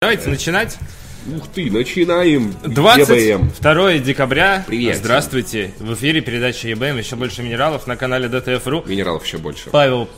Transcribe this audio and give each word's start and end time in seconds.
Давайте 0.00 0.28
начинать. 0.28 0.78
Ух 1.26 1.48
ты, 1.52 1.68
начинаем. 1.72 2.54
22 2.62 3.98
декабря. 3.98 4.62
Привет. 4.64 4.98
Здравствуйте. 4.98 5.72
В 5.80 5.92
эфире 5.94 6.20
передача 6.20 6.68
ЕБМ. 6.68 6.98
Еще 6.98 7.16
больше 7.16 7.42
минералов 7.42 7.88
на 7.88 7.96
канале 7.96 8.28
ДТФ.ру. 8.28 8.84
Минералов 8.86 9.26
еще 9.26 9.38
больше. 9.38 9.70
Павел 9.70 10.08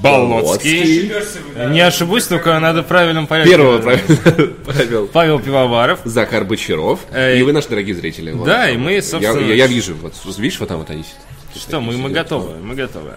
Болоцкий. 0.00 1.12
Не 1.68 1.80
ошибусь, 1.82 2.24
только 2.28 2.58
надо 2.58 2.82
в 2.82 2.86
правильном 2.86 3.26
порядке. 3.26 3.50
Первого. 3.50 3.78
Павел. 4.64 5.06
Павел 5.08 5.38
Пивоваров. 5.38 6.00
Захар 6.06 6.46
Бочаров. 6.46 7.00
Э, 7.10 7.38
И 7.38 7.42
вы 7.42 7.52
наши 7.52 7.68
дорогие 7.68 7.94
зрители. 7.94 8.32
Вот. 8.32 8.46
Да, 8.46 8.70
и 8.70 8.78
мы, 8.78 8.92
Я, 8.94 9.02
собственно... 9.02 9.38
я, 9.40 9.54
я 9.54 9.66
вижу, 9.66 9.94
вот 9.96 10.14
видишь, 10.38 10.58
вот 10.60 10.70
там 10.70 10.78
вот 10.78 10.88
они. 10.88 11.04
Что, 11.54 11.82
мы, 11.82 11.94
мы 11.98 12.08
готовы, 12.08 12.56
мы 12.56 12.74
готовы. 12.74 13.16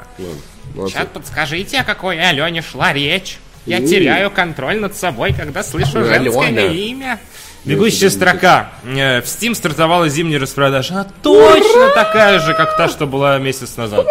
Молодцы. 0.76 0.98
Сейчас 0.98 1.08
подскажите, 1.14 1.80
о 1.80 1.84
какой 1.86 2.20
Алене 2.20 2.62
шла 2.62 2.92
речь. 2.92 3.38
Я 3.70 3.82
теряю 3.86 4.32
контроль 4.32 4.80
над 4.80 4.96
собой, 4.96 5.34
когда 5.34 5.64
слышу 5.64 6.04
женское 6.04 6.68
имя. 6.70 7.20
Бегущая 7.66 8.10
строка. 8.10 8.72
Э, 8.86 9.22
В 9.22 9.26
Steam 9.26 9.54
стартовала 9.54 10.08
зимняя 10.08 10.40
распродажа. 10.40 10.94
Она 10.94 11.04
точно 11.22 11.90
такая 11.94 12.40
же, 12.40 12.54
как 12.54 12.78
та, 12.78 12.88
что 12.88 13.06
была 13.06 13.38
месяц 13.38 13.76
назад. 13.76 14.08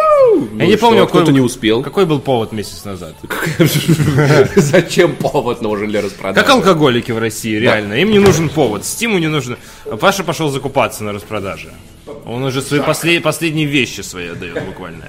Я 0.59 0.67
не 0.67 0.73
Ну 0.75 0.79
помню, 0.79 0.99
что, 0.99 1.07
какой, 1.07 1.23
кто-то 1.23 1.33
не 1.33 1.41
успел. 1.41 1.83
какой 1.83 2.05
был 2.05 2.21
повод 2.21 2.53
месяц 2.53 2.85
назад. 2.85 3.15
Зачем 4.57 5.17
повод 5.17 5.63
нужен 5.63 5.89
для 5.89 6.03
распродажи? 6.03 6.45
Как 6.47 6.55
алкоголики 6.55 7.11
в 7.11 7.19
России, 7.19 7.57
реально. 7.57 7.95
Им 7.95 8.11
не 8.11 8.19
нужен 8.19 8.49
повод, 8.51 8.85
Стиму 8.85 9.19
не 9.19 9.29
нужно. 9.29 9.57
Паша 9.99 10.25
пошел 10.25 10.51
закупаться 10.51 11.03
на 11.05 11.13
распродаже. 11.13 11.73
Он 12.27 12.43
уже 12.43 12.61
свои 12.63 12.81
после- 12.81 13.21
последние 13.21 13.67
вещи 13.67 14.03
свои 14.03 14.29
отдает 14.29 14.63
буквально. 14.65 15.05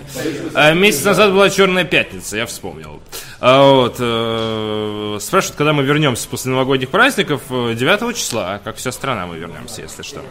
А 0.54 0.73
месяц 0.73 1.04
назад 1.04 1.31
была 1.34 1.50
Черная 1.50 1.84
пятница, 1.84 2.38
я 2.38 2.45
вспомнил. 2.45 3.02
А 3.42 3.72
вот, 3.74 3.96
э, 4.00 5.18
спрашивают, 5.22 5.58
когда 5.58 5.72
мы 5.72 5.84
вернемся 5.84 6.28
после 6.28 6.52
новогодних 6.52 6.90
праздников. 6.90 7.42
Э, 7.50 7.74
9 7.74 8.16
числа, 8.16 8.60
как 8.64 8.76
вся 8.76 8.92
страна 8.92 9.28
мы 9.28 9.38
вернемся, 9.38 9.82
если 9.82 10.04
что. 10.04 10.22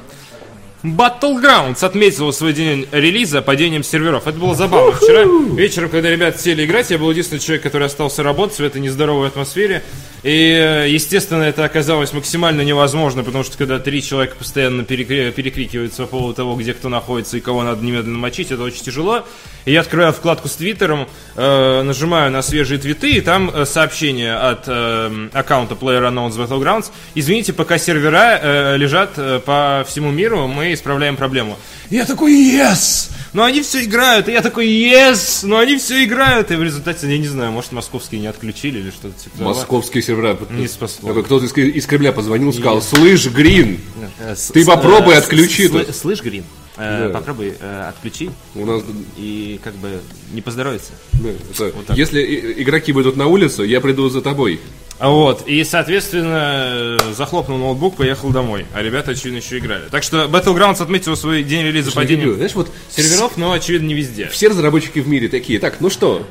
Battlegrounds 0.85 1.85
отметил 1.85 2.33
свой 2.33 2.53
день 2.53 2.87
релиза 2.93 3.43
падением 3.43 3.83
серверов. 3.83 4.27
Это 4.27 4.39
было 4.39 4.55
забавно. 4.55 4.93
Вчера 4.93 5.25
вечером, 5.57 5.89
когда 5.89 6.09
ребята 6.09 6.39
сели 6.39 6.65
играть, 6.65 6.91
я 6.91 6.99
был 6.99 7.11
единственный 7.11 7.41
человек, 7.41 7.65
который 7.65 7.87
остался 7.87 8.23
работать 8.23 8.59
в 8.59 8.63
этой 8.63 8.81
нездоровой 8.81 9.29
атмосфере. 9.29 9.83
И, 10.23 10.31
э, 10.31 10.89
естественно, 10.89 11.45
это 11.45 11.65
оказалось 11.65 12.13
максимально 12.13 12.63
невозможно, 12.63 13.23
потому 13.23 13.45
что 13.45 13.57
когда 13.57 13.79
три 13.79 14.03
человека 14.03 14.35
постоянно 14.37 14.83
перекри- 14.83 15.31
перекрикиваются 15.31 16.03
по 16.03 16.09
поводу 16.09 16.35
того, 16.35 16.57
где 16.57 16.75
кто 16.75 16.89
находится 16.89 17.37
и 17.37 17.41
кого 17.41 17.63
надо 17.63 17.85
немедленно 17.85 18.19
мочить, 18.19 18.51
это 18.51 18.63
очень 18.63 18.83
тяжело. 18.83 19.25
И 19.65 19.73
я 19.73 19.81
открываю 19.81 20.13
вкладку 20.13 20.49
с 20.49 20.57
Твиттером, 20.57 21.07
э, 21.37 21.83
нажимаю 21.83 22.31
на 22.33 22.43
свежие 22.43 22.79
твиты, 22.79 23.13
и 23.13 23.21
там 23.21 23.51
э, 23.51 23.65
сообщение 23.65 24.35
от 24.35 24.65
э, 24.67 25.29
аккаунта 25.33 25.75
PlayerUnknown's 25.75 26.37
Battlegrounds. 26.37 26.87
Извините, 27.15 27.53
пока 27.53 27.79
сервера 27.79 28.39
э, 28.41 28.77
лежат 28.77 29.13
э, 29.17 29.41
по 29.45 29.85
всему 29.87 30.11
миру, 30.11 30.49
мы 30.49 30.73
исправляем 30.73 31.17
проблему. 31.17 31.59
И 31.91 31.97
я 31.97 32.05
такой, 32.05 32.33
yes! 32.33 33.11
Но 33.33 33.45
они 33.45 33.63
все 33.63 33.85
играют, 33.85 34.29
и 34.29 34.33
я 34.33 34.43
такой, 34.43 34.67
yes! 34.69 35.41
Но 35.47 35.59
они 35.59 35.77
все 35.77 36.05
играют, 36.05 36.51
и 36.51 36.57
в 36.57 36.63
результате, 36.63 37.11
я 37.11 37.19
не 37.19 37.29
знаю, 37.29 37.53
может, 37.53 37.73
московские 37.73 38.21
не 38.21 38.27
отключили 38.27 38.79
или 38.79 38.91
что-то 38.91 39.19
типа 39.23 39.39
того. 39.39 39.51
Московские 39.51 40.03
сервера. 40.03 40.39
Не 40.51 40.67
спасло. 40.69 41.13
Кто-то 41.23 41.45
из, 41.45 41.57
из 41.57 41.87
Кремля 41.87 42.13
позвонил, 42.13 42.53
сказал, 42.53 42.81
слышь, 42.83 43.27
Грин, 43.27 43.79
Э, 44.19 44.35
Ты 44.53 44.65
попробуй 44.65 45.15
э, 45.15 45.19
отключи. 45.19 45.71
Слышь, 45.93 46.23
Грин, 46.23 46.45
э, 46.77 47.09
Да. 47.09 47.19
попробуй 47.19 47.55
э, 47.59 47.89
отключи 47.89 48.31
у 48.55 48.65
нас... 48.65 48.83
и 49.17 49.61
как 49.63 49.75
бы 49.75 50.01
не 50.33 50.41
поздоровится. 50.41 50.93
да, 51.13 51.31
это, 51.67 51.95
если 51.95 52.55
игроки 52.63 52.93
выйдут 52.93 53.17
на 53.17 53.27
улицу, 53.27 53.65
я 53.65 53.81
приду 53.81 54.09
за 54.09 54.21
тобой. 54.21 54.61
А 54.99 55.11
Вот, 55.11 55.47
и, 55.47 55.63
соответственно, 55.63 56.99
захлопнул 57.17 57.57
ноутбук, 57.59 57.97
поехал 57.97 58.31
домой. 58.31 58.67
А 58.75 58.83
ребята, 58.83 59.13
очевидно, 59.13 59.37
еще 59.39 59.59
играли. 59.59 59.85
Так 59.91 60.03
что 60.03 60.25
Battlegrounds 60.25 60.83
отметил 60.83 61.17
свой 61.17 61.45
день 61.45 61.65
релиза 61.65 61.93
падением 61.93 62.27
Юрий, 62.31 62.37
Знаешь, 62.39 62.55
вот 62.55 62.69
серверов, 62.91 63.37
но, 63.37 63.53
очевидно, 63.53 63.87
не 63.87 63.95
везде. 63.95 64.27
все 64.29 64.49
разработчики 64.49 64.99
в 64.99 65.07
мире 65.07 65.29
такие, 65.29 65.61
так, 65.61 65.77
ну 65.81 65.89
что, 65.89 66.27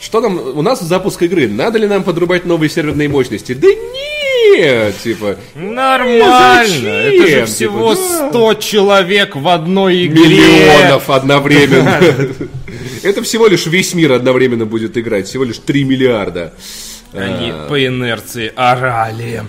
что 0.00 0.20
нам, 0.20 0.38
у 0.38 0.62
нас 0.62 0.80
запуск 0.80 1.20
игры, 1.22 1.48
надо 1.48 1.78
ли 1.78 1.88
нам 1.88 2.04
подрубать 2.04 2.44
новые 2.44 2.70
серверные 2.70 3.08
мощности? 3.08 3.54
Да 3.54 3.66
нет, 3.66 4.94
типа, 5.02 5.36
Нормально! 5.56 6.64
зачем? 6.64 6.84
Это 6.86 7.26
же 7.26 7.32
Типа, 7.34 7.46
всего 7.46 7.94
да. 7.94 8.28
100 8.30 8.54
человек 8.54 9.34
в 9.36 9.48
одной 9.48 10.06
игре. 10.06 10.22
миллионов 10.28 11.10
одновременно. 11.10 12.00
Это 13.02 13.22
всего 13.24 13.48
лишь 13.48 13.66
весь 13.66 13.94
мир 13.94 14.12
одновременно 14.12 14.64
будет 14.66 14.96
играть, 14.96 15.26
всего 15.26 15.42
лишь 15.42 15.58
3 15.58 15.84
миллиарда. 15.84 16.52
Они 17.12 17.52
по 17.68 17.84
инерции 17.86 18.52
орали. 18.54 19.42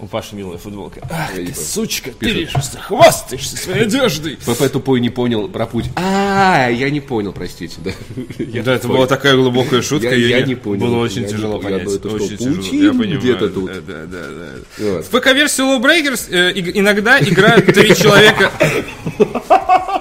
У 0.00 0.06
Паши 0.06 0.34
милая 0.34 0.58
футболка. 0.58 1.00
Ах 1.08 1.32
ты, 1.34 1.46
Типа, 1.46 1.58
сучка, 1.60 2.10
ты 2.10 2.26
лишь 2.26 2.50
хвастаешься 2.88 3.56
своей 3.56 3.82
одеждой. 3.86 4.36
ПП 4.44 4.68
тупой 4.70 5.00
не 5.00 5.08
понял 5.08 5.48
про 5.48 5.66
путь. 5.66 5.86
А, 5.94 6.68
я 6.68 6.90
не 6.90 7.00
понял, 7.00 7.32
простите, 7.32 7.76
да. 7.78 7.92
Я 8.38 8.62
Да, 8.64 8.74
это 8.74 8.88
была 8.88 9.06
такая 9.06 9.34
глубокая 9.36 9.80
шутка, 9.82 10.14
Я- 10.14 10.38
я 10.40 10.42
не- 10.44 10.56
понял. 10.56 10.86
Было 10.88 10.98
очень 10.98 11.22
Я 11.22 11.28
тяжело. 11.28 11.56
Я 11.56 11.62
понять. 11.62 11.86
очень 11.86 11.98
что, 12.00 12.18
тяжело. 12.36 12.62
Я 12.72 12.90
понимаю. 12.90 13.20
где-то 13.20 13.48
тут? 13.48 13.66
Да, 13.66 13.80
да, 13.80 14.02
да, 14.06 14.24
да. 14.28 14.84
Вот. 14.90 15.06
В 15.06 15.10
ПК-версии 15.10 15.62
Low 15.62 15.80
Breakers 15.80 16.28
э, 16.30 16.52
иногда 16.74 17.20
играют 17.20 17.66
три 17.66 17.94
человека. 17.96 18.50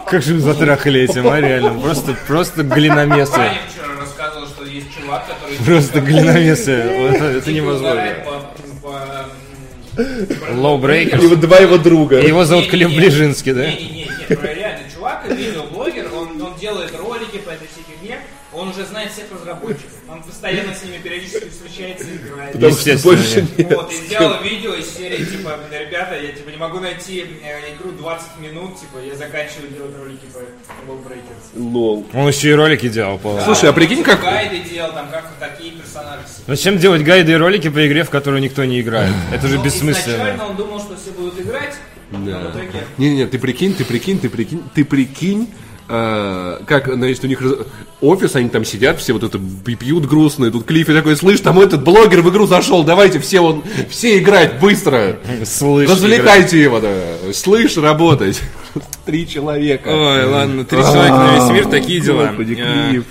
Как 0.09 0.22
же 0.24 0.34
вы 0.34 0.40
затрахали 0.41 1.01
этим, 1.01 1.28
а 1.28 1.40
реально? 1.40 1.80
Просто, 1.80 2.16
просто 2.28 2.63
глиномесы. 2.63 3.31
Ваня 3.31 3.59
вчера 3.72 4.00
рассказывал, 4.00 4.47
что 4.47 4.66
есть 4.66 4.88
чувак, 5.00 5.25
который... 5.28 5.43
Просто 5.66 6.02
глиномесы. 6.02 6.72
Это, 6.72 7.25
это 7.25 7.52
невозможно. 7.52 7.91
угорает 7.91 8.24
по- 8.24 8.53
по- 8.81 9.25
Low 9.96 11.24
И 11.24 11.28
вот 11.28 11.40
два 11.40 11.58
его 11.58 11.78
друга. 11.78 12.19
Его 12.19 12.46
зовут 12.46 12.68
Клим. 12.68 12.90
Ближинский, 12.96 13.53
да? 13.53 13.68
Не-не-не, 13.68 14.08
реальный 14.30 14.90
чувак, 14.94 15.25
видеоблогер, 15.30 16.09
он, 16.13 16.42
он 16.42 16.56
делает 16.59 16.96
ролики 16.97 17.38
по 17.38 17.50
этой 17.52 17.68
всей 17.68 17.84
фигне, 17.88 18.19
он 18.52 18.69
уже 18.69 18.86
знает 18.86 19.12
всех 19.12 19.25
разработчиков, 19.31 19.92
он 20.09 20.24
постоянно 20.24 20.74
с 20.74 20.84
ними 20.84 20.97
периодически 20.97 21.50
встречается 21.50 22.06
и 22.08 22.16
играет. 22.16 22.53
Потому 22.53 22.74
что 22.74 22.97
больше 23.03 23.46
нет. 23.58 23.74
Вот, 23.75 23.92
и 23.92 23.96
сделал 23.96 24.42
видео 24.42 24.74
из 24.74 24.90
серии, 24.96 25.24
типа, 25.25 25.59
ребята, 25.72 26.16
я 26.19 26.31
типа 26.31 26.43
не 26.53 26.59
могу 26.59 26.80
найти 26.80 27.25
э, 27.44 27.74
игру 27.75 27.91
20 27.94 28.28
минут, 28.40 28.80
типа, 28.80 29.00
я 29.03 29.16
заканчиваю 29.16 29.69
делать 29.72 29.96
ролики 29.97 30.25
по 30.31 30.38
World 30.91 31.03
Breakers. 31.08 31.59
Лол. 31.74 32.06
Он 32.14 32.28
еще 32.28 32.52
и 32.52 32.53
ролики 32.53 32.88
делал. 32.90 33.18
по- 33.18 33.41
Слушай, 33.41 33.72
а 33.72 33.74
прикинь, 33.74 34.03
как... 34.03 34.22
Гайды 34.22 34.59
делал, 34.59 34.92
там, 34.94 35.09
как 35.09 35.25
такие 35.40 35.72
персонажи. 35.72 36.22
Зачем 36.46 36.78
делать 36.78 37.02
гайды 37.03 37.31
и 37.31 37.36
ролики 37.36 37.69
по 37.69 37.86
игре, 37.88 38.03
в 38.03 38.12
которую 38.12 38.42
никто 38.44 38.63
не 38.66 38.81
играет? 38.81 39.12
Это 39.34 39.47
же 39.47 39.58
Ну, 39.58 39.63
бессмысленно. 39.63 40.13
Изначально 40.16 40.46
он 40.47 40.56
думал, 40.56 40.80
что 40.80 40.96
все 40.96 41.12
будут 41.12 41.40
играть, 41.40 41.75
в 42.12 42.24
итоге... 42.24 42.84
Не-не, 43.00 43.25
ты 43.25 43.40
прикинь, 43.40 43.74
ты 43.74 43.84
прикинь, 43.84 44.19
ты 44.19 44.30
прикинь, 44.30 44.62
ты 44.75 44.86
прикинь, 44.86 45.52
э, 45.88 46.59
как, 46.66 46.94
значит, 46.94 47.23
у 47.23 47.27
них 47.27 47.41
офис, 48.01 48.35
они 48.35 48.49
там 48.49 48.66
сидят, 48.66 48.99
все 48.99 49.13
вот 49.13 49.23
это 49.23 49.39
пьют 49.39 50.05
грустные, 50.05 50.51
тут 50.51 50.66
Клиффи 50.66 50.94
такой, 50.94 51.16
слышь, 51.16 51.39
там 51.39 51.59
этот 51.59 51.83
блогер 51.83 52.21
в 52.21 52.29
игру 52.29 52.45
зашел, 52.45 52.83
давайте 52.83 53.19
все 53.19 53.39
он, 53.39 53.63
все 53.89 54.19
играть 54.19 54.59
быстро, 54.59 55.17
Слышь, 55.45 55.89
развлекайте 55.89 56.61
его, 56.61 56.79
да, 56.79 56.94
слышь, 57.33 57.77
работать. 57.77 58.41
Три 59.05 59.27
человека. 59.27 59.89
Ой, 59.89 60.25
ладно, 60.25 60.63
три 60.63 60.79
человека 60.79 61.16
на 61.16 61.35
весь 61.35 61.51
мир, 61.51 61.67
такие 61.67 62.00
дела. 62.00 62.27
Господи, 62.27 62.57
Э, 62.59 62.89
Клифф. 62.89 63.05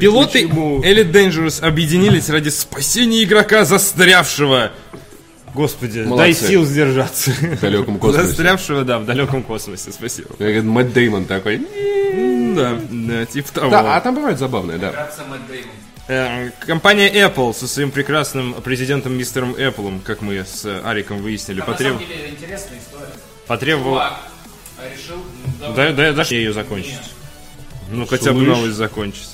Пилоты 0.00 0.46
Почему? 0.46 0.82
Elite 0.82 1.10
Dangerous 1.10 1.64
объединились 1.64 2.28
ради 2.28 2.50
спасения 2.50 3.22
игрока, 3.24 3.64
застрявшего. 3.64 4.72
Господи, 5.54 6.00
дай 6.00 6.06
Молодцы. 6.08 6.46
сил 6.48 6.64
сдержаться. 6.64 7.30
В 7.30 7.60
далеком 7.60 7.98
космосе. 7.98 8.26
Застрявшего, 8.26 8.84
да, 8.84 8.98
в 8.98 9.06
далеком 9.06 9.42
космосе, 9.42 9.92
спасибо. 9.92 10.28
Как 10.36 10.62
Мэтт 10.64 10.92
Деймон 10.92 11.24
такой. 11.26 11.56
М, 11.56 12.54
Да, 12.54 12.78
да, 12.90 13.24
типа 13.26 13.52
того. 13.52 13.70
Да, 13.70 13.96
а 13.96 14.00
там 14.00 14.14
бывает 14.16 14.38
забавное, 14.38 14.78
да. 14.78 15.08
Э, 16.06 16.50
Компания 16.66 17.10
Apple 17.10 17.54
со 17.54 17.66
своим 17.66 17.90
прекрасным 17.90 18.52
президентом 18.62 19.16
мистером 19.16 19.52
Apple, 19.54 20.02
как 20.02 20.20
мы 20.20 20.44
с 20.44 20.66
Ариком 20.84 21.22
выяснили, 21.22 21.60
Там, 21.60 21.70
на 21.70 21.78
самом 21.78 21.98
деле, 21.98 22.28
интересная 22.30 22.78
история. 22.78 23.06
потребовал... 23.46 23.94
Чувак 23.94 24.20
решил... 24.94 25.16
Да, 25.74 25.92
да, 25.92 26.12
дашь 26.12 26.30
ее 26.32 26.52
закончить. 26.52 26.98
Ну, 27.90 28.06
хотя 28.06 28.32
бы 28.32 28.42
новость 28.42 28.74
закончить. 28.74 29.28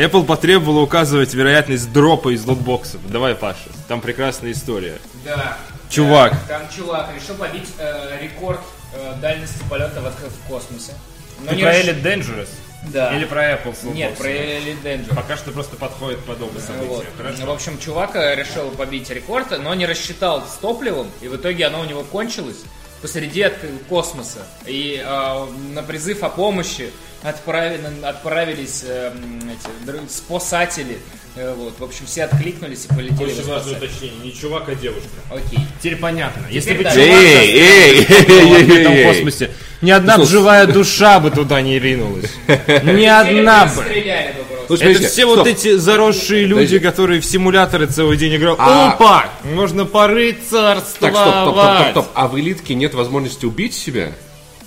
Apple 0.00 0.24
потребовала 0.24 0.80
указывать 0.80 1.34
вероятность 1.34 1.92
дропа 1.92 2.30
из 2.34 2.44
лотбоксов. 2.46 3.00
Давай, 3.10 3.34
Паша, 3.34 3.68
там 3.86 4.00
прекрасная 4.00 4.52
история. 4.52 4.98
Да. 5.24 5.58
Чувак. 5.90 6.32
Да, 6.48 6.58
Там 6.58 6.68
чувак 6.74 7.10
решил 7.14 7.34
побить 7.34 7.68
э, 7.78 8.18
рекорд 8.22 8.60
э, 8.94 9.14
дальности 9.20 9.62
полета 9.68 10.00
в, 10.00 10.04
в 10.06 10.48
космосе. 10.48 10.92
Но 11.40 11.50
Ты 11.50 11.56
не 11.56 11.62
про 11.62 11.74
реш- 11.74 11.86
Elite 11.86 12.02
Dangerous? 12.02 12.48
Да. 12.92 13.14
Или 13.14 13.24
про 13.26 13.52
Apple 13.52 13.74
с 13.78 13.82
Нет, 13.82 14.16
про 14.16 14.28
Elite 14.28 14.82
Danger. 14.82 15.14
Пока 15.14 15.36
что 15.36 15.50
просто 15.50 15.76
подходит 15.76 16.20
под 16.20 16.40
оба 16.40 16.58
события. 16.60 16.86
Вот. 16.86 17.04
Хорошо. 17.18 17.44
В 17.44 17.50
общем, 17.50 17.78
чувак 17.78 18.16
э, 18.16 18.34
решил 18.36 18.70
побить 18.70 19.10
рекорд, 19.10 19.50
но 19.58 19.74
не 19.74 19.84
рассчитал 19.84 20.42
с 20.46 20.54
топливом, 20.58 21.10
и 21.20 21.28
в 21.28 21.36
итоге 21.36 21.66
оно 21.66 21.80
у 21.80 21.84
него 21.84 22.04
кончилось 22.04 22.62
посреди 23.02 23.46
космоса. 23.88 24.46
И 24.66 25.02
э, 25.04 25.46
на 25.74 25.82
призыв 25.82 26.22
о 26.22 26.30
помощи 26.30 26.90
отправили, 27.22 27.80
отправились 28.02 28.84
э, 28.86 29.12
м, 29.14 29.50
эти, 29.50 30.10
спасатели. 30.10 30.98
Э, 31.36 31.54
вот, 31.56 31.78
в 31.78 31.84
общем, 31.84 32.06
все 32.06 32.24
откликнулись 32.24 32.86
и 32.86 32.88
полетели 32.88 33.32
Очень 33.32 33.46
важное 33.46 33.76
уточнение. 33.76 34.18
Не 34.24 34.34
чувак, 34.34 34.68
а 34.68 34.74
девушка. 34.74 35.08
Окей. 35.30 35.60
Теперь 35.78 35.96
понятно. 35.96 36.44
Если 36.50 36.72
бы 36.74 36.82
да. 36.82 36.90
чувак 36.90 37.06
Эй, 37.08 37.50
эй, 37.50 38.06
эй, 38.08 38.64
в 38.64 38.70
эй, 38.90 39.04
космосе, 39.04 39.50
ни 39.80 39.90
одна 39.92 40.18
б 40.18 40.26
живая 40.26 40.66
душа 40.66 41.20
бы 41.20 41.30
туда 41.30 41.60
не 41.62 41.78
ринулась. 41.78 42.30
Ни 42.48 43.04
одна 43.06 43.66
бы. 43.66 43.82
Стреляли 43.82 44.32
бы 44.32 44.44
просто. 44.44 44.66
Ну, 44.68 44.74
Это 44.74 44.84
смотрите, 44.84 45.08
все 45.08 45.22
стоп. 45.22 45.36
вот 45.38 45.46
эти 45.46 45.76
заросшие 45.76 46.44
люди, 46.44 46.64
Подожди. 46.76 46.78
которые 46.80 47.20
в 47.20 47.24
симуляторы 47.24 47.86
целый 47.86 48.16
день 48.16 48.36
играют. 48.36 48.58
А- 48.60 48.92
Опа! 48.92 49.26
Можно 49.44 49.84
порыцарствовать. 49.86 51.14
Так, 51.14 51.14
стоп, 51.14 51.34
стоп, 51.34 51.54
стоп, 51.54 51.76
стоп, 51.76 51.90
стоп. 51.90 52.06
А 52.14 52.28
в 52.28 52.38
элитке 52.38 52.74
нет 52.74 52.94
возможности 52.94 53.46
убить 53.46 53.74
себя? 53.74 54.12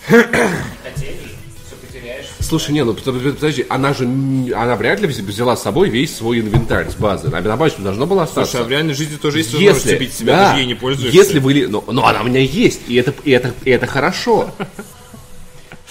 Хотели. 0.08 1.23
Слушай, 2.54 2.74
не, 2.74 2.84
ну 2.84 2.94
под- 2.94 3.04
под- 3.04 3.36
подожди, 3.36 3.66
она 3.68 3.96
же, 3.96 4.04
она 4.04 4.76
вряд 4.76 5.02
ли 5.02 5.08
взяла 5.08 5.58
с 5.58 5.64
собой 5.64 5.90
весь 5.90 6.16
свой 6.16 6.40
инвентарь 6.40 6.88
с 6.88 6.94
базы. 6.94 7.30
Она 7.30 7.42
на 7.42 7.58
базе 7.58 7.78
должно 7.80 8.06
было 8.06 8.26
остаться. 8.26 8.52
Слушай, 8.52 8.64
а 8.64 8.68
в 8.68 8.70
реальной 8.70 8.94
жизни 8.94 9.16
тоже 9.16 9.40
есть 9.40 9.54
возможность 9.54 9.86
если, 9.86 9.98
убить 9.98 10.14
себя, 10.14 10.38
да, 10.38 10.58
ей 10.58 10.68
не 10.68 10.76
пользуешься. 10.76 11.18
если 11.18 11.40
вы, 11.40 11.66
ну, 11.68 11.84
ну, 11.88 12.04
она 12.04 12.22
у 12.22 12.26
меня 12.26 12.42
есть, 12.42 12.82
и 12.88 12.94
это, 12.94 13.12
и 13.24 13.32
это, 13.32 13.56
и 13.66 13.72
это 13.72 13.88
хорошо. 13.88 14.52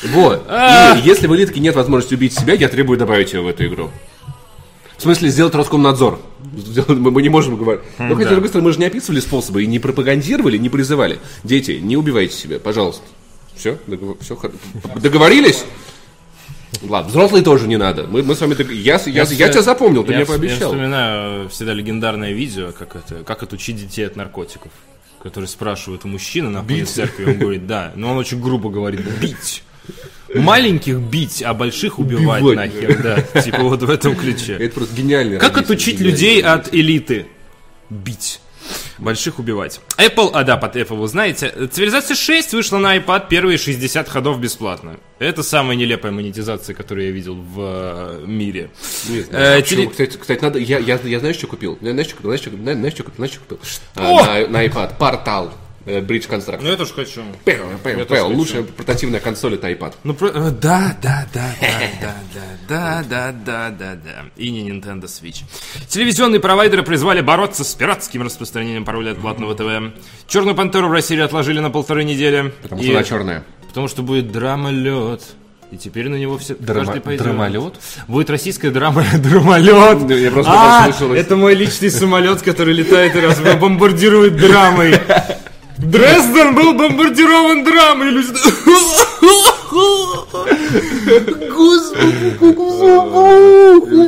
Вот. 0.05 0.47
А. 0.49 0.97
И 0.97 1.01
если 1.05 1.27
в 1.27 1.35
элитке 1.35 1.59
нет 1.59 1.75
возможности 1.75 2.15
убить 2.15 2.33
себя, 2.33 2.55
я 2.55 2.69
требую 2.69 2.97
добавить 2.97 3.33
ее 3.33 3.41
в 3.41 3.49
эту 3.49 3.67
игру. 3.67 3.91
В 4.99 5.03
смысле, 5.03 5.31
сделать 5.31 5.57
Роскомнадзор. 5.57 6.21
Мы, 6.87 7.23
не 7.23 7.29
можем 7.29 7.57
говорить. 7.57 7.83
Но 7.99 8.15
хотя, 8.15 8.29
с 8.29 8.33
другой 8.35 8.51
стороны, 8.51 8.69
мы 8.69 8.73
же 8.73 8.79
не 8.79 8.87
описывали 8.87 9.19
способы 9.19 9.65
и 9.65 9.67
не 9.67 9.81
пропагандировали, 9.81 10.59
не 10.59 10.69
призывали. 10.69 11.19
Дети, 11.43 11.81
не 11.83 11.97
убивайте 11.97 12.37
себя, 12.37 12.61
пожалуйста. 12.61 13.03
Все? 13.57 13.79
все 14.21 14.39
договорились? 14.95 15.65
Ладно, 16.83 17.11
взрослые 17.11 17.45
тоже 17.45 17.69
не 17.69 17.77
надо. 17.77 18.05
Мы, 18.05 18.23
мы 18.23 18.35
с 18.35 18.41
вами... 18.41 18.55
Я, 18.73 18.95
я, 18.95 19.11
я, 19.11 19.25
вспоминаю- 19.25 19.53
тебя 19.53 19.63
запомнил, 19.63 20.05
ты 20.05 20.13
я 20.13 20.19
мне 20.19 20.25
вс- 20.27 20.33
Я 20.33 20.39
пообещал. 20.39 20.71
вспоминаю 20.73 21.49
всегда 21.49 21.73
легендарное 21.75 22.33
видео, 22.33 22.73
как 22.73 22.97
это, 22.97 23.23
как 23.25 23.43
отучить 23.43 23.77
детей 23.77 24.07
от 24.07 24.17
наркотиков. 24.17 24.73
Который 25.23 25.47
спрашивает 25.49 26.05
у 26.05 26.09
мужчины 26.09 26.49
на 26.51 26.63
фоне 26.65 26.85
церкви, 26.85 27.25
он 27.27 27.39
говорит, 27.39 27.67
да, 27.69 27.93
но 27.95 28.11
он 28.11 28.19
очень 28.19 28.41
грубо 28.41 28.71
говорит, 28.71 29.03
бить. 29.21 29.63
Маленьких 30.35 30.99
бить, 30.99 31.43
а 31.43 31.55
больших 31.55 31.99
убивать, 31.99 32.43
Убивать. 32.43 32.75
нахер, 32.75 33.03
да. 33.03 33.41
Типа 33.43 33.63
вот 33.63 33.83
в 33.83 33.91
этом 33.91 34.17
ключе. 34.17 34.55
Это 34.55 34.75
просто 34.75 34.97
гениальный 34.97 35.39
Как 35.39 35.57
отучить 35.59 36.01
людей 36.01 36.43
от 36.43 36.75
элиты? 36.75 37.27
Бить. 37.91 38.41
Больших 38.99 39.39
убивать. 39.39 39.81
Apple, 39.99 40.31
а 40.33 40.45
да, 40.45 40.57
под 40.57 40.77
Apple 40.77 40.97
вы 40.97 41.09
знаете. 41.09 41.69
Цивилизация 41.71 42.15
6 42.15 42.53
вышла 42.53 42.79
на 42.79 42.97
iPad 42.97 43.29
первые 43.29 43.59
60 43.59 44.09
ходов 44.09 44.41
бесплатно. 44.41 44.99
Это 45.19 45.43
самая 45.43 45.77
нелепая 45.77 46.13
монетизация, 46.13 46.75
которую 46.75 47.07
я 47.07 47.13
видел 47.13 47.35
в 47.35 47.57
э, 47.61 48.25
мире. 48.27 48.71
Не 49.09 49.21
знаю. 49.23 49.45
Э, 49.45 49.59
А 49.59 49.63
теле- 49.63 49.89
кстати, 49.91 50.17
кстати, 50.17 50.43
надо. 50.43 50.59
Я, 50.59 50.79
я, 50.79 50.99
я 51.03 51.19
знаешь, 51.21 51.37
что 51.37 51.47
купил? 51.47 51.79
Я 51.81 51.93
знаешь, 51.93 52.07
что 52.09 52.17
купил? 52.17 52.31
Знаешь, 52.31 52.41
что? 52.43 52.51
Знаешь, 52.57 52.93
что 52.93 53.03
купил? 53.05 53.17
Знаешь, 53.17 53.33
что 53.33 53.41
купил? 53.41 53.59
А, 53.97 54.47
на, 54.47 54.49
на 54.49 54.67
iPad. 54.67 54.97
Портал. 54.99 55.53
Э, 55.87 56.01
Bridge 56.01 56.29
Construct. 56.29 56.61
Ну 56.63 56.69
я 56.71 56.77
тоже 56.77 56.93
хочу. 56.95 57.23
Я 57.47 57.59
пэу. 57.83 58.05
тоже 58.07 58.23
Лучшая 58.25 58.63
портативная 58.63 59.21
консоль 59.21 59.55
это 59.55 59.71
iPad. 59.71 59.95
Ну, 60.05 60.15
про- 60.15 60.29
э, 60.29 60.51
да, 60.51 60.97
да, 61.03 61.27
да, 61.33 61.55
да, 61.61 61.69
да, 62.01 62.15
да, 62.33 62.45
да, 62.69 63.03
да, 63.09 63.33
да, 63.45 63.71
да, 63.71 63.95
да. 63.97 64.25
И 64.37 64.51
не 64.51 64.69
Nintendo 64.69 65.05
Switch. 65.05 65.43
Телевизионные 65.89 66.41
провайдеры 66.41 66.83
призвали 66.83 67.21
бороться 67.21 67.65
с 67.65 67.75
пиратским 67.75 68.23
распространением 68.23 68.85
пароля 68.85 69.13
от 69.13 69.19
платного 69.19 69.55
ТВ. 69.55 69.95
Черную 70.27 70.55
пантеру 70.55 70.89
в 70.89 70.93
России 70.93 71.19
отложили 71.19 71.61
на 71.61 71.71
полторы 71.71 72.05
недели. 72.05 72.53
Потому 72.63 72.81
И- 72.81 72.85
что 72.85 72.95
она 72.95 73.05
черная. 73.05 73.45
Потому 73.69 73.89
что 73.89 74.03
будет 74.03 74.31
драма-лед. 74.33 75.23
И 75.71 75.79
теперь 75.79 76.11
на 76.11 76.17
него 76.17 76.37
все 76.37 76.55
Драма- 76.55 76.85
каждый 76.85 77.01
пойдет. 77.01 77.23
драмолет? 77.25 77.75
Будет 78.07 78.29
российская 78.29 78.71
драма 78.71 79.05
драмолет. 79.17 80.11
Я 80.11 80.31
просто 80.31 80.53
а, 80.55 80.91
это 81.15 81.35
мой 81.37 81.55
личный 81.55 81.91
самолет, 81.91 82.43
который 82.43 82.75
летает 82.75 83.17
и 83.17 83.21
раз 83.21 83.41
бомбардирует 83.59 84.37
драмой. 84.37 85.01
Дрезден 85.79 86.55
был 86.55 86.75
бомбардирован 86.75 87.65
драмой, 87.65 88.11
люди... 88.11 88.33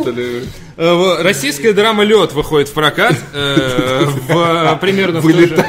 Господи, 0.04 0.48
Российская 0.76 1.72
драма 1.72 2.04
Лед 2.04 2.32
выходит 2.32 2.68
в 2.68 2.72
прокат 2.72 3.16
э, 3.32 4.04
в, 4.06 4.78
примерно, 4.80 5.20
в 5.20 5.30
то 5.30 5.38
же, 5.38 5.64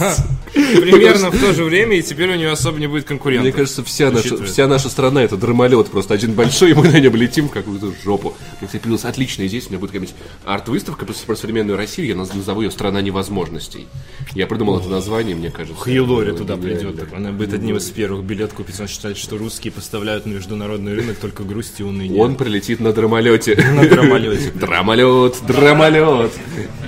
А, 0.00 0.14
примерно 0.54 1.30
в 1.30 1.40
то 1.40 1.52
же 1.52 1.64
время, 1.64 1.96
и 1.98 2.02
теперь 2.02 2.30
у 2.30 2.34
нее 2.36 2.50
особо 2.52 2.78
не 2.78 2.86
будет 2.86 3.04
конкурентов. 3.04 3.44
Мне 3.44 3.52
кажется, 3.52 3.82
вся 3.82 4.10
наша, 4.10 4.42
вся 4.44 4.66
наша 4.66 4.88
страна 4.90 5.22
это 5.22 5.36
драмолет, 5.36 5.88
просто 5.88 6.14
один 6.14 6.32
большой, 6.34 6.70
и 6.70 6.74
мы 6.74 6.88
на 6.88 7.00
нем 7.00 7.16
летим 7.16 7.48
в 7.48 7.50
какую-то 7.50 7.92
жопу. 8.04 8.34
Мне, 8.60 8.66
кстати, 8.66 8.82
появилась 8.82 9.04
отличная 9.04 9.46
идея, 9.48 9.62
у 9.66 9.70
меня 9.70 9.78
будет 9.78 9.90
какая-нибудь 9.90 10.14
арт-выставка 10.44 11.04
про 11.04 11.14
про 11.26 11.34
современную 11.36 11.76
Россию, 11.76 12.08
я 12.08 12.14
наз- 12.14 12.36
назову 12.36 12.62
ее 12.62 12.70
«Страна 12.70 13.00
невозможностей». 13.00 13.86
Я 14.34 14.46
придумал 14.46 14.78
это 14.78 14.88
название, 14.88 15.34
мне 15.34 15.50
кажется. 15.50 15.82
Хьюлори 15.82 16.32
туда 16.36 16.56
гениально. 16.56 16.92
придет. 16.92 17.12
Она 17.12 17.32
будет 17.32 17.54
одним 17.54 17.76
из 17.76 17.90
первых 17.90 18.24
билет 18.24 18.52
купить. 18.52 18.78
Он 18.80 18.86
считает, 18.86 19.16
что 19.16 19.36
русские 19.36 19.72
поставляют 19.72 20.26
на 20.26 20.32
международный 20.34 20.94
рынок 20.94 21.16
только 21.18 21.42
грусть 21.42 21.80
и 21.80 21.82
уныние. 21.82 22.20
Он 22.22 22.36
прилетит 22.36 22.78
на 22.80 22.92
драмолете. 22.92 23.56
на 23.74 23.86
драмолете. 23.88 24.17
Драмолет, 24.54 25.36
драмолет. 25.46 26.32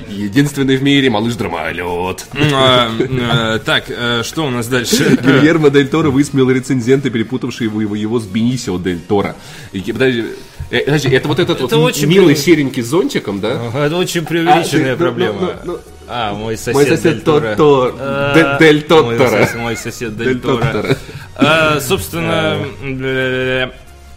Единственный 0.08 0.76
в 0.76 0.82
мире 0.82 1.08
малыш 1.08 1.34
драмолет. 1.34 2.26
А, 2.52 2.90
э, 2.98 3.58
Так, 3.64 3.84
э, 3.88 4.22
что 4.24 4.44
у 4.46 4.50
нас 4.50 4.66
дальше? 4.66 5.16
Гильермо 5.22 5.70
Дель 5.70 5.88
Торо 5.88 6.10
высмеял 6.10 6.50
рецензенты, 6.50 7.10
перепутавшие 7.10 7.68
его, 7.68 7.80
его, 7.80 7.94
его 7.94 8.18
с 8.20 8.26
Бенисио 8.26 8.78
Дель 8.78 8.98
Торо. 8.98 9.36
Подожди, 9.72 10.24
э, 10.70 10.80
подожди, 10.84 11.08
это 11.10 11.28
вот 11.28 11.38
этот 11.38 11.60
вот 11.60 11.72
очень 11.72 12.08
милый 12.08 12.34
при- 12.34 12.40
серенький 12.40 12.82
с 12.82 12.86
зонтиком, 12.88 13.40
да? 13.40 13.60
Это 13.74 13.96
очень 13.96 14.26
преувеличенная 14.26 14.94
А, 14.94 14.96
ты- 14.96 15.02
ну, 15.02 15.08
проблема. 15.10 15.40
ну, 15.40 15.72
ну, 15.72 15.78
А, 16.08 16.34
мой 16.34 16.56
сосед 16.56 16.74
Мой 16.74 16.86
сосед 16.86 17.02
Дель 17.14 17.20
Торо. 17.22 17.54
Тото- 17.56 17.94
А, 18.00 18.34
Де- 18.58 18.66
Дель 18.72 18.82
сос- 18.88 19.56
Мой 19.58 19.76
сосед 19.76 20.16
Дель 20.18 20.26
Дель 20.26 20.40
Торо. 20.40 20.96
А, 21.36 21.78
Собственно, 21.80 22.58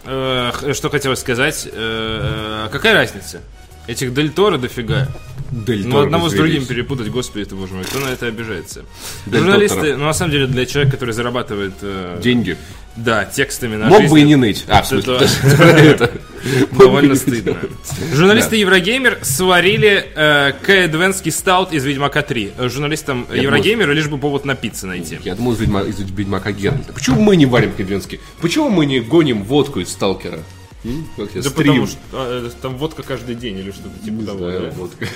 э, 0.06 0.72
что 0.74 0.90
хотелось 0.90 1.20
сказать. 1.20 1.68
э, 1.70 2.68
Какая 2.70 2.94
разница? 2.94 3.40
Этих 3.86 4.14
Дель 4.14 4.30
Торо 4.32 4.56
дофига. 4.58 5.08
Дель 5.66 5.86
Ну, 5.86 6.00
одного 6.00 6.28
с 6.28 6.32
другим 6.32 6.66
перепутать, 6.66 7.08
господи 7.10 7.44
ты, 7.44 7.54
боже 7.54 7.74
мой, 7.74 7.84
кто 7.84 8.00
на 8.00 8.08
это 8.08 8.26
обижается? 8.26 8.84
Дель 9.26 9.38
Журналисты, 9.40 9.76
Тотторо. 9.76 9.96
ну, 9.98 10.04
на 10.06 10.12
самом 10.12 10.32
деле, 10.32 10.46
для 10.48 10.66
человека, 10.66 10.96
который 10.96 11.12
зарабатывает... 11.14 11.74
э, 11.82 12.18
Деньги. 12.20 12.56
Да, 12.96 13.24
текстами 13.24 13.76
на 13.76 13.86
Мог 13.86 14.00
жизнь, 14.02 14.12
бы 14.12 14.20
и 14.20 14.24
не 14.24 14.36
ныть. 14.36 14.64
А, 14.68 14.82
в 14.82 14.86
смысле, 14.86 15.16
это- 15.16 15.64
это. 15.64 16.12
Довольно 16.72 17.14
стыдно. 17.14 17.56
Журналисты 18.14 18.56
Еврогеймер 18.56 19.18
сварили 19.22 20.04
э, 20.14 20.52
К-Эдвенский 20.62 21.30
стаут 21.30 21.72
из 21.72 21.84
Ведьмака 21.84 22.22
3. 22.22 22.52
Э, 22.58 22.68
Журналистам 22.68 23.26
Еврогеймера 23.32 23.92
лишь 23.92 24.08
бы 24.08 24.18
повод 24.18 24.44
напиться 24.44 24.86
найти. 24.88 25.18
Я 25.24 25.34
думал, 25.36 25.52
из, 25.52 25.60
Ведьма- 25.60 25.88
из 25.88 25.98
Ведьмака 26.00 26.50
Геральта. 26.52 26.92
Почему 26.92 27.20
мы 27.20 27.36
не 27.36 27.46
варим 27.46 27.72
кадвенский? 27.72 28.20
Почему 28.40 28.70
мы 28.70 28.86
не 28.86 28.98
гоним 29.00 29.44
водку 29.44 29.78
из 29.80 29.88
Сталкера? 29.90 30.40
М? 30.84 31.06
Как 31.16 31.34
я 31.34 31.42
Да 31.42 31.48
стрим. 31.50 31.66
потому 31.66 31.86
что 31.86 31.98
а, 32.12 32.46
э, 32.46 32.50
там 32.60 32.76
водка 32.76 33.02
каждый 33.02 33.34
день 33.34 33.58
или 33.58 33.70
что-то 33.70 33.98
типа 34.04 34.14
Не 34.20 34.26
того. 34.26 34.38
знаю, 34.38 34.60
да? 34.60 34.70
водка. 34.76 35.08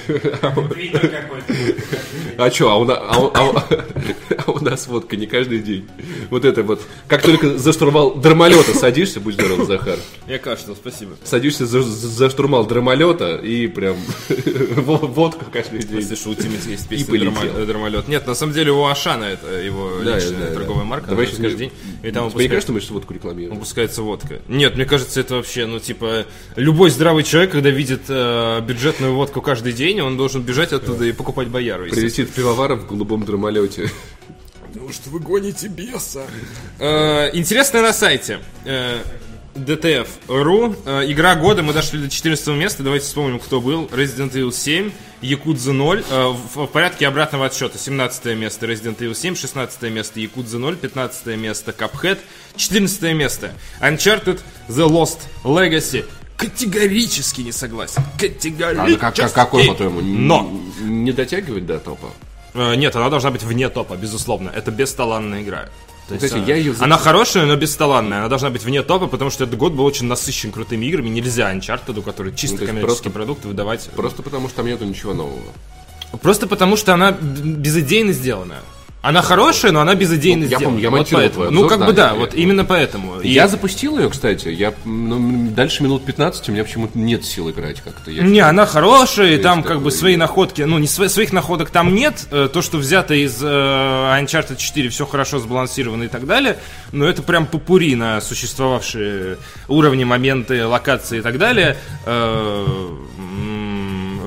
А 2.39 2.51
что, 2.51 2.71
а, 2.71 2.77
у 2.77 2.85
на- 2.85 2.95
а 2.95 3.31
а 3.35 3.67
а 4.47 4.51
у 4.51 4.61
нас 4.65 4.87
водка 4.87 5.17
не 5.17 5.27
каждый 5.27 5.59
день. 5.61 5.87
Вот 6.31 6.45
это 6.45 6.63
вот. 6.63 6.81
Как 7.07 7.23
только 7.23 7.59
за 7.59 7.73
штурвал 7.73 8.15
драмолета 8.15 8.75
садишься, 8.75 9.21
будь 9.21 9.35
здоров, 9.35 9.67
Захар. 9.67 9.99
Я 10.27 10.39
кашлял, 10.39 10.77
спасибо. 10.77 11.17
Садишься 11.25 11.67
за, 11.67 12.31
штурмал 12.31 12.67
драмолета 12.67 13.37
и 13.37 13.67
прям 13.67 13.97
во- 14.77 14.97
водка 14.99 15.45
каждый 15.53 15.81
день. 15.81 15.97
Если 15.99 16.15
что, 16.15 16.31
у 16.31 16.35
Тимати 16.35 16.71
есть 16.71 16.89
песня 16.89 17.07
полетел. 17.07 17.33
«Драма- 17.33 17.67
«Драмолет». 17.67 18.09
Нет, 18.09 18.27
на 18.27 18.35
самом 18.35 18.53
деле 18.53 18.73
у 18.73 18.85
Ашана 18.87 19.25
это 19.25 19.49
его 19.61 19.99
Да, 20.05 20.17
личная 20.17 20.39
да, 20.39 20.47
да. 20.49 20.55
торговая 20.55 20.85
марка. 20.85 21.11
Давай 21.11 21.27
сейчас 21.27 21.39
каждый 21.41 21.59
день. 21.59 21.73
И 22.03 22.11
там 22.11 22.31
Тебе 22.31 22.45
не 22.45 22.49
кажется, 22.49 22.59
выпускается, 22.59 22.61
что 22.61 22.73
мы 22.73 22.81
что 22.81 22.95
водку 22.95 23.15
рекламируем? 23.15 23.55
выпускается 23.55 24.03
водка. 24.03 24.41
Нет, 24.49 24.77
мне 24.77 24.85
кажется, 24.85 25.21
это 25.21 25.35
вообще, 25.35 25.58
ну, 25.67 25.81
типа, 25.81 26.27
любой 26.57 26.91
здравый 26.91 27.25
человек, 27.25 27.53
когда 27.53 27.71
видит 27.71 28.03
э, 28.09 28.61
бюджетную 28.61 29.15
водку 29.15 29.43
каждый 29.43 29.73
день, 29.73 30.01
он 30.01 30.17
должен 30.17 30.43
бежать 30.43 30.73
оттуда 30.73 31.05
и 31.05 31.13
покупать 31.13 31.49
бояру. 31.49 31.85
Прилетит 31.89 32.31
пивоваров 32.31 32.81
в 32.81 32.87
голубом 32.89 33.25
драмолете. 33.25 33.91
Потому 34.67 34.93
что 34.93 35.11
вы 35.11 35.19
гоните 35.21 35.69
беса. 35.69 36.27
Э, 36.79 37.31
Интересно 37.33 37.83
на 37.83 37.93
сайте. 37.93 38.41
Э, 38.65 38.99
DTF.ru. 39.55 40.77
Э, 40.87 41.11
Игра 41.11 41.35
года. 41.35 41.63
Мы 41.63 41.73
дошли 41.73 42.01
до 42.01 42.09
14 42.09 42.49
места. 42.49 42.83
Давайте 42.83 43.07
вспомним, 43.07 43.39
кто 43.39 43.61
был. 43.61 43.87
Resident 43.87 44.33
Evil 44.33 44.53
7, 44.53 44.91
Якудза 45.23 45.73
0. 45.73 46.05
Э, 46.11 46.35
В 46.55 46.67
порядке 46.67 47.07
обратного 47.09 47.47
отсчета. 47.47 47.79
17 47.79 48.37
место 48.37 48.67
Resident 48.67 48.99
Evil 48.99 49.15
7, 49.15 49.35
16 49.37 49.83
место 49.91 50.21
Якудза 50.21 50.59
0, 50.59 50.77
15 50.77 51.37
место 51.37 51.73
Cuphead, 51.73 52.19
14 52.57 53.15
место 53.15 53.53
Uncharted 53.81 54.41
The 54.69 54.87
Lost 54.89 55.19
Legacy. 55.45 56.05
Категорически 56.37 57.41
не 57.41 57.51
согласен. 57.53 58.01
А, 58.15 58.19
Категорически. 58.21 58.99
как- 59.01 59.17
как- 59.17 59.33
какой, 59.33 59.67
по-твоему? 59.67 60.01
Но. 60.01 60.49
Не 60.81 61.11
дотягивать 61.13 61.67
до 61.67 61.79
топа? 61.81 62.11
Э, 62.55 62.77
Нет, 62.77 62.95
она 62.95 63.11
должна 63.11 63.31
быть 63.33 63.43
вне 63.43 63.69
топа, 63.69 63.97
безусловно. 63.97 64.49
Это 64.55 64.71
бесталанная 64.71 65.43
игра. 65.43 65.69
То 66.09 66.15
есть 66.15 66.25
Кстати, 66.25 66.41
она, 66.43 66.49
я 66.49 66.57
её 66.57 66.73
за- 66.73 66.85
она 66.85 66.97
хорошая, 66.97 67.45
но 67.45 67.55
бесталанная. 67.57 68.21
Она 68.21 68.29
должна 68.29 68.49
быть 68.51 68.65
вне 68.65 68.83
топа, 68.83 69.07
потому 69.09 69.31
что 69.31 69.45
этот 69.45 69.59
год 69.59 69.73
был 69.75 69.85
очень 69.85 70.07
насыщен 70.07 70.53
крутыми 70.53 70.87
играми. 70.87 71.11
Нельзя 71.11 71.53
Uncharted, 71.55 72.03
который 72.03 72.35
чисто 72.35 72.57
Ну, 72.61 72.67
коммерческий 72.67 72.81
просто- 72.87 73.11
продукт, 73.11 73.45
выдавать. 73.45 73.91
Просто 73.95 74.23
потому, 74.23 74.49
что 74.49 74.57
там 74.57 74.67
нету 74.67 74.85
ничего 74.87 75.13
нового. 75.13 75.53
Просто 76.23 76.47
потому, 76.47 76.77
что 76.79 76.95
она 76.95 77.13
безыдейно 77.13 78.13
сделана. 78.13 78.61
Она 79.01 79.23
хорошая, 79.23 79.71
но 79.71 79.81
она 79.81 79.95
безыдейно 79.95 80.39
Ну, 80.41 80.43
я 80.43 80.49
сделана. 80.49 80.65
помню, 80.67 80.81
я 80.83 80.91
Вот 80.91 81.09
поэтому. 81.11 81.31
твой 81.33 81.51
Ну, 81.53 81.65
обзор, 81.65 81.69
как 81.71 81.79
да, 81.79 81.87
бы 81.87 81.93
да, 81.93 82.09
я- 82.09 82.15
вот 82.15 82.35
я- 82.35 82.43
именно 82.43 82.65
поэтому. 82.65 83.21
И- 83.21 83.29
Я 83.29 83.47
запустил 83.47 83.97
ее, 83.97 84.11
кстати. 84.11 84.49
Я 84.49 84.75
ну, 84.85 85.51
дальше 85.53 85.85
минут 85.85 86.05
15 86.05 86.49
у 86.49 86.53
меня 86.53 86.65
почему-то 86.65 86.99
нет 86.99 87.25
сил 87.25 87.49
играть 87.49 87.81
как-то. 87.81 88.11
Я 88.11 88.25
Не, 88.25 88.41
она 88.41 88.67
хорошая, 88.67 89.35
и 89.37 89.39
там 89.39 89.63
как 89.63 89.83
бы 89.83 89.93
свои 89.93 90.17
находки, 90.17 90.63
ну, 90.63 90.79
не 90.79 90.87
сво- 90.89 91.09
своих 91.09 91.33
находок 91.33 91.71
там 91.71 91.95
нет, 91.95 92.27
э, 92.33 92.49
то, 92.53 92.61
что 92.61 92.79
взято 92.79 93.15
из 93.15 93.39
э, 93.41 93.47
Uncharted 93.47 94.57
4, 94.57 94.89
все 94.89 95.07
хорошо 95.07 95.39
сбалансировано 95.39 96.03
и 96.03 96.09
так 96.09 96.27
далее, 96.27 96.59
но 96.91 97.07
это 97.07 97.23
прям 97.23 97.47
попури 97.47 97.95
на 97.95 98.21
существовавшие 98.21 99.39
уровни, 99.69 100.03
моменты, 100.03 100.67
локации 100.67 101.19
и 101.19 101.23
так 101.23 101.39
далее, 101.39 101.77
э, 102.05 102.67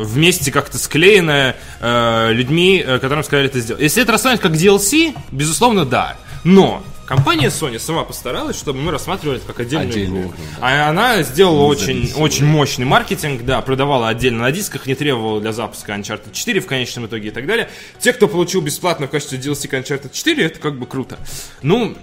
вместе 0.03 0.51
как-то 0.51 0.77
склеенное 0.77 1.55
э, 1.79 2.33
людьми, 2.33 2.83
э, 2.85 2.99
которым 2.99 3.23
сказали 3.23 3.47
это 3.47 3.59
сделать. 3.59 3.81
Если 3.81 4.01
это 4.03 4.11
рассматривать 4.11 4.41
как 4.41 4.53
DLC, 4.53 5.15
безусловно, 5.31 5.85
да, 5.85 6.17
но... 6.43 6.83
Компания 7.03 7.47
Sony 7.47 7.77
сама 7.77 8.05
постаралась, 8.05 8.57
чтобы 8.57 8.79
мы 8.79 8.89
рассматривали 8.89 9.39
это 9.39 9.45
как 9.47 9.59
отдельную, 9.59 9.89
Отдельную 9.89 10.21
игру. 10.21 10.29
игру, 10.31 10.43
А 10.61 10.87
она 10.87 11.21
сделала 11.23 11.65
очень, 11.65 12.13
очень 12.15 12.45
мощный 12.45 12.85
маркетинг, 12.85 13.43
да, 13.43 13.59
продавала 13.59 14.07
отдельно 14.07 14.43
на 14.43 14.51
дисках, 14.53 14.85
не 14.85 14.95
требовала 14.95 15.41
для 15.41 15.51
запуска 15.51 15.91
Uncharted 15.91 16.31
4 16.31 16.61
в 16.61 16.67
конечном 16.67 17.07
итоге 17.07 17.27
и 17.27 17.31
так 17.31 17.45
далее. 17.47 17.69
Те, 17.99 18.13
кто 18.13 18.29
получил 18.29 18.61
бесплатно 18.61 19.07
в 19.07 19.09
качестве 19.09 19.39
DLC 19.39 19.67
к 19.67 19.73
Uncharted 19.73 20.11
4, 20.13 20.45
это 20.45 20.59
как 20.59 20.79
бы 20.79 20.85
круто. 20.85 21.17
Ну, 21.61 21.97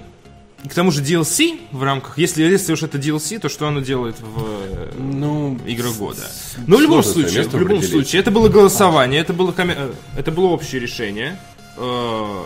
к 0.66 0.74
тому 0.74 0.90
же 0.90 1.02
DLC 1.02 1.60
в 1.70 1.82
рамках, 1.82 2.18
если, 2.18 2.42
если 2.42 2.72
уж 2.72 2.82
это 2.82 2.98
DLC, 2.98 3.38
то 3.38 3.48
что 3.48 3.68
оно 3.68 3.80
делает 3.80 4.16
в 4.20 4.42
э, 4.42 4.92
Ну, 4.98 5.58
игры 5.66 5.90
года? 5.92 6.22
Ну, 6.66 6.78
в 6.78 6.80
любом 6.80 7.02
случае, 7.04 7.42
в 7.44 7.52
любом 7.54 7.76
определить. 7.78 7.90
случае, 7.90 8.20
это 8.20 8.30
было 8.30 8.48
голосование, 8.48 9.20
это 9.20 9.32
было, 9.32 9.52
коме- 9.52 9.76
э, 9.76 9.92
это 10.16 10.32
было 10.32 10.46
общее 10.46 10.80
решение. 10.80 11.38
Э, 11.76 12.42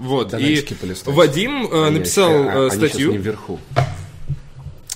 Вот, 0.00 0.28
и 0.28 0.30
Донатики 0.30 0.74
полистать. 0.74 1.14
Вадим 1.14 1.66
э, 1.70 1.86
Они 1.86 1.98
написал 1.98 2.30
а, 2.30 2.34
э, 2.34 2.60
они 2.60 2.70
щас 2.70 2.76
статью. 2.90 3.12
не 3.12 3.18
вверху. 3.18 3.58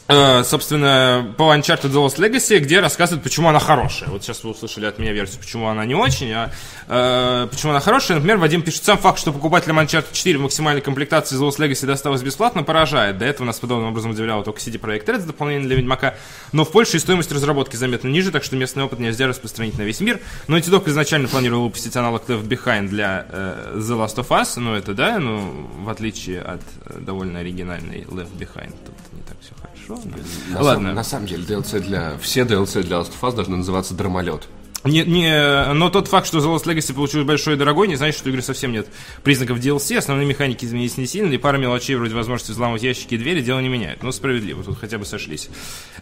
Э, 0.08 0.42
собственно, 0.44 1.32
по 1.36 1.54
Uncharted 1.54 1.90
The 1.90 2.04
Lost 2.04 2.18
Legacy, 2.18 2.58
где 2.58 2.80
рассказывают, 2.80 3.22
почему 3.22 3.48
она 3.48 3.60
хорошая. 3.60 4.08
Вот 4.10 4.22
сейчас 4.22 4.42
вы 4.42 4.50
услышали 4.50 4.86
от 4.86 4.98
меня 4.98 5.12
версию, 5.12 5.40
почему 5.40 5.68
она 5.68 5.84
не 5.84 5.94
очень, 5.94 6.32
а 6.32 6.50
э, 6.88 7.48
почему 7.50 7.70
она 7.70 7.80
хорошая. 7.80 8.16
Например, 8.16 8.38
Вадим 8.38 8.62
пишет, 8.62 8.84
сам 8.84 8.98
факт, 8.98 9.18
что 9.18 9.32
покупателям 9.32 9.78
Uncharted 9.78 10.12
4 10.12 10.38
в 10.38 10.42
максимальной 10.42 10.82
комплектации 10.82 11.38
The 11.38 11.48
Lost 11.48 11.58
Legacy 11.58 11.86
досталось 11.86 12.22
бесплатно, 12.22 12.62
поражает. 12.62 13.18
До 13.18 13.24
этого 13.24 13.46
нас 13.46 13.60
подобным 13.60 13.90
образом 13.90 14.10
удивляло 14.10 14.42
только 14.42 14.60
CD 14.60 14.78
Projekt 14.78 15.06
Red 15.06 15.20
с 15.20 15.24
дополнением 15.24 15.66
для 15.66 15.76
Ведьмака. 15.76 16.16
Но 16.52 16.64
в 16.64 16.72
Польше 16.72 16.96
и 16.96 17.00
стоимость 17.00 17.30
разработки 17.32 17.76
заметно 17.76 18.08
ниже, 18.08 18.32
так 18.32 18.44
что 18.44 18.56
местный 18.56 18.82
опыт 18.84 18.98
нельзя 18.98 19.28
распространить 19.28 19.78
на 19.78 19.82
весь 19.82 20.00
мир. 20.00 20.20
Но 20.48 20.58
Naughty 20.58 20.70
Dog 20.70 20.88
изначально 20.88 21.28
планировал 21.28 21.64
выпустить 21.64 21.96
аналог 21.96 22.28
Left 22.28 22.48
Behind 22.48 22.88
для 22.88 23.26
э, 23.28 23.74
The 23.76 24.04
Last 24.04 24.16
of 24.16 24.28
Us, 24.28 24.58
ну 24.58 24.74
это 24.74 24.94
да, 24.94 25.18
ну 25.18 25.68
в 25.84 25.88
отличие 25.88 26.42
от 26.42 26.60
э, 26.86 26.98
довольно 26.98 27.40
оригинальной 27.40 28.02
Left 28.02 28.36
Behind, 28.36 28.72
тут 28.84 28.94
не 29.12 29.22
так 29.22 29.36
все 29.40 29.54
хорошо. 29.54 29.91
Но- 30.04 30.54
На, 30.54 30.62
Ладно. 30.62 30.82
Самом, 30.82 30.94
на 30.94 31.04
самом 31.04 31.26
деле, 31.26 31.44
DLC 31.44 31.80
для... 31.80 32.16
Все 32.18 32.42
DLC 32.42 32.82
для 32.82 32.96
Last 32.98 33.12
of 33.12 33.20
Us 33.30 33.34
должны 33.34 33.56
называться 33.56 33.94
Драмолет. 33.94 34.48
Не, 34.84 35.04
не, 35.04 35.72
но 35.74 35.90
тот 35.90 36.08
факт, 36.08 36.26
что 36.26 36.38
The 36.38 36.54
Lost 36.54 36.64
Legacy 36.64 36.92
получилось 36.92 37.26
большой 37.26 37.54
и 37.54 37.56
дорогой, 37.56 37.86
не 37.86 37.94
значит, 37.94 38.18
что 38.18 38.30
игры 38.30 38.42
совсем 38.42 38.72
нет 38.72 38.88
признаков 39.22 39.58
DLC. 39.58 39.96
Основные 39.96 40.26
механики 40.26 40.64
изменились 40.64 40.96
не 40.96 41.06
сильно, 41.06 41.32
и 41.32 41.38
пара 41.38 41.56
мелочей 41.56 41.94
вроде 41.94 42.14
возможности 42.14 42.50
взламывать 42.50 42.82
ящики 42.82 43.14
и 43.14 43.18
двери 43.18 43.42
дело 43.42 43.60
не 43.60 43.68
меняет. 43.68 44.02
Но 44.02 44.10
справедливо, 44.10 44.64
тут 44.64 44.78
хотя 44.78 44.98
бы 44.98 45.04
сошлись. 45.04 45.48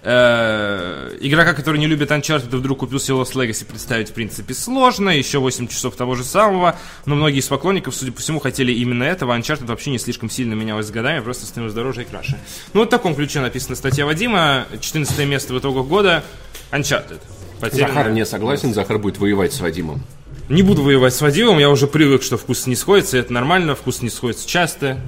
Э, 0.02 1.14
Игрока, 1.20 1.52
который 1.52 1.78
не 1.78 1.86
любит 1.86 2.10
Uncharted, 2.10 2.56
вдруг 2.56 2.78
купил 2.78 2.98
себе 2.98 3.16
Lost 3.18 3.34
Legacy, 3.34 3.66
представить 3.66 4.10
в 4.10 4.14
принципе 4.14 4.54
сложно. 4.54 5.10
Еще 5.10 5.38
8 5.38 5.68
часов 5.68 5.94
того 5.96 6.14
же 6.14 6.24
самого. 6.24 6.76
Но 7.04 7.16
многие 7.16 7.40
из 7.40 7.48
поклонников, 7.48 7.94
судя 7.94 8.12
по 8.12 8.20
всему, 8.20 8.40
хотели 8.40 8.72
именно 8.72 9.04
этого. 9.04 9.36
Uncharted 9.36 9.66
вообще 9.66 9.90
не 9.90 9.98
слишком 9.98 10.30
сильно 10.30 10.54
менялось 10.54 10.86
с 10.86 10.90
годами, 10.90 11.20
просто 11.20 11.44
становилось 11.44 11.74
дороже 11.74 12.02
и 12.02 12.04
краше. 12.06 12.38
Ну, 12.72 12.80
вот 12.80 12.88
в 12.88 12.90
таком 12.90 13.14
ключе 13.14 13.40
написана 13.40 13.76
статья 13.76 14.06
Вадима. 14.06 14.66
14 14.80 15.26
место 15.26 15.52
в 15.52 15.58
итогах 15.58 15.86
года. 15.86 16.24
Uncharted. 16.72 17.20
Потерянная- 17.60 17.94
Захар 17.94 18.12
не 18.12 18.26
согласен, 18.26 18.74
Захар 18.74 18.98
будет 18.98 19.18
воевать 19.18 19.52
с 19.52 19.60
Вадимом. 19.60 20.02
не 20.48 20.62
буду 20.62 20.82
воевать 20.82 21.14
с 21.14 21.20
Вадимом, 21.20 21.58
я 21.58 21.70
уже 21.70 21.86
привык, 21.86 22.22
что 22.22 22.36
вкусы 22.36 22.68
не 22.68 22.76
сходятся, 22.76 23.16
и 23.16 23.20
это 23.20 23.32
нормально, 23.32 23.74
вкус 23.74 24.02
не 24.02 24.10
сходится 24.10 24.48
часто. 24.48 24.98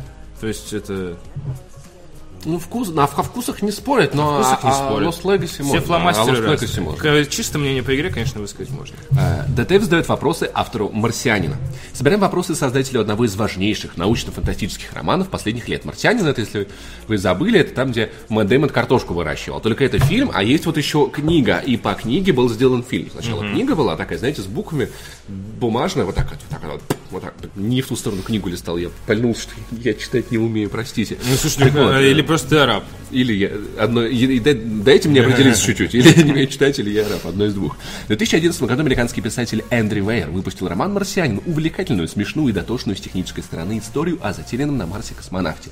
То 0.40 0.46
есть 0.46 0.72
это... 0.72 1.16
Ну, 2.44 2.58
вкус, 2.58 2.88
на, 2.90 3.04
о 3.04 3.06
вкусах 3.06 3.62
не 3.62 3.70
спорят, 3.70 4.14
но 4.14 4.42
вкусах 4.42 4.64
не 4.64 4.70
о- 4.70 4.72
о 4.72 4.76
спорят. 4.76 5.08
Lost 5.08 5.22
Legacy 5.22 5.46
Все 5.46 5.62
можно. 5.62 5.80
фломастеры 5.80 6.48
а. 6.48 6.54
Legacy 6.54 6.80
можно. 6.80 7.24
Чисто 7.26 7.58
мнение 7.58 7.82
по 7.82 7.94
игре, 7.94 8.10
конечно, 8.10 8.40
высказать 8.40 8.70
можно. 8.70 8.94
Э, 9.12 9.44
ДТФ 9.48 9.82
задает 9.84 10.08
вопросы 10.08 10.50
автору 10.52 10.90
«Марсианина». 10.92 11.56
Собираем 11.92 12.20
вопросы 12.20 12.54
создателю 12.54 13.00
одного 13.00 13.24
из 13.24 13.36
важнейших 13.36 13.96
научно-фантастических 13.96 14.92
романов 14.92 15.28
последних 15.28 15.68
лет. 15.68 15.84
«Марсианин»— 15.84 16.26
это, 16.26 16.40
если 16.40 16.68
вы 17.06 17.18
забыли, 17.18 17.60
это 17.60 17.74
там, 17.74 17.92
где 17.92 18.10
Мэтт 18.28 18.48
Дэймон 18.48 18.70
картошку 18.70 19.14
выращивал. 19.14 19.60
Только 19.60 19.84
это 19.84 19.98
фильм, 19.98 20.30
а 20.34 20.42
есть 20.42 20.66
вот 20.66 20.76
еще 20.76 21.08
книга. 21.10 21.58
И 21.58 21.76
по 21.76 21.94
книге 21.94 22.32
был 22.32 22.48
сделан 22.48 22.82
фильм. 22.82 23.10
Сначала 23.10 23.48
книга 23.48 23.74
была 23.76 23.96
такая, 23.96 24.18
знаете, 24.18 24.42
с 24.42 24.46
буквами 24.46 24.88
бумажная, 25.28 26.04
вот 26.04 26.14
так 26.14 26.30
вот, 26.30 26.38
вот 26.50 26.60
так 26.60 26.70
вот, 26.70 26.82
вот 27.10 27.22
так. 27.22 27.34
Не 27.56 27.82
в 27.82 27.86
ту 27.88 27.96
сторону 27.96 28.22
книгу 28.22 28.48
листал, 28.48 28.76
я 28.76 28.90
пальнул, 29.06 29.34
что 29.36 29.52
я 29.70 29.94
читать 29.94 30.30
не 30.30 30.38
умею, 30.38 30.68
простите. 30.70 31.16
Ну, 31.28 31.36
слушай, 31.36 31.58
Так 31.58 31.72
вот, 31.72 31.92
э, 31.92 32.10
или 32.10 32.22
просто 32.32 32.48
ты 32.48 32.56
араб. 32.56 32.84
или 33.10 33.34
я 33.34 33.50
одно, 33.78 34.06
и- 34.06 34.16
и 34.36 34.40
дай- 34.40 34.54
дайте 34.54 35.06
мне 35.10 35.20
определиться 35.20 35.66
чуть-чуть. 35.66 35.94
Или 35.94 36.08
я 36.16 36.22
не 36.22 36.32
умею 36.32 36.46
читать, 36.48 36.78
или 36.78 36.88
я 36.90 37.06
раб. 37.06 37.26
Одно 37.26 37.44
из 37.44 37.52
двух. 37.52 37.76
В 38.04 38.06
2011 38.08 38.62
году 38.62 38.80
американский 38.80 39.20
писатель 39.20 39.62
Эндрю 39.68 40.08
Вейер 40.08 40.30
выпустил 40.30 40.66
роман 40.66 40.94
«Марсианин», 40.94 41.42
увлекательную, 41.44 42.08
смешную 42.08 42.48
и 42.48 42.52
дотошную 42.52 42.96
с 42.96 43.00
технической 43.02 43.44
стороны 43.44 43.78
историю 43.80 44.18
о 44.22 44.32
затерянном 44.32 44.78
на 44.78 44.86
Марсе 44.86 45.12
космонавте. 45.14 45.68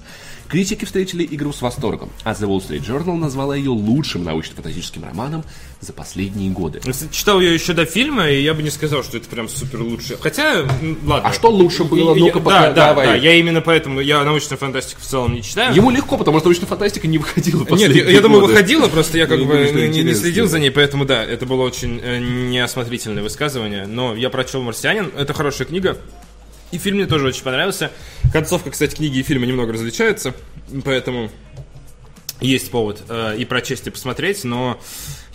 Критики 0.48 0.84
встретили 0.84 1.26
игру 1.30 1.52
с 1.54 1.62
восторгом, 1.62 2.10
а 2.24 2.32
The 2.32 2.46
Wall 2.46 2.58
Street 2.60 2.84
Journal 2.86 3.16
назвала 3.16 3.56
ее 3.56 3.70
лучшим 3.70 4.22
научно-фантастическим 4.24 5.02
романом 5.04 5.42
за 5.80 5.94
последние 5.94 6.50
годы. 6.50 6.80
Я, 6.84 6.92
кстати, 6.92 7.12
читал 7.12 7.40
ее 7.40 7.54
еще 7.54 7.72
до 7.72 7.86
фильма, 7.86 8.28
и 8.28 8.42
я 8.42 8.52
бы 8.52 8.62
не 8.62 8.70
сказал, 8.70 9.02
что 9.02 9.16
это 9.16 9.28
прям 9.28 9.48
супер 9.48 9.80
лучше. 9.80 10.18
Хотя, 10.20 10.66
ладно. 11.04 11.28
А 11.28 11.32
что 11.32 11.50
лучше 11.50 11.84
было? 11.84 12.14
Ну-ка, 12.14 12.38
да, 12.38 12.44
пока- 12.44 12.60
да, 12.72 12.86
давай. 12.88 13.06
да, 13.06 13.14
я 13.14 13.34
именно 13.34 13.62
поэтому, 13.62 14.00
я 14.00 14.22
научную 14.22 14.58
фантастику 14.58 15.00
в 15.00 15.04
целом 15.04 15.34
не 15.34 15.42
читаю. 15.42 15.74
Ему 15.74 15.90
легко, 15.90 16.18
потому 16.18 16.38
что 16.38 16.48
научная 16.48 16.66
фантастика 16.66 17.08
не 17.08 17.16
выходила 17.18 17.64
Нет, 17.70 17.94
я, 17.94 18.10
я 18.10 18.20
думаю, 18.20 18.42
выходила, 18.42 18.88
просто 18.88 19.16
я 19.16 19.26
как 19.26 19.38
Я 19.38 19.46
бы 19.46 19.54
не, 19.70 20.14
следил 20.14 20.46
за 20.46 20.58
ней, 20.58 20.70
поэтому 20.70 21.06
да, 21.06 21.24
это 21.24 21.46
было 21.46 21.62
очень 21.62 21.98
э, 22.02 22.18
неосмотрительное 22.18 23.22
высказывание. 23.22 23.86
Но 23.86 24.14
я 24.14 24.28
прочел 24.28 24.62
«Марсианин», 24.62 25.10
это 25.16 25.32
хорошая 25.32 25.66
книга. 25.66 25.96
И 26.72 26.78
фильм 26.78 26.98
мне 26.98 27.06
тоже 27.06 27.26
очень 27.26 27.42
понравился. 27.42 27.90
Концовка, 28.32 28.70
кстати, 28.70 28.94
книги 28.94 29.18
и 29.18 29.22
фильма 29.22 29.46
немного 29.46 29.72
различаются, 29.72 30.34
поэтому 30.84 31.30
есть 32.40 32.70
повод 32.70 33.02
э, 33.08 33.36
и 33.38 33.44
прочесть, 33.44 33.86
и 33.86 33.90
посмотреть, 33.90 34.44
но 34.44 34.78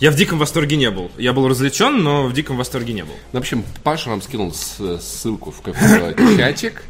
я 0.00 0.10
в 0.10 0.14
диком 0.16 0.38
восторге 0.38 0.76
не 0.76 0.90
был. 0.90 1.10
Я 1.16 1.32
был 1.32 1.48
развлечен, 1.48 2.02
но 2.02 2.26
в 2.26 2.32
диком 2.32 2.56
восторге 2.56 2.92
не 2.92 3.02
был. 3.04 3.14
В 3.32 3.36
общем, 3.36 3.64
Паша 3.82 4.10
вам 4.10 4.22
скинул 4.22 4.52
с- 4.52 4.98
ссылку 5.00 5.50
в 5.50 5.60
какой-то 5.62 6.36
чатик. 6.36 6.82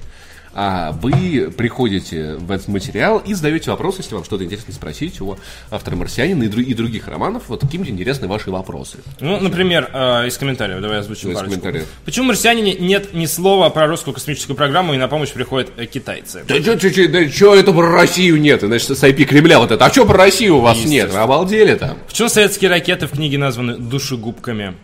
А 0.59 0.93
вы 0.93 1.53
приходите 1.55 2.37
в 2.37 2.51
этот 2.51 2.69
материал 2.69 3.19
и 3.19 3.35
задаете 3.35 3.71
вопросы, 3.71 3.99
если 4.01 4.15
вам 4.15 4.25
что-то 4.25 4.43
интересно 4.43 4.73
спросить 4.73 5.21
у 5.21 5.37
автора 5.71 5.97
«Марсианина» 5.97 6.45
и, 6.45 6.47
и 6.47 6.73
других 6.73 7.09
романов. 7.09 7.43
Вот 7.49 7.61
какие-нибудь 7.61 7.93
интересны 7.93 8.27
ваши 8.27 8.51
вопросы. 8.51 8.97
Ну, 9.21 9.39
например, 9.39 9.91
э, 9.93 10.29
из 10.29 10.39
комментариев, 10.39 10.81
давай 10.81 11.01
озвучим 11.01 11.29
Из 11.29 11.35
парочку. 11.35 11.61
комментариев. 11.61 11.87
Почему 12.07 12.29
«Марсианине» 12.29 12.73
нет 12.73 13.13
ни 13.13 13.27
слова 13.27 13.69
про 13.69 13.87
русскую 13.87 14.15
космическую 14.15 14.57
программу 14.57 14.95
и 14.95 14.97
на 14.97 15.09
помощь 15.09 15.31
приходят 15.31 15.73
э, 15.77 15.85
китайцы? 15.85 16.43
Да 16.49 16.55
что 16.55 17.09
да 17.09 17.29
чё 17.29 17.55
это 17.55 17.75
про 17.75 17.93
Россию 17.93 18.41
нет? 18.41 18.63
Значит, 18.63 18.97
с 18.97 19.05
IP 19.05 19.25
Кремля 19.25 19.59
вот 19.59 19.73
это. 19.73 19.85
А 19.85 19.91
что 19.91 20.07
про 20.07 20.17
Россию 20.17 20.57
у 20.57 20.61
вас 20.61 20.83
нет? 20.87 21.13
Вы 21.13 21.19
обалдели 21.19 21.75
там? 21.75 21.99
Почему 22.09 22.31
советские 22.31 22.71
ракеты 22.71 23.07
в 23.09 23.11
книге 23.11 23.37
названы 23.37 23.77
душегубками? 23.77 24.75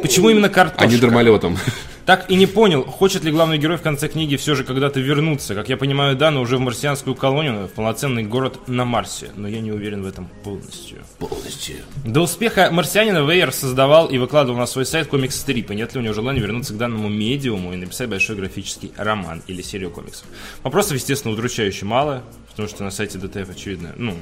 Почему 0.00 0.30
именно 0.30 0.48
картошка? 0.48 0.84
А 0.84 0.86
не 0.86 0.96
дармолетом. 0.96 1.58
Так 2.06 2.30
и 2.30 2.36
не 2.36 2.46
понял, 2.46 2.84
хочет 2.84 3.24
ли 3.24 3.30
главный 3.30 3.56
герой 3.56 3.78
в 3.78 3.82
конце 3.82 4.08
книги 4.08 4.36
все 4.36 4.54
же 4.54 4.64
когда-то 4.64 5.00
вернуться. 5.00 5.54
Как 5.54 5.70
я 5.70 5.76
понимаю, 5.78 6.16
да, 6.16 6.30
но 6.30 6.42
уже 6.42 6.58
в 6.58 6.60
марсианскую 6.60 7.16
колонию, 7.16 7.66
в 7.66 7.70
полноценный 7.70 8.24
город 8.24 8.68
на 8.68 8.84
Марсе. 8.84 9.30
Но 9.36 9.48
я 9.48 9.60
не 9.60 9.72
уверен 9.72 10.02
в 10.02 10.06
этом 10.06 10.28
полностью. 10.42 10.98
Полностью. 11.18 11.76
До 12.04 12.20
успеха 12.22 12.68
«Марсианина» 12.70 13.24
Вейер 13.28 13.52
создавал 13.52 14.08
и 14.08 14.18
выкладывал 14.18 14.58
на 14.58 14.66
свой 14.66 14.84
сайт 14.84 15.08
комикс-стрипы. 15.08 15.74
Нет 15.74 15.94
ли 15.94 16.00
у 16.00 16.02
него 16.02 16.12
желания 16.12 16.40
вернуться 16.40 16.74
к 16.74 16.76
данному 16.76 17.08
медиуму 17.08 17.72
и 17.72 17.76
написать 17.76 18.10
большой 18.10 18.36
графический 18.36 18.92
роман 18.96 19.42
или 19.46 19.62
серию 19.62 19.90
комиксов? 19.90 20.26
Вопросов, 20.62 20.94
естественно, 20.94 21.32
удручающе 21.32 21.86
мало, 21.86 22.22
потому 22.50 22.68
что 22.68 22.84
на 22.84 22.90
сайте 22.90 23.18
ДТФ, 23.18 23.48
очевидно, 23.48 23.94
ну, 23.96 24.14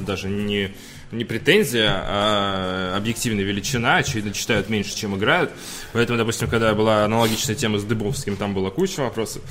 даже 0.00 0.28
не, 0.28 0.74
не 1.16 1.24
претензия, 1.24 1.90
а 1.92 2.94
объективная 2.96 3.44
величина. 3.44 3.96
Очевидно, 3.96 4.32
читают 4.32 4.68
меньше, 4.68 4.96
чем 4.96 5.16
играют. 5.16 5.50
Поэтому, 5.92 6.18
допустим, 6.18 6.48
когда 6.48 6.74
была 6.74 7.04
аналогичная 7.04 7.54
тема 7.54 7.78
с 7.78 7.84
Дыбовским, 7.84 8.36
там 8.36 8.54
была 8.54 8.70
куча 8.70 9.00
вопросов. 9.00 9.42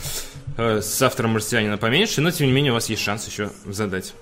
Э, 0.58 0.82
С 0.82 1.01
автором 1.01 1.32
«Марсианина» 1.32 1.77
поменьше, 1.77 2.22
но, 2.22 2.32
тем 2.32 2.48
не 2.48 2.53
менее, 2.53 2.72
у 2.72 2.75
вас 2.75 2.89
есть 2.89 3.01
шанс 3.01 3.27
еще 3.27 3.51
задать. 3.65 4.13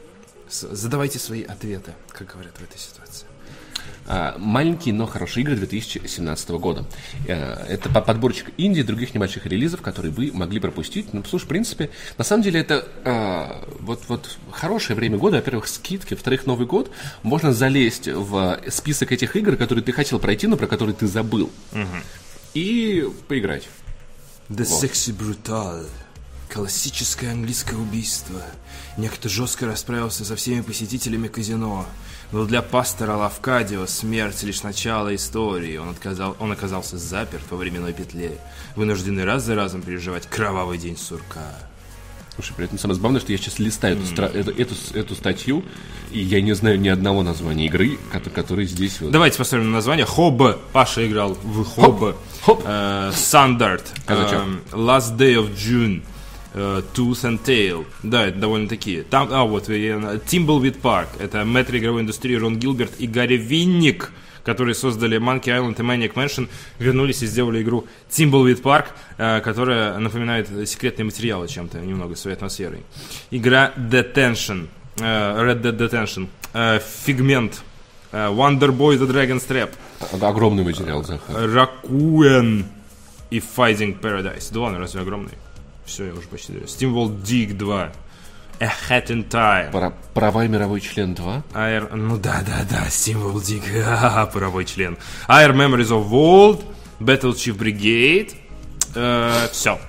Задавайте 0.49 1.17
свои 1.19 1.43
ответы, 1.43 1.93
как 2.09 2.31
говорят 2.33 2.53
в 2.57 2.63
этой 2.63 2.77
ситуации. 2.77 3.25
А, 4.07 4.35
Маленькие, 4.37 4.93
но 4.93 5.05
хорошие 5.05 5.43
игры 5.43 5.55
2017 5.55 6.49
года. 6.51 6.85
Э, 7.27 7.53
Это 7.69 7.89
по- 7.89 8.01
подборчик 8.01 8.51
инди 8.57 8.79
и 8.79 8.83
других 8.83 9.13
небольших 9.13 9.45
релизов, 9.45 9.81
которые 9.81 10.11
вы 10.11 10.31
могли 10.33 10.59
пропустить. 10.59 11.13
Ну, 11.13 11.23
слушай, 11.23 11.45
в 11.45 11.47
принципе, 11.47 11.89
на 12.17 12.23
самом 12.23 12.43
деле 12.43 12.59
это 12.59 12.87
а, 13.05 13.67
вот, 13.79 14.01
вот 14.07 14.37
хорошее 14.51 14.95
время 14.97 15.17
года. 15.17 15.37
Во-первых, 15.37 15.67
скидки, 15.67 16.13
во-вторых, 16.13 16.45
Новый 16.45 16.65
год. 16.67 16.91
Можно 17.23 17.53
залезть 17.53 18.07
в 18.07 18.59
список 18.69 19.11
этих 19.11 19.35
игр, 19.35 19.55
которые 19.55 19.83
ты 19.83 19.91
хотел 19.91 20.19
пройти, 20.19 20.47
но 20.47 20.57
про 20.57 20.67
которые 20.67 20.95
ты 20.95 21.07
забыл. 21.07 21.49
И 22.53 23.07
поиграть. 23.27 23.69
The 24.49 24.65
Sexy 24.65 25.15
Brutal. 25.15 25.87
Классическое 26.53 27.31
английское 27.31 27.77
убийство. 27.77 28.41
Некто 28.97 29.29
жестко 29.29 29.65
расправился 29.65 30.25
со 30.25 30.35
всеми 30.35 30.59
посетителями 30.59 31.29
казино. 31.29 31.85
Но 32.31 32.45
для 32.45 32.61
пастора 32.61 33.15
Лавкадио 33.17 33.85
смерть 33.87 34.41
лишь 34.43 34.63
начало 34.63 35.13
истории. 35.13 35.77
Он, 35.77 35.89
отказал, 35.89 36.35
он 36.39 36.51
оказался 36.51 36.97
заперт 36.97 37.43
во 37.49 37.57
временной 37.57 37.91
петле, 37.93 38.37
вынужденный 38.75 39.25
раз 39.25 39.43
за 39.43 39.55
разом 39.55 39.81
переживать 39.81 40.27
кровавый 40.27 40.77
день 40.77 40.97
сурка. 40.97 41.43
Слушай, 42.35 42.53
при 42.55 42.65
этом 42.65 42.79
самое 42.79 42.95
забавное, 42.95 43.19
что 43.19 43.33
я 43.33 43.37
сейчас 43.37 43.59
листаю 43.59 43.97
эту, 43.97 44.05
стра- 44.05 44.33
эту, 44.33 44.51
эту, 44.51 44.73
эту 44.93 45.15
статью, 45.15 45.65
и 46.11 46.19
я 46.19 46.41
не 46.41 46.53
знаю 46.53 46.79
ни 46.79 46.87
одного 46.87 47.23
названия 47.23 47.65
игры, 47.65 47.99
ко- 48.09 48.21
который 48.21 48.65
здесь 48.65 49.01
вот. 49.01 49.11
Давайте 49.11 49.37
посмотрим 49.37 49.67
на 49.69 49.75
название. 49.77 50.05
Хобб. 50.05 50.57
Паша 50.71 51.05
играл 51.05 51.33
в 51.43 51.65
Хобб. 51.65 52.15
Хоп. 52.45 52.63
Э. 52.65 53.11
Казачок. 54.05 54.39
Эм, 54.41 54.61
Last 54.71 55.17
Day 55.17 55.35
of 55.35 55.53
June. 55.53 56.03
Э, 56.53 56.81
Tooth 56.93 57.23
and 57.23 57.39
Tail. 57.43 57.85
Да, 58.03 58.27
это 58.27 58.39
довольно 58.39 58.67
такие. 58.67 59.03
Там, 59.03 59.29
а, 59.31 59.43
вот, 59.45 59.69
э, 59.69 60.19
Timbleweed 60.25 60.81
Park. 60.81 61.07
Это 61.19 61.45
мэтр 61.45 61.77
игровой 61.77 62.01
индустрии 62.01 62.35
Рон 62.35 62.57
Гилберт 62.57 62.93
и 62.99 63.07
Гарри 63.07 63.37
Винник, 63.37 64.11
которые 64.43 64.73
создали 64.73 65.19
Monkey 65.19 65.45
Island 65.49 65.75
и 65.79 65.83
Maniac 65.83 66.13
Mansion, 66.13 66.49
вернулись 66.79 67.21
и 67.21 67.27
сделали 67.27 67.61
игру 67.61 67.85
Timbleweed 68.09 68.61
Park, 68.61 68.85
э, 69.17 69.39
которая 69.41 69.97
напоминает 69.99 70.47
секретные 70.67 71.05
материалы 71.05 71.47
чем-то, 71.47 71.79
немного 71.79 72.15
своей 72.15 72.35
атмосферой. 72.35 72.83
Игра 73.31 73.71
Detention. 73.77 74.67
э, 74.99 75.03
Red 75.03 75.61
Dead 75.61 75.77
Detention. 75.77 76.27
э, 76.53 76.79
Фигмент. 77.05 77.61
э, 78.11 78.27
Wonder 78.27 78.71
Boy 78.75 78.97
The 78.97 79.07
Dragon's 79.09 79.47
Trap. 79.47 79.69
Огромный 80.21 80.63
материал, 80.63 81.03
Захар. 81.03 81.49
Ракуэн 81.49 82.65
и 83.29 83.37
Fighting 83.39 83.99
Paradise. 84.01 84.57
Ладно, 84.57 84.79
разве 84.79 85.01
огромный? 85.01 85.31
Все, 85.91 86.05
я 86.05 86.13
уже 86.13 86.27
почти 86.29 86.53
доверяю. 86.53 86.69
Steamworld 86.69 87.21
Dig 87.21 87.53
2. 87.53 87.91
A 88.61 88.65
Hat 88.89 89.07
in 89.07 89.27
Time. 89.27 89.71
Пора- 89.71 89.93
Права 90.13 90.45
и 90.45 90.47
мировой 90.47 90.79
член 90.79 91.13
2. 91.13 91.43
Air... 91.53 91.93
Ну 91.95 92.17
да, 92.17 92.41
да, 92.47 92.65
да, 92.69 92.87
Steamworld 92.87 93.41
Dig. 93.41 93.83
Ха-ха, 93.83 94.25
Паровой 94.27 94.63
член. 94.63 94.97
Air 95.27 95.51
Memories 95.53 95.89
of 95.89 96.09
World. 96.09 96.63
Battle 97.01 97.33
Chief 97.33 97.57
Brigade. 97.57 98.31
все. 99.51 99.79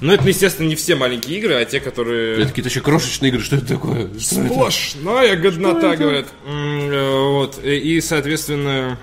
Ну, 0.00 0.12
это, 0.12 0.28
естественно, 0.28 0.68
не 0.68 0.76
все 0.76 0.94
маленькие 0.96 1.38
игры, 1.38 1.54
а 1.54 1.64
те, 1.64 1.80
которые... 1.80 2.34
Это 2.40 2.48
какие-то 2.48 2.68
еще 2.68 2.80
крошечные 2.82 3.30
игры, 3.30 3.40
что 3.42 3.56
это 3.56 3.66
такое? 3.66 4.10
Сплошная 4.18 5.34
годнота, 5.36 5.96
говорят. 5.96 6.26
Э, 6.46 7.30
Вот. 7.30 7.58
И, 7.64 8.00
соответственно... 8.02 8.98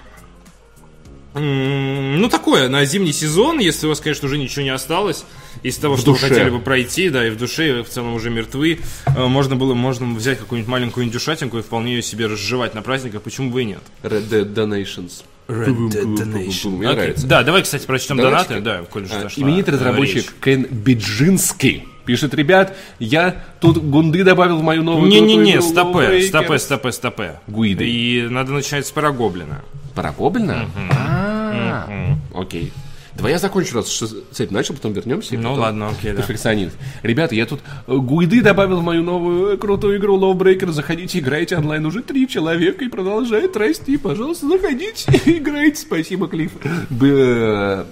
Ну, 1.36 2.30
такое, 2.30 2.70
на 2.70 2.86
зимний 2.86 3.12
сезон, 3.12 3.60
если 3.60 3.88
у 3.88 3.90
вас, 3.90 4.00
конечно, 4.00 4.28
уже 4.28 4.38
ничего 4.38 4.64
не 4.64 4.70
осталось 4.70 5.26
из 5.64 5.78
того, 5.78 5.98
что 5.98 6.14
душе. 6.14 6.24
вы 6.24 6.30
хотели 6.30 6.50
бы 6.50 6.60
пройти, 6.60 7.10
да, 7.10 7.28
и 7.28 7.30
в 7.30 7.38
душе, 7.38 7.70
и 7.70 7.72
вы 7.74 7.84
в 7.84 7.90
целом 7.90 8.14
уже 8.14 8.30
мертвы, 8.30 8.80
э, 9.06 9.26
можно 9.26 9.56
было, 9.56 9.74
можно 9.74 10.14
взять 10.16 10.40
какую-нибудь 10.40 10.70
маленькую 10.70 11.06
индюшатинку 11.06 11.58
и 11.58 11.62
вполне 11.62 11.96
ее 11.96 12.02
себе 12.02 12.28
разжевать 12.28 12.74
на 12.74 12.82
праздниках, 12.82 13.22
почему 13.22 13.52
бы 13.52 13.64
и 13.64 13.66
нет? 13.66 13.82
Red 14.04 14.30
Dead 14.30 14.54
Donations. 14.54 15.24
Red 15.48 15.90
Dead 15.90 16.16
Donation. 16.16 16.70
Мне 16.78 16.88
Окей. 16.88 17.00
нравится. 17.00 17.28
Да, 17.28 17.44
давай, 17.44 17.64
кстати, 17.64 17.86
прочтем 17.86 18.18
Давайте. 18.18 18.50
донаты, 18.50 18.64
да, 18.64 18.84
коль 18.90 19.04
уже 19.04 19.14
А, 19.16 19.22
зашла, 19.24 19.44
Именитый 19.44 19.74
разработчик. 19.74 20.34
Кен 20.42 20.66
Биджинский 20.66 21.86
пишет, 22.06 22.34
ребят, 22.34 22.78
я 23.00 23.44
тут 23.60 23.78
гунды 23.78 24.24
добавил 24.24 24.58
в 24.60 24.64
мою 24.64 24.84
новую 24.84 25.10
Не-не-не, 25.10 25.62
стопе, 25.62 26.00
Lawbreakers». 26.00 26.28
стопе, 26.28 26.60
стопе, 26.60 26.92
стопе. 26.92 27.40
Гуиды. 27.48 27.88
И 27.88 28.28
надо 28.30 28.54
начинать 28.54 28.88
с 28.88 28.92
Парагоблина. 28.92 29.64
Парагоблина? 29.96 30.66
А, 30.92 31.88
Окей. 32.34 32.72
Давай 33.16 33.32
я 33.32 33.40
закончу, 33.40 33.76
раз 33.78 34.04
этим 34.38 34.54
начал, 34.54 34.74
потом 34.74 34.92
вернемся. 34.92 35.36
и 35.36 35.38
Ну 35.38 35.44
потом- 35.52 35.60
ладно, 35.62 35.88
окей, 35.88 36.12
да. 36.12 36.18
Перфекционист. 36.18 36.76
Ребята, 37.02 37.34
я 37.34 37.46
тут 37.46 37.62
э, 37.88 37.96
гуиды 37.96 38.42
добавил 38.42 38.82
в 38.82 38.84
мою 38.84 39.04
новую 39.04 39.54
э, 39.54 39.58
крутую 39.58 39.98
игру 40.00 40.20
Lawbreaker. 40.20 40.70
Заходите, 40.72 41.20
играйте 41.20 41.56
онлайн. 41.56 41.86
Уже 41.86 42.02
три 42.02 42.28
человека 42.28 42.84
и 42.84 42.90
продолжает 42.90 43.56
расти. 43.56 43.96
Пожалуйста, 43.96 44.50
заходите, 44.50 45.10
играйте. 45.38 45.78
Спасибо, 45.78 46.28
Клифф. 46.28 46.52
Б- 46.90 47.86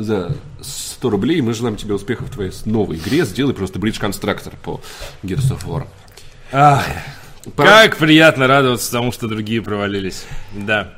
за 0.00 0.36
100 0.60 1.10
рублей. 1.10 1.40
Мы 1.40 1.52
желаем 1.52 1.76
тебе 1.76 1.94
успехов 1.94 2.28
в 2.28 2.32
твоей 2.32 2.52
новой 2.66 2.98
игре. 2.98 3.24
Сделай 3.24 3.52
просто 3.52 3.80
Bridge 3.80 4.00
Constructor 4.00 4.52
по 4.62 4.80
Gears 5.24 5.50
of 5.52 5.64
War. 5.66 5.86
Ах, 6.52 6.86
Пора- 7.56 7.84
как 7.84 7.96
приятно 7.96 8.46
радоваться 8.46 8.90
тому, 8.90 9.12
что 9.12 9.28
другие 9.28 9.62
провалились. 9.62 10.24
Да. 10.52 10.94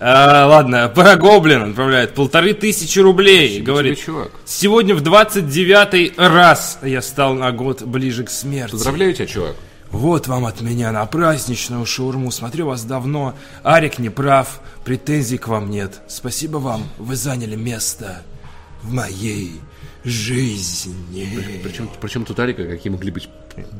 А, 0.00 0.46
ладно, 0.46 0.88
Парагоблин 0.94 1.70
отправляет 1.70 2.14
полторы 2.14 2.54
тысячи 2.54 3.00
рублей. 3.00 3.60
Говорит, 3.60 3.96
тебе, 3.96 4.04
чувак. 4.04 4.30
сегодня 4.44 4.94
в 4.94 5.00
29 5.00 6.16
раз 6.18 6.78
я 6.82 7.02
стал 7.02 7.34
на 7.34 7.50
год 7.50 7.82
ближе 7.82 8.24
к 8.24 8.30
смерти. 8.30 8.72
Поздравляю 8.72 9.12
тебя, 9.14 9.26
чувак. 9.26 9.56
Вот 9.90 10.28
вам 10.28 10.44
от 10.44 10.60
меня 10.60 10.92
на 10.92 11.04
праздничную 11.06 11.84
шаурму. 11.86 12.30
Смотрю 12.30 12.66
вас 12.66 12.84
давно. 12.84 13.34
Арик 13.64 13.98
не 13.98 14.10
прав. 14.10 14.60
Претензий 14.84 15.38
к 15.38 15.48
вам 15.48 15.70
нет. 15.70 16.00
Спасибо 16.08 16.58
вам. 16.58 16.84
Вы 16.98 17.16
заняли 17.16 17.56
место 17.56 18.22
в 18.82 18.92
моей 18.92 19.60
жизни. 20.04 21.60
Причем, 21.64 21.90
причем 22.00 22.24
тут 22.24 22.38
Арика, 22.38 22.64
какие 22.64 22.92
могли 22.92 23.10
быть 23.10 23.28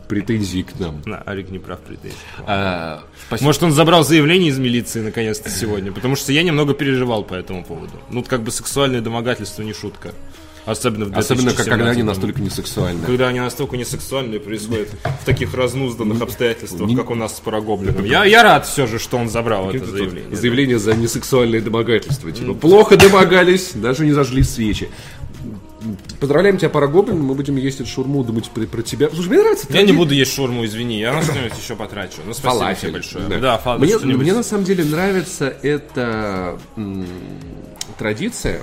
претензии 0.09 0.63
к 0.63 0.79
нам? 0.79 1.03
На, 1.07 1.19
Арик 1.19 1.51
не 1.51 1.59
прав 1.59 1.81
претензий. 1.81 2.17
А, 2.47 3.03
спасибо. 3.27 3.47
Может, 3.47 3.63
он 3.63 3.73
забрал 3.73 4.05
заявление 4.05 4.51
из 4.51 4.59
милиции 4.59 5.01
наконец-то 5.01 5.51
сегодня, 5.51 5.93
потому 5.93 6.17
что 6.17 6.33
я 6.33 6.43
немного 6.43 6.75
переживал 6.75 7.25
по 7.25 7.35
этому 7.35 7.65
поводу. 7.65 7.93
Ну, 8.11 8.23
как 8.23 8.43
бы 8.43 8.51
сексуальное 8.51 9.01
домогательство 9.01 9.63
не 9.63 9.73
шутка. 9.73 10.13
Особенно 10.69 11.07
в 11.07 11.17
Особенно, 11.17 11.53
как, 11.55 11.65
когда 11.65 11.89
они 11.89 12.03
2017 12.03 12.07
настолько 12.07 12.41
не 12.43 12.51
сексуальны. 12.51 13.07
когда 13.07 13.29
они 13.29 13.41
настолько 13.41 13.77
несексуальные 13.79 14.39
происходят 14.39 14.91
в 15.23 15.25
таких 15.25 15.55
разнузданных 15.55 16.21
обстоятельствах, 16.21 16.95
как 16.95 17.11
у 17.11 17.15
нас 17.15 17.39
с 17.39 17.41
Парагоблином. 17.41 18.05
Я, 18.05 18.27
я 18.27 18.43
рад 18.43 18.67
все 18.67 18.87
же, 18.87 18.99
что 18.99 19.17
он 19.17 19.31
забрал 19.31 19.71
это 19.71 19.79
Это 19.79 19.87
заявление. 19.87 20.37
Заявление 20.37 20.79
за 20.79 20.95
несексуальное 20.95 21.63
домогательство. 21.63 22.31
Типа, 22.31 22.53
плохо 22.53 22.99
домогались, 22.99 23.73
даже 23.75 24.05
не 24.05 24.13
зажгли 24.13 24.43
свечи. 24.43 24.91
Поздравляем 26.21 26.59
тебя, 26.59 26.71
Парагоблин, 26.71 27.21
мы 27.21 27.35
будем 27.35 27.57
есть 27.57 27.81
эту 27.81 27.89
шурму, 27.89 28.25
думать 28.25 28.51
про, 28.51 28.67
про 28.67 28.83
тебя. 28.83 29.09
Слушай, 29.11 29.29
мне 29.29 29.39
нравится. 29.39 29.67
Я 29.71 29.83
не 29.83 29.93
буду 29.93 30.13
есть 30.15 30.35
шурму, 30.35 30.65
извини, 30.65 30.99
я 30.99 31.13
на 31.13 31.23
что-нибудь 31.23 31.53
еще 31.59 31.77
потрачу. 31.77 32.17
Ну, 32.27 32.33
спасибо 32.35 32.53
тебе 32.53 32.61
Фалафель. 32.61 32.93
большое. 32.93 33.41
Да, 33.41 33.59
фалафель, 33.59 34.07
мне, 34.07 34.17
мне 34.17 34.33
на 34.35 34.43
самом 34.43 34.65
деле 34.65 34.85
нравится 34.85 35.55
эта 35.63 36.59
м, 36.77 37.07
традиция. 37.99 38.63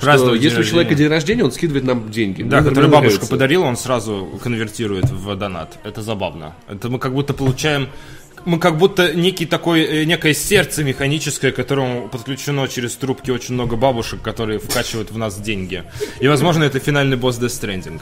Что 0.00 0.34
если 0.34 0.60
у 0.60 0.64
человека 0.64 0.94
день 0.94 1.08
рождения, 1.08 1.42
он 1.42 1.50
скидывает 1.52 1.84
нам 1.84 2.10
деньги. 2.10 2.42
Да, 2.42 2.60
Мне 2.60 2.68
который 2.68 2.88
нравится. 2.88 3.16
бабушка 3.16 3.26
подарила, 3.26 3.64
он 3.64 3.76
сразу 3.76 4.28
конвертирует 4.42 5.10
в 5.10 5.34
донат. 5.36 5.78
Это 5.84 6.02
забавно. 6.02 6.54
Это 6.68 6.88
мы 6.88 6.98
как 6.98 7.14
будто 7.14 7.32
получаем... 7.34 7.88
Мы 8.46 8.60
как 8.60 8.78
будто 8.78 9.12
некий 9.12 9.44
такой, 9.44 9.82
э, 9.82 10.04
некое 10.04 10.32
сердце 10.32 10.84
механическое, 10.84 11.50
к 11.50 11.56
которому 11.56 12.08
подключено 12.08 12.68
через 12.68 12.94
трубки 12.94 13.30
очень 13.32 13.54
много 13.54 13.74
бабушек, 13.76 14.22
которые 14.22 14.60
вкачивают 14.60 15.10
в 15.10 15.18
нас 15.18 15.36
деньги. 15.40 15.82
И, 16.20 16.28
возможно, 16.28 16.62
это 16.62 16.78
финальный 16.78 17.16
босс 17.16 17.38
Death 17.40 17.48
Stranding. 17.60 18.00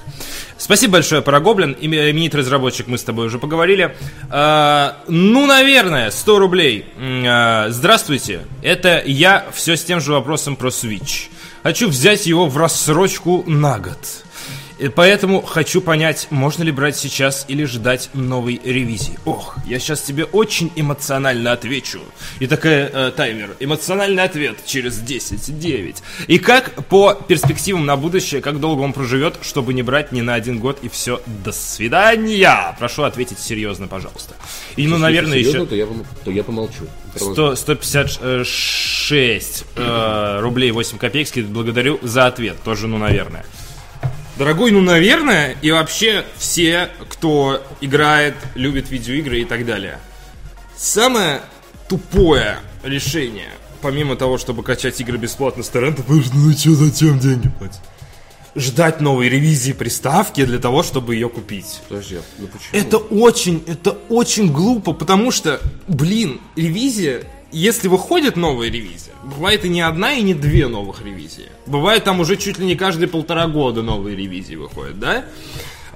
Спасибо 0.59 0.93
большое, 0.95 1.23
Парагоблин. 1.23 1.73
Име- 1.81 2.11
Именитый 2.11 2.41
разработчик, 2.41 2.87
мы 2.89 2.99
с 2.99 3.03
тобой 3.03 3.27
уже 3.27 3.39
поговорили. 3.39 3.97
А, 4.31 4.99
ну, 5.09 5.47
наверное, 5.47 6.11
100 6.11 6.39
рублей. 6.39 6.85
А, 7.01 7.69
здравствуйте. 7.71 8.41
Это 8.63 9.03
я 9.05 9.47
все 9.55 9.77
с 9.79 9.85
тем 9.85 10.01
же 10.01 10.13
вопросом 10.13 10.57
про 10.57 10.69
Switch. 10.69 11.31
Хочу 11.63 11.89
взять 11.89 12.27
его 12.27 12.47
в 12.47 12.59
рассрочку 12.59 13.43
на 13.47 13.79
год. 13.79 13.99
И 14.85 14.89
поэтому 14.91 15.41
хочу 15.41 15.81
понять, 15.81 16.27
можно 16.29 16.63
ли 16.63 16.71
брать 16.71 16.95
сейчас 16.95 17.47
или 17.49 17.65
ждать 17.65 18.11
новой 18.13 18.61
ревизии. 18.63 19.19
Ох, 19.25 19.57
я 19.65 19.79
сейчас 19.79 20.03
тебе 20.03 20.25
очень 20.25 20.71
эмоционально 20.77 21.53
отвечу. 21.53 22.01
И 22.39 22.47
такая 22.47 22.91
э, 22.93 23.11
таймер. 23.17 23.57
Эмоциональный 23.61 24.23
ответ 24.23 24.59
через 24.67 24.99
10, 24.99 25.59
9. 25.59 26.03
И 26.27 26.39
как 26.39 26.87
по 26.89 27.15
перспективам 27.15 27.87
на 27.87 27.97
будущее, 27.97 28.43
как 28.43 28.61
долго 28.61 28.83
он 28.83 28.93
проживет, 28.93 29.39
чтобы 29.41 29.73
не 29.73 29.83
брать 29.83 30.13
ни 30.13 30.21
на 30.21 30.35
один 30.35 30.59
год 30.59 30.81
и 30.83 30.91
все. 30.91 31.23
До 31.43 31.53
свидания. 31.53 32.77
Прошу 32.79 33.05
ответить 33.05 33.39
серьезно, 33.39 33.89
пожалуйста. 33.89 34.35
И 34.77 34.87
ну, 34.87 34.99
наверное, 34.99 35.39
Серьезно, 35.39 35.61
еще... 35.61 35.67
то 35.67 35.77
я, 35.77 35.87
то 36.27 36.31
я 36.31 36.45
помолчу. 36.45 36.85
100, 37.17 37.57
156 37.57 39.65
э, 39.77 40.41
рублей 40.41 40.73
8 40.73 40.99
копеек. 40.99 41.49
Благодарю 41.49 42.01
за 42.03 42.27
ответ. 42.27 42.59
Тоже, 42.63 42.87
ну, 42.87 42.99
наверное. 42.99 43.47
Дорогой, 44.37 44.73
ну, 44.73 44.81
наверное, 44.81 45.57
и 45.63 45.71
вообще 45.71 46.25
все, 46.37 46.91
кто 47.09 47.65
играет, 47.81 48.35
любит 48.57 48.91
видеоигры 48.91 49.41
и 49.41 49.45
так 49.45 49.65
далее. 49.65 50.01
Самое 50.77 51.41
тупое 51.89 52.59
решение, 52.83 53.51
помимо 53.81 54.17
того, 54.17 54.39
чтобы 54.39 54.65
качать 54.65 55.01
игры 55.01 55.19
бесплатно 55.19 55.63
с 55.63 55.69
торрента, 55.69 56.03
потому 56.03 56.23
что 56.23 56.35
ну 56.35 56.53
что, 56.53 56.71
зачем 56.71 57.21
деньги 57.21 57.49
платить? 57.49 57.81
Ждать 58.57 59.01
новой 59.01 59.29
ревизии 59.29 59.73
приставки 59.73 60.45
для 60.45 60.59
того, 60.59 60.83
чтобы 60.83 61.15
ее 61.15 61.29
купить. 61.29 61.81
Подожди, 61.89 62.19
ну 62.39 62.49
почему? 62.49 62.71
Это 62.73 62.99
очень, 62.99 63.63
это 63.67 63.93
очень 64.09 64.53
глупо, 64.53 64.93
потому 64.93 65.31
что, 65.31 65.61
блин, 65.87 66.41
ревизия, 66.57 67.25
если 67.55 67.89
выходит 67.89 68.37
новая 68.37 68.69
ревизия, 68.69 69.13
бывает 69.23 69.65
и 69.65 69.69
не 69.69 69.81
одна, 69.81 70.13
и 70.13 70.23
не 70.23 70.35
две 70.35 70.67
новых 70.67 71.05
ревизии. 71.05 71.49
Бывает 71.67 72.05
там 72.05 72.21
уже 72.21 72.37
чуть 72.37 72.59
ли 72.59 72.67
не 72.67 72.75
каждые 72.75 73.09
полтора 73.09 73.47
года 73.47 73.83
новые 73.83 74.17
ревизии 74.17 74.57
выходят, 74.57 74.99
да? 74.99 75.25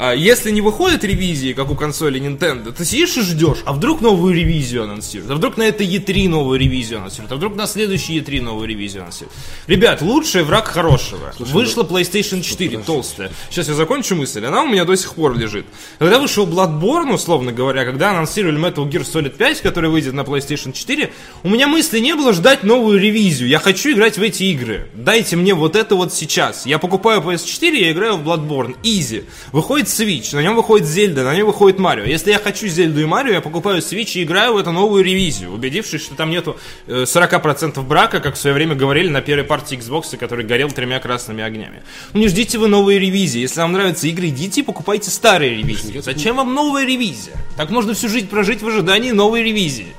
А 0.00 0.14
если 0.14 0.52
не 0.52 0.61
выходит 0.61 1.02
ревизии, 1.02 1.52
как 1.54 1.72
у 1.72 1.74
консоли 1.74 2.20
Nintendo, 2.20 2.70
ты 2.70 2.84
сидишь 2.84 3.16
и 3.16 3.22
ждешь, 3.22 3.58
а 3.64 3.72
вдруг 3.72 4.00
новую 4.00 4.32
ревизию 4.32 4.84
анонсируют, 4.84 5.32
а 5.32 5.34
вдруг 5.34 5.56
на 5.56 5.64
этой 5.64 5.88
E3 5.88 6.28
новую 6.28 6.61
ревизию 6.61 7.00
анонсируют, 7.00 7.32
а 7.32 7.34
вдруг 7.34 7.56
на 7.56 7.66
следующей 7.66 8.20
E3 8.20 8.40
новую 8.40 8.68
ревизию 8.68 9.02
анонсируют. 9.02 9.34
Ребят, 9.66 10.00
лучший 10.00 10.44
враг 10.44 10.68
хорошего. 10.68 11.34
Вышла 11.40 11.82
PlayStation 11.82 12.42
4, 12.42 12.78
толстая. 12.78 13.32
Сейчас 13.50 13.66
я 13.66 13.74
закончу 13.74 14.14
мысль, 14.14 14.46
она 14.46 14.62
у 14.62 14.68
меня 14.68 14.84
до 14.84 14.94
сих 14.94 15.14
пор 15.14 15.37
лежит. 15.37 15.66
Когда 15.98 16.20
вышел 16.20 16.46
Bloodborne, 16.46 17.14
условно 17.14 17.50
говоря, 17.50 17.84
когда 17.84 18.11
анонсировали 18.11 18.56
Metal 18.56 18.88
Gear 18.88 19.02
Solid 19.02 19.37
5, 19.37 19.62
который 19.62 19.90
выйдет 19.90 20.14
на 20.14 20.20
PlayStation 20.20 20.72
4, 20.72 21.12
у 21.42 21.48
меня 21.48 21.66
мысли 21.66 21.98
не 21.98 22.14
было 22.14 22.32
ждать 22.32 22.62
новую 22.62 23.00
ревизию. 23.00 23.48
Я 23.48 23.58
хочу 23.58 23.90
играть 23.90 24.16
в 24.16 24.22
эти 24.22 24.44
игры. 24.44 24.88
Дайте 24.94 25.34
мне 25.34 25.54
вот 25.54 25.74
это 25.74 25.96
вот 25.96 26.14
сейчас. 26.14 26.66
Я 26.66 26.78
покупаю 26.78 27.20
PS4, 27.20 27.74
я 27.74 27.90
играю 27.90 28.16
в 28.16 28.22
Bloodborne. 28.22 28.76
Easy. 28.84 29.24
Выходит 29.50 29.88
Switch, 29.88 30.35
на 30.35 30.40
нем 30.40 30.57
выходит 30.57 30.87
Зельда, 30.87 31.24
на 31.24 31.35
нем 31.35 31.46
выходит 31.46 31.79
Марио. 31.79 32.05
Если 32.05 32.31
я 32.31 32.38
хочу 32.38 32.66
Зельду 32.68 33.01
и 33.01 33.05
Марио, 33.05 33.33
я 33.33 33.40
покупаю 33.40 33.81
Switch 33.81 34.12
и 34.14 34.22
играю 34.22 34.55
в 34.55 34.57
эту 34.59 34.72
новую 34.72 35.05
ревизию, 35.05 35.53
убедившись, 35.53 36.03
что 36.03 36.14
там 36.14 36.31
нету 36.31 36.57
э, 36.87 37.05
40% 37.05 37.83
брака, 37.83 38.20
как 38.20 38.35
в 38.35 38.38
свое 38.38 38.55
время 38.55 38.74
говорили 38.74 39.09
на 39.09 39.20
первой 39.20 39.44
партии 39.44 39.79
Xbox, 39.79 40.16
который 40.16 40.44
горел 40.44 40.70
тремя 40.70 41.01
красными 41.01 41.42
огнями. 41.42 41.83
Ну 42.12 42.20
не 42.20 42.29
ждите 42.29 42.59
вы 42.59 42.68
новые 42.68 42.98
ревизии. 42.98 43.40
Если 43.40 43.61
вам 43.61 43.72
нравятся 43.72 44.07
игры, 44.09 44.29
идите 44.29 44.61
и 44.61 44.64
покупайте 44.64 45.11
старые 45.11 45.57
ревизии. 45.57 45.98
Зачем 46.01 46.37
вам 46.37 46.55
новая 46.55 46.85
ревизия? 46.85 47.35
Так 47.57 47.70
можно 47.70 47.94
всю 47.94 48.09
жизнь 48.09 48.29
прожить 48.29 48.62
в 48.62 48.68
ожидании 48.68 49.11
новой 49.11 49.42
ревизии. 49.42 49.94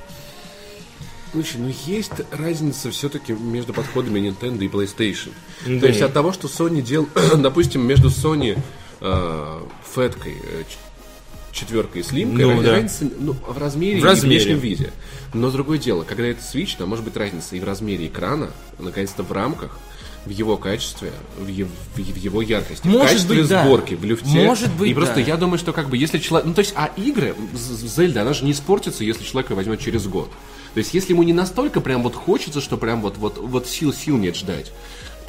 Слушай, 1.31 1.57
ну 1.57 1.71
есть 1.85 2.11
разница 2.31 2.89
все-таки 2.89 3.33
между 3.33 3.71
подходами 3.71 4.19
Nintendo 4.19 4.63
и 4.63 4.67
PlayStation. 4.67 5.31
Да 5.65 5.81
То 5.81 5.87
есть 5.87 6.01
от 6.01 6.11
того, 6.11 6.33
что 6.33 6.47
Sony 6.47 6.81
делал, 6.81 7.07
допустим, 7.37 7.85
между 7.85 8.07
Sony 8.07 8.57
э, 9.01 9.59
фэткой, 9.93 10.35
э, 10.43 10.63
четверкой 11.51 12.01
и 12.01 12.03
слимкой, 12.03 12.45
Ну, 12.45 12.61
да. 12.61 12.73
разница 12.73 13.09
ну, 13.19 13.33
в 13.33 13.57
размере 13.57 13.99
В 13.99 14.03
и 14.03 14.07
размере. 14.07 14.39
в 14.39 14.43
внешнем 14.43 14.59
виде. 14.59 14.91
Но 15.33 15.49
другое 15.51 15.77
дело, 15.77 16.03
когда 16.03 16.25
это 16.27 16.41
Switch, 16.41 16.75
там 16.77 16.89
может 16.89 17.03
быть 17.05 17.15
разница 17.17 17.55
и 17.55 17.59
в 17.59 17.63
размере 17.63 18.07
экрана, 18.07 18.51
наконец-то 18.77 19.23
в 19.23 19.31
рамках, 19.31 19.77
в 20.25 20.29
его 20.31 20.57
качестве, 20.57 21.11
в, 21.39 21.47
е- 21.47 21.65
в 21.65 21.69
в 21.99 22.15
его 22.17 22.41
яркости, 22.41 22.83
в 22.85 22.91
Может 22.91 23.09
качестве 23.09 23.37
быть, 23.41 23.47
да. 23.49 23.63
сборки, 23.63 23.93
в 23.95 24.03
люфте. 24.03 24.27
Может 24.27 24.71
быть, 24.73 24.91
И 24.91 24.93
просто 24.93 25.15
да. 25.15 25.21
я 25.21 25.37
думаю, 25.37 25.57
что 25.57 25.71
как 25.73 25.89
бы 25.89 25.97
если 25.97 26.17
человек... 26.19 26.45
Ну, 26.45 26.53
то 26.53 26.59
есть, 26.59 26.73
а 26.75 26.91
игры, 26.97 27.33
Зельда, 27.55 28.21
она 28.21 28.33
же 28.33 28.43
не 28.43 28.51
испортится, 28.51 29.03
если 29.03 29.23
человек 29.23 29.49
ее 29.49 29.55
возьмет 29.55 29.79
через 29.79 30.07
год. 30.07 30.29
То 30.73 30.79
есть, 30.79 30.93
если 30.93 31.13
ему 31.13 31.23
не 31.23 31.33
настолько 31.33 31.79
прям 31.81 32.03
вот 32.03 32.15
хочется, 32.15 32.59
что 32.61 32.77
прям 32.77 33.01
вот, 33.01 33.17
вот, 33.17 33.37
вот 33.37 33.65
сил, 33.67 33.93
сил 33.93 34.17
нет 34.17 34.35
ждать, 34.35 34.71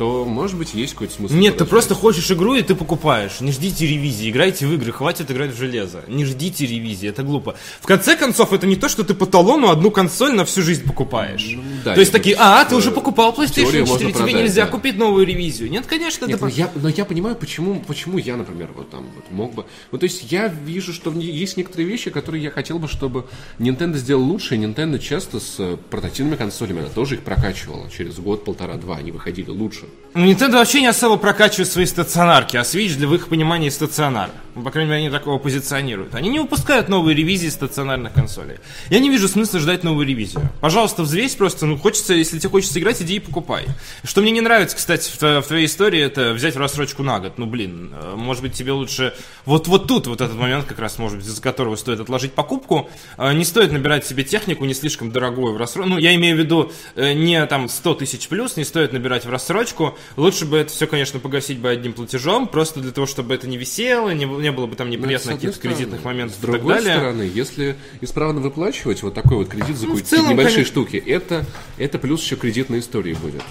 то, 0.01 0.25
может 0.25 0.57
быть, 0.57 0.73
есть 0.73 0.95
какой-то 0.95 1.13
смысл. 1.13 1.35
Нет, 1.35 1.43
ты 1.43 1.51
подождать. 1.59 1.69
просто 1.69 1.95
хочешь 1.95 2.31
игру 2.31 2.55
и 2.55 2.63
ты 2.63 2.75
покупаешь. 2.75 3.43
Не 3.43 3.53
ждите 3.53 3.87
ревизии, 3.87 4.31
играйте 4.31 4.67
в 4.67 4.73
игры, 4.73 4.93
хватит 4.93 5.31
играть 5.31 5.51
в 5.51 5.59
железо. 5.59 6.05
Не 6.09 6.25
ждите 6.25 6.65
ревизии, 6.65 7.07
это 7.07 7.23
глупо. 7.23 7.57
В 7.83 7.87
конце 7.87 8.17
концов, 8.17 8.55
это 8.55 8.67
не 8.67 8.77
то, 8.77 8.89
что 8.89 9.05
ты 9.05 9.13
по 9.13 9.27
талону 9.27 9.69
одну 9.69 9.91
консоль 9.91 10.33
на 10.33 10.47
всю 10.47 10.63
жизнь 10.63 10.87
покупаешь. 10.87 11.55
да, 11.85 11.93
то 11.93 12.01
есть 12.01 12.13
такие, 12.13 12.35
а, 12.39 12.65
ты 12.65 12.77
уже 12.77 12.93
покупал 12.93 13.35
PlayStation 13.35 13.67
4, 13.67 13.85
можно 13.85 13.99
тебе 13.99 14.15
продать, 14.15 14.35
нельзя 14.37 14.65
да. 14.65 14.71
купить 14.71 14.97
новую 14.97 15.27
ревизию. 15.27 15.69
Нет, 15.69 15.85
конечно, 15.85 16.25
Нет, 16.25 16.37
это... 16.37 16.47
но 16.47 16.51
я, 16.51 16.71
но 16.77 16.89
я 16.89 17.05
понимаю, 17.05 17.37
почему, 17.37 17.79
почему 17.87 18.17
я, 18.17 18.39
например, 18.39 18.71
вот 18.75 18.89
там 18.89 19.07
вот 19.15 19.31
мог 19.31 19.53
бы... 19.53 19.67
Ну, 19.93 19.99
то 19.99 20.05
есть 20.05 20.33
я 20.33 20.49
вижу, 20.49 20.95
что 20.95 21.13
есть 21.13 21.59
некоторые 21.59 21.87
вещи, 21.87 22.09
которые 22.09 22.43
я 22.43 22.51
хотел 22.51 22.79
бы, 22.79 22.89
чтобы 22.89 23.27
Nintendo 23.59 23.99
сделал 23.99 24.23
лучше. 24.23 24.55
И 24.57 24.59
Nintendo 24.59 24.99
часто 24.99 25.41
с 25.41 25.57
э, 25.59 25.77
портативными 25.91 26.37
консолями, 26.37 26.81
она 26.81 26.89
тоже 26.89 27.17
их 27.17 27.21
прокачивала. 27.21 27.91
Через 27.91 28.19
год, 28.19 28.47
полтора, 28.47 28.77
два 28.77 28.97
они 28.97 29.13
выходили 29.13 29.51
лучше. 29.51 29.90
Ну, 30.15 30.27
Nintendo 30.27 30.55
вообще 30.55 30.81
не 30.81 30.89
особо 30.89 31.17
прокачивает 31.17 31.69
свои 31.71 31.87
стационарки, 31.87 32.57
а 32.57 32.63
Switch 32.63 32.97
для 32.97 33.07
их 33.15 33.29
понимании 33.29 33.69
стационар. 33.69 34.31
Ну, 34.55 34.63
По 34.63 34.71
крайней 34.71 34.91
мере, 34.91 35.03
они 35.03 35.11
такого 35.11 35.39
позиционируют. 35.39 36.15
Они 36.15 36.29
не 36.29 36.39
выпускают 36.39 36.89
новые 36.89 37.15
ревизии 37.15 37.49
стационарных 37.49 38.13
консолей. 38.13 38.57
Я 38.89 38.99
не 38.99 39.09
вижу 39.09 39.29
смысла 39.29 39.61
ждать 39.61 39.85
новую 39.85 40.07
ревизию. 40.07 40.49
Пожалуйста, 40.61 41.03
взвесь 41.03 41.35
просто, 41.35 41.67
ну, 41.67 41.79
хочется, 41.79 42.15
если 42.15 42.39
тебе 42.39 42.51
хочется 42.51 42.79
играть, 42.81 43.01
иди 43.01 43.17
и 43.17 43.21
покупай. 43.21 43.67
Что 44.05 44.21
мне 44.23 44.31
не 44.31 44.41
нравится, 44.41 44.77
кстати, 44.77 45.11
в, 45.11 45.43
в 45.43 45.47
твоей 45.47 45.67
истории, 45.67 46.01
это 46.01 46.33
взять 46.33 46.55
в 46.55 46.59
рассрочку 46.59 47.03
на 47.03 47.21
год. 47.21 47.39
Ну, 47.39 47.47
блин, 47.47 47.93
э, 47.93 48.15
может 48.17 48.43
быть, 48.43 48.55
тебе 48.55 48.73
лучше... 48.73 49.15
Вот, 49.45 49.69
вот 49.69 49.87
тут 49.87 50.07
вот 50.07 50.21
этот 50.21 50.37
момент, 50.37 50.67
как 50.67 50.79
раз, 50.79 50.99
может 50.99 51.19
быть, 51.19 51.27
из-за 51.27 51.41
которого 51.41 51.77
стоит 51.77 52.01
отложить 52.01 52.33
покупку. 52.33 52.91
Э, 53.19 53.33
Не 53.33 53.45
стоит 53.45 53.73
набирать 53.73 54.07
себе 54.07 54.25
технику 54.25 54.65
не 54.65 54.75
слишком 54.75 55.13
дорогую 55.13 55.55
в 55.55 55.57
рассрочку. 55.57 55.91
Ну, 55.91 55.99
я 55.99 56.15
имею 56.15 56.37
в 56.37 56.39
виду 56.39 56.73
э, 56.97 57.13
не 57.13 57.45
там 57.47 57.69
100 57.69 57.95
тысяч 57.95 58.29
плюс, 58.29 58.57
не 58.57 58.65
стоит 58.65 58.93
набирать 58.93 59.25
в 59.25 59.31
рассрочку. 59.31 59.97
Лучше 60.17 60.45
бы 60.45 60.59
это 60.59 60.73
все, 60.73 60.87
конечно, 60.87 61.21
погасить 61.21 61.59
бы 61.59 61.69
одним 61.69 61.93
платежом, 61.93 62.49
просто 62.49 62.81
для 62.81 62.93
того, 62.93 63.07
чтобы 63.07 63.35
это 63.35 63.47
не 63.47 63.57
висело, 63.57 64.11
не, 64.11 64.27
не 64.41 64.51
было 64.53 64.67
бы 64.67 64.75
там 64.77 64.89
Ну, 64.89 64.95
неприятных 64.95 65.35
каких-то 65.37 65.57
стороны. 65.57 65.77
кредитных 65.77 66.05
моментов 66.05 66.37
С 66.37 66.39
и 66.39 66.41
так 66.43 66.51
другой 66.51 66.75
далее. 66.75 66.95
стороны, 66.97 67.31
если 67.33 67.77
исправно 68.01 68.41
выплачивать 68.41 69.03
вот 69.03 69.15
такой 69.15 69.37
вот 69.39 69.49
кредит 69.49 69.77
за 69.77 69.87
Ну, 69.87 69.97
какие-то 69.97 70.17
небольшие 70.23 70.37
конечно. 70.57 70.65
штуки, 70.65 70.97
это, 70.97 71.47
это 71.79 71.99
плюс 71.99 72.23
еще 72.23 72.37
кредитной 72.37 72.81
истории 72.81 73.15
будет. 73.15 73.43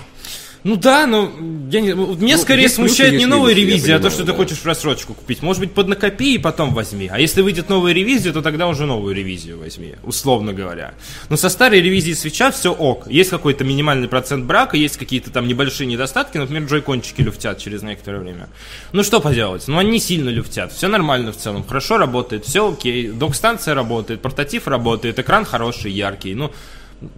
Ну 0.63 0.75
да, 0.75 1.07
но 1.07 1.31
я 1.71 1.79
не, 1.79 1.93
меня 1.93 2.35
Ну, 2.35 2.41
скорее 2.41 2.63
есть 2.63 2.75
плюсы, 2.75 2.89
смущает 2.89 3.13
не 3.13 3.25
новая 3.25 3.55
минусы, 3.55 3.71
ревизия, 3.71 3.95
а 3.95 3.99
то, 3.99 4.03
понимаю, 4.03 4.11
что 4.11 4.23
да. 4.25 4.31
ты 4.31 4.37
хочешь 4.37 4.65
рассрочку 4.65 5.13
купить. 5.13 5.41
Может 5.41 5.61
быть, 5.61 5.71
поднакопи 5.71 6.35
и 6.35 6.37
потом 6.37 6.73
возьми. 6.73 7.07
А 7.11 7.19
если 7.19 7.41
выйдет 7.41 7.69
новая 7.69 7.93
ревизия, 7.93 8.33
то 8.33 8.41
тогда 8.41 8.67
уже 8.67 8.85
новую 8.85 9.15
ревизию 9.15 9.57
возьми, 9.57 9.95
условно 10.03 10.51
говоря. 10.51 10.93
Но 11.29 11.37
со 11.37 11.47
старой 11.47 11.81
ревизией 11.81 12.15
свеча 12.15 12.51
все 12.51 12.73
ок. 12.73 13.07
Есть 13.07 13.29
какой-то 13.29 13.63
минимальный 13.63 14.09
процент 14.09 14.45
брака, 14.45 14.75
есть 14.75 14.97
какие-то 14.97 15.31
там 15.31 15.47
небольшие 15.47 15.87
недостатки, 15.87 16.37
например, 16.37 16.67
джойкончики 16.67 17.21
люфтят 17.21 17.59
через 17.59 17.81
некоторое 17.81 18.19
время. 18.19 18.49
Ну 18.91 19.03
что 19.03 19.21
поделать, 19.21 19.67
ну 19.67 19.77
они 19.77 19.99
сильно 19.99 20.29
люфтят, 20.29 20.73
все 20.73 20.87
нормально 20.87 21.31
в 21.31 21.37
целом, 21.37 21.63
хорошо 21.63 21.97
работает, 21.97 22.45
все 22.45 22.71
окей, 22.71 23.09
док-станция 23.09 23.75
работает, 23.75 24.21
портатив 24.21 24.67
работает, 24.67 25.19
экран 25.19 25.45
хороший, 25.45 25.91
яркий, 25.91 26.35
ну 26.35 26.51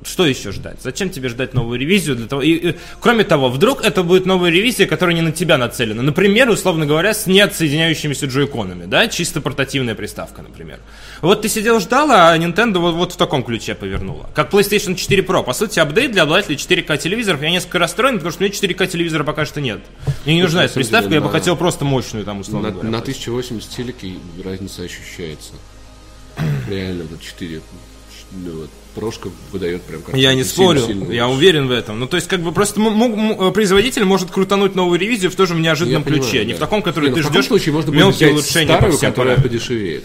что 0.03 0.25
еще 0.25 0.51
ждать? 0.51 0.77
Зачем 0.81 1.09
тебе 1.09 1.29
ждать 1.29 1.53
новую 1.53 1.79
ревизию 1.79 2.15
для 2.15 2.27
того? 2.27 2.41
И, 2.41 2.51
и, 2.51 2.75
кроме 2.99 3.23
того, 3.23 3.49
вдруг 3.49 3.83
это 3.83 4.03
будет 4.03 4.25
новая 4.25 4.51
ревизия, 4.51 4.85
которая 4.85 5.15
не 5.15 5.21
на 5.21 5.31
тебя 5.31 5.57
нацелена. 5.57 6.03
Например, 6.03 6.49
условно 6.49 6.85
говоря, 6.85 7.13
с 7.13 7.25
неотсоединяющимися 7.27 8.27
джойконами, 8.27 8.85
да, 8.85 9.07
чисто 9.07 9.41
портативная 9.41 9.95
приставка, 9.95 10.41
например. 10.41 10.79
Вот 11.21 11.41
ты 11.41 11.49
сидел 11.49 11.79
ждал, 11.79 12.09
а 12.11 12.37
Nintendo 12.37 12.77
вот, 12.79 12.93
вот 12.95 13.13
в 13.13 13.17
таком 13.17 13.43
ключе 13.43 13.73
повернула. 13.75 14.29
Как 14.35 14.51
PlayStation 14.53 14.95
4 14.95 15.23
Pro. 15.23 15.43
По 15.43 15.53
сути, 15.53 15.79
апдейт 15.79 16.11
для 16.11 16.23
обладателей 16.23 16.57
4К 16.57 16.97
телевизоров. 16.97 17.41
Я 17.41 17.49
несколько 17.49 17.79
расстроен, 17.79 18.15
потому 18.15 18.31
что 18.31 18.43
у 18.43 18.47
меня 18.47 18.53
4К 18.55 18.87
телевизора 18.87 19.23
пока 19.23 19.45
что 19.45 19.61
нет. 19.61 19.79
Мне 20.25 20.35
не 20.35 20.43
нужна 20.43 20.61
на 20.61 20.65
эта 20.65 20.73
приставка, 20.75 21.05
деле, 21.09 21.15
я 21.15 21.21
бы 21.21 21.27
на- 21.27 21.31
хотел 21.33 21.55
просто 21.57 21.85
мощную 21.85 22.23
там, 22.25 22.39
условно 22.41 22.67
На, 22.69 22.73
говоря. 22.73 22.89
на 22.89 22.97
1080 22.99 23.69
телеке 23.69 24.13
разница 24.43 24.83
ощущается. 24.83 25.53
Реально, 26.69 27.05
вот 27.09 27.21
4. 27.21 27.61
Ну, 28.31 28.51
вот, 28.61 28.69
прошка 28.95 29.29
выдает 29.51 29.81
прям 29.83 30.01
как 30.01 30.15
Я 30.15 30.33
не 30.33 30.43
спорю, 30.43 30.81
я 31.11 31.27
уверен 31.27 31.67
в 31.67 31.71
этом. 31.71 31.99
Ну, 31.99 32.07
то 32.07 32.17
есть, 32.17 32.27
как 32.27 32.41
бы 32.41 32.51
просто 32.51 32.79
производитель 33.53 34.05
может 34.05 34.31
крутануть 34.31 34.75
новую 34.75 34.99
ревизию 34.99 35.31
в 35.31 35.35
тоже 35.35 35.55
неожиданном 35.55 36.01
Я 36.01 36.05
понимаю, 36.05 36.23
ключе. 36.29 36.45
Не 36.45 36.51
да. 36.53 36.57
в 36.57 36.59
таком, 36.59 36.81
который 36.81 37.05
Не, 37.05 37.15
ну, 37.15 37.15
ты 37.17 37.23
в 37.23 37.31
ждешь 37.31 37.47
случае 37.47 37.73
можно 37.73 37.91
будет 37.91 37.99
мелкие 37.99 38.29
взять 38.29 38.33
улучшения 38.33 38.67
по 38.67 38.73
старую, 38.77 38.97
всем 38.97 39.09
которая 39.11 39.35
параметрам. 39.35 39.59
подешевеет. 39.59 40.03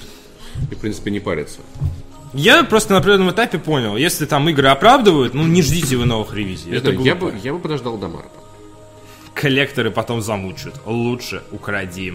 И, 0.70 0.74
в 0.74 0.78
принципе, 0.78 1.10
не 1.10 1.20
париться. 1.20 1.58
Я 2.32 2.64
просто 2.64 2.92
на 2.92 2.98
определенном 2.98 3.30
этапе 3.30 3.58
понял, 3.58 3.96
если 3.96 4.26
там 4.26 4.48
игры 4.48 4.68
оправдывают, 4.68 5.32
ну 5.32 5.46
не 5.46 5.62
ждите 5.62 5.96
вы 5.96 6.04
новых 6.06 6.34
ревизий. 6.34 6.70
Это 6.72 6.90
знаю, 6.90 7.02
я, 7.02 7.14
бы, 7.14 7.34
я 7.42 7.52
бы 7.52 7.58
подождал 7.58 7.96
до 7.96 8.08
марта. 8.08 8.30
Коллекторы 9.36 9.90
потом 9.90 10.22
замучают. 10.22 10.74
Лучше 10.86 11.42
укради. 11.52 12.14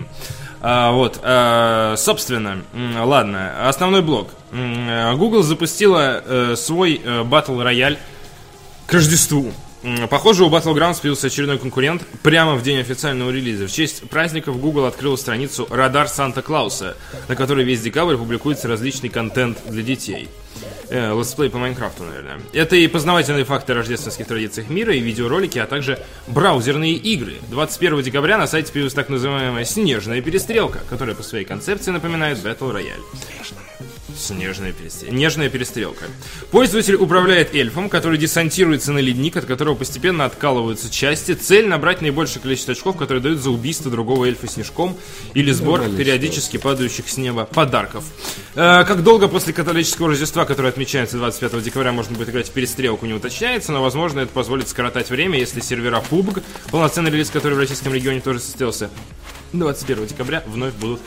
А, 0.59 0.91
вот, 0.91 1.19
а, 1.23 1.95
собственно, 1.95 2.63
ладно, 2.73 3.69
основной 3.69 4.01
блок. 4.01 4.29
Google 4.51 5.43
запустила 5.43 6.21
э, 6.25 6.55
свой 6.57 6.99
э, 7.01 7.21
Battle 7.23 7.63
Royale 7.63 7.97
к 8.85 8.93
Рождеству. 8.93 9.53
Похоже, 10.09 10.43
у 10.43 10.49
Battlegrounds 10.49 11.01
появился 11.01 11.27
очередной 11.27 11.57
конкурент 11.57 12.03
прямо 12.21 12.53
в 12.55 12.61
день 12.61 12.79
официального 12.79 13.31
релиза. 13.31 13.67
В 13.67 13.71
честь 13.71 14.07
праздников 14.09 14.59
Google 14.59 14.85
открыл 14.85 15.17
страницу 15.17 15.67
«Радар 15.71 16.07
Санта-Клауса», 16.07 16.95
на 17.27 17.35
которой 17.35 17.63
весь 17.63 17.81
декабрь 17.81 18.15
публикуется 18.15 18.67
различный 18.67 19.09
контент 19.09 19.57
для 19.67 19.81
детей. 19.81 20.29
Э, 20.89 21.17
летсплей 21.17 21.49
по 21.49 21.57
Майнкрафту, 21.57 22.03
наверное. 22.03 22.41
Это 22.51 22.75
и 22.75 22.85
познавательные 22.87 23.45
факты 23.45 23.71
о 23.71 23.75
рождественских 23.75 24.27
традициях 24.27 24.69
мира, 24.69 24.93
и 24.93 24.99
видеоролики, 24.99 25.57
а 25.57 25.65
также 25.65 25.97
браузерные 26.27 26.93
игры. 26.93 27.35
21 27.49 28.01
декабря 28.01 28.37
на 28.37 28.45
сайте 28.45 28.71
появилась 28.71 28.93
так 28.93 29.07
называемая 29.07 29.63
«Снежная 29.63 30.21
перестрелка», 30.21 30.79
которая 30.89 31.15
по 31.15 31.23
своей 31.23 31.45
концепции 31.45 31.91
напоминает 31.91 32.39
Battle 32.39 32.73
Royale. 32.73 33.60
Снежная 34.17 34.71
перестрелка. 34.73 35.15
Нежная 35.15 35.49
перестрелка. 35.49 36.05
Пользователь 36.51 36.95
управляет 36.95 37.55
эльфом, 37.55 37.89
который 37.89 38.17
десантируется 38.17 38.91
на 38.91 38.99
ледник, 38.99 39.37
от 39.37 39.45
которого 39.45 39.75
постепенно 39.75 40.25
откалываются 40.25 40.91
части. 40.91 41.33
Цель 41.33 41.67
набрать 41.67 42.01
наибольшее 42.01 42.41
количество 42.41 42.73
очков, 42.73 42.97
которые 42.97 43.21
дают 43.21 43.39
за 43.39 43.49
убийство 43.49 43.89
другого 43.89 44.25
эльфа 44.25 44.47
снежком 44.47 44.97
или 45.33 45.51
сбор 45.51 45.81
периодически 45.97 46.57
падающих 46.57 47.09
с 47.09 47.17
неба 47.17 47.45
подарков. 47.45 48.03
Э, 48.55 48.83
как 48.85 49.03
долго 49.03 49.27
после 49.27 49.53
католического 49.53 50.09
Рождества, 50.09 50.45
которое 50.45 50.69
отмечается 50.69 51.17
25 51.17 51.63
декабря, 51.63 51.91
можно 51.91 52.15
будет 52.15 52.29
играть 52.29 52.47
в 52.47 52.51
перестрелку, 52.51 53.05
не 53.05 53.13
уточняется, 53.13 53.71
но, 53.71 53.81
возможно, 53.81 54.21
это 54.21 54.31
позволит 54.31 54.67
скоротать 54.69 55.09
время, 55.09 55.39
если 55.39 55.59
сервера 55.61 56.03
PUBG, 56.09 56.43
полноценный 56.71 57.11
релиз, 57.11 57.29
который 57.29 57.53
в 57.53 57.59
российском 57.59 57.93
регионе 57.93 58.21
тоже 58.21 58.39
состоялся 58.39 58.89
21 59.53 60.07
декабря, 60.07 60.43
вновь 60.47 60.73
будут 60.75 61.01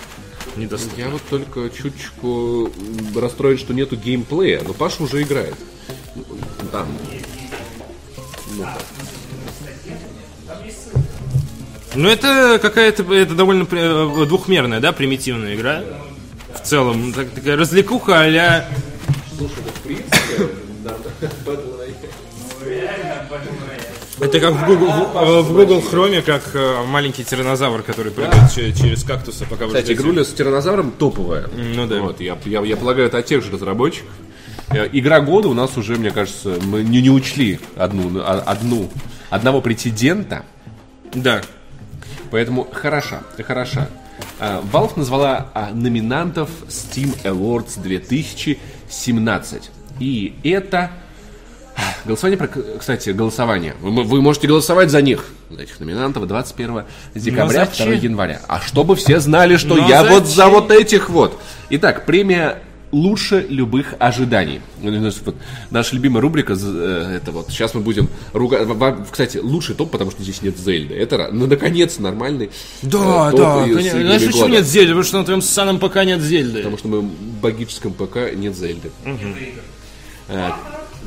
недоступны. 0.56 1.00
Я 1.00 1.08
вот 1.08 1.22
только 1.28 1.68
чуточку 1.70 2.70
расстроен, 3.14 3.58
что 3.58 3.74
нету 3.74 3.96
геймплея, 3.96 4.62
но 4.64 4.72
Паша 4.72 5.02
уже 5.02 5.22
играет. 5.22 5.54
Там. 6.70 6.86
Ну, 11.94 12.08
это 12.08 12.58
какая-то, 12.60 13.02
это 13.14 13.34
довольно 13.34 13.66
э, 13.70 14.26
двухмерная, 14.26 14.80
да, 14.80 14.92
примитивная 14.92 15.54
игра. 15.54 15.82
В 16.54 16.66
целом, 16.66 17.12
так- 17.12 17.30
такая 17.30 17.56
развлекуха 17.56 18.20
а-ля... 18.20 18.68
Это 24.24 24.40
как 24.40 24.54
в 24.54 24.66
Google, 24.66 24.90
в, 24.90 25.42
в 25.42 25.52
Google 25.52 25.80
Chrome, 25.80 26.22
как 26.22 26.42
э, 26.54 26.82
маленький 26.86 27.24
тиранозавр, 27.24 27.82
который 27.82 28.10
прыгает 28.10 28.50
че- 28.54 28.72
через 28.72 29.04
кактусы, 29.04 29.44
пока 29.44 29.64
вы 29.66 29.68
Кстати, 29.72 29.84
ждете. 29.86 30.00
игруля 30.00 30.24
с 30.24 30.32
тиранозавром 30.32 30.92
топовая. 30.92 31.48
ну 31.54 31.86
да. 31.86 32.00
Вот, 32.00 32.20
я, 32.20 32.38
я, 32.46 32.62
я 32.62 32.76
полагаю, 32.76 33.08
это 33.08 33.18
от 33.18 33.26
тех 33.26 33.44
же 33.44 33.50
разработчиков. 33.50 34.08
Э, 34.70 34.88
Игра 34.92 35.20
года 35.20 35.48
у 35.48 35.54
нас 35.54 35.76
уже, 35.76 35.96
мне 35.96 36.10
кажется, 36.10 36.56
мы 36.64 36.82
не, 36.82 37.02
не 37.02 37.10
учли 37.10 37.60
одну, 37.76 38.18
а- 38.20 38.42
одну, 38.46 38.88
одного 39.28 39.60
претендента, 39.60 40.44
Да. 41.12 41.42
поэтому 42.30 42.66
хороша, 42.72 43.22
хороша. 43.46 43.88
Valve 44.40 44.92
назвала 44.96 45.48
а, 45.54 45.70
номинантов 45.72 46.48
Steam 46.68 47.14
Awards 47.24 47.80
2017. 47.82 49.70
И 50.00 50.34
это... 50.44 50.90
а, 51.76 51.82
Голосование, 52.04 52.38
про, 52.38 52.48
кстати, 52.78 53.10
голосование. 53.10 53.74
Вы, 53.80 54.20
можете 54.20 54.46
голосовать 54.46 54.90
за 54.90 55.02
них, 55.02 55.24
за 55.50 55.62
этих 55.62 55.80
номинантов, 55.80 56.26
21 56.26 56.82
декабря, 57.14 57.66
зачем? 57.66 57.86
2 57.86 57.94
января. 57.96 58.40
А 58.48 58.60
чтобы 58.60 58.96
все 58.96 59.20
знали, 59.20 59.56
что 59.56 59.74
Но 59.76 59.88
я 59.88 60.04
вот 60.04 60.26
за 60.26 60.34
зачем? 60.34 60.52
вот 60.52 60.70
этих 60.70 61.10
вот. 61.10 61.40
Итак, 61.70 62.06
премия 62.06 62.62
лучше 62.94 63.44
любых 63.48 63.94
ожиданий. 63.98 64.60
Ну, 64.80 65.10
вот 65.24 65.34
Наша 65.70 65.94
любимая 65.96 66.22
рубрика, 66.22 66.54
э, 66.56 67.16
это 67.16 67.32
вот, 67.32 67.48
сейчас 67.50 67.74
мы 67.74 67.80
будем 67.80 68.08
ругать, 68.32 68.68
кстати, 69.10 69.38
лучший 69.38 69.74
топ, 69.74 69.90
потому 69.90 70.12
что 70.12 70.22
здесь 70.22 70.42
нет 70.42 70.56
Зельды. 70.56 70.94
Это, 70.94 71.30
ну, 71.32 71.46
наконец, 71.46 71.98
нормальный 71.98 72.50
Да, 72.82 73.28
э, 73.28 73.30
топ 73.32 73.40
да, 73.40 73.62
конечно. 73.64 74.00
Знаешь, 74.00 74.24
почему 74.24 74.48
нет 74.48 74.64
Зельды? 74.64 74.88
Потому 74.90 75.04
что 75.04 75.18
на 75.18 75.24
твоем 75.24 75.42
ссаном 75.42 75.78
пока 75.80 76.04
нет 76.04 76.20
Зельды. 76.20 76.58
Потому 76.58 76.78
что 76.78 76.88
в 76.88 76.90
моем 76.92 77.10
богическом 77.42 77.92
ПК 77.92 78.32
нет 78.34 78.56
Зельды. 78.56 78.90
Э, 80.28 80.52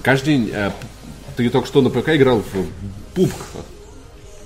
Каждый 0.08 0.38
день... 0.38 0.52
э, 0.54 0.72
Ты 1.36 1.50
только 1.50 1.68
что 1.68 1.82
на 1.82 1.90
ПК 1.90 2.12
играл 2.16 2.42
в 2.42 3.14
пубг. 3.14 3.34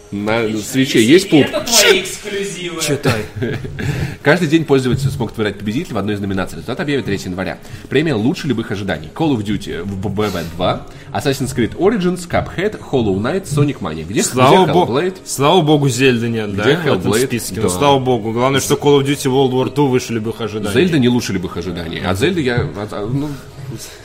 На 0.09 0.41
свече 0.57 1.05
есть 1.05 1.29
пубг? 1.29 1.47
Это 1.49 1.61
твои 1.61 2.01
эксклюзивы. 2.01 2.81
Читай. 2.81 3.21
Каждый 4.23 4.47
день 4.47 4.65
пользователи 4.65 5.07
смогут 5.09 5.37
выбирать 5.37 5.59
победителя 5.59 5.93
в 5.93 5.97
одной 5.99 6.15
из 6.15 6.19
номинаций. 6.19 6.55
Результат 6.55 6.79
объявят 6.79 7.05
3 7.05 7.15
января. 7.25 7.59
Премия 7.89 8.15
лучше 8.15 8.47
любых 8.47 8.71
ожиданий. 8.71 9.09
Call 9.13 9.37
of 9.37 9.43
Duty 9.45 9.85
BB 9.85 10.43
2, 10.57 10.87
Assassin's 11.13 11.55
Creed 11.55 11.77
Origins, 11.77 12.27
Cuphead, 12.27 12.79
Hollow 12.91 13.15
Knight, 13.19 13.43
Sonic 13.43 13.79
Mania. 13.81 14.03
Где, 14.03 14.23
Слава 14.23 14.63
где 14.65 14.73
богу, 14.73 14.91
Hellblade? 14.93 15.15
слава 15.25 15.61
богу, 15.61 15.87
Зельды 15.89 16.27
нет, 16.27 16.55
да, 16.55 16.63
Где 16.63 16.75
в 16.75 16.85
Hellblade? 17.07 17.25
списке. 17.27 17.55
Да. 17.57 17.61
Ну, 17.61 17.69
слава 17.69 17.99
богу. 17.99 18.31
Главное, 18.33 18.59
что 18.61 18.73
Call 18.73 18.99
of 18.99 19.05
Duty 19.05 19.31
World 19.31 19.51
War 19.51 19.73
II 19.73 19.89
выше 19.89 20.11
любых 20.13 20.41
ожиданий. 20.41 20.73
Зельда 20.73 20.97
не 20.97 21.07
лучше 21.07 21.33
любых 21.33 21.55
ожиданий. 21.55 22.01
А 22.03 22.13
Зельда 22.15 22.41
я... 22.41 22.55
а, 22.75 22.87
а, 22.91 23.05
ну, 23.09 23.29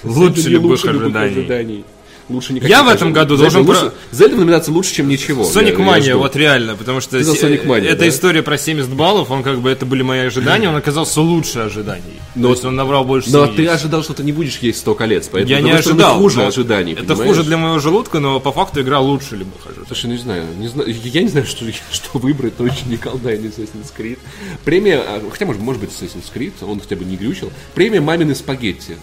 Лучше 0.05 0.40
Зельда 0.42 0.50
любых 0.50 0.70
лучше 0.85 0.88
ожиданий. 0.88 1.31
ожиданий. 1.40 1.85
Лучше 2.29 2.55
никаких 2.55 2.70
Я 2.76 2.83
в 2.83 2.88
этом 2.88 3.12
году 3.12 3.37
Зельда 3.37 3.52
должен 3.62 3.66
лучше- 3.85 3.92
Зельда 4.11 4.35
в 4.35 4.38
номинации 4.40 4.72
лучше, 4.72 4.94
чем 4.94 5.07
ничего. 5.07 5.44
Соник 5.44 5.79
Мания, 5.79 6.16
вот 6.16 6.35
реально, 6.35 6.74
потому 6.74 7.00
что 7.00 7.22
се- 7.22 7.31
Sonic 7.46 7.64
Mania, 7.64 7.85
эта 7.87 8.00
да? 8.00 8.09
история 8.09 8.42
про 8.42 8.59
70 8.59 8.90
баллов, 8.94 9.31
он 9.31 9.44
как 9.44 9.61
бы, 9.61 9.70
это 9.70 9.87
были 9.87 10.02
мои 10.02 10.26
ожидания, 10.26 10.68
он 10.68 10.74
оказался 10.74 11.20
лучше 11.20 11.61
ожиданий. 11.61 12.02
Но- 12.35 12.48
То 12.48 12.55
есть 12.55 12.64
он 12.64 12.74
набрал 12.74 13.05
больше 13.05 13.31
Но 13.31 13.44
70. 13.46 13.57
ты 13.57 13.68
ожидал, 13.68 14.02
что 14.02 14.12
ты 14.14 14.24
не 14.24 14.33
будешь 14.33 14.59
есть 14.59 14.81
100 14.81 14.96
колец, 14.96 15.29
поэтому 15.31 15.55
Я 15.55 15.61
с 15.61 15.64
не 15.64 15.70
ожидал. 15.70 16.18
хуже 16.18 16.38
но 16.40 16.46
ожиданий, 16.48 16.94
Это 16.94 17.05
понимаешь? 17.05 17.29
хуже 17.29 17.44
для 17.44 17.59
моего 17.59 17.79
желудка, 17.79 18.18
но 18.18 18.40
по 18.40 18.50
факту 18.50 18.81
игра 18.81 18.98
лучше 18.98 19.37
любых 19.37 19.64
ожиданий. 19.64 19.87
Слушай, 19.87 20.07
ну 20.07 20.12
не 20.14 20.18
знаю, 20.18 20.44
не 20.59 20.66
знаю, 20.66 20.92
я 21.05 21.22
не 21.22 21.29
знаю, 21.29 21.46
что, 21.46 21.64
что 21.92 22.18
выбрать, 22.18 22.57
точно 22.57 22.88
не 22.90 22.96
колдая, 22.96 23.37
не 23.37 23.46
Assassin's 23.46 23.92
Creed. 23.96 24.18
Премия, 24.64 24.96
а, 24.98 25.22
хотя, 25.31 25.46
может, 25.46 25.62
может 25.62 25.81
быть, 25.81 25.90
Assassin's 25.90 26.24
Creed, 26.35 26.55
он 26.62 26.81
хотя 26.81 26.96
бы 26.96 27.05
не 27.05 27.14
глючил. 27.16 27.52
Премия 27.76 28.00
«Мамины 28.00 28.35
спагетти». 28.35 28.96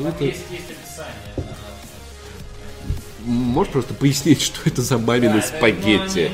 Что 0.00 0.08
это? 0.08 0.24
Есть, 0.24 0.40
есть 0.50 0.64
описание. 0.70 1.50
Можешь 3.24 3.72
просто 3.72 3.94
пояснить, 3.94 4.40
что 4.42 4.60
это 4.64 4.82
за 4.82 4.98
«Мамины 4.98 5.42
спагетти»? 5.42 6.30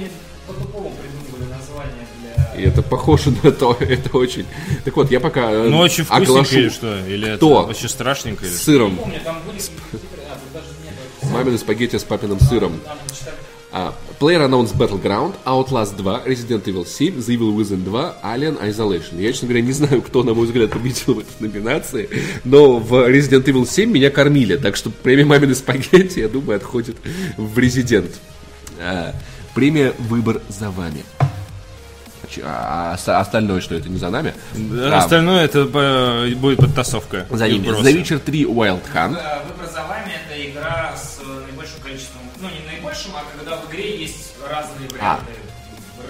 Ну, 0.48 0.92
название 1.50 2.06
для... 2.20 2.54
И 2.54 2.68
это 2.68 2.82
похоже 2.82 3.32
на 3.42 3.50
то, 3.50 3.76
это 3.80 4.16
очень... 4.16 4.46
Так 4.84 4.96
вот, 4.96 5.10
я 5.10 5.20
пока 5.20 5.50
э, 5.50 5.68
Ну, 5.68 5.84
оглашу 6.08 6.58
или 6.58 6.68
что? 6.68 7.06
Или 7.06 7.36
Кто? 7.36 7.62
это 7.62 7.70
очень 7.70 7.88
страшненько? 7.88 8.44
Или... 8.44 8.52
с 8.52 8.62
сыром. 8.62 8.96
Помню, 8.96 9.20
там 9.24 9.40
будет... 9.42 9.70
А, 9.92 10.34
тут 10.34 10.52
даже 10.52 10.68
нет. 10.84 11.32
«Мамины 11.32 11.58
спагетти» 11.58 11.96
с 11.98 12.04
папиным 12.04 12.38
сыром. 12.40 12.80
Там 12.84 12.98
читали. 13.66 13.72
А, 13.72 13.94
PlayerUnknown's 14.20 14.74
Battleground, 14.76 15.34
Outlast 15.44 15.96
2, 15.96 16.24
Resident 16.26 16.64
Evil 16.64 16.86
7, 16.86 17.18
The 17.18 17.36
Evil 17.36 17.54
Within 17.56 17.84
2, 17.84 18.14
Alien 18.22 18.58
Isolation. 18.60 19.20
Я, 19.20 19.32
честно 19.32 19.48
говоря, 19.48 19.64
не 19.64 19.72
знаю, 19.72 20.02
кто, 20.02 20.22
на 20.22 20.34
мой 20.34 20.46
взгляд, 20.46 20.70
победил 20.70 21.14
в 21.14 21.18
этой 21.20 21.40
номинации, 21.40 22.08
но 22.44 22.78
в 22.78 22.92
Resident 23.08 23.44
Evil 23.44 23.66
7 23.66 23.90
меня 23.90 24.10
кормили, 24.10 24.56
так 24.56 24.76
что 24.76 24.90
премия 24.90 25.24
«Мамины 25.24 25.54
спагетти», 25.54 26.20
я 26.20 26.28
думаю, 26.28 26.56
отходит 26.56 26.96
в 27.36 27.58
Resident. 27.58 28.12
А, 28.80 29.14
премия 29.54 29.92
«Выбор 29.98 30.40
за 30.48 30.70
вами». 30.70 31.04
Ч- 32.36 32.42
А, 32.44 32.96
а 33.06 33.20
остальное, 33.20 33.60
что 33.60 33.74
это 33.74 33.88
не 33.88 33.98
за 33.98 34.10
нами? 34.10 34.34
Да, 34.54 34.94
А, 34.94 34.98
Остальное 34.98 35.44
это 35.44 35.60
э, 35.72 36.34
будет 36.34 36.58
подтасовка. 36.58 37.26
за 37.30 37.48
ними. 37.48 37.66
The 37.68 37.82
Witcher 38.02 38.18
3 38.18 38.44
Wild 38.44 38.80
Hunt. 38.94 39.16
Э, 39.18 39.42
Выбор 39.48 39.66
за 39.72 39.82
вами 39.84 40.12
это 40.24 40.50
игра 40.50 40.94
с 40.96 41.20
э, 41.22 41.46
наибольшим 41.46 41.80
количеством, 41.82 42.20
ну 42.40 42.48
не 42.48 42.70
наибольшим, 42.70 43.12
а 43.14 43.24
когда 43.36 43.56
в 43.56 43.70
игре 43.70 43.98
есть 44.02 44.34
разные 44.48 44.88
варианты 44.90 45.32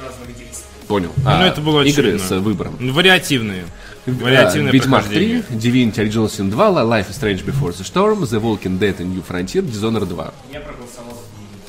разных 0.04 0.36
действий. 0.38 0.66
Понял. 0.88 1.12
Ну, 1.16 1.22
А, 1.26 1.44
это 1.46 1.60
было 1.60 1.82
Игры 1.82 2.14
очевидно. 2.14 2.26
с 2.28 2.40
выбором. 2.40 2.76
Ну, 2.78 2.92
Вариативные. 2.92 3.64
А, 4.06 4.10
Вариативное 4.10 4.70
Ведьмак 4.72 5.02
прохождение. 5.02 5.42
3, 5.42 5.56
Divinity 5.56 5.96
Original 5.96 6.26
Sin 6.28 6.50
2, 6.50 6.82
Life 6.84 7.10
is 7.10 7.20
Strange 7.20 7.44
Before 7.44 7.70
the 7.72 7.82
Storm, 7.84 8.20
The 8.22 8.40
Walking 8.40 8.78
Dead 8.78 8.96
and 9.00 9.06
New 9.14 9.22
Frontier, 9.28 9.62
Dishonored 9.62 10.06
2. 10.06 10.32
Я 10.52 10.60
проголосовал 10.60 10.85
за 10.85 10.85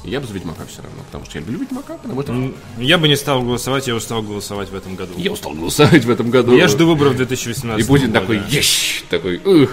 Я 0.08 0.22
бы 0.22 0.28
за 0.28 0.34
Ведьмака 0.34 0.64
все 0.72 0.82
равно, 0.82 1.04
потому 1.06 1.26
что 1.26 1.38
я 1.38 1.42
люблю 1.44 1.60
Ведьмака, 1.60 1.98
потому 1.98 2.22
что 2.22 2.54
Я 2.80 2.98
бы 2.98 3.08
не 3.10 3.18
стал 3.18 3.42
голосовать, 3.44 3.88
я 3.88 3.96
устал 3.96 4.22
голосовать 4.22 4.70
в 4.70 4.76
этом 4.76 4.96
году. 4.96 5.14
я 5.18 5.32
устал 5.32 5.54
голосовать 5.54 6.06
в 6.06 6.10
этом 6.10 6.30
году. 6.30 6.56
Я 6.56 6.68
жду 6.68 6.88
выборов 6.88 7.18
2018 7.18 7.84
И 7.86 7.88
будет 7.88 8.08
года. 8.08 8.20
такой, 8.22 8.42
ещ, 8.50 9.04
такой, 9.10 9.38
ух. 9.38 9.70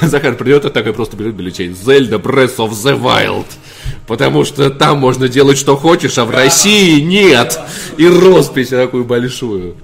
Захар 0.00 0.34
придет 0.34 0.64
и 0.64 0.70
такой 0.70 0.92
просто 0.92 1.16
берет 1.16 1.34
бюллетень. 1.34 1.76
Зельда 1.76 2.16
Breath 2.16 2.56
of 2.56 2.70
the 2.70 2.98
Wild. 2.98 3.46
Потому 4.06 4.44
что 4.44 4.70
там 4.70 4.98
можно 4.98 5.28
делать 5.28 5.58
что 5.58 5.76
хочешь, 5.76 6.18
а 6.18 6.24
в 6.24 6.30
России 6.30 7.00
нет. 7.00 7.60
И 7.96 8.08
роспись 8.08 8.68
такую 8.68 9.04
большую. 9.04 9.76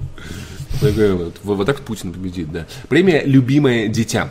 Такой 0.81 1.13
вот. 1.13 1.35
Вот, 1.45 1.57
вот 1.59 1.67
так 1.67 1.81
Путин 1.83 2.13
победит, 2.13 2.51
да. 2.51 2.67
Премия 2.89 3.23
«Любимое 3.25 3.89
дитя». 3.89 4.31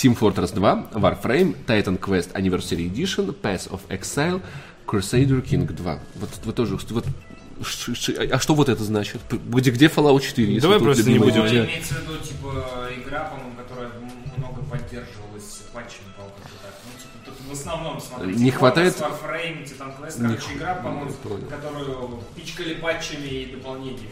Team 0.00 0.14
Fortress 0.18 0.52
2, 0.54 0.88
Warframe, 0.94 1.54
Titan 1.66 1.98
Quest 1.98 2.32
Anniversary 2.32 2.90
Edition, 2.90 3.34
Path 3.42 3.68
of 3.70 3.80
Exile, 3.90 4.40
Crusader 4.86 5.42
King 5.42 5.66
2. 5.70 5.98
Вот, 6.16 6.30
вот 6.44 6.54
тоже, 6.54 6.76
вот, 6.90 7.04
ш- 7.62 8.12
а 8.32 8.38
что 8.38 8.54
вот 8.54 8.68
это 8.70 8.82
значит? 8.82 9.20
Где, 9.30 9.70
где 9.70 9.86
Fallout 9.88 10.20
4? 10.20 10.46
если 10.48 10.60
Давай 10.60 10.80
просто 10.80 11.10
не 11.10 11.18
будем 11.18 11.46
делать. 11.46 11.68
Имеется 11.68 11.94
в 11.94 12.02
виду, 12.02 12.16
типа, 12.24 12.88
игра, 12.96 13.24
по-моему, 13.24 13.54
которая 13.56 13.90
много 14.38 14.62
поддерживалась 14.62 15.62
патчами, 15.74 16.08
по-моему, 16.16 16.36
так. 16.62 16.74
Ну, 16.86 16.92
типа, 16.98 17.36
тут 17.38 17.48
в 17.48 17.52
основном, 17.52 18.00
смотрите, 18.00 18.40
Не 18.40 18.50
хватает- 18.50 18.96
Warframe, 18.96 19.64
Titan 19.64 19.92
Quest, 20.00 20.22
короче, 20.22 20.56
игра, 20.56 20.74
по-моему, 20.76 21.12
которую 21.50 22.20
пичкали 22.34 22.74
патчами 22.74 23.26
и 23.26 23.52
дополнениями. 23.54 24.08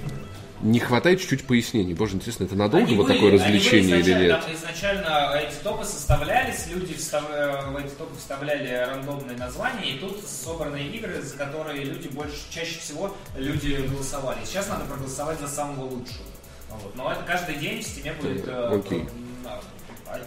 Не 0.63 0.81
хватает 0.81 1.21
чуть-чуть 1.21 1.47
пояснений. 1.47 1.95
Боже, 1.95 2.17
интересно, 2.17 2.45
это 2.45 2.57
надолго 2.57 2.87
Они 2.87 2.97
вот 2.97 3.07
были- 3.07 3.15
такое 3.17 3.33
развлечение 3.33 4.01
или 4.01 4.13
нет? 4.13 4.41
Там 4.41 4.55
изначально 4.55 5.33
эти 5.41 5.55
топы 5.63 5.85
составлялись, 5.85 6.67
люди 6.69 6.95
встав- 6.95 7.31
э, 7.31 7.71
в 7.71 7.77
эти 7.77 7.91
топы 7.95 8.17
вставляли 8.19 8.87
рандомные 8.91 9.37
названия, 9.37 9.93
и 9.95 9.99
тут 9.99 10.19
собранные 10.27 10.89
игры, 10.89 11.23
за 11.23 11.37
которые 11.37 11.85
люди 11.85 12.09
больше, 12.09 12.39
чаще 12.51 12.81
всего 12.81 13.15
люди 13.37 13.77
голосовали. 13.89 14.39
Сейчас 14.45 14.69
надо 14.69 14.85
проголосовать 14.87 15.39
за 15.41 15.47
самого 15.49 15.85
лучшего. 15.85 16.25
Вот. 16.71 16.97
Но 16.97 17.13
это 17.13 17.23
каждый 17.25 17.55
день 17.57 17.81
в 17.81 17.87
стиме 17.87 18.13
будет 18.21 18.47
э, 18.49 18.69
Окей. 18.75 19.01
м, 19.01 19.49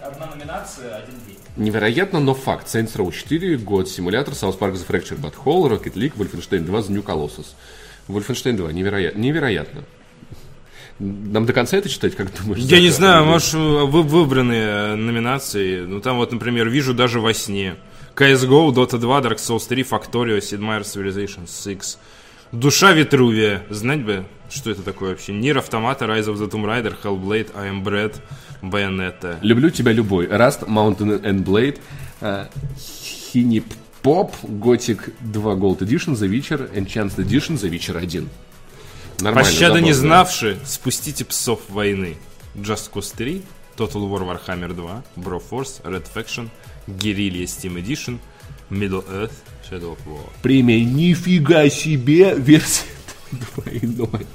одна 0.01 0.27
номинация, 0.27 0.95
один 0.95 1.15
день. 1.27 1.37
Невероятно, 1.57 2.21
но 2.21 2.33
факт. 2.33 2.67
Saints 2.67 2.95
Row 2.95 3.11
4, 3.11 3.57
год 3.57 3.89
симулятор, 3.89 4.33
South 4.33 4.57
Park 4.57 4.73
The 4.75 4.87
Fractured 4.87 5.19
But 5.19 5.33
Whole, 5.43 5.69
Rocket 5.69 5.93
League, 5.95 6.15
Wolfenstein 6.15 6.59
2, 6.63 6.79
The 6.79 6.91
New 6.91 7.03
Colossus. 7.03 7.47
Wolfenstein 8.07 8.55
2, 8.55 8.71
невероятно. 8.71 9.19
невероятно. 9.19 9.83
Нам 10.99 11.45
до 11.45 11.53
конца 11.53 11.77
это 11.77 11.89
читать, 11.89 12.15
как 12.15 12.27
думаешь? 12.39 12.63
Я 12.63 12.79
не 12.79 12.89
знаю, 12.89 13.25
может, 13.25 13.53
вы 13.53 14.03
выбранные 14.03 14.95
номинации. 14.95 15.81
Ну, 15.81 15.99
там 15.99 16.17
вот, 16.17 16.31
например, 16.31 16.69
вижу 16.69 16.93
даже 16.93 17.19
во 17.19 17.33
сне. 17.33 17.75
CSGO, 18.15 18.71
Dota 18.71 18.97
2, 18.97 19.21
Dark 19.21 19.37
Souls 19.37 19.67
3, 19.67 19.83
Factorio, 19.83 20.37
Sid 20.39 20.59
Meier's 20.59 20.83
Civilization 20.83 21.47
6. 21.47 21.97
Душа 22.51 22.91
Ветрувия. 22.91 23.63
Знать 23.69 24.03
бы, 24.03 24.25
что 24.49 24.71
это 24.71 24.81
такое 24.81 25.11
вообще. 25.11 25.33
Нир 25.33 25.57
Автомата, 25.57 26.05
Rise 26.05 26.25
of 26.25 26.35
the 26.35 26.49
Tomb 26.49 26.65
Raider, 26.65 26.95
Hellblade, 27.01 27.49
I 27.55 27.69
Am 27.69 27.83
Bread, 27.83 28.15
Bayonetta. 28.61 29.39
Люблю 29.41 29.69
тебя 29.69 29.93
любой. 29.93 30.27
Rust, 30.27 30.67
Mountain 30.67 31.23
and 31.23 31.43
Blade, 31.43 31.79
э, 32.19 32.47
Хинип 33.31 33.65
Поп, 34.01 34.35
Gothic 34.43 35.13
2 35.21 35.55
Gold 35.55 35.79
Edition, 35.79 36.13
The 36.13 36.27
Witcher, 36.27 36.69
Enchanted 36.75 37.19
Edition, 37.19 37.55
The 37.55 37.69
Witcher 37.69 37.97
1. 37.97 38.27
Нормально, 39.21 39.49
Пощады 39.49 39.81
не 39.81 39.93
забавно. 39.93 40.25
знавши, 40.25 40.59
спустите 40.65 41.25
псов 41.25 41.61
войны. 41.69 42.17
Just 42.55 42.91
Cause 42.93 43.13
3, 43.15 43.41
Total 43.77 44.01
War 44.09 44.23
Warhammer 44.47 44.73
2, 44.73 45.03
Broforce, 45.17 45.81
Red 45.83 46.05
Faction, 46.13 46.49
Guerrilla 46.87 47.45
Steam 47.45 47.75
Edition, 47.77 48.19
Middle 48.69 49.05
Earth, 49.09 49.31
Shadow 49.69 49.95
of 49.95 49.99
War. 50.05 50.29
Премия 50.41 50.83
«Нифига 50.83 51.69
себе!» 51.69 52.35
версия 52.35 52.85
двойной. 53.55 54.25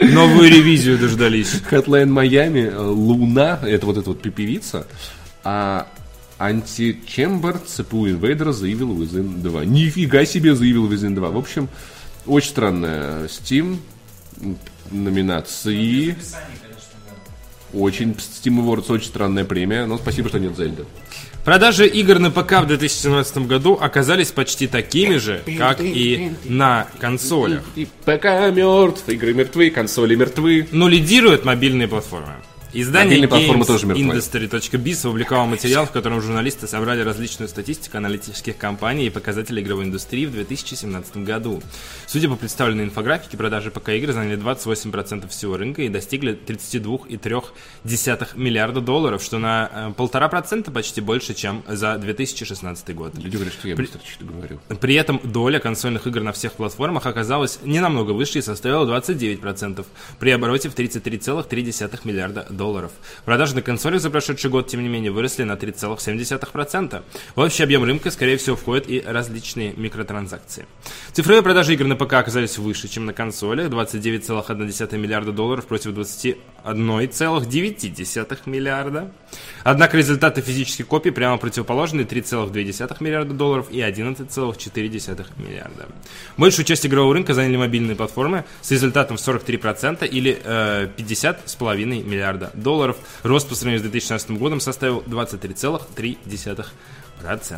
Новую 0.00 0.50
ревизию 0.50 0.98
дождались. 0.98 1.54
Hotline 1.70 2.08
Miami, 2.08 2.66
э, 2.68 2.76
Луна, 2.78 3.60
это 3.62 3.86
вот 3.86 3.98
эта 3.98 4.10
вот 4.10 4.22
певица, 4.22 4.86
а 5.44 5.88
Античембер, 6.38 7.58
ЦПУ 7.58 8.08
Инвейдера 8.08 8.52
заявил 8.52 8.92
Within 9.00 9.40
2. 9.42 9.64
Нифига 9.64 10.24
себе 10.24 10.54
заявил 10.54 10.90
Within 10.90 11.14
2. 11.14 11.30
В 11.30 11.38
общем, 11.38 11.68
очень 12.26 12.50
странная 12.50 13.24
Steam 13.28 13.78
номинации. 14.90 16.16
Очень 17.72 18.12
Steam 18.12 18.62
Awards 18.62 18.92
очень 18.92 19.06
странная 19.06 19.44
премия, 19.44 19.86
но 19.86 19.96
спасибо, 19.96 20.28
что 20.28 20.38
нет 20.38 20.56
Зельда. 20.56 20.84
Продажи 21.44 21.88
игр 21.88 22.18
на 22.20 22.30
ПК 22.30 22.60
в 22.60 22.66
2017 22.66 23.38
году 23.38 23.76
оказались 23.80 24.30
почти 24.30 24.68
такими 24.68 25.16
же, 25.16 25.42
как 25.58 25.80
и 25.80 26.32
на 26.44 26.86
консолях. 27.00 27.64
ПК 28.04 28.24
мертв, 28.52 29.08
игры 29.08 29.34
мертвы, 29.34 29.70
консоли 29.70 30.14
мертвы. 30.14 30.68
Но 30.70 30.86
лидируют 30.86 31.44
мобильные 31.44 31.88
платформы. 31.88 32.34
Издание 32.74 33.18
Мобильные 33.18 33.28
платформы 33.28 33.64
тоже 33.66 33.86
мертвы. 33.86 34.04
Industry.biz 34.04 35.06
опубликовало 35.06 35.46
материал, 35.46 35.84
в 35.84 35.90
котором 35.90 36.22
журналисты 36.22 36.66
собрали 36.66 37.02
различную 37.02 37.48
статистику 37.50 37.98
аналитических 37.98 38.56
компаний 38.56 39.08
и 39.08 39.10
показателей 39.10 39.62
игровой 39.62 39.84
индустрии 39.84 40.24
в 40.24 40.32
2017 40.32 41.18
году. 41.18 41.62
Судя 42.06 42.30
по 42.30 42.36
представленной 42.36 42.84
инфографике, 42.84 43.36
продажи 43.36 43.70
ПК-игр 43.70 44.12
заняли 44.12 44.38
28% 44.38 45.28
всего 45.28 45.58
рынка 45.58 45.82
и 45.82 45.90
достигли 45.90 46.34
32,3 46.34 48.28
миллиарда 48.36 48.80
долларов, 48.80 49.22
что 49.22 49.38
на 49.38 49.70
э, 49.70 49.92
полтора 49.94 50.28
процента 50.28 50.70
почти 50.70 51.02
больше, 51.02 51.34
чем 51.34 51.62
за 51.68 51.98
2016 51.98 52.94
год. 52.94 53.18
Люди 53.18 53.36
говорят, 53.36 53.52
что 53.52 53.68
я 53.68 53.76
быстро 53.76 54.00
что-то 54.00 54.32
говорю. 54.32 54.60
При 54.80 54.94
этом 54.94 55.20
доля 55.22 55.58
консольных 55.58 56.06
игр 56.06 56.22
на 56.22 56.32
всех 56.32 56.54
платформах 56.54 57.04
оказалась 57.04 57.58
не 57.62 57.80
намного 57.80 58.12
выше 58.12 58.38
и 58.38 58.42
составила 58.42 58.86
29%, 58.98 59.84
при 60.18 60.30
обороте 60.30 60.70
в 60.70 60.74
33,3 60.74 62.00
миллиарда 62.04 62.46
долларов. 62.48 62.61
Продажи 63.24 63.54
на 63.54 63.62
консолях 63.62 64.00
за 64.00 64.10
прошедший 64.10 64.50
год, 64.50 64.68
тем 64.68 64.82
не 64.82 64.88
менее, 64.88 65.10
выросли 65.10 65.44
на 65.44 65.52
3,7%. 65.52 67.02
В 67.34 67.40
общий 67.40 67.62
объем 67.62 67.84
рынка, 67.84 68.10
скорее 68.10 68.36
всего, 68.36 68.56
входят 68.56 68.88
и 68.88 69.00
различные 69.00 69.74
микротранзакции. 69.76 70.66
Цифровые 71.12 71.42
продажи 71.42 71.74
игр 71.74 71.84
на 71.86 71.96
ПК 71.96 72.14
оказались 72.14 72.58
выше, 72.58 72.88
чем 72.88 73.06
на 73.06 73.12
консолях, 73.12 73.68
29,1 73.68 74.96
миллиарда 74.98 75.32
долларов 75.32 75.66
против 75.66 75.92
21,9 76.64 78.38
миллиарда. 78.46 79.10
Однако 79.64 79.96
результаты 79.96 80.40
физических 80.40 80.86
копий 80.86 81.10
прямо 81.10 81.38
противоположные 81.38 82.06
3,2 82.06 82.96
миллиарда 83.00 83.34
долларов 83.34 83.66
и 83.70 83.78
11,4 83.80 85.26
миллиарда. 85.36 85.88
Большую 86.36 86.66
часть 86.66 86.86
игрового 86.86 87.14
рынка 87.14 87.34
заняли 87.34 87.56
мобильные 87.56 87.96
платформы 87.96 88.44
с 88.60 88.70
результатом 88.70 89.16
в 89.16 89.20
43% 89.20 90.06
или 90.06 90.40
э, 90.42 90.88
50,5 90.96 92.04
миллиарда 92.04 92.50
долларов. 92.54 92.96
Рост 93.22 93.48
по 93.48 93.54
сравнению 93.54 93.80
с 93.80 93.82
2016 93.82 94.30
годом 94.32 94.60
составил 94.60 95.02
23,3%. 95.06 96.66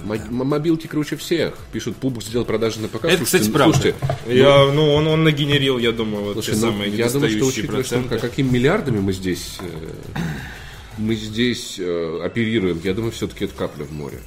М- 0.03 0.35
Мобилки 0.49 0.87
круче 0.87 1.17
всех. 1.17 1.55
Пишут, 1.73 1.97
Пубок 1.97 2.23
сделал 2.23 2.45
продажи 2.45 2.81
на 2.81 2.89
ПК. 2.89 3.05
Это, 3.07 3.17
Слушайте, 3.19 3.25
кстати, 3.25 3.47
ну, 3.47 3.53
правда. 3.53 3.75
слушайте, 3.75 3.97
Я, 4.29 4.73
ну, 4.73 4.93
он, 4.95 5.07
он 5.07 5.25
нагенерил, 5.25 5.79
я 5.79 5.93
думаю, 5.93 6.25
вот 6.25 6.33
Слушай, 6.35 6.55
те 6.55 6.61
ну, 6.67 6.73
самые 6.73 6.91
я 6.95 7.09
думаю, 7.11 7.31
что 7.31 7.47
учитывая, 7.47 7.83
что 7.85 7.97
проценты. 8.01 8.19
какими 8.19 8.49
миллиардами 8.51 9.01
мы 9.01 9.13
здесь, 9.13 9.59
э, 9.61 9.91
мы 10.99 11.15
здесь 11.15 11.77
э, 11.79 12.21
оперируем, 12.25 12.81
я 12.85 12.95
думаю, 12.95 13.13
все-таки 13.13 13.47
это 13.47 13.55
капля 13.55 13.85
в 13.85 13.93
море. 13.93 14.21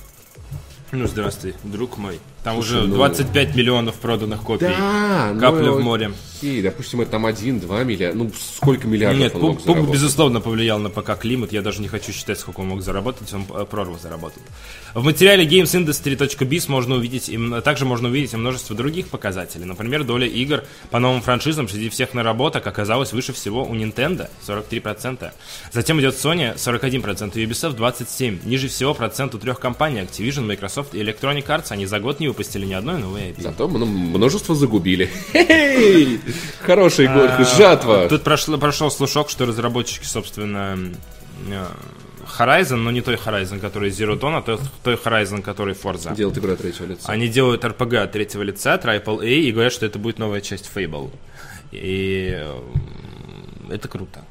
Ну, 0.92 1.06
здравствуй, 1.08 1.54
друг 1.64 1.98
мой. 1.98 2.20
Там 2.48 2.62
Слушай, 2.62 2.78
уже 2.78 2.88
ну- 2.88 2.96
25 2.96 3.56
миллионов 3.56 3.96
проданных 3.96 4.42
копий. 4.42 4.68
Да, 4.68 5.32
ну, 5.34 5.40
Капля 5.42 5.72
в 5.72 5.82
море. 5.82 6.14
Окей, 6.38 6.62
допустим, 6.62 7.02
это 7.02 7.12
там 7.12 7.26
один-два 7.26 7.84
миллиарда. 7.84 8.18
Ну, 8.18 8.32
сколько 8.40 8.88
миллиардов 8.88 9.20
Нет, 9.20 9.36
он 9.36 9.42
Пуг, 9.42 9.52
мог 9.52 9.62
заработать? 9.66 9.94
безусловно, 9.94 10.40
повлиял 10.40 10.78
на 10.78 10.90
ПК 10.90 11.20
климат. 11.20 11.52
Я 11.52 11.64
даже 11.64 11.82
не 11.82 11.88
хочу 11.88 12.12
считать, 12.12 12.40
сколько 12.40 12.60
он 12.60 12.68
мог 12.68 12.84
заработать. 12.84 13.34
Он 13.34 13.44
э, 13.50 13.66
прорву 13.66 13.98
заработал. 13.98 14.42
В 14.94 15.04
материале 15.04 15.46
gamesindustry.biz 15.46 16.70
можно 16.70 16.96
увидеть, 16.96 17.28
и 17.28 17.40
также 17.62 17.86
можно 17.86 18.10
увидеть 18.10 18.34
и 18.34 18.38
множество 18.38 18.76
других 18.76 19.08
показателей. 19.08 19.66
Например, 19.66 20.04
доля 20.04 20.28
игр 20.28 20.64
по 20.92 21.00
новым 21.00 21.22
франшизам 21.22 21.68
среди 21.68 21.90
всех 21.90 22.14
наработок 22.14 22.68
оказалась 22.68 23.14
выше 23.14 23.34
всего 23.34 23.64
у 23.64 23.74
Nintendo 23.74 24.30
43%. 24.48 25.32
Затем 25.74 26.00
идет 26.00 26.14
Sony 26.14 26.56
41%, 26.56 27.36
и 27.36 27.46
Ubisoft 27.46 27.78
27%. 27.78 28.48
Ниже 28.48 28.68
всего 28.68 28.94
процент 28.94 29.34
у 29.34 29.40
трех 29.40 29.60
компаний 29.60 30.02
Activision, 30.02 30.42
Microsoft 30.42 30.94
и 30.94 31.00
Electronic 31.00 31.48
Arts. 31.48 31.72
Они 31.72 31.88
за 31.88 32.00
год 32.00 32.20
не 32.20 32.28
выпустили 32.38 32.66
ни 32.66 32.74
одной 32.74 33.00
новой 33.00 33.22
IP. 33.32 33.42
Зато 33.42 33.68
мно- 33.68 33.86
множество 33.86 34.56
загубили. 34.56 35.10
Хороший 36.62 37.08
год, 37.08 37.32
жатва. 37.58 38.08
Тут 38.08 38.24
прошел 38.24 38.92
слушок, 38.92 39.30
что 39.30 39.46
разработчики, 39.46 40.06
собственно, 40.06 40.78
э, 41.50 41.66
Horizon, 42.40 42.76
но 42.76 42.92
не 42.92 43.02
той 43.02 43.16
Horizon, 43.16 43.60
который 43.60 43.90
Zero 43.90 44.20
Dawn, 44.20 44.38
а 44.38 44.42
той, 44.42 44.60
той 44.84 44.96
Horizon, 44.96 45.42
который 45.42 45.74
Forza. 45.74 46.16
Делает 46.16 46.38
игру 46.38 46.54
от 46.54 46.60
третьего 46.60 46.86
лица. 46.88 47.12
Они 47.12 47.28
делают 47.28 47.64
RPG 47.64 47.98
от 47.98 48.12
третьего 48.12 48.44
лица, 48.44 48.76
Triple 48.76 49.22
A, 49.22 49.26
и 49.26 49.52
говорят, 49.52 49.74
что 49.74 49.86
это 49.86 49.98
будет 49.98 50.20
новая 50.20 50.42
часть 50.42 50.70
Fable. 50.76 51.10
И 51.72 52.30
э, 52.34 52.60
это 53.72 53.88
круто. 53.88 54.24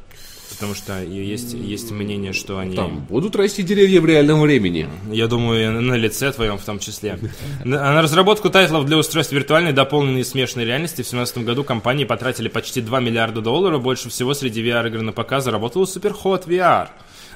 Потому 0.56 0.74
что 0.74 1.02
есть, 1.02 1.52
есть 1.52 1.90
мнение, 1.90 2.32
что 2.32 2.58
они... 2.58 2.76
Там 2.76 3.06
будут 3.08 3.36
расти 3.36 3.62
деревья 3.62 4.00
в 4.00 4.06
реальном 4.06 4.40
времени. 4.40 4.88
Я 5.10 5.26
думаю, 5.26 5.82
на 5.82 5.94
лице 5.94 6.32
твоем 6.32 6.56
в 6.56 6.64
том 6.64 6.78
числе. 6.78 7.18
На 7.64 7.92
на 7.92 8.02
разработку 8.02 8.50
тайтлов 8.50 8.84
для 8.86 8.96
устройств 8.96 9.32
виртуальной, 9.32 9.72
дополненной 9.72 10.20
и 10.20 10.24
смешанной 10.24 10.64
реальности 10.64 11.02
в 11.02 11.08
2017 11.08 11.38
году 11.38 11.64
компании 11.64 12.04
потратили 12.04 12.48
почти 12.48 12.80
2 12.80 13.00
миллиарда 13.00 13.40
долларов. 13.40 13.82
Больше 13.82 14.08
всего 14.08 14.34
среди 14.34 14.62
VR-игр 14.62 15.02
на 15.02 15.12
ПК 15.12 15.40
заработала 15.40 15.84
Superhot 15.84 16.46
VR. 16.46 16.88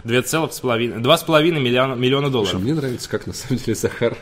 2,5 0.04 1.02
2,5 1.02 1.60
миллиона, 1.60 1.94
миллиона 1.94 2.30
долларов. 2.30 2.60
Мне 2.60 2.74
нравится, 2.74 3.08
как 3.08 3.26
на 3.26 3.32
самом 3.32 3.58
деле 3.58 3.74
Захар, 3.74 4.16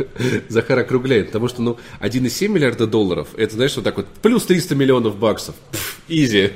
Захар 0.48 0.78
округляет. 0.78 1.26
Потому 1.26 1.48
что, 1.48 1.62
ну, 1.62 1.78
1,7 2.00 2.48
миллиарда 2.48 2.86
долларов, 2.86 3.28
это, 3.36 3.54
знаешь, 3.54 3.74
вот 3.76 3.84
так 3.84 3.96
вот, 3.96 4.06
плюс 4.22 4.44
300 4.44 4.74
миллионов 4.74 5.16
баксов. 5.16 5.54
Пф, 5.70 6.00
Easy. 6.08 6.52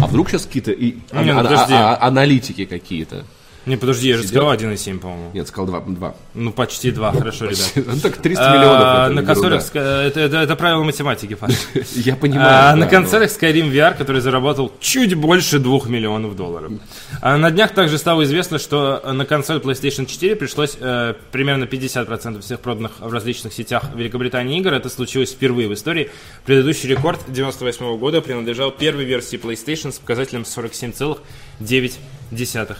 А 0.00 0.06
вдруг 0.06 0.28
сейчас 0.30 0.46
какие-то 0.46 0.70
и, 0.72 0.96
ну, 1.12 1.20
а- 1.38 1.42
а- 1.72 1.96
а- 2.00 2.06
аналитики 2.08 2.64
какие-то? 2.64 3.24
Не, 3.64 3.76
подожди, 3.76 4.08
я 4.08 4.16
же 4.16 4.24
сказал 4.24 4.52
1,7, 4.52 4.98
по-моему. 4.98 5.30
Нет, 5.32 5.46
сказал 5.46 5.66
2. 5.66 5.80
2. 5.86 6.14
Ну, 6.34 6.52
почти 6.52 6.90
2, 6.90 7.12
хорошо, 7.12 7.46
ребят. 7.46 7.72
Ну 7.76 8.00
так 8.00 8.16
300 8.16 8.44
А, 8.44 8.56
миллионов. 8.56 8.82
это 8.82 9.08
на 9.14 9.22
консолях, 9.22 9.74
это, 9.74 10.56
правило 10.56 10.82
математики, 10.82 11.34
Паш. 11.34 11.52
Я 11.94 12.16
понимаю. 12.16 12.72
А, 12.72 12.76
на 12.76 12.86
консолях 12.86 13.30
Skyrim 13.30 13.70
VR, 13.70 13.96
который 13.96 14.20
заработал 14.20 14.72
чуть 14.80 15.14
больше 15.14 15.60
2 15.60 15.86
миллионов 15.86 16.34
долларов. 16.34 16.72
А 17.20 17.36
на 17.36 17.50
днях 17.52 17.72
также 17.72 17.98
стало 17.98 18.24
известно, 18.24 18.58
что 18.58 19.00
на 19.12 19.24
консоль 19.24 19.58
PlayStation 19.58 20.06
4 20.06 20.34
пришлось 20.36 20.76
э, 20.80 21.14
примерно 21.30 21.64
50% 21.64 22.40
всех 22.40 22.58
проданных 22.60 22.92
в 22.98 23.12
различных 23.12 23.52
сетях 23.52 23.84
Великобритании 23.94 24.58
игр. 24.58 24.72
Это 24.72 24.88
случилось 24.88 25.30
впервые 25.32 25.68
в 25.68 25.74
истории. 25.74 26.10
Предыдущий 26.44 26.88
рекорд 26.88 27.20
98 27.28 27.96
года 27.98 28.20
принадлежал 28.20 28.72
первой 28.72 29.04
версии 29.04 29.38
PlayStation 29.38 29.92
с 29.92 29.98
показателем 30.00 30.42
47,9. 30.42 32.76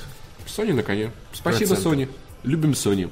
Sony 0.46 0.72
на 0.72 0.82
коне. 0.82 1.10
Спасибо, 1.32 1.74
Процентов. 1.74 1.92
Sony. 1.92 2.08
Любим 2.44 2.72
Sony. 2.72 3.10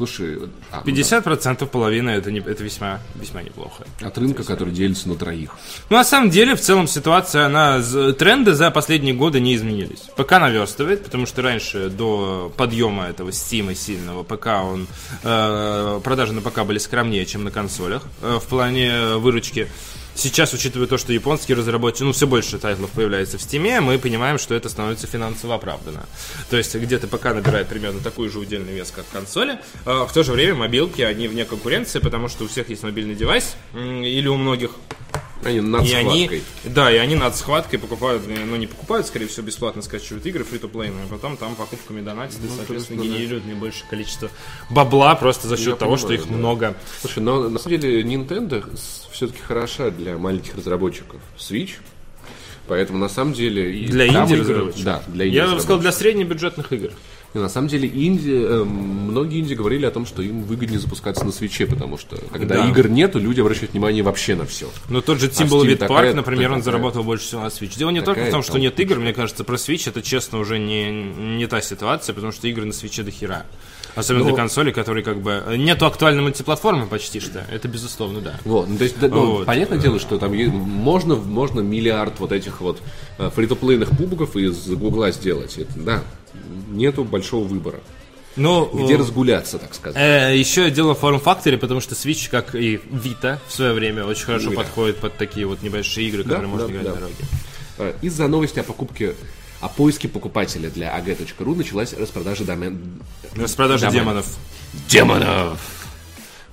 Слушай, 0.00 0.38
а, 0.72 0.82
50% 0.82 1.66
половина 1.66 2.08
это, 2.08 2.32
не, 2.32 2.38
это 2.38 2.64
весьма, 2.64 3.00
весьма 3.16 3.42
неплохо. 3.42 3.84
от 4.00 4.16
рынка, 4.16 4.44
который 4.44 4.72
делится 4.72 5.06
на 5.10 5.14
троих. 5.14 5.50
Ну, 5.90 5.96
на 5.98 6.04
самом 6.04 6.30
деле, 6.30 6.56
в 6.56 6.60
целом 6.62 6.88
ситуация, 6.88 7.44
она, 7.44 7.82
тренды 8.18 8.54
за 8.54 8.70
последние 8.70 9.12
годы 9.12 9.40
не 9.40 9.54
изменились. 9.54 10.08
ПК 10.16 10.32
наверстывает, 10.38 11.04
потому 11.04 11.26
что 11.26 11.42
раньше, 11.42 11.90
до 11.90 12.50
подъема 12.56 13.08
этого 13.08 13.30
стима 13.30 13.74
сильного, 13.74 14.22
ПК, 14.22 14.46
он, 14.64 14.86
э, 15.22 16.00
продажи 16.02 16.32
на 16.32 16.40
ПК 16.40 16.64
были 16.64 16.78
скромнее, 16.78 17.26
чем 17.26 17.44
на 17.44 17.50
консолях 17.50 18.04
э, 18.22 18.38
в 18.42 18.48
плане 18.48 19.16
выручки. 19.16 19.68
Сейчас, 20.20 20.52
учитывая 20.52 20.86
то, 20.86 20.98
что 20.98 21.14
японские 21.14 21.56
разработчики, 21.56 22.02
ну, 22.02 22.12
все 22.12 22.26
больше 22.26 22.58
тайтлов 22.58 22.90
появляется 22.90 23.38
в 23.38 23.42
Стиме, 23.42 23.80
мы 23.80 23.98
понимаем, 23.98 24.36
что 24.38 24.54
это 24.54 24.68
становится 24.68 25.06
финансово 25.06 25.54
оправданно. 25.54 26.04
То 26.50 26.58
есть, 26.58 26.74
где-то 26.74 27.06
ПК 27.06 27.24
набирает 27.24 27.68
примерно 27.68 28.00
такой 28.00 28.28
же 28.28 28.38
удельный 28.38 28.74
вес, 28.74 28.92
как 28.94 29.06
консоли. 29.08 29.58
А 29.86 30.04
в 30.04 30.12
то 30.12 30.22
же 30.22 30.32
время 30.32 30.56
мобилки, 30.56 31.00
они 31.00 31.26
вне 31.26 31.46
конкуренции, 31.46 32.00
потому 32.00 32.28
что 32.28 32.44
у 32.44 32.48
всех 32.48 32.68
есть 32.68 32.82
мобильный 32.82 33.14
девайс, 33.14 33.56
или 33.74 34.28
у 34.28 34.36
многих 34.36 34.72
Они 35.42 35.60
над 35.60 35.86
и 35.86 35.94
они, 35.94 36.26
схваткой. 36.26 36.42
да, 36.64 36.92
и 36.92 36.96
они 36.96 37.14
над 37.14 37.34
схваткой 37.34 37.78
покупают, 37.78 38.22
э, 38.26 38.44
ну 38.44 38.56
не 38.56 38.66
покупают, 38.66 39.06
скорее 39.06 39.26
всего, 39.26 39.46
бесплатно 39.46 39.80
скачивают 39.80 40.26
игры 40.26 40.44
фри 40.44 40.58
то 40.58 40.68
а 40.74 41.06
потом 41.08 41.36
там 41.36 41.54
покупками 41.54 42.02
донатят 42.02 42.38
и, 42.44 42.48
соответственно, 42.48 43.02
ну, 43.02 43.08
да. 43.08 43.16
генерируют 43.16 43.46
наибольшее 43.46 43.88
количество 43.88 44.30
бабла 44.68 45.14
просто 45.14 45.48
за 45.48 45.56
счет 45.56 45.66
Я 45.66 45.76
того, 45.76 45.96
что 45.96 46.08
понимаю, 46.08 46.24
их 46.24 46.30
да. 46.30 46.36
много. 46.36 46.76
Слушай, 47.00 47.22
но 47.22 47.48
на 47.48 47.58
самом 47.58 47.80
деле 47.80 48.02
Nintendo 48.02 48.78
все-таки 49.10 49.40
хороша 49.40 49.90
для 49.90 50.18
маленьких 50.18 50.54
разработчиков. 50.56 51.20
Switch. 51.38 51.70
Поэтому 52.68 53.00
на 53.00 53.08
самом 53.08 53.32
деле... 53.32 53.88
Для 53.88 54.06
инди 54.06 54.34
разработчиков? 54.34 54.84
Да, 54.84 55.02
для 55.08 55.26
инди 55.26 55.34
Я 55.34 55.48
бы 55.48 55.58
сказал, 55.58 55.80
для 55.80 55.90
среднебюджетных 55.90 56.72
игр. 56.72 56.92
И 57.32 57.38
на 57.38 57.48
самом 57.48 57.68
деле 57.68 57.88
инди, 57.88 58.30
э, 58.32 58.64
многие 58.64 59.38
инди 59.40 59.54
говорили 59.54 59.86
о 59.86 59.90
том, 59.92 60.04
что 60.04 60.20
им 60.20 60.42
выгоднее 60.42 60.80
запускаться 60.80 61.24
на 61.24 61.30
свече, 61.30 61.64
потому 61.66 61.96
что 61.96 62.16
когда 62.32 62.56
Да. 62.56 62.68
игр 62.68 62.88
нету, 62.88 63.20
люди 63.20 63.40
обращают 63.40 63.72
внимание 63.72 64.02
вообще 64.02 64.34
на 64.34 64.44
все. 64.46 64.68
Но 64.88 65.00
тот 65.00 65.20
же 65.20 65.28
Timberwolves 65.28 65.76
такая- 65.76 66.10
Park, 66.10 66.14
например, 66.14 66.50
он 66.50 66.58
такая- 66.58 66.64
заработал 66.64 67.04
больше 67.04 67.26
всего 67.26 67.42
на 67.42 67.46
Switch. 67.46 67.78
Дело 67.78 67.90
не 67.90 68.00
только 68.02 68.24
в 68.24 68.30
том, 68.30 68.42
что 68.42 68.58
нет 68.58 68.78
игр, 68.80 68.96
мне 68.98 69.12
кажется, 69.12 69.44
про 69.44 69.54
Switch 69.56 69.88
это, 69.88 70.02
честно, 70.02 70.38
уже 70.40 70.58
не, 70.58 70.90
не 70.90 71.46
та 71.46 71.60
ситуация, 71.60 72.14
потому 72.14 72.32
что 72.32 72.48
игры 72.48 72.64
на 72.64 72.72
Switch 72.72 73.00
до 73.04 73.12
хера. 73.12 73.46
Особенно 73.96 74.24
Ну- 74.24 74.30
для 74.30 74.36
консоли, 74.36 74.70
которые 74.72 75.02
как 75.04 75.20
бы... 75.20 75.42
э, 75.46 75.56
Нету 75.56 75.86
актуальной 75.86 76.22
мультиплатформы 76.22 76.86
почти 76.86 77.18
что. 77.20 77.44
Это 77.50 77.66
безусловно, 77.68 78.20
да. 78.20 78.40
Вот, 78.44 78.68
ну, 78.68 78.76
то 78.76 78.84
есть, 78.84 78.98
да, 79.00 79.08
ну, 79.08 79.26
Вот. 79.38 79.46
понятное 79.46 79.78
дело, 79.78 79.98
что 79.98 80.16
там 80.18 80.32
можно, 80.36 81.16
можно 81.16 81.60
миллиард 81.60 82.18
вот 82.20 82.30
этих 82.32 82.60
вот 82.60 82.80
э, 83.18 83.30
фритуплейных 83.34 83.90
пубиков 83.90 84.36
из 84.36 84.68
Гугла 84.68 85.10
сделать. 85.10 85.58
Это, 85.58 85.72
да, 85.76 86.02
нету 86.68 87.04
большого 87.04 87.44
выбора. 87.46 87.80
Но, 88.36 88.70
Где 88.72 88.94
э, 88.94 88.96
разгуляться, 88.96 89.58
так 89.58 89.74
сказать. 89.74 90.00
Э, 90.00 90.36
еще 90.36 90.70
дело 90.70 90.94
в 90.94 90.98
форм-факторе, 91.00 91.58
потому 91.58 91.80
что 91.80 91.94
Switch, 91.94 92.30
как 92.30 92.54
и 92.54 92.76
Vita 92.76 93.38
в 93.48 93.52
свое 93.52 93.72
время, 93.72 94.04
очень 94.04 94.24
хорошо 94.24 94.50
да. 94.50 94.56
подходит 94.56 94.98
под 94.98 95.16
такие 95.16 95.46
вот 95.46 95.62
небольшие 95.62 96.08
игры, 96.08 96.22
Да, 96.22 96.30
которые 96.36 96.48
можно 96.48 96.68
да, 96.68 96.72
играть 96.72 96.84
да. 96.86 96.90
на 96.92 96.96
дороге. 97.00 97.24
Э, 97.78 97.92
Из-за 98.02 98.28
новости 98.28 98.60
о 98.60 98.62
покупке 98.62 99.14
о 99.60 99.68
поиске 99.68 100.08
покупателя 100.08 100.70
для 100.70 100.96
ag.ru 100.96 101.54
началась 101.54 101.92
распродажа 101.92 102.44
домен... 102.44 103.02
Распродажа 103.36 103.86
домен- 103.88 103.92
демонов. 104.00 104.26
Демонов! 104.88 105.58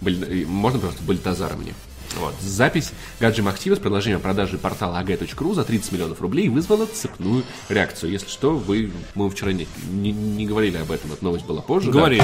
Э, 0.01 0.45
Можно 0.45 0.79
просто 0.79 1.01
Бальтазара 1.03 1.55
мне? 1.55 1.73
Вот. 2.15 2.33
Запись 2.41 2.91
Гаджим 3.19 3.47
Актива 3.47 3.75
с 3.75 3.79
предложением 3.79 4.21
продажи 4.21 4.57
портала 4.57 4.99
ag.ru 4.99 5.53
за 5.53 5.63
30 5.63 5.91
миллионов 5.91 6.21
рублей 6.21 6.49
вызвала 6.49 6.85
цепную 6.85 7.43
реакцию. 7.69 8.11
Если 8.11 8.29
что, 8.29 8.55
вы, 8.55 8.91
мы 9.15 9.29
вчера 9.29 9.53
не, 9.53 9.67
не, 9.91 10.11
не 10.11 10.45
говорили 10.45 10.77
об 10.77 10.91
этом, 10.91 11.11
эта 11.13 11.23
новость 11.23 11.45
была 11.45 11.61
позже. 11.61 11.91
да? 11.91 11.99
Говорили. 11.99 12.23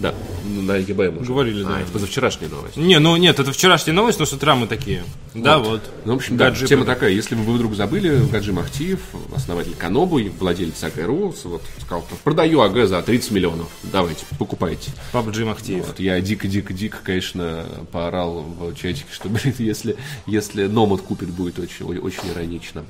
Да, 0.00 0.14
на 0.44 0.76
ЕГБ 0.76 1.20
уже. 1.20 1.30
Говорили, 1.30 1.64
а, 1.64 1.68
да. 1.68 1.80
это 1.80 1.90
позавчерашняя 1.90 2.50
новость. 2.50 2.76
Не, 2.76 2.98
ну 2.98 3.16
нет, 3.16 3.38
это 3.38 3.52
вчерашняя 3.52 3.94
новость, 3.94 4.18
но 4.18 4.26
с 4.26 4.32
утра 4.32 4.54
мы 4.54 4.66
такие. 4.66 5.04
Да, 5.34 5.58
вот. 5.58 5.82
Ну, 6.04 6.14
в 6.14 6.16
общем, 6.16 6.36
да, 6.36 6.46
Гаджи 6.46 6.66
тема 6.66 6.84
такая. 6.84 7.10
Если 7.10 7.34
вы 7.34 7.54
вдруг 7.54 7.74
забыли, 7.74 8.26
Гаджим 8.30 8.58
Актив, 8.58 9.00
основатель 9.34 9.74
Канобу 9.74 10.18
и 10.18 10.28
владелец 10.28 10.82
АГ.ру, 10.82 11.34
вот, 11.44 11.62
сказал, 11.80 12.04
продаю 12.24 12.60
АГ 12.60 12.86
за 12.86 13.02
30 13.02 13.30
миллионов. 13.32 13.68
Давайте, 13.82 14.24
покупайте. 14.38 14.92
PUBG 15.12 15.44
Махтиев. 15.44 15.86
Вот, 15.86 16.00
я 16.00 16.20
дико-дико-дико, 16.20 16.98
конечно, 17.02 17.66
поорал 17.92 18.42
в 18.42 18.74
чатике, 18.74 19.06
что, 19.16 19.28
блин, 19.28 19.54
если, 19.58 19.96
если 20.26 20.66
Номад 20.66 21.00
купит, 21.02 21.28
будет 21.30 21.58
очень, 21.58 21.84
очень 21.98 22.28
иронично. 22.32 22.84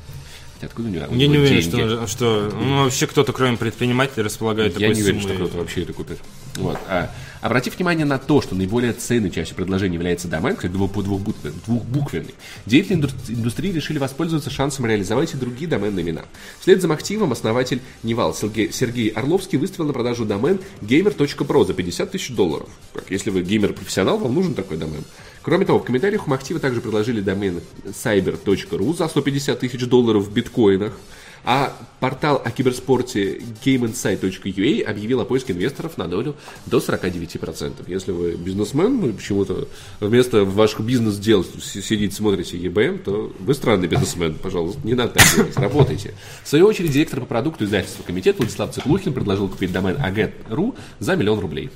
Хотя 0.55 0.69
откуда 0.69 0.89
у 0.89 0.91
него, 0.91 1.05
у 1.11 1.15
Я 1.15 1.27
не 1.29 1.37
уверен, 1.37 1.61
деньги? 1.61 1.69
что, 1.87 2.07
что 2.07 2.51
ну, 2.55 2.85
вообще 2.85 3.07
кто-то, 3.07 3.33
кроме 3.35 3.59
предпринимателей, 3.59 4.23
располагает 4.23 4.73
Я 4.79 4.89
такой 4.89 4.95
не 4.97 5.03
уверен, 5.03 5.21
что 5.21 5.29
суммой. 5.29 5.47
кто-то 5.49 5.59
вообще 5.63 5.83
это 5.83 5.93
купит. 5.93 6.19
Вот. 6.55 6.79
А, 6.89 7.11
обратив 7.43 7.77
внимание 7.77 8.07
на 8.07 8.17
то, 8.19 8.41
что 8.41 8.55
наиболее 8.55 8.95
ценной 8.95 9.31
частью 9.31 9.55
предложения 9.55 9.97
является 9.97 10.29
домен, 10.29 10.57
кстати, 10.57 10.73
двух- 10.73 10.95
двухбуквенный, 10.95 12.35
деятели 12.65 12.95
инду- 12.95 13.11
индустрии 13.29 13.71
решили 13.71 13.99
воспользоваться 13.99 14.49
шансом 14.49 14.87
реализовать 14.87 15.35
и 15.35 15.37
другие 15.37 15.69
доменные 15.69 16.03
имена. 16.03 16.23
Вслед 16.61 16.81
за 16.81 16.91
активом 16.91 17.33
основатель 17.33 17.83
Нивал 18.03 18.35
Сергей, 18.35 18.73
Сергей 18.73 19.09
Орловский 19.11 19.59
выставил 19.59 19.85
на 19.89 19.93
продажу 19.93 20.25
домен 20.25 20.59
gamer.pro 20.81 21.67
за 21.67 21.75
50 21.75 22.11
тысяч 22.13 22.31
долларов. 22.35 22.71
Как, 22.95 23.11
если 23.11 23.29
вы 23.29 23.43
геймер-профессионал, 23.43 24.17
вам 24.17 24.33
нужен 24.35 24.55
такой 24.55 24.79
домен. 24.79 25.05
Кроме 25.47 25.65
того, 25.65 25.79
в 25.79 25.85
комментариях 25.85 26.27
у 26.27 26.31
Мактива 26.31 26.59
также 26.59 26.81
предложили 26.81 27.21
домен 27.21 27.61
cyber.ru 27.85 28.97
за 28.97 29.07
150 29.07 29.61
тысяч 29.61 29.87
долларов 29.87 30.25
в 30.25 30.33
биткоинах. 30.33 30.99
А 31.45 31.73
портал 32.01 32.43
о 32.45 32.51
киберспорте 32.51 33.39
GameInsight.ua 33.65 34.83
объявил 34.83 35.21
о 35.21 35.25
поиске 35.25 35.53
инвесторов 35.53 35.99
на 35.99 36.09
долю 36.09 36.35
до 36.67 36.79
49%. 36.79 37.85
Если 37.87 38.11
вы 38.11 38.33
бизнесмен, 38.33 39.09
и 39.09 39.13
почему-то 39.13 39.69
вместо 40.01 40.45
ваших 40.45 40.81
бизнес-дел 40.81 41.45
сидите, 41.45 42.13
смотрите 42.17 42.59
EBM, 42.59 42.99
то 43.05 43.33
вы 43.39 43.55
странный 43.55 43.87
бизнесмен, 43.87 44.35
пожалуйста, 44.35 44.81
не 44.83 44.95
надо 44.95 45.13
так 45.13 45.33
делать, 45.33 45.57
работайте. 45.57 46.15
В 46.43 46.49
свою 46.49 46.67
очередь, 46.67 46.91
директор 46.91 47.21
по 47.21 47.27
продукту 47.27 47.67
издательства 47.67 48.03
«Комитет» 48.03 48.39
Владислав 48.39 48.75
Циклухин 48.75 49.13
предложил 49.13 49.49
купить 49.49 49.71
домен 49.71 49.95
AG.ru 49.95 50.77
за 50.99 51.15
миллион 51.15 51.39
рублей. 51.39 51.71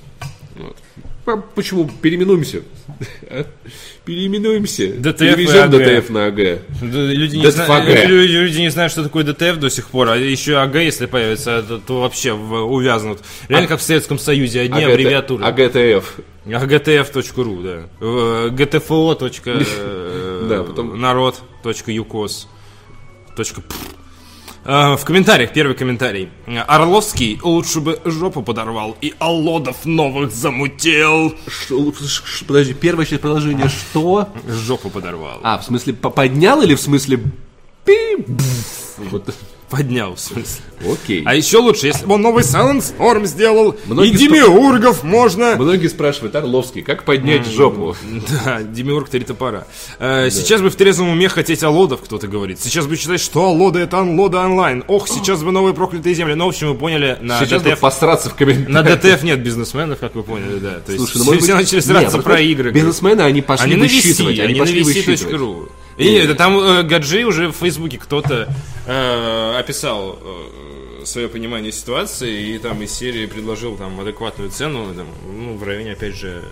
Вот. 0.57 0.77
А 1.27 1.37
Почему? 1.37 1.89
Переименуемся. 2.03 2.63
А? 3.29 3.45
Переименуемся. 4.05 4.85
DTF 4.87 5.19
Перевезем. 5.19 5.71
DTF 5.71 6.13
на 6.13 6.27
АГ. 6.27 6.39
Люди 6.83 7.37
не, 7.37 7.51
зна- 7.51 7.67
люди, 8.07 8.59
не 8.61 8.71
знают, 8.71 8.91
что 8.93 9.03
такое 9.05 9.23
ДТФ 9.25 9.57
до 9.59 9.71
сих 9.71 9.89
пор, 9.89 10.09
а 10.09 10.17
еще 10.17 10.57
АГ, 10.57 10.77
если 10.77 11.07
появится, 11.07 11.63
то, 11.63 11.79
то 11.79 12.01
вообще 12.01 12.33
увязнут. 12.33 13.21
Реально, 13.49 13.69
как 13.69 13.81
в 13.81 13.83
Советском 13.83 14.19
Союзе, 14.19 14.63
одни 14.63 14.83
АГТ 14.83 14.91
аббревиатуры. 14.91 15.45
АГТФ. 15.45 16.19
agtf.ru, 16.47 17.63
да. 17.63 17.89
Э, 18.01 18.49
gtfo. 18.51 19.17
э, 19.47 20.47
Да, 20.49 20.65
потом- 20.65 21.01
народ.юкос. 21.01 22.49
Точка 23.37 23.61
п. 23.61 23.69
Э, 24.71 24.97
В 24.97 25.05
комментариях, 25.05 25.53
первый 25.53 25.75
комментарий. 25.75 26.29
Орловский 26.69 27.41
лучше 27.43 27.81
бы 27.81 27.99
жопу 28.05 28.41
подорвал 28.43 28.97
и 29.01 29.15
Аллодов 29.19 29.85
новых 29.85 30.31
замутил. 30.31 31.35
Ш- 31.49 31.75
ш- 32.07 32.45
Подожди, 32.47 32.73
первое 32.75 33.05
часть 33.05 33.21
продолжение 33.21 33.69
что? 33.69 34.29
Жопу 34.47 34.89
подорвал. 34.89 35.41
А, 35.43 35.59
в 35.59 35.65
смысле 35.65 35.95
по- 35.95 36.11
поднял 36.11 36.63
или 36.63 36.77
в 36.77 36.81
смысле 36.81 37.19
пи? 37.85 38.25
Вот. 38.99 39.35
Поднял, 39.71 40.17
в 40.17 40.21
смысле. 40.21 40.65
Окей. 40.85 41.23
А 41.25 41.35
еще 41.35 41.59
лучше, 41.59 41.87
если 41.87 42.05
бы 42.05 42.15
он 42.15 42.23
новый 42.23 42.43
Silence 42.43 42.93
Storm 42.99 43.25
сделал, 43.27 43.77
Многие 43.87 44.13
и 44.13 44.17
Демиургов 44.17 45.05
можно... 45.05 45.55
Многие 45.57 45.87
спрашивают, 45.87 46.35
Орловский, 46.35 46.83
как 46.83 47.05
поднять 47.05 47.47
жопу? 47.47 47.95
Да, 48.45 48.63
Демиург 48.63 49.09
три 49.09 49.21
топора. 49.21 49.67
Э, 49.99 50.29
Сейчас 50.31 50.61
бы 50.61 50.71
в 50.71 50.77
трезвом 50.77 51.11
уме 51.11 51.29
хотеть 51.29 51.63
Аллодов, 51.63 52.01
кто-то 52.01 52.27
говорит. 52.27 52.59
Сейчас 52.61 52.87
бы 52.87 52.97
считать, 52.97 53.21
что 53.21 53.45
Аллода 53.45 53.79
это 53.79 53.99
Анлода 53.99 54.41
онлайн. 54.41 54.83
Ох, 54.89 55.07
сейчас 55.09 55.43
бы 55.43 55.53
новые 55.53 55.75
проклятые 55.75 56.15
земли. 56.15 56.35
Ну, 56.35 56.47
в 56.47 56.49
общем, 56.49 56.69
вы 56.69 56.75
поняли, 56.75 57.19
на 57.21 57.39
Сейчас 57.45 57.63
бы 57.63 57.71
ДТФ... 57.71 57.81
посраться 57.81 58.31
в 58.31 58.35
комментариях. 58.35 58.69
На 58.71 58.83
ДТФ 58.83 59.23
нет 59.23 59.41
бизнесменов, 59.43 59.99
как 60.01 60.15
вы 60.17 60.23
поняли, 60.25 60.59
да. 60.59 60.81
То 60.81 60.93
есть 60.93 60.97
Слушай, 61.05 61.19
ну, 61.19 61.23
все, 61.23 61.31
может 61.31 61.43
все 61.45 61.53
быть- 61.53 61.63
начали 61.63 61.81
сраться 61.81 62.11
просто 62.13 62.23
про 62.31 62.41
игры. 62.41 62.71
Бизнесмены, 62.73 63.21
они 63.21 63.41
пошли 63.43 63.73
Они 63.73 63.81
высчитывать. 63.83 64.39
Они 64.39 64.49
они 64.49 64.55
на 64.55 64.65
пошли 64.65 64.83
высчитывать. 64.83 65.21
И 66.01 66.11
нет, 66.11 66.37
там 66.37 66.59
э, 66.59 66.83
Гаджи 66.83 67.25
уже 67.25 67.49
в 67.49 67.53
Фейсбуке 67.57 67.99
кто-то 67.99 68.49
э, 68.87 69.57
описал 69.59 70.19
э, 70.21 71.05
свое 71.05 71.29
понимание 71.29 71.73
ситуации 71.73 72.55
и 72.55 72.59
там 72.59 72.83
из 72.83 72.93
серии 72.93 73.27
предложил 73.27 73.77
там 73.77 73.99
адекватную 74.01 74.51
цену, 74.51 74.93
там, 74.95 75.07
ну, 75.33 75.57
в 75.57 75.63
районе, 75.65 75.93
опять 75.93 76.15
же, 76.15 76.43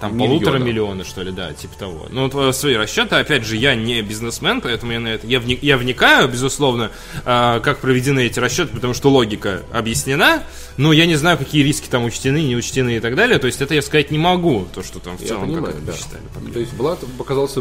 там 0.00 0.16
Миллиона. 0.16 0.26
полутора 0.26 0.58
миллиона, 0.58 1.04
что 1.04 1.22
ли, 1.22 1.30
да, 1.30 1.52
типа 1.52 1.74
того. 1.78 2.06
Ну, 2.10 2.28
вот, 2.28 2.34
э, 2.34 2.52
свои 2.54 2.76
расчеты, 2.76 3.16
опять 3.16 3.44
же, 3.44 3.56
я 3.56 3.74
не 3.74 4.00
бизнесмен, 4.00 4.62
поэтому 4.62 4.92
я 4.92 5.00
на 5.00 5.08
это, 5.08 5.26
я, 5.26 5.38
вни- 5.38 5.58
я 5.60 5.76
вникаю, 5.76 6.28
безусловно, 6.28 6.90
э, 7.26 7.60
как 7.62 7.78
проведены 7.80 8.20
эти 8.26 8.38
расчеты, 8.38 8.72
потому 8.74 8.94
что 8.94 9.10
логика 9.10 9.62
объяснена, 9.72 10.44
но 10.78 10.92
я 10.94 11.04
не 11.04 11.16
знаю, 11.16 11.36
какие 11.36 11.62
риски 11.62 11.88
там 11.90 12.04
учтены, 12.04 12.42
не 12.42 12.56
учтены 12.56 12.96
и 12.96 13.00
так 13.00 13.16
далее, 13.16 13.38
то 13.38 13.46
есть 13.46 13.60
это 13.60 13.74
я 13.74 13.82
сказать 13.82 14.10
не 14.10 14.18
могу, 14.18 14.66
то, 14.74 14.82
что 14.82 14.98
там 14.98 15.18
в 15.18 15.20
Я 15.20 15.28
целом 15.28 15.42
понимаю, 15.42 15.66
как 15.66 15.74
это 15.76 15.84
да. 15.86 15.92
посчитали. 15.92 16.22
То 16.52 16.60
есть 16.60 16.72
Влад 16.74 17.00
показался 17.18 17.60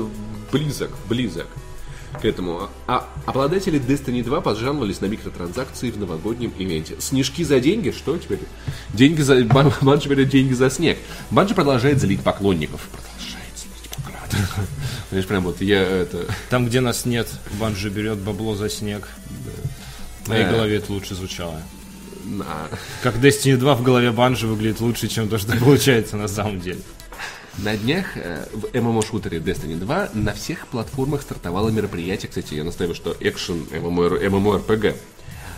близок, 0.53 0.91
близок 1.09 1.47
к 2.21 2.25
этому. 2.25 2.69
А 2.87 3.09
обладатели 3.25 3.81
Destiny 3.81 4.23
2 4.23 4.41
поджаловались 4.41 5.01
на 5.01 5.07
микротранзакции 5.07 5.89
в 5.89 5.97
новогоднем 5.97 6.53
ивенте. 6.57 6.95
Снежки 6.99 7.43
за 7.43 7.59
деньги? 7.59 7.89
Что 7.89 8.17
теперь? 8.17 8.39
Деньги 8.93 9.21
за... 9.21 9.43
Бан- 9.45 9.73
Банжи 9.81 10.07
берет 10.07 10.29
деньги 10.29 10.53
за 10.53 10.69
снег. 10.69 10.99
Банжи 11.31 11.55
продолжает 11.55 11.99
злить 11.99 12.21
поклонников. 12.21 12.87
Продолжает 12.91 13.57
злить 13.57 13.89
поклонников. 13.89 14.65
Знаешь, 15.09 15.25
прям 15.25 15.43
вот 15.43 15.59
я 15.61 15.81
это... 15.81 16.27
Там, 16.49 16.67
где 16.67 16.81
нас 16.81 17.05
нет, 17.05 17.27
Банжи 17.59 17.89
берет 17.89 18.19
бабло 18.19 18.55
за 18.55 18.69
снег. 18.69 19.09
В 20.23 20.29
моей 20.29 20.45
голове 20.45 20.77
это 20.77 20.93
лучше 20.93 21.15
звучало. 21.15 21.59
Как 23.01 23.15
Destiny 23.15 23.57
2 23.57 23.75
в 23.75 23.81
голове 23.81 24.11
Банжи 24.11 24.47
выглядит 24.47 24.79
лучше, 24.79 25.07
чем 25.07 25.27
то, 25.27 25.37
что 25.37 25.57
получается 25.57 26.15
на 26.15 26.27
самом 26.27 26.61
деле. 26.61 26.79
На 27.59 27.77
днях 27.77 28.17
э, 28.17 28.45
в 28.51 28.73
ММО-шутере 28.73 29.37
Destiny 29.37 29.75
2 29.75 30.09
на 30.13 30.33
всех 30.33 30.67
платформах 30.67 31.21
стартовало 31.21 31.69
мероприятие, 31.69 32.27
кстати, 32.29 32.55
я 32.55 32.63
настаиваю, 32.63 32.95
что 32.95 33.15
экшен 33.19 33.67
MMORPG, 33.71 34.95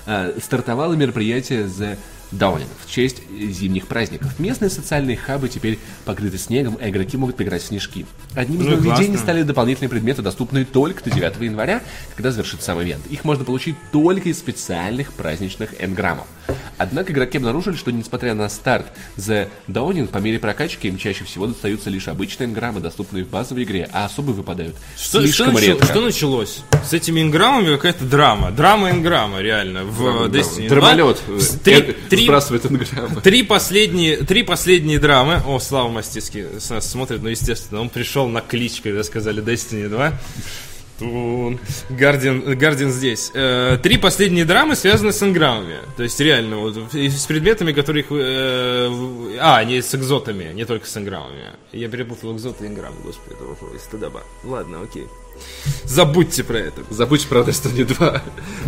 э, 0.05 0.39
стартовало 0.41 0.93
мероприятие 0.93 1.63
The 1.63 1.97
Dawning 2.31 2.67
в 2.85 2.89
честь 2.91 3.21
зимних 3.31 3.87
праздников. 3.87 4.39
Местные 4.39 4.69
социальные 4.69 5.17
хабы 5.17 5.47
теперь 5.49 5.79
покрыты 6.05 6.37
снегом, 6.37 6.77
а 6.81 6.89
игроки 6.89 7.17
могут 7.17 7.37
поиграть 7.37 7.61
в 7.63 7.67
снежки. 7.67 8.05
Одним 8.33 8.61
из 8.61 8.65
Ну 8.67 8.73
и 8.73 8.75
нововведений 8.77 9.17
стали 9.17 9.43
дополнительные 9.43 9.89
предметы, 9.89 10.21
доступные 10.21 10.65
только 10.65 11.03
до 11.03 11.11
9 11.11 11.39
января, 11.41 11.81
когда 12.15 12.31
завершится 12.31 12.65
сам 12.65 12.81
ивент. 12.81 13.05
Их 13.07 13.23
можно 13.23 13.43
получить 13.45 13.75
только 13.91 14.29
из 14.29 14.37
специальных 14.39 15.13
праздничных 15.13 15.81
энграммов. 15.81 16.27
Однако 16.77 17.13
игроки 17.13 17.37
обнаружили, 17.37 17.75
что 17.75 17.91
несмотря 17.91 18.33
на 18.33 18.49
старт 18.49 18.87
The 19.17 19.47
Dawning, 19.67 20.07
по 20.07 20.17
мере 20.17 20.39
прокачки 20.39 20.87
им 20.87 20.97
чаще 20.97 21.23
всего 21.23 21.47
достаются 21.47 21.89
лишь 21.89 22.07
обычные 22.07 22.47
энграммы, 22.47 22.81
доступные 22.81 23.23
в 23.23 23.29
базовой 23.29 23.63
игре, 23.63 23.89
а 23.93 24.05
особые 24.05 24.35
выпадают 24.35 24.75
Что, 24.97 25.21
слишком 25.21 25.47
что, 25.47 25.53
начало- 25.55 25.71
редко. 25.73 25.85
что 25.85 26.01
началось? 26.01 26.59
С 26.87 26.93
этими 26.93 27.21
инграммами 27.21 27.75
какая-то 27.75 28.03
драма. 28.05 28.51
Драма 28.51 28.91
инграмма, 28.91 29.39
реально, 29.41 29.85
в 29.85 29.97
Драма, 29.97 30.25
Destiny 30.27 30.67
2. 30.67 30.69
Драмолет 30.69 31.21
Три, 31.63 31.95
три- 32.15 32.25
сбрасывает 32.25 32.65
энграммы. 32.65 33.21
три 33.21 33.43
последние, 33.43 34.17
три 34.17 34.43
последние 34.43 34.99
драмы. 34.99 35.41
О, 35.45 35.59
Слава 35.59 35.89
Мастицкий 35.89 36.45
с 36.59 36.69
нас 36.69 36.89
смотрит, 36.89 37.21
ну, 37.21 37.29
естественно, 37.29 37.81
он 37.81 37.89
пришел 37.89 38.27
на 38.27 38.41
клич, 38.41 38.81
когда 38.81 39.03
сказали 39.03 39.43
Destiny 39.43 39.87
2. 39.89 40.13
Тун. 40.97 41.59
Гардиан, 41.89 42.57
Гардиан 42.57 42.89
здесь. 42.89 43.29
Э, 43.33 43.77
три 43.83 43.97
последние 43.97 44.45
драмы 44.45 44.77
связаны 44.77 45.11
с 45.11 45.21
энграммами. 45.21 45.79
То 45.97 46.03
есть, 46.03 46.17
реально, 46.21 46.57
вот, 46.59 46.95
и 46.95 47.09
с 47.09 47.25
предметами, 47.25 47.73
которые... 47.73 48.03
их, 48.05 48.11
э, 48.11 48.87
в- 48.89 49.37
а, 49.41 49.61
не 49.65 49.81
с 49.81 49.93
экзотами, 49.93 50.53
не 50.53 50.63
только 50.63 50.87
с 50.87 50.95
энграммами. 50.95 51.47
Я 51.73 51.89
перепутал 51.89 52.33
экзоты 52.33 52.63
и 52.63 52.67
энграммы, 52.67 52.95
господи, 53.03 53.35
это 53.35 53.79
стыдоба. 53.79 54.23
Ладно, 54.45 54.83
окей. 54.83 55.05
Забудьте 55.85 56.43
про 56.43 56.57
это. 56.57 56.81
Забудь 56.89 57.27
про 57.27 57.41
Destiny 57.41 57.85
2. 57.85 58.21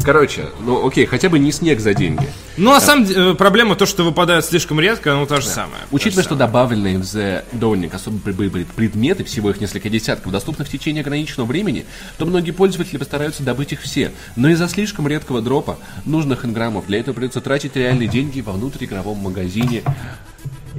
Короче, 0.03 0.49
ну 0.61 0.87
окей, 0.87 1.05
хотя 1.05 1.29
бы 1.29 1.39
не 1.39 1.51
снег 1.51 1.79
за 1.79 1.93
деньги. 1.93 2.27
Ну, 2.57 2.71
на 2.71 2.79
самом 2.79 3.05
деле, 3.05 3.31
э, 3.31 3.35
проблема 3.35 3.75
то, 3.75 3.85
что 3.85 4.03
выпадает 4.03 4.45
слишком 4.45 4.79
редко, 4.79 5.13
оно 5.13 5.25
то 5.25 5.41
же 5.41 5.47
самое. 5.47 5.81
Учитывая, 5.91 6.23
что 6.23 6.35
добавленные 6.35 6.97
в 6.97 7.01
The 7.01 7.43
Dawning 7.53 7.93
особо 7.93 8.19
предметы, 8.19 9.23
всего 9.23 9.49
их 9.49 9.59
несколько 9.59 9.89
десятков, 9.89 10.31
доступны 10.31 10.63
в 10.63 10.69
течение 10.69 11.01
ограниченного 11.01 11.47
времени, 11.47 11.85
то 12.17 12.25
многие 12.25 12.51
пользователи 12.51 12.97
постараются 12.97 13.43
добыть 13.43 13.73
их 13.73 13.81
все. 13.81 14.11
Но 14.35 14.49
из-за 14.49 14.67
слишком 14.67 15.07
редкого 15.07 15.41
дропа 15.41 15.77
нужных 16.05 16.45
инграммов 16.45 16.87
для 16.87 16.99
этого 16.99 17.15
придется 17.15 17.41
тратить 17.41 17.75
реальные 17.75 18.07
деньги 18.07 18.41
во 18.41 18.53
внутриигровом 18.53 19.17
магазине 19.17 19.83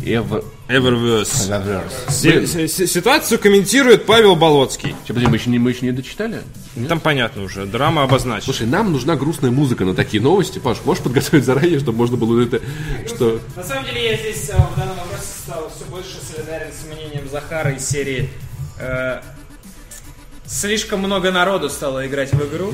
Ev... 0.05 0.43
Eververse. 0.69 1.49
Eververse. 1.49 2.11
Си- 2.11 2.47
си- 2.47 2.69
си- 2.69 2.87
Ситуацию 2.87 3.39
комментирует 3.39 4.07
Павел 4.07 4.37
Болоцкий. 4.37 4.95
Че, 5.07 5.15
подожди, 5.15 5.29
мы 5.29 5.37
еще, 5.37 5.51
не, 5.51 5.59
мы 5.59 5.71
еще 5.71 5.87
не 5.87 5.93
дочитали? 5.93 6.43
Там 6.89 7.01
понятно 7.01 7.43
уже, 7.43 7.67
драма 7.67 8.03
обозначена. 8.05 8.43
Слушай, 8.45 8.67
нам 8.67 8.93
нужна 8.93 9.17
грустная 9.17 9.51
музыка 9.51 9.85
на 9.85 9.95
такие 9.95 10.23
новости. 10.23 10.59
Паш, 10.59 10.79
можешь 10.85 11.03
подготовить 11.03 11.45
заранее, 11.45 11.79
чтобы 11.81 11.99
можно 11.99 12.17
было 12.17 12.41
это... 12.43 12.61
Что... 13.07 13.41
На 13.57 13.65
самом 13.65 13.85
деле 13.87 14.11
я 14.13 14.17
здесь 14.17 14.51
э, 14.51 14.53
в 14.57 14.79
данном 14.79 14.97
вопросе 14.97 15.27
стал 15.45 15.71
все 15.75 15.85
больше 15.91 16.17
солидарен 16.31 16.69
с 16.73 16.87
мнением 16.87 17.29
Захара 17.31 17.73
из 17.73 17.89
серии 17.89 18.29
э, 18.79 19.21
Слишком 20.49 21.01
много 21.01 21.31
народу 21.31 21.69
стало 21.69 22.07
играть 22.07 22.33
в 22.33 22.49
игру. 22.49 22.73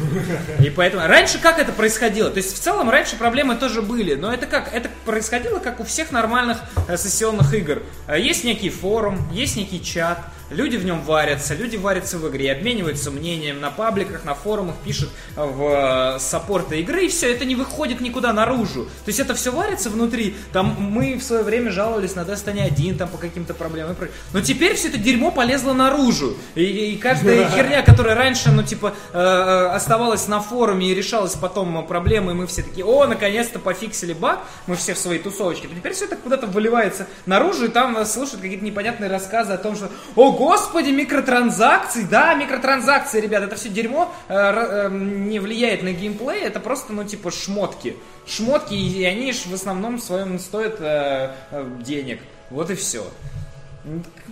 И 0.64 0.70
поэтому... 0.70 1.06
Раньше 1.08 1.40
как 1.40 1.58
это 1.58 1.72
происходило? 1.72 2.30
То 2.30 2.36
есть 2.36 2.54
в 2.54 2.60
целом 2.60 2.88
раньше 2.88 3.16
проблемы 3.16 3.56
тоже 3.56 3.82
были. 3.82 4.14
Но 4.14 4.32
это 4.32 4.46
как? 4.46 4.72
Это 4.72 4.88
происходило 5.04 5.58
как 5.58 5.80
у 5.80 5.84
всех 5.84 6.12
нормальных 6.12 6.58
э, 6.86 6.96
сессионных 6.96 7.52
игр. 7.52 7.82
Э, 8.06 8.20
Есть 8.20 8.44
некий 8.44 8.70
форум, 8.70 9.18
есть 9.32 9.56
некий 9.56 9.82
чат. 9.82 10.20
Люди 10.50 10.76
в 10.76 10.84
нем 10.84 11.02
варятся, 11.02 11.54
люди 11.54 11.76
варятся 11.76 12.18
в 12.18 12.28
игре, 12.28 12.52
обмениваются 12.52 13.10
мнением 13.10 13.60
на 13.60 13.70
пабликах, 13.70 14.24
на 14.24 14.34
форумах, 14.34 14.74
пишут 14.84 15.08
э, 15.36 15.42
в 15.42 16.16
э, 16.16 16.18
саппорты 16.18 16.80
игры, 16.80 17.06
и 17.06 17.08
все, 17.08 17.32
это 17.32 17.46
не 17.46 17.56
выходит 17.56 18.00
никуда 18.02 18.32
наружу. 18.32 18.84
То 18.84 19.08
есть 19.08 19.20
это 19.20 19.34
все 19.34 19.50
варится 19.52 19.88
внутри. 19.88 20.36
Там 20.52 20.76
мы 20.78 21.16
в 21.16 21.22
свое 21.22 21.42
время 21.42 21.70
жаловались 21.70 22.14
на 22.14 22.20
Destiny 22.20 22.60
1 22.60 22.98
там 22.98 23.08
по 23.08 23.16
каким-то 23.16 23.54
проблемам. 23.54 23.96
Но 24.32 24.40
теперь 24.42 24.74
все 24.74 24.88
это 24.88 24.98
дерьмо 24.98 25.30
полезло 25.30 25.72
наружу. 25.72 26.36
И, 26.54 26.62
и 26.64 26.96
каждая 26.98 27.48
херня, 27.50 27.82
которая 27.82 28.14
раньше, 28.14 28.50
ну, 28.50 28.62
типа, 28.62 28.94
э, 29.12 29.18
э, 29.18 29.66
оставалась 29.68 30.28
на 30.28 30.40
форуме 30.40 30.88
и 30.88 30.94
решалась 30.94 31.34
потом 31.34 31.86
проблемы, 31.86 32.32
и 32.32 32.34
мы 32.34 32.46
все 32.46 32.62
такие, 32.62 32.84
о, 32.84 33.06
наконец-то 33.06 33.58
пофиксили 33.58 34.12
баг, 34.12 34.40
мы 34.66 34.76
все 34.76 34.92
в 34.92 34.98
своей 34.98 35.20
тусовочке. 35.20 35.68
То 35.68 35.74
теперь 35.74 35.94
все 35.94 36.04
это 36.04 36.16
куда-то 36.16 36.46
выливается 36.46 37.06
наружу, 37.24 37.64
и 37.66 37.68
там 37.68 38.04
слушают 38.04 38.42
какие-то 38.42 38.64
непонятные 38.64 39.10
рассказы 39.10 39.52
о 39.52 39.58
том, 39.58 39.74
что, 39.74 39.90
о, 40.16 40.33
господи, 40.34 40.90
микротранзакции, 40.90 42.02
да, 42.02 42.34
микротранзакции, 42.34 43.20
ребят, 43.20 43.42
это 43.42 43.56
все 43.56 43.68
дерьмо 43.68 44.12
э, 44.28 44.34
э, 44.34 44.88
не 44.90 45.38
влияет 45.38 45.82
на 45.82 45.92
геймплей, 45.92 46.42
это 46.42 46.60
просто, 46.60 46.92
ну, 46.92 47.04
типа, 47.04 47.30
шмотки. 47.30 47.96
Шмотки, 48.26 48.74
и 48.74 49.04
они 49.04 49.32
ж 49.32 49.46
в 49.46 49.54
основном 49.54 49.98
своем 49.98 50.38
стоят 50.38 50.76
э, 50.80 51.34
денег. 51.80 52.20
Вот 52.50 52.70
и 52.70 52.74
все. 52.74 53.04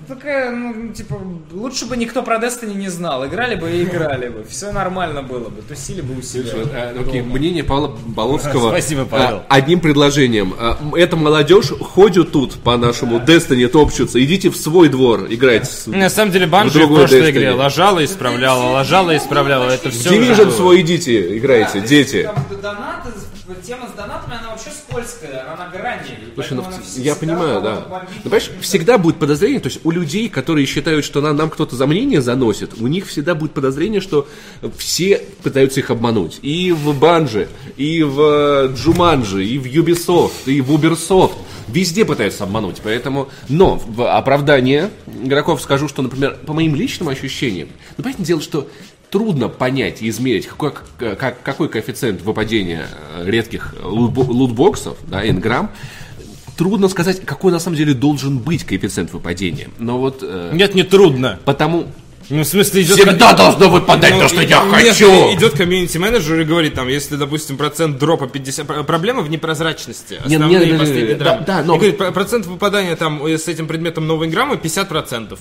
Такая, 0.08 0.50
ну, 0.50 0.92
типа, 0.92 1.20
лучше 1.52 1.84
бы 1.86 1.96
никто 1.96 2.22
про 2.22 2.38
Destiny 2.38 2.74
не 2.74 2.88
знал. 2.88 3.24
Играли 3.26 3.54
бы 3.54 3.70
и 3.70 3.82
играли 3.84 4.28
бы. 4.30 4.44
Все 4.48 4.72
нормально 4.72 5.22
было 5.22 5.48
бы. 5.50 5.60
Тусили 5.62 6.00
бы 6.00 6.18
у 6.18 6.22
себя. 6.22 6.50
А, 6.74 6.96
Окей, 6.98 7.20
мнение 7.20 7.62
Павла 7.62 7.88
Боловского. 8.06 8.68
Спасибо, 8.70 9.04
Павел. 9.04 9.42
а, 9.48 9.54
Одним 9.56 9.80
предложением. 9.80 10.54
А, 10.58 10.78
м, 10.80 10.94
Эта 10.94 11.16
молодежь 11.16 11.68
ходит 11.68 12.32
тут 12.32 12.54
по 12.54 12.76
нашему 12.78 13.18
Destiny 13.18 13.68
топчутся. 13.68 14.22
Идите 14.24 14.48
в 14.50 14.56
свой 14.56 14.88
двор 14.88 15.26
играть. 15.28 15.70
с- 15.70 15.86
На 15.86 16.08
самом 16.10 16.32
деле 16.32 16.46
В 16.46 16.50
Банжи 16.50 16.70
в 16.78 16.80
другой 16.80 17.00
прошлой 17.00 17.20
Destiny. 17.20 17.30
игре 17.30 17.50
ложала, 17.52 18.04
исправляла, 18.04 18.72
ложала, 18.72 19.16
исправляла. 19.16 19.70
Это 19.70 19.90
В 19.90 19.92
все 19.92 20.10
Division 20.18 20.50
свой 20.50 20.80
идите, 20.80 21.36
играйте, 21.38 21.80
дети. 21.80 22.22
Там 22.24 22.44
донаты, 22.60 23.10
тема 23.54 23.88
с 23.88 23.92
донатами, 23.96 24.36
она 24.38 24.50
вообще 24.50 24.70
скользкая, 24.70 25.44
она 25.46 25.64
на 25.64 25.70
грани. 25.70 26.18
Слушай, 26.34 26.54
ну, 26.54 26.64
я 26.96 27.14
понимаю, 27.14 27.60
да. 27.60 27.86
Ну, 27.88 28.22
понимаешь, 28.24 28.50
всегда 28.60 28.98
будет 28.98 29.18
подозрение, 29.18 29.60
то 29.60 29.68
есть 29.68 29.80
у 29.84 29.90
людей, 29.90 30.28
которые 30.28 30.66
считают, 30.66 31.04
что 31.04 31.20
нам, 31.20 31.36
нам 31.36 31.50
кто-то 31.50 31.76
за 31.76 31.86
мнение 31.86 32.20
заносит, 32.20 32.80
у 32.80 32.86
них 32.86 33.06
всегда 33.06 33.34
будет 33.34 33.52
подозрение, 33.52 34.00
что 34.00 34.28
все 34.76 35.22
пытаются 35.42 35.80
их 35.80 35.90
обмануть. 35.90 36.38
И 36.42 36.72
в 36.72 36.98
Банже, 36.98 37.48
и 37.76 38.02
в 38.02 38.20
э, 38.20 38.74
Джуманже, 38.74 39.44
и 39.44 39.58
в 39.58 39.66
Ubisoft, 39.66 40.32
и 40.46 40.60
в 40.60 40.70
Ubersoft. 40.70 41.34
Везде 41.68 42.04
пытаются 42.04 42.44
обмануть, 42.44 42.80
поэтому... 42.82 43.28
Но 43.48 43.76
в 43.76 44.14
оправдание 44.14 44.90
игроков 45.22 45.62
скажу, 45.62 45.88
что, 45.88 46.02
например, 46.02 46.36
по 46.46 46.52
моим 46.52 46.74
личным 46.74 47.08
ощущениям, 47.08 47.68
ну, 47.96 48.04
понятное 48.04 48.26
дело, 48.26 48.42
что 48.42 48.68
трудно 49.12 49.48
понять 49.48 50.02
и 50.02 50.08
измерить, 50.08 50.46
какой, 50.46 50.72
как- 50.98 51.40
какой 51.42 51.68
коэффициент 51.68 52.22
выпадения 52.22 52.86
э, 53.18 53.24
редких 53.30 53.74
лутбо- 53.82 54.26
лутбоксов, 54.28 54.96
да, 55.06 55.28
инграмм, 55.28 55.70
Трудно 56.54 56.88
сказать, 56.88 57.24
какой 57.24 57.50
на 57.50 57.58
самом 57.58 57.76
деле 57.78 57.94
должен 57.94 58.38
быть 58.38 58.64
коэффициент 58.64 59.10
выпадения. 59.12 59.68
Но 59.78 59.98
вот 59.98 60.18
э, 60.22 60.50
Нет, 60.52 60.74
не 60.74 60.82
трудно. 60.82 61.38
потому... 61.46 61.86
Ну, 62.28 62.42
в 62.42 62.46
смысле, 62.46 62.82
идет... 62.82 62.98
Всегда 62.98 63.32
должно 63.32 63.68
выпадать 63.70 64.12
Ну, 64.14 64.20
то, 64.20 64.28
что 64.28 64.42
я 64.42 64.62
нет, 64.62 64.70
хочу! 64.72 65.06
Идет 65.34 65.54
комьюнити-менеджер 65.54 66.40
и 66.40 66.44
говорит, 66.44 66.74
там, 66.74 66.88
если, 66.88 67.16
допустим, 67.16 67.56
процент 67.56 67.98
дропа 67.98 68.28
50... 68.28 68.66
пр- 68.66 68.84
Проблема 68.84 69.22
в 69.22 69.30
непрозрачности. 69.30 70.20
Не, 70.26 70.36
Основные 70.36 70.58
не, 70.60 70.66
не, 70.66 70.72
не, 70.72 70.78
последние 70.78 71.08
не, 71.08 71.14
драмы. 71.14 71.44
да, 71.46 71.58
да, 71.58 71.64
но- 71.64 71.74
И 71.74 71.78
говорит, 71.78 71.98
про- 71.98 72.12
процент 72.12 72.44
выпадания 72.46 72.96
там 72.96 73.24
э, 73.26 73.38
с 73.38 73.48
этим 73.48 73.66
предметом 73.66 74.06
новой 74.06 74.28
граммы 74.28 74.56
50%. 74.56 75.38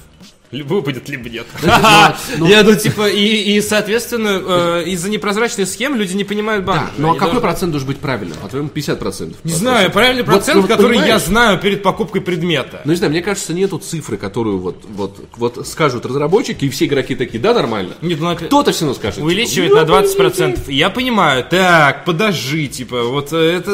Либо 0.51 0.73
выпадет, 0.73 1.07
либо 1.07 1.29
нет. 1.29 1.47
ну- 2.37 2.45
Я, 2.45 2.63
ну, 2.63 2.75
типа, 2.75 3.09
и, 3.09 3.55
и 3.55 3.61
соответственно, 3.61 4.41
э, 4.81 4.83
из-за 4.87 5.09
непрозрачных 5.09 5.67
схем 5.67 5.95
люди 5.95 6.13
не 6.13 6.25
понимают 6.25 6.65
банк. 6.65 6.81
Да, 6.81 6.91
ну 6.97 7.11
а 7.11 7.15
какой 7.15 7.39
процент 7.39 7.71
должен 7.71 7.87
быть 7.87 7.99
правильным? 7.99 8.37
По-твоему, 8.41 8.67
50%. 8.67 9.35
Не 9.45 9.51
знаю, 9.53 9.91
правильный 9.91 10.23
процент, 10.25 10.61
ну, 10.61 10.67
который 10.67 10.97
я 10.97 11.19
знаю 11.19 11.57
перед 11.57 11.83
покупкой 11.83 12.19
предмета. 12.21 12.81
Ну, 12.83 12.91
не 12.91 12.97
знаю, 12.97 13.11
мне 13.11 13.21
кажется, 13.21 13.53
нету 13.53 13.77
цифры, 13.77 14.17
которую 14.17 14.59
вот, 14.59 14.83
вот, 14.89 15.17
вот 15.37 15.65
скажут 15.67 16.05
разработчики, 16.05 16.65
и 16.65 16.69
все 16.69 16.85
игроки 16.85 17.15
такие, 17.15 17.39
да, 17.39 17.53
нормально. 17.53 17.93
Нет, 18.01 18.19
ну, 18.19 18.35
Кто-то 18.35 18.71
все 18.73 18.81
равно 18.85 18.95
скажет. 18.95 19.23
Увеличивает 19.23 19.71
«Ну, 19.71 19.77
на 19.77 19.85
20%. 19.85 20.71
Я 20.71 20.89
понимаю. 20.89 21.45
Так, 21.49 22.03
подожди, 22.03 22.67
типа, 22.67 23.03
вот 23.03 23.31
это 23.31 23.71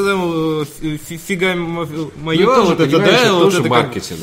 э, 0.81 0.97
фи- 1.07 1.19
фига 1.27 1.55
мое, 1.55 2.45
тоже, 2.45 2.61
вот 2.75 2.79
это, 2.79 2.99
да, 2.99 3.33
вот 3.33 3.43
тоже 3.45 3.59
это 3.61 3.69
как- 3.69 3.83
маркетинг. 3.85 4.19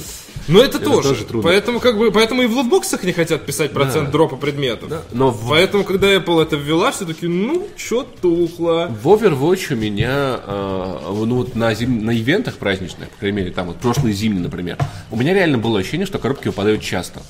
Ну 0.48 0.60
это, 0.60 0.78
тоже. 0.78 1.08
тоже 1.08 1.24
трудно. 1.24 1.50
Поэтому 1.50 1.80
как 1.80 1.96
бы, 1.98 2.10
поэтому 2.10 2.42
и 2.42 2.46
в 2.46 2.52
лутбоксах 2.52 3.04
не 3.04 3.12
хотят 3.12 3.46
писать 3.46 3.72
процент 3.72 4.10
дропа 4.10 4.36
предметов. 4.36 4.92
Но 5.12 5.30
в, 5.30 5.48
Поэтому, 5.48 5.84
когда 5.84 6.12
Apple 6.14 6.42
это 6.42 6.56
ввела, 6.56 6.92
все 6.92 7.04
таки 7.04 7.26
ну, 7.26 7.66
чё 7.76 8.06
тухло. 8.20 8.88
в 8.88 9.06
Overwatch 9.08 9.72
у 9.72 9.76
меня, 9.76 10.40
э, 10.46 10.98
ну 11.10 11.36
вот 11.36 11.54
на, 11.54 11.72
зим- 11.72 12.02
на 12.02 12.16
ивентах 12.16 12.56
праздничных, 12.56 13.08
по 13.10 13.18
крайней 13.18 13.38
мере, 13.38 13.50
там 13.50 13.68
вот 13.68 13.76
прошлый 13.76 14.12
зимний, 14.12 14.40
например, 14.40 14.76
у 15.10 15.16
меня 15.16 15.32
реально 15.34 15.58
было 15.58 15.78
ощущение, 15.78 16.06
что 16.06 16.18
коробки 16.18 16.48
выпадают 16.48 16.82
часто. 16.82 17.22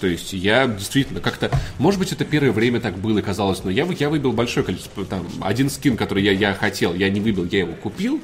То 0.00 0.06
есть 0.06 0.32
я 0.32 0.66
действительно 0.66 1.20
как-то, 1.20 1.50
может 1.78 2.00
быть, 2.00 2.12
это 2.12 2.24
первое 2.24 2.52
время 2.52 2.80
так 2.80 2.98
было 2.98 3.18
и 3.18 3.22
казалось, 3.22 3.62
но 3.62 3.70
я, 3.70 3.86
я 3.98 4.08
выбил 4.08 4.32
большое 4.32 4.66
количество, 4.66 5.04
там, 5.04 5.26
один 5.40 5.70
скин, 5.70 5.96
который 5.96 6.24
я, 6.24 6.32
я 6.32 6.54
хотел, 6.54 6.94
я 6.94 7.08
не 7.08 7.20
выбил, 7.20 7.44
я 7.44 7.60
его 7.60 7.74
купил, 7.74 8.20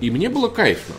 и 0.00 0.10
мне 0.10 0.28
было 0.28 0.48
кайфно. 0.48 0.94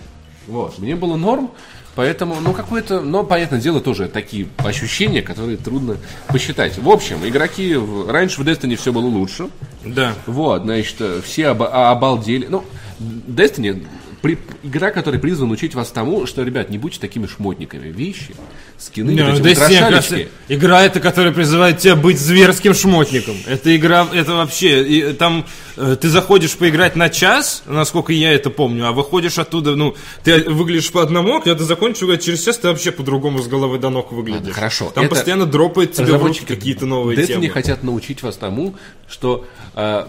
Вот, 0.48 0.80
мне 0.80 0.96
было 0.96 1.18
норм, 1.18 1.52
поэтому, 1.96 2.36
ну, 2.40 2.54
какое-то, 2.54 3.02
но, 3.02 3.24
понятное 3.24 3.60
дело, 3.60 3.82
тоже 3.82 4.08
такие 4.08 4.48
ощущения, 4.58 5.22
которые 5.22 5.58
трудно 5.58 5.98
посчитать. 6.28 6.78
В 6.78 6.90
общем, 6.90 7.18
игроки, 7.28 7.76
в- 7.76 8.10
раньше 8.10 8.42
в 8.42 8.48
Destiny 8.48 8.76
все 8.78 8.94
было 8.94 9.06
лучше, 9.08 9.50
Да. 9.86 10.14
вот, 10.26 10.64
значит, 10.64 10.96
все 11.26 11.50
оба- 11.52 11.70
а- 11.72 11.92
обалдели. 11.92 12.48
Ну, 12.50 12.64
Destiny 13.00 13.86
при- 14.22 14.38
игра, 14.64 14.92
которая 14.92 15.20
призвана 15.22 15.54
учить 15.54 15.76
вас 15.76 15.90
тому, 15.92 16.26
что, 16.26 16.44
ребят, 16.44 16.70
не 16.70 16.78
будьте 16.78 17.00
такими 17.00 17.28
шмотниками. 17.28 17.88
Вещи, 17.92 18.36
скины, 18.78 19.12
Не, 19.12 19.24
вот 19.24 19.40
ну, 19.40 19.46
эти 19.46 19.58
украшалечки. 19.58 20.30
игра 20.48 20.84
это, 20.84 21.00
которая 21.00 21.32
призывает 21.34 21.80
тебя 21.80 21.96
быть 21.96 22.20
зверским 22.20 22.74
шмотником. 22.74 23.36
Это 23.46 23.76
игра, 23.76 24.08
это 24.14 24.34
вообще, 24.36 24.84
и 24.84 25.14
там 25.14 25.46
э, 25.78 25.96
ты 26.00 26.10
заходишь 26.10 26.56
поиграть 26.58 26.96
на 26.96 27.10
час, 27.10 27.64
насколько 27.66 28.12
я 28.14 28.32
это 28.34 28.50
помню, 28.50 28.88
а 28.88 28.92
выходишь 28.92 29.38
оттуда, 29.38 29.76
ну, 29.76 29.96
ты 30.24 30.50
выглядишь 30.50 30.92
по 30.92 31.02
одному, 31.02 31.38
а 31.38 31.42
когда 31.42 31.56
ты 31.60 31.64
закончишь 31.64 32.04
играть 32.04 32.24
через 32.24 32.44
час, 32.44 32.58
ты 32.58 32.68
вообще 32.70 32.92
по-другому 32.92 33.40
с 33.40 33.48
головы 33.48 33.78
до 33.78 33.90
ног 33.90 34.12
выглядишь. 34.12 34.40
Ладно, 34.42 34.54
хорошо. 34.54 34.92
Там 34.94 35.06
Это 35.06 35.16
постоянно 35.16 35.46
дропает 35.46 35.94
тебе 35.94 36.18
в 36.18 36.24
руки 36.26 36.42
какие-то 36.46 36.86
новые 36.86 37.18
Destiny 37.18 37.28
темы. 37.28 37.50
хотят 37.50 37.84
научить 37.84 38.24
вас 38.24 38.36
тому, 38.38 38.76
что 39.08 39.46
э, 39.76 40.06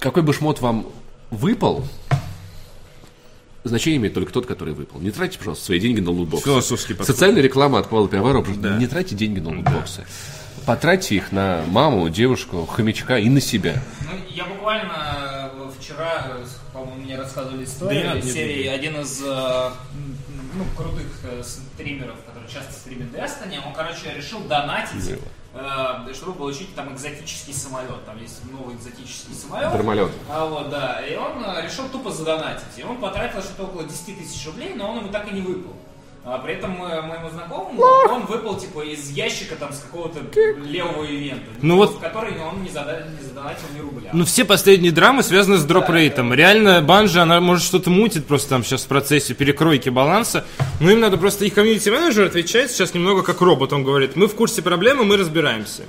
какой 0.00 0.22
бы 0.22 0.32
шмот 0.32 0.60
вам 0.60 0.86
выпал, 1.30 1.84
значение 3.64 3.98
имеет 3.98 4.14
только 4.14 4.32
тот, 4.32 4.46
который 4.46 4.74
выпал. 4.74 5.00
Не 5.00 5.10
тратьте, 5.10 5.38
пожалуйста, 5.38 5.66
свои 5.66 5.80
деньги 5.80 6.00
на 6.00 6.10
лутбоксы. 6.10 6.44
Философский 6.44 6.94
подход. 6.94 7.14
Социальная 7.14 7.42
реклама 7.42 7.78
от 7.78 7.88
Павла 7.88 8.08
Пиаварова. 8.08 8.46
Не 8.78 8.86
тратьте 8.86 9.14
деньги 9.14 9.40
на 9.40 9.50
лутбоксы. 9.50 10.04
Потратьте 10.66 11.16
их 11.16 11.30
на 11.30 11.62
маму, 11.68 12.08
девушку, 12.08 12.64
хомячка 12.64 13.18
и 13.18 13.28
на 13.28 13.40
себя. 13.40 13.82
Ну, 14.10 14.16
я 14.30 14.46
буквально 14.46 15.50
э, 15.52 15.70
вчера, 15.78 16.26
э, 16.26 16.44
по-моему, 16.72 17.02
мне 17.02 17.18
рассказывали 17.18 17.64
историю 17.64 18.02
Да 18.02 18.18
из 18.18 18.32
серии 18.32 18.66
один 18.68 18.98
из 18.98 19.20
э, 19.22 19.70
ну, 20.54 20.64
крутых 20.74 21.06
стримеров, 21.44 22.16
который 22.24 22.48
часто 22.48 22.72
стримит 22.72 23.12
Destiny, 23.14 23.58
он, 23.66 23.74
короче, 23.74 24.14
решил 24.16 24.40
донатить, 24.40 25.06
э, 25.10 25.18
чтобы 26.12 26.34
получить 26.34 26.74
там 26.74 26.92
экзотический 26.92 27.54
самолет. 27.54 28.04
Там 28.04 28.20
есть 28.20 28.42
новый 28.50 28.74
экзотический 28.74 29.34
самолет. 29.34 29.70
Дармолет. 29.70 30.10
А 30.28 30.46
вот, 30.46 30.68
да. 30.70 31.00
И 31.06 31.16
он 31.16 31.44
э, 31.44 31.62
решил 31.62 31.88
тупо 31.88 32.10
задонатить. 32.10 32.76
И 32.76 32.82
он 32.82 33.00
потратил 33.00 33.40
что-то 33.40 33.64
около 33.64 33.84
10 33.84 34.18
тысяч 34.18 34.46
рублей, 34.46 34.74
но 34.74 34.90
он 34.90 34.98
ему 34.98 35.08
так 35.08 35.28
и 35.28 35.34
не 35.34 35.42
выпал. 35.42 35.74
А 36.26 36.38
при 36.38 36.54
этом 36.54 36.82
э, 36.82 37.02
моему 37.02 37.28
знакомому 37.28 37.82
он 38.10 38.24
выпал 38.24 38.56
типа 38.56 38.80
из 38.80 39.10
ящика 39.10 39.56
там 39.56 39.74
с 39.74 39.80
какого-то 39.80 40.20
левого 40.64 41.04
ивента, 41.04 41.44
Ну 41.60 41.76
вот- 41.76 41.96
в 41.96 41.98
который 42.00 42.32
он 42.40 42.62
не, 42.62 42.70
зада- 42.70 43.06
не 43.20 43.26
задонатил 43.26 43.66
ни 43.76 43.80
рубля. 43.80 44.08
Ну, 44.14 44.24
все 44.24 44.46
последние 44.46 44.90
драмы 44.90 45.22
связаны 45.22 45.58
с 45.58 45.64
дроп-рейтом. 45.64 46.32
Реально, 46.32 46.80
Банжи, 46.80 47.20
она 47.20 47.40
может 47.42 47.62
что-то 47.64 47.90
мутит 47.90 48.26
просто 48.26 48.48
там 48.48 48.64
сейчас 48.64 48.84
в 48.84 48.88
процессе 48.88 49.34
перекройки 49.34 49.90
баланса. 49.90 50.46
Но 50.80 50.90
им 50.90 51.00
надо 51.00 51.18
просто, 51.18 51.44
их 51.44 51.52
комьюнити-менеджер 51.52 52.24
отвечает 52.24 52.70
сейчас 52.70 52.94
немного 52.94 53.22
как 53.22 53.42
робот. 53.42 53.74
Он 53.74 53.84
говорит, 53.84 54.16
мы 54.16 54.26
в 54.26 54.34
курсе 54.34 54.62
проблемы, 54.62 55.04
мы 55.04 55.18
разбираемся. 55.18 55.82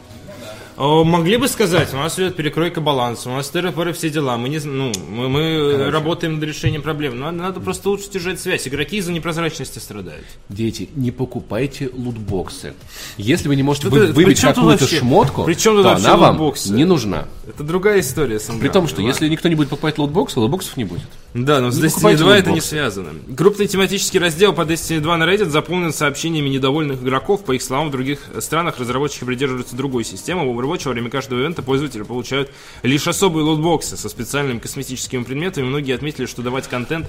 О, 0.77 1.05
Могли 1.05 1.37
бы 1.37 1.47
сказать, 1.47 1.93
у 1.93 1.97
нас 1.97 2.17
идет 2.19 2.35
перекройка 2.35 2.81
баланса, 2.81 3.29
у 3.29 3.33
нас 3.33 3.49
ТРПР 3.49 3.93
все 3.93 4.09
дела, 4.09 4.35
мы, 4.37 4.49
не, 4.49 4.59
ну, 4.59 4.91
мы, 5.09 5.29
мы 5.29 5.89
работаем 5.89 6.35
над 6.35 6.43
решением 6.43 6.81
проблем. 6.81 7.17
Но 7.17 7.25
надо, 7.27 7.37
надо 7.37 7.59
просто 7.61 7.89
лучше 7.89 8.09
держать 8.09 8.41
связь. 8.41 8.67
Игроки 8.67 8.97
из-за 8.97 9.13
непрозрачности 9.13 9.79
страдают. 9.79 10.25
Дети, 10.49 10.89
не 10.95 11.11
покупайте 11.11 11.89
лутбоксы. 11.93 12.73
Если 13.17 13.47
вы 13.47 13.55
не 13.55 13.63
можете 13.63 13.87
вы- 13.87 14.07
выбить 14.07 14.41
какую-то 14.41 14.85
шмотку, 14.85 15.45
при 15.45 15.53
чем 15.53 15.75
тут 15.75 15.83
то 15.83 15.93
она 15.95 16.17
вам 16.17 16.31
лутбоксы? 16.31 16.73
не 16.73 16.83
нужна. 16.83 17.25
Это 17.47 17.63
другая 17.63 18.01
история. 18.01 18.39
сам 18.39 18.59
При 18.59 18.67
да. 18.67 18.73
том, 18.73 18.87
что 18.87 18.97
Ладно. 18.97 19.07
если 19.11 19.29
никто 19.29 19.47
не 19.47 19.55
будет 19.55 19.69
покупать 19.69 19.97
лутбоксы, 19.97 20.39
лутбоксов 20.39 20.75
не 20.77 20.83
будет. 20.83 21.05
Да, 21.33 21.61
но 21.61 21.69
с 21.71 21.77
Destiny 21.79 21.89
покупайте 21.91 22.17
2 22.23 22.37
это 22.37 22.45
не 22.47 22.51
лутбоксы. 22.55 22.69
связано. 22.69 23.09
Крупный 23.37 23.67
тематический 23.67 24.19
раздел 24.19 24.51
по 24.53 24.61
Destiny 24.61 24.99
2 24.99 25.17
на 25.17 25.23
Reddit 25.23 25.49
заполнен 25.49 25.93
сообщениями 25.93 26.49
недовольных 26.49 27.01
игроков. 27.03 27.43
По 27.45 27.51
их 27.53 27.61
словам, 27.61 27.89
в 27.89 27.91
других 27.91 28.19
странах 28.39 28.79
разработчики 28.79 29.23
придерживаются 29.23 29.75
другой 29.75 30.03
системы. 30.03 30.43
Overwatch 30.65 30.85
во 30.85 30.91
время 30.91 31.09
каждого 31.09 31.39
ивента 31.39 31.61
пользователи 31.61 32.03
получают 32.03 32.51
лишь 32.83 33.07
особые 33.07 33.43
лутбоксы 33.43 33.97
со 33.97 34.09
специальными 34.09 34.59
косметическими 34.59 35.23
предметами. 35.23 35.65
Многие 35.65 35.95
отметили, 35.95 36.25
что 36.25 36.41
давать 36.41 36.67
контент 36.67 37.07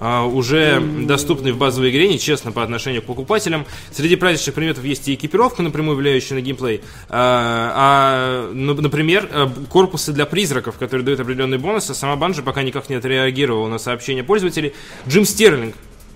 а, 0.00 0.24
уже 0.24 0.80
доступный 0.80 1.52
в 1.52 1.58
базовой 1.58 1.90
игре, 1.90 2.08
нечестно 2.08 2.52
по 2.52 2.62
отношению 2.62 3.02
к 3.02 3.06
покупателям. 3.06 3.66
Среди 3.90 4.16
праздничных 4.16 4.54
предметов 4.54 4.84
есть 4.84 5.08
и 5.08 5.14
экипировка, 5.14 5.62
напрямую 5.62 5.96
влияющая 5.96 6.36
на 6.36 6.40
геймплей. 6.40 6.82
А, 7.08 7.72
а, 7.74 8.52
ну, 8.52 8.74
например, 8.74 9.28
э, 9.30 9.48
корпусы 9.68 10.12
для 10.12 10.26
призраков, 10.26 10.78
которые 10.78 11.04
дают 11.04 11.20
определенные 11.20 11.58
бонусы. 11.58 11.94
Сама 11.94 12.16
Банжи 12.16 12.42
пока 12.42 12.62
никак 12.62 12.88
не 12.88 12.96
отреагировала 12.96 13.68
на 13.68 13.78
сообщения 13.78 14.22
пользователей. 14.22 14.74
Джим 15.08 15.24
Стерлинг 15.24 15.74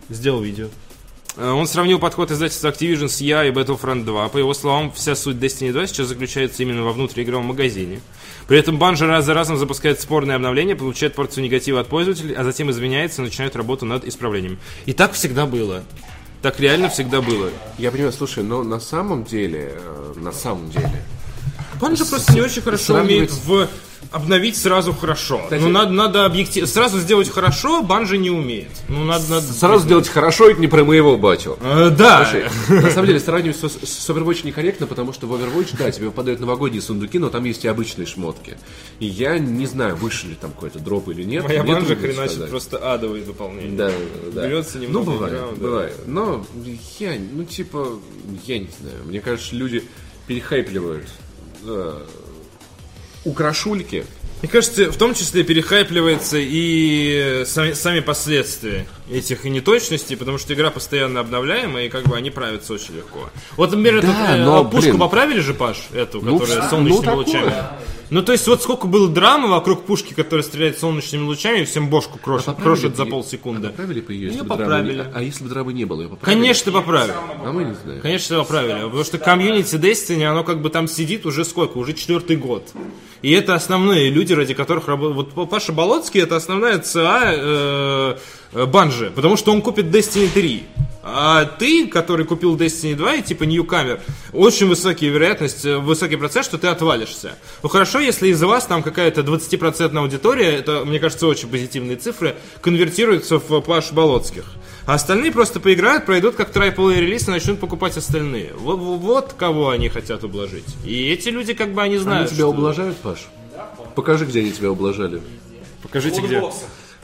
сделал 0.08 0.40
видео. 0.40 0.68
Э, 1.36 1.50
Он 1.50 1.66
сравнил 1.66 1.98
подход 1.98 2.30
издательства 2.30 2.68
Activision 2.68 3.08
с 3.08 3.20
Я 3.20 3.44
и 3.44 3.50
Battlefront 3.50 4.04
2. 4.04 4.28
По 4.28 4.38
его 4.38 4.54
словам, 4.54 4.92
вся 4.92 5.14
суть 5.14 5.36
Destiny 5.36 5.72
2 5.72 5.86
сейчас 5.86 6.08
заключается 6.08 6.62
именно 6.62 6.82
во 6.82 6.92
внутриигровом 6.92 7.46
магазине. 7.46 8.00
При 8.48 8.58
этом 8.58 8.78
Банжи 8.78 9.06
раз 9.06 9.24
за 9.24 9.34
разом 9.34 9.56
запускает 9.56 10.00
спорные 10.00 10.36
обновления, 10.36 10.76
получает 10.76 11.14
порцию 11.14 11.44
негатива 11.44 11.80
от 11.80 11.88
пользователей, 11.88 12.34
а 12.34 12.44
затем 12.44 12.70
извиняется 12.70 13.22
и 13.22 13.24
начинает 13.24 13.56
работу 13.56 13.86
над 13.86 14.04
исправлением. 14.04 14.58
И 14.86 14.92
так 14.92 15.12
всегда 15.12 15.46
было. 15.46 15.84
Так 16.42 16.58
реально 16.58 16.88
всегда 16.88 17.20
было. 17.20 17.50
Я 17.78 17.92
понимаю, 17.92 18.12
слушай, 18.12 18.42
но 18.42 18.64
на 18.64 18.80
самом 18.80 19.24
деле, 19.24 19.74
э, 19.76 20.12
на 20.16 20.32
самом 20.32 20.70
деле, 20.70 20.90
Банжи 21.80 22.04
просто 22.04 22.32
не 22.32 22.40
очень 22.40 22.62
хорошо 22.62 22.94
умеет 22.94 23.30
в 23.30 23.68
обновить 24.12 24.56
сразу 24.56 24.92
хорошо. 24.92 25.42
Ну, 25.50 25.68
надо, 25.68 25.92
надо 25.92 26.24
объективно. 26.24 26.66
Сразу 26.68 26.98
сделать 26.98 27.28
хорошо 27.28 27.82
Банжи 27.82 28.18
не 28.18 28.30
умеет. 28.30 28.70
Ну, 28.88 29.04
надо, 29.04 29.28
надо... 29.28 29.46
сразу 29.52 29.84
сделать 29.84 30.08
хорошо, 30.08 30.50
это 30.50 30.60
не 30.60 30.68
про 30.68 30.84
моего 30.84 31.16
батю. 31.16 31.58
Э, 31.62 31.90
да. 31.90 32.24
Слушай, 32.24 32.82
на 32.82 32.90
самом 32.90 33.06
деле 33.06 33.20
сравнивать 33.20 33.56
с, 33.56 33.62
с 33.62 34.10
Overwatch 34.10 34.44
некорректно, 34.44 34.86
потому 34.86 35.12
что 35.12 35.26
в 35.26 35.34
Overwatch, 35.34 35.76
да, 35.78 35.90
тебе 35.90 36.06
выпадают 36.06 36.40
новогодние 36.40 36.82
сундуки, 36.82 37.18
но 37.18 37.28
там 37.30 37.44
есть 37.44 37.64
и 37.64 37.68
обычные 37.68 38.06
шмотки. 38.06 38.56
И 39.00 39.06
я 39.06 39.38
не 39.38 39.66
знаю, 39.66 39.96
вышли 39.96 40.28
ли 40.28 40.34
там 40.34 40.52
какой-то 40.52 40.78
дроп 40.78 41.08
или 41.08 41.24
нет. 41.24 41.44
Моя 41.44 41.64
банжа 41.64 41.96
хреначит 41.96 42.32
сказать. 42.32 42.50
просто 42.50 42.92
адовые 42.92 43.24
дополнения. 43.24 43.76
Да, 43.76 43.90
да. 44.32 44.46
Берется 44.46 44.78
Ну, 44.78 44.84
немного 44.84 45.10
бывает, 45.12 45.32
игра, 45.34 45.46
да. 45.46 45.56
бывает. 45.56 45.96
Но 46.06 46.46
я, 46.98 47.18
ну, 47.32 47.44
типа, 47.44 47.88
я 48.46 48.58
не 48.58 48.68
знаю. 48.80 48.96
Мне 49.06 49.20
кажется, 49.20 49.54
люди 49.56 49.82
перехайпливают 50.26 51.08
э, 51.64 51.98
украшульки. 53.24 54.04
Мне 54.42 54.50
кажется, 54.50 54.90
в 54.90 54.96
том 54.96 55.14
числе 55.14 55.44
перехайпливается 55.44 56.36
и 56.40 57.44
сами, 57.46 57.74
сами 57.74 58.00
последствия 58.00 58.86
этих 59.08 59.44
неточностей, 59.44 60.16
потому 60.16 60.36
что 60.38 60.52
игра 60.52 60.70
постоянно 60.70 61.20
обновляемая, 61.20 61.86
и 61.86 61.88
как 61.88 62.08
бы 62.08 62.16
они 62.16 62.30
правятся 62.30 62.72
очень 62.72 62.96
легко. 62.96 63.30
Вот, 63.56 63.70
например, 63.70 64.02
Да, 64.02 64.08
эту, 64.32 64.42
э, 64.42 64.44
но, 64.44 64.64
пушку 64.64 64.88
блин. 64.88 64.98
поправили 64.98 65.38
же, 65.38 65.54
Паш, 65.54 65.76
эту, 65.92 66.20
Ну, 66.20 66.40
которая 66.40 66.62
ну, 66.62 66.66
с 66.66 66.70
солнечными 66.70 67.04
такое. 67.04 67.16
лучами. 67.24 67.54
Ну, 68.10 68.22
то 68.22 68.32
есть, 68.32 68.46
вот 68.48 68.60
сколько 68.62 68.88
было 68.88 69.08
драмы 69.08 69.48
вокруг 69.48 69.84
пушки, 69.86 70.12
которая 70.12 70.42
стреляет 70.42 70.76
солнечными 70.78 71.22
лучами, 71.22 71.60
и 71.60 71.64
всем 71.64 71.88
бошку 71.88 72.18
крошит, 72.18 72.46
Поправили 72.46 72.64
крошит 72.80 72.96
за 72.96 73.04
ее- 73.04 73.10
полсекунды. 73.10 73.68
А 73.68 73.70
поправили 73.70 74.00
бы 74.00 74.12
ее, 74.12 74.26
если 74.26 74.40
бы 74.40 74.46
драмы 74.48 74.62
поправили. 74.64 74.94
не... 74.96 75.04
А 75.14 75.22
если 75.22 75.44
бы 75.44 75.50
драмы 75.50 75.72
не 75.72 75.84
было, 75.84 76.02
ее 76.02 76.08
поправили? 76.08 76.40
Конечно, 76.40 76.72
поправили. 76.72 77.12
А 77.46 77.52
мы 77.52 77.62
не 77.64 77.74
знаем. 77.74 78.00
Конечно, 78.02 78.38
поправили. 78.40 78.82
Потому 78.86 79.04
что 79.04 79.18
комьюнити 79.18 79.76
Destiny, 79.76 80.24
оно 80.24 80.42
как 80.42 80.60
бы 80.60 80.68
там 80.68 80.88
сидит 80.88 81.24
уже 81.26 81.44
сколько? 81.44 81.78
Уже 81.78 81.92
четвертый 81.94 82.36
год. 82.36 82.72
И 83.22 83.30
это 83.30 83.54
основные 83.54 84.10
люди, 84.10 84.32
ради 84.32 84.52
которых 84.52 84.88
работают. 84.88 85.32
Вот 85.34 85.48
Паша 85.48 85.72
Болоцкий 85.72 86.20
это 86.20 86.36
основная 86.36 86.78
ЦА 86.78 87.20
э, 87.24 88.16
Банжи, 88.66 89.12
потому 89.14 89.36
что 89.36 89.52
он 89.52 89.62
купит 89.62 89.86
Destiny 89.86 90.28
3. 90.32 90.66
А 91.04 91.44
ты, 91.44 91.88
который 91.88 92.24
купил 92.24 92.56
Destiny 92.56 92.94
2 92.94 93.14
и 93.14 93.22
типа 93.22 93.42
ньюкамер, 93.42 94.00
очень 94.32 94.68
высокая 94.68 95.10
вероятность, 95.10 95.64
э, 95.64 95.78
высокий 95.78 96.16
процент, 96.16 96.46
что 96.46 96.58
ты 96.58 96.68
отвалишься. 96.68 97.36
Ну 97.62 97.68
хорошо, 97.68 97.98
если 97.98 98.28
из 98.28 98.40
вас 98.42 98.66
там 98.66 98.82
какая-то 98.82 99.22
20% 99.22 99.96
аудитория, 99.98 100.54
это, 100.56 100.84
мне 100.84 101.00
кажется, 101.00 101.26
очень 101.26 101.48
позитивные 101.48 101.96
цифры, 101.96 102.36
конвертируются 102.60 103.38
в 103.38 103.60
Паш 103.60 103.92
Болоцких. 103.92 104.44
А 104.84 104.94
остальные 104.94 105.30
просто 105.32 105.60
поиграют, 105.60 106.06
пройдут 106.06 106.34
как 106.34 106.50
AAA 106.54 106.98
релиз 106.98 107.28
и 107.28 107.30
начнут 107.30 107.60
покупать 107.60 107.96
остальные. 107.96 108.52
Вот, 108.54 108.76
вот 108.78 109.32
кого 109.38 109.70
они 109.70 109.88
хотят 109.88 110.24
ублажить. 110.24 110.64
И 110.84 111.10
эти 111.10 111.28
люди 111.28 111.54
как 111.54 111.72
бы 111.72 111.82
они 111.82 111.98
знают. 111.98 112.28
Они 112.28 112.36
тебя 112.36 112.46
что- 112.48 112.50
ублажают, 112.50 112.96
Паш? 112.98 113.26
Покажи, 113.94 114.24
где 114.26 114.40
они 114.40 114.50
тебя 114.52 114.70
ублажали. 114.72 115.22
Покажите, 115.82 116.20
где. 116.20 116.42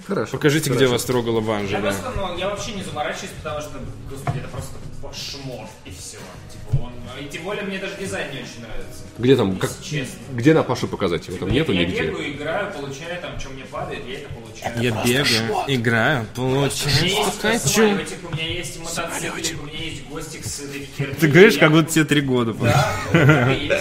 Хорошо. 0.06 0.32
Покажите, 0.32 0.70
где 0.70 0.86
вас 0.86 1.04
трогала 1.04 1.40
банжа, 1.40 1.76
Я 1.76 1.80
да. 1.82 1.90
просто, 1.90 2.12
ну, 2.16 2.38
я 2.38 2.48
вообще 2.48 2.72
не 2.72 2.82
заморачиваюсь, 2.82 3.30
потому 3.42 3.60
что, 3.60 3.72
господи, 4.10 4.38
это 4.38 4.48
просто 4.48 4.72
шмот 5.12 5.68
и 5.84 5.90
все. 5.90 6.18
Типа 6.52 6.82
он, 6.82 6.92
и 7.20 7.28
тем 7.28 7.42
более 7.44 7.62
мне 7.64 7.78
даже 7.78 7.96
дизайн 7.98 8.30
не 8.32 8.38
очень 8.38 8.60
нравится. 8.62 9.02
Где 9.18 9.36
там, 9.36 9.56
как, 9.56 9.70
Честно. 9.82 10.14
где 10.32 10.54
на 10.54 10.62
Пашу 10.62 10.86
показать 10.88 11.26
его? 11.28 11.38
Там 11.38 11.50
нету 11.50 11.72
я 11.72 11.84
нигде. 11.84 12.02
бегаю, 12.02 12.32
играю, 12.32 12.72
получаю 12.72 13.20
там, 13.20 13.38
что 13.40 13.50
мне 13.50 13.64
падает, 13.64 14.02
я 14.06 14.14
это 14.14 14.28
получаю. 14.28 14.82
Я 14.82 14.90
бегаю, 15.04 15.64
играю, 15.66 16.18
У 16.36 16.40
меня 16.40 16.60
получаю, 16.60 17.04
есть 17.04 17.40
хочу. 17.40 17.68
самолетик, 17.68 18.16
у 18.30 18.34
меня 18.34 18.46
есть 18.48 18.78
мотоциклик, 18.78 19.62
у 19.62 19.66
меня 19.66 19.78
есть 19.84 20.04
гостик 20.08 20.44
с 20.44 20.60
этой 20.60 20.88
херней. 20.96 21.14
Ты 21.14 21.28
говоришь, 21.28 21.54
Я- 21.54 21.60
как 21.60 21.70
будто 21.72 21.90
тебе 21.92 22.04
три 22.04 22.20
года. 22.20 22.52
Да, 22.54 22.92
ну. 23.12 23.74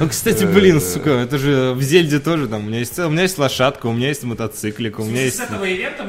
Ну, 0.00 0.08
кстати, 0.08 0.44
блин, 0.44 0.80
сука, 0.80 1.10
это 1.10 1.38
же 1.38 1.72
в 1.74 1.82
Зельде 1.82 2.18
тоже 2.18 2.48
там. 2.48 2.64
У 2.64 2.68
меня 2.68 2.78
есть, 2.80 2.98
у 2.98 3.08
меня 3.08 3.22
есть 3.22 3.38
лошадка, 3.38 3.86
у 3.86 3.92
меня 3.92 4.08
есть 4.08 4.22
мотоциклик, 4.24 4.98
у 4.98 5.04
меня 5.04 5.22
есть 5.24 5.40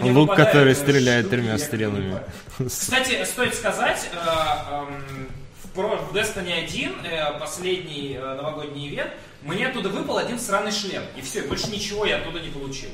лук, 0.02 0.36
который 0.36 0.76
стреляет 0.76 1.30
тремя 1.30 1.54
я 1.54 1.58
стрелами. 1.60 2.20
Кстати, 2.68 3.24
стоит 3.26 3.56
сказать, 3.56 4.10
э, 4.12 4.16
эм, 4.72 5.28
в, 5.64 5.70
про- 5.76 5.98
в 5.98 6.16
Destiny 6.16 6.54
1, 6.64 7.06
э, 7.06 7.40
последний 7.40 8.16
э, 8.16 8.36
новогодний 8.36 8.88
ивент, 8.90 9.12
мне 9.42 9.68
оттуда 9.68 9.90
выпал 9.90 10.18
один 10.18 10.40
сраный 10.40 10.72
шлем. 10.72 11.04
И 11.18 11.22
все, 11.22 11.42
больше 11.44 11.70
ничего 11.72 12.06
я 12.06 12.18
оттуда 12.18 12.40
не 12.40 12.50
получил. 12.50 12.90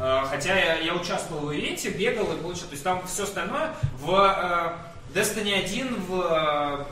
Э, 0.00 0.24
хотя 0.28 0.58
я, 0.58 0.74
я 0.78 0.94
участвовал 0.94 1.46
в 1.46 1.52
ивенте, 1.54 1.90
бегал 1.90 2.32
и 2.32 2.36
получил. 2.36 2.66
То 2.66 2.72
есть 2.72 2.84
там 2.84 3.06
все 3.06 3.22
остальное 3.24 3.74
в 4.00 4.10
э, 5.14 5.18
Destiny 5.18 5.54
1 5.64 5.94
в 6.02 6.20
э, 6.20 6.84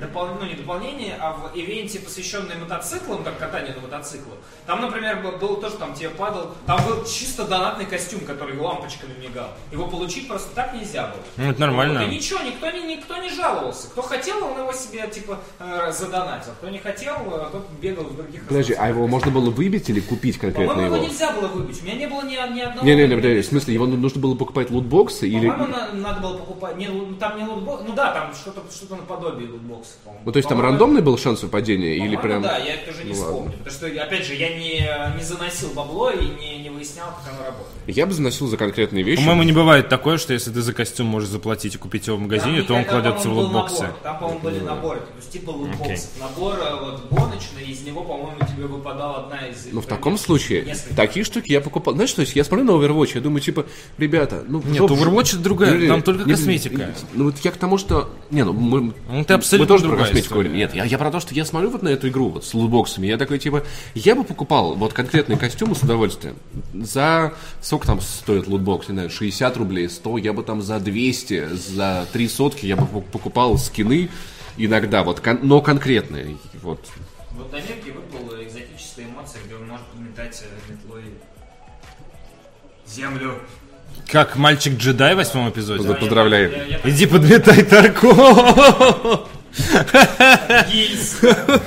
допол- 0.00 0.36
ну, 0.40 0.46
не 0.46 0.54
дополнение, 0.54 1.16
а 1.20 1.32
в 1.32 1.56
ивенте, 1.56 1.98
посвященный 2.00 2.56
мотоциклам, 2.56 3.22
как 3.24 3.38
катанию 3.38 3.74
на 3.76 3.82
мотоциклах, 3.82 4.38
там, 4.66 4.80
например, 4.82 5.22
был, 5.40 5.56
тоже, 5.56 5.76
там 5.76 5.94
тебе 5.94 6.10
падал, 6.10 6.54
там 6.66 6.84
был 6.86 7.04
чисто 7.04 7.44
донатный 7.44 7.86
костюм, 7.86 8.20
который 8.20 8.56
лампочками 8.58 9.14
мигал. 9.20 9.48
Его 9.72 9.86
получить 9.88 10.28
просто 10.28 10.54
так 10.54 10.74
нельзя 10.74 11.08
было. 11.08 11.22
Ну, 11.36 11.50
это 11.50 11.60
нормально. 11.60 12.00
Вот, 12.00 12.08
и 12.08 12.14
ничего, 12.14 12.40
никто 12.40 12.70
не, 12.70 12.96
никто 12.96 13.16
не 13.16 13.30
жаловался. 13.30 13.88
Кто 13.88 14.02
хотел, 14.02 14.44
он 14.44 14.58
его 14.58 14.72
себе, 14.72 15.08
типа, 15.08 15.38
э, 15.58 15.92
задонатил. 15.92 16.52
Кто 16.58 16.68
не 16.68 16.78
хотел, 16.78 17.14
э, 17.26 17.48
тот 17.52 17.68
бегал 17.80 18.04
в 18.04 18.16
других 18.16 18.46
Подожди, 18.46 18.74
а 18.74 18.88
его 18.88 19.06
можно 19.06 19.30
было 19.30 19.50
выбить 19.50 19.88
или 19.90 20.00
купить 20.00 20.38
конкретно 20.38 20.74
По-моему, 20.74 20.94
его 20.94 20.96
его? 20.96 21.06
нельзя 21.12 21.32
было 21.32 21.46
выбить. 21.48 21.80
У 21.82 21.84
меня 21.84 21.94
не 21.94 22.06
было 22.06 22.22
ни, 22.22 22.32
ни 22.54 22.60
одного... 22.60 22.86
Не-не-не, 22.86 23.16
подожди, 23.16 23.40
в 23.42 23.46
смысле, 23.46 23.74
его 23.74 23.86
нужно 23.86 24.20
было 24.20 24.34
покупать 24.34 24.70
лутбоксы 24.70 25.28
или... 25.28 25.48
По-моему, 25.48 25.72
на- 25.74 25.92
надо 25.92 26.20
было 26.20 26.38
покупать... 26.38 26.76
Не, 26.76 26.86
там 27.18 27.38
не 27.38 27.44
лутбокс... 27.44 27.82
Ну 27.86 27.94
да, 27.94 28.12
там 28.12 28.34
что-то 28.34 28.62
что 28.70 28.96
наподобие 28.96 29.50
лутбокса. 29.50 29.87
Ну, 30.24 30.32
то 30.32 30.38
есть 30.38 30.48
там 30.48 30.60
рандомный 30.60 31.00
был 31.00 31.16
шанс 31.16 31.42
выпадения 31.42 31.94
или 31.94 32.16
прям... 32.16 32.42
да, 32.42 32.58
я 32.58 32.74
это 32.74 32.90
уже 32.90 33.04
не 33.04 33.12
Ну, 33.14 33.20
ладно. 33.20 33.32
вспомню. 33.34 33.52
Потому 33.64 33.70
что, 33.76 34.02
опять 34.02 34.26
же, 34.26 34.34
я 34.34 34.48
не, 34.58 35.16
не 35.16 35.22
заносил 35.24 35.70
бабло 35.74 36.10
и 36.10 36.26
не, 36.26 36.58
не 36.58 36.70
выяснял, 36.70 37.06
как 37.06 37.32
оно 37.32 37.44
работает. 37.46 37.78
Я 37.86 38.04
бы 38.04 38.12
заносил 38.12 38.46
за 38.48 38.56
конкретные 38.56 39.04
вещи. 39.04 39.20
По-моему, 39.20 39.44
не 39.44 39.52
бывает 39.52 39.88
такое, 39.88 40.18
что 40.18 40.32
если 40.34 40.50
ты 40.50 40.60
за 40.60 40.72
костюм 40.74 41.06
можешь 41.06 41.28
заплатить 41.30 41.76
и 41.76 41.78
купить 41.78 42.08
его 42.08 42.16
в 42.16 42.20
магазине, 42.20 42.58
Там 42.58 42.66
то 42.66 42.74
он 42.74 42.84
кладется 42.84 43.28
в 43.28 43.32
лутбоксы. 43.32 43.82
набор. 43.84 43.98
Там, 44.02 44.18
по-моему, 44.18 44.40
были 44.40 44.58
наборы, 44.60 44.98
то 45.00 45.06
есть 45.16 45.30
типа 45.30 45.50
лутбоксов. 45.50 46.10
Набор 46.20 46.54
э, 46.58 46.74
вот 46.80 47.08
гоночный, 47.10 47.64
из 47.66 47.82
него, 47.82 48.02
по-моему, 48.02 48.38
тебе 48.54 48.66
выпадала 48.66 49.24
одна 49.24 49.46
из... 49.46 49.68
Ну, 49.72 49.80
в 49.80 49.86
таком 49.86 50.18
случае, 50.18 50.64
Несколько. 50.64 50.94
такие 50.96 51.24
штуки 51.24 51.52
я 51.52 51.60
покупал. 51.60 51.94
Знаешь, 51.94 52.12
то 52.12 52.20
есть 52.22 52.34
я 52.36 52.44
смотрю 52.44 52.66
на 52.66 52.72
Overwatch, 52.72 53.12
я 53.14 53.20
думаю, 53.20 53.40
типа, 53.40 53.64
ребята, 53.96 54.44
ну... 54.46 54.60
Нет, 54.66 54.82
Overwatch 54.82 55.34
это 55.34 55.38
другая, 55.38 55.88
там 55.88 56.02
только 56.02 56.28
косметика. 56.28 56.92
Ну, 57.14 57.24
вот 57.26 57.38
я 57.38 57.50
к 57.50 57.56
тому, 57.56 57.78
что... 57.78 58.10
Не, 58.30 58.44
ну, 58.44 58.52
мы... 58.52 58.92
Ну, 59.08 59.20
это 59.20 59.36
абсолютно 59.36 59.77
тоже 59.78 59.88
про 59.88 59.96
другая 59.96 60.06
косметику 60.08 60.34
история. 60.34 60.50
Нет, 60.56 60.74
я, 60.74 60.84
я 60.84 60.98
про 60.98 61.10
то, 61.10 61.20
что 61.20 61.34
я 61.34 61.44
смотрю 61.44 61.70
вот 61.70 61.82
на 61.82 61.88
эту 61.88 62.08
игру 62.08 62.28
вот 62.28 62.44
с 62.44 62.54
лутбоксами, 62.54 63.06
я 63.06 63.16
такой, 63.18 63.38
типа, 63.38 63.64
я 63.94 64.14
бы 64.14 64.24
покупал 64.24 64.74
вот 64.74 64.92
конкретные 64.92 65.38
костюмы 65.38 65.74
с 65.74 65.82
удовольствием. 65.82 66.36
За... 66.74 67.32
Сколько 67.60 67.86
там 67.86 68.00
стоит 68.00 68.46
лутбокс? 68.46 68.88
Не 68.88 68.94
знаю, 68.94 69.10
60 69.10 69.56
рублей, 69.56 69.88
100, 69.88 70.18
я 70.18 70.32
бы 70.32 70.42
там 70.42 70.62
за 70.62 70.78
200, 70.80 71.48
за 71.54 72.06
3 72.12 72.28
сотки 72.28 72.66
я 72.66 72.76
бы 72.76 72.84
пок- 72.84 73.10
покупал 73.10 73.58
скины 73.58 74.10
иногда, 74.56 75.02
вот, 75.04 75.20
кон- 75.20 75.40
но 75.42 75.60
конкретные. 75.60 76.36
Вот. 76.62 76.84
Вот 77.32 77.52
на 77.52 77.56
Мирке 77.56 77.92
выпала 77.92 78.42
экзотическая 78.42 79.04
эмоция, 79.06 79.40
где 79.46 79.54
он 79.54 79.68
может 79.68 79.86
метать 79.96 80.42
э, 80.42 80.72
метлой 80.72 81.04
землю. 82.86 83.34
Как 84.08 84.36
мальчик-джедай 84.36 85.14
в 85.14 85.18
восьмом 85.18 85.50
эпизоде. 85.50 85.86
Поздравляю. 85.86 86.50
Поздравляю. 86.50 86.52
Я, 86.52 86.64
я, 86.64 86.80
я, 86.84 86.90
Иди 86.90 87.06
подметай 87.06 87.62
Тарко. 87.62 88.08
гильз, 90.71 91.15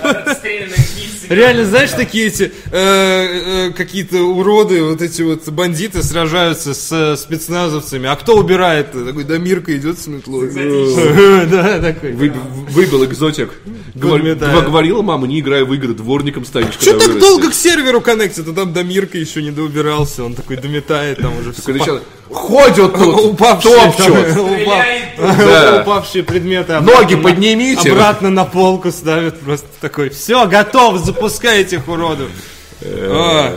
отстрелянных 0.03 0.97
гильз. 0.97 1.10
Реально, 1.30 1.66
знаешь, 1.66 1.92
такие 1.92 2.28
эти 2.28 2.52
э, 2.72 3.68
э, 3.68 3.72
какие-то 3.72 4.18
уроды, 4.18 4.84
вот 4.84 5.02
эти 5.02 5.22
вот 5.22 5.48
бандиты 5.50 6.04
сражаются 6.04 6.74
с 6.74 6.92
э, 6.92 7.18
спецназовцами. 7.18 8.10
А 8.10 8.16
кто 8.16 8.38
убирает? 8.38 8.92
Такой 8.92 9.24
Дамирка 9.24 9.76
идет 9.76 10.00
с 10.00 10.08
метлой. 10.08 10.52
Да, 11.52 11.80
такой. 11.80 12.14
Вы- 12.14 12.34
выбил 12.70 13.06
экзотик. 13.06 13.52
Говорила 13.96 15.02
мама, 15.02 15.28
не 15.28 15.40
играй 15.40 15.64
в 15.64 15.74
игры, 15.74 15.94
дворником 15.94 16.46
станешь, 16.46 16.78
Че 16.78 16.98
так 16.98 17.20
долго 17.20 17.50
к 17.50 17.54
серверу 17.54 18.02
коннектит? 18.02 18.48
А 18.48 18.54
там 18.54 18.74
Дамирка 18.74 19.18
еще 19.18 19.42
не 19.42 19.52
доубирался. 19.52 20.24
Он 20.24 20.34
такой 20.34 20.58
дометает 20.58 21.20
там 21.20 21.38
уже 21.40 21.54
все. 21.54 22.02
Ходят 22.32 22.94
тут, 22.98 23.38
топчут. 23.38 23.72
Да. 25.22 25.82
упавшие 25.82 26.24
предметы 26.24 26.80
Ноги 26.80 27.16
поднимите. 27.16 27.92
Обратно 27.92 28.30
на 28.30 28.46
полку 28.46 28.92
ставят 28.92 29.40
просто 29.40 29.68
такой. 29.80 30.10
Все, 30.10 30.48
готов, 30.48 30.98
запускай 31.14 31.62
этих 31.62 31.88
уродов. 31.88 32.30
А, 32.84 33.50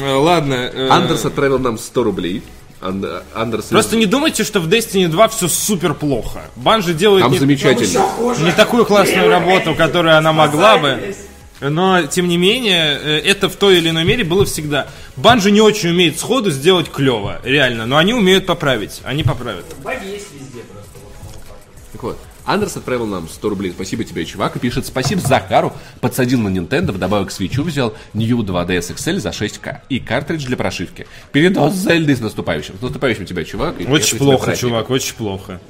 э, 0.00 0.14
Ладно. 0.14 0.54
э, 0.54 0.88
Андерс 0.88 1.24
отправил 1.24 1.58
нам 1.58 1.78
100 1.78 2.02
рублей. 2.04 2.42
Ан- 2.80 3.22
Андерс... 3.34 3.66
Просто 3.66 3.96
не 3.96 4.06
думайте, 4.06 4.44
что 4.44 4.60
в 4.60 4.68
Destiny 4.68 5.08
2 5.08 5.28
все 5.28 5.48
супер 5.48 5.94
плохо. 5.94 6.42
Банжи 6.54 6.92
делает 6.92 7.22
Там 7.22 7.32
не, 7.32 7.38
замечательно. 7.38 8.06
не 8.40 8.52
такую 8.52 8.84
классную 8.84 9.28
работу, 9.28 9.74
которую 9.74 10.16
она 10.16 10.32
могла 10.32 10.76
бы. 10.76 11.14
Но, 11.60 12.02
тем 12.02 12.28
не 12.28 12.36
менее, 12.36 12.98
э, 13.02 13.18
это 13.20 13.48
в 13.48 13.56
той 13.56 13.78
или 13.78 13.88
иной 13.88 14.04
мере 14.04 14.22
было 14.24 14.44
всегда. 14.44 14.88
Банжи 15.16 15.50
не 15.50 15.62
очень 15.62 15.90
умеет 15.90 16.18
сходу 16.20 16.50
сделать 16.50 16.90
клево, 16.90 17.40
реально. 17.42 17.86
Но 17.86 17.96
они 17.96 18.12
умеют 18.12 18.44
поправить. 18.44 19.00
Они 19.04 19.22
поправят. 19.22 19.64
Баги 19.82 20.04
есть 20.06 20.26
везде 20.34 20.60
просто. 20.70 20.90
вот, 21.02 21.32
так. 21.48 21.56
Так 21.92 22.02
вот, 22.02 22.18
Андерс 22.46 22.76
отправил 22.76 23.06
нам 23.06 23.28
100 23.28 23.48
рублей. 23.48 23.72
Спасибо 23.72 24.04
тебе, 24.04 24.24
чувак. 24.24 24.56
И 24.56 24.58
пишет, 24.58 24.84
спасибо 24.86 25.20
Захару. 25.20 25.72
Подсадил 26.00 26.40
на 26.40 26.48
Nintendo, 26.48 26.92
вдобавок 26.92 27.28
к 27.28 27.30
свечу 27.30 27.62
взял 27.62 27.94
New 28.12 28.38
2DS 28.42 28.94
XL 28.94 29.18
за 29.18 29.30
6к. 29.30 29.78
И 29.88 29.98
картридж 30.00 30.44
для 30.46 30.56
прошивки. 30.56 31.06
Передос 31.32 31.74
Зельды 31.74 32.14
с 32.14 32.20
наступающим. 32.20 32.76
С 32.78 32.82
наступающим 32.82 33.24
тебя, 33.26 33.44
чувак. 33.44 33.76
Очень 33.88 34.18
плохо, 34.18 34.44
праздников. 34.46 34.60
чувак, 34.60 34.90
очень 34.90 35.14
плохо. 35.14 35.60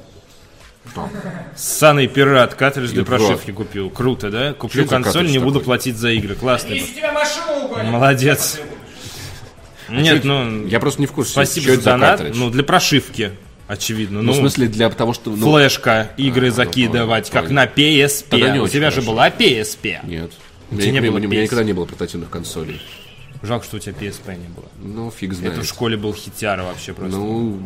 Ссаный 1.57 2.09
пират, 2.09 2.55
картридж 2.55 2.91
для 2.91 3.05
прошивки 3.05 3.53
купил. 3.53 3.89
Круто, 3.91 4.31
да? 4.31 4.53
Куплю 4.53 4.83
Что 4.85 4.91
консоль, 5.03 5.31
не 5.31 5.39
буду 5.39 5.55
такой? 5.61 5.65
платить 5.65 5.97
за 5.97 6.11
игры. 6.11 6.35
Классный. 6.35 6.79
Если 6.79 6.95
тебя 6.97 7.13
машину 7.13 7.67
угонят. 7.67 7.87
Молодец. 7.91 8.61
Нет, 9.89 10.25
ну, 10.25 10.67
Я 10.67 10.81
просто 10.81 11.01
не 11.01 11.07
в 11.07 11.13
курсе, 11.13 11.33
спасибо 11.33 11.67
что 11.73 11.77
за 11.77 11.83
донат. 11.83 12.19
картридж. 12.19 12.39
Ну, 12.39 12.51
для 12.51 12.65
прошивки, 12.65 13.33
очевидно. 13.69 14.21
Ну, 14.23 14.27
Ну, 14.29 14.33
в 14.33 14.37
смысле, 14.37 14.69
для 14.69 14.91
того, 14.91 15.13
что... 15.13 15.31
Ну, 15.31 15.53
флешка, 15.57 16.11
игры 16.17 16.47
А, 16.49 16.51
ну, 16.51 16.57
закидывать, 16.57 17.31
понял, 17.31 17.43
как 17.45 17.51
на 17.51 17.65
PSP. 17.67 18.27
Тогда 18.31 18.51
не 18.51 18.61
У 18.61 18.65
очень 18.65 18.75
тебя 18.75 18.91
же 18.91 18.97
хорошо. 19.01 19.11
была 19.13 19.31
PSP. 19.31 19.99
Нет. 20.07 20.31
У 20.71 20.75
У 20.75 20.79
меня, 20.79 20.87
не 20.87 20.93
не 20.93 21.01
было 21.11 21.17
у 21.17 21.21
меня 21.21 21.43
никогда 21.43 21.65
не 21.65 21.73
было 21.73 21.85
портативных 21.85 22.31
консолей. 22.31 22.81
Жалко, 23.43 23.67
что 23.67 23.77
у 23.77 23.81
тебя 23.81 23.93
PSP 23.93 24.37
не 24.39 24.49
было. 24.49 24.67
Ну, 24.83 25.11
фиг 25.11 25.35
знает. 25.35 25.55
Это 25.55 25.63
в 25.63 25.69
школе 25.69 25.97
был 25.97 26.15
хитяра 26.15 26.63
вообще 26.63 26.93
просто. 26.95 27.17
Ну, 27.17 27.61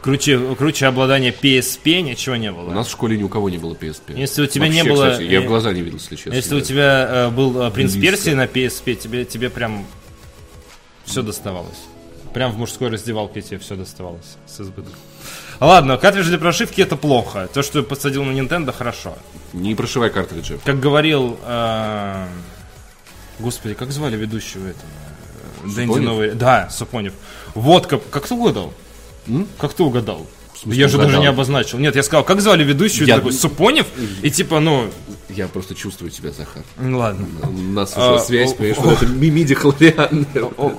Круче, 0.00 0.38
круче 0.54 0.86
обладания 0.86 1.32
PSP 1.32 2.02
ничего 2.02 2.36
не 2.36 2.52
у 2.52 2.54
было. 2.54 2.70
нас 2.72 2.86
в 2.86 2.92
школе 2.92 3.16
ни 3.18 3.24
у 3.24 3.28
кого 3.28 3.50
не 3.50 3.58
было 3.58 3.74
PSP. 3.74 4.16
Если 4.16 4.42
у 4.42 4.46
тебя 4.46 4.68
не 4.68 4.76
Вообще, 4.82 4.90
было- 4.94 5.10
кстати, 5.10 5.26
я 5.28 5.38
э, 5.38 5.44
в 5.44 5.46
глаза 5.48 5.72
не 5.72 5.82
видел, 5.82 5.98
если 5.98 6.14
честно. 6.14 6.34
Если 6.34 6.54
у 6.54 6.60
тебя 6.60 7.08
э, 7.10 7.30
был 7.30 7.60
э, 7.60 7.70
принц 7.72 7.94
Близко. 7.94 8.12
Персии 8.16 8.30
на 8.34 8.44
PSP, 8.44 8.94
тебе, 8.94 9.24
тебе 9.24 9.50
прям 9.50 9.84
все 11.04 11.22
доставалось. 11.22 11.78
Прям 12.38 12.52
в 12.52 12.56
мужской 12.56 12.88
раздевалке 12.88 13.42
тебе 13.42 13.58
все 13.58 13.74
доставалось 13.74 14.36
с 14.46 14.60
избытком. 14.60 14.94
Ладно, 15.58 15.98
картридж 15.98 16.26
для 16.26 16.38
прошивки 16.38 16.80
это 16.80 16.94
плохо. 16.94 17.48
То, 17.52 17.64
что 17.64 17.82
посадил 17.82 18.22
на 18.22 18.30
Nintendo, 18.30 18.70
хорошо. 18.70 19.18
Не 19.52 19.74
прошивай 19.74 20.08
картриджи. 20.08 20.60
Как 20.64 20.78
говорил... 20.78 21.36
э, 21.44 22.28
Господи, 23.40 23.74
как 23.74 23.90
звали 23.90 24.16
ведущего 24.16 24.68
этого? 24.68 24.88
Дэнди 25.64 25.88
Супонев? 25.88 26.04
Новый. 26.04 26.30
Да, 26.34 26.70
Сапонев. 26.70 27.14
Водка. 27.56 27.98
Как 27.98 28.28
ты 28.28 28.34
угадал? 28.34 28.72
Как 29.58 29.72
ты 29.72 29.82
угадал? 29.82 30.24
Смысле, 30.58 30.80
Я 30.80 30.88
же 30.88 30.98
даже 30.98 31.18
не 31.18 31.26
обозначил. 31.26 31.78
Нет, 31.78 31.96
я 31.96 32.02
сказал, 32.02 32.24
как 32.24 32.40
звали 32.40 32.64
ведущую? 32.64 33.06
Я- 33.06 33.16
Такой, 33.16 33.32
Супонев? 33.32 33.86
И 34.22 34.30
типа, 34.30 34.60
ну, 34.60 34.90
Я 35.28 35.46
просто 35.48 35.74
чувствую 35.74 36.10
тебя, 36.10 36.30
Захар. 36.30 36.62
ну 36.78 36.98
ладно. 36.98 37.26
У 37.44 37.52
нас 37.72 37.92
А, 37.96 38.14
уже 38.14 38.24
связь, 38.24 38.54
понимаешь, 38.54 38.78
это 39.02 39.06
мимиди 39.06 39.54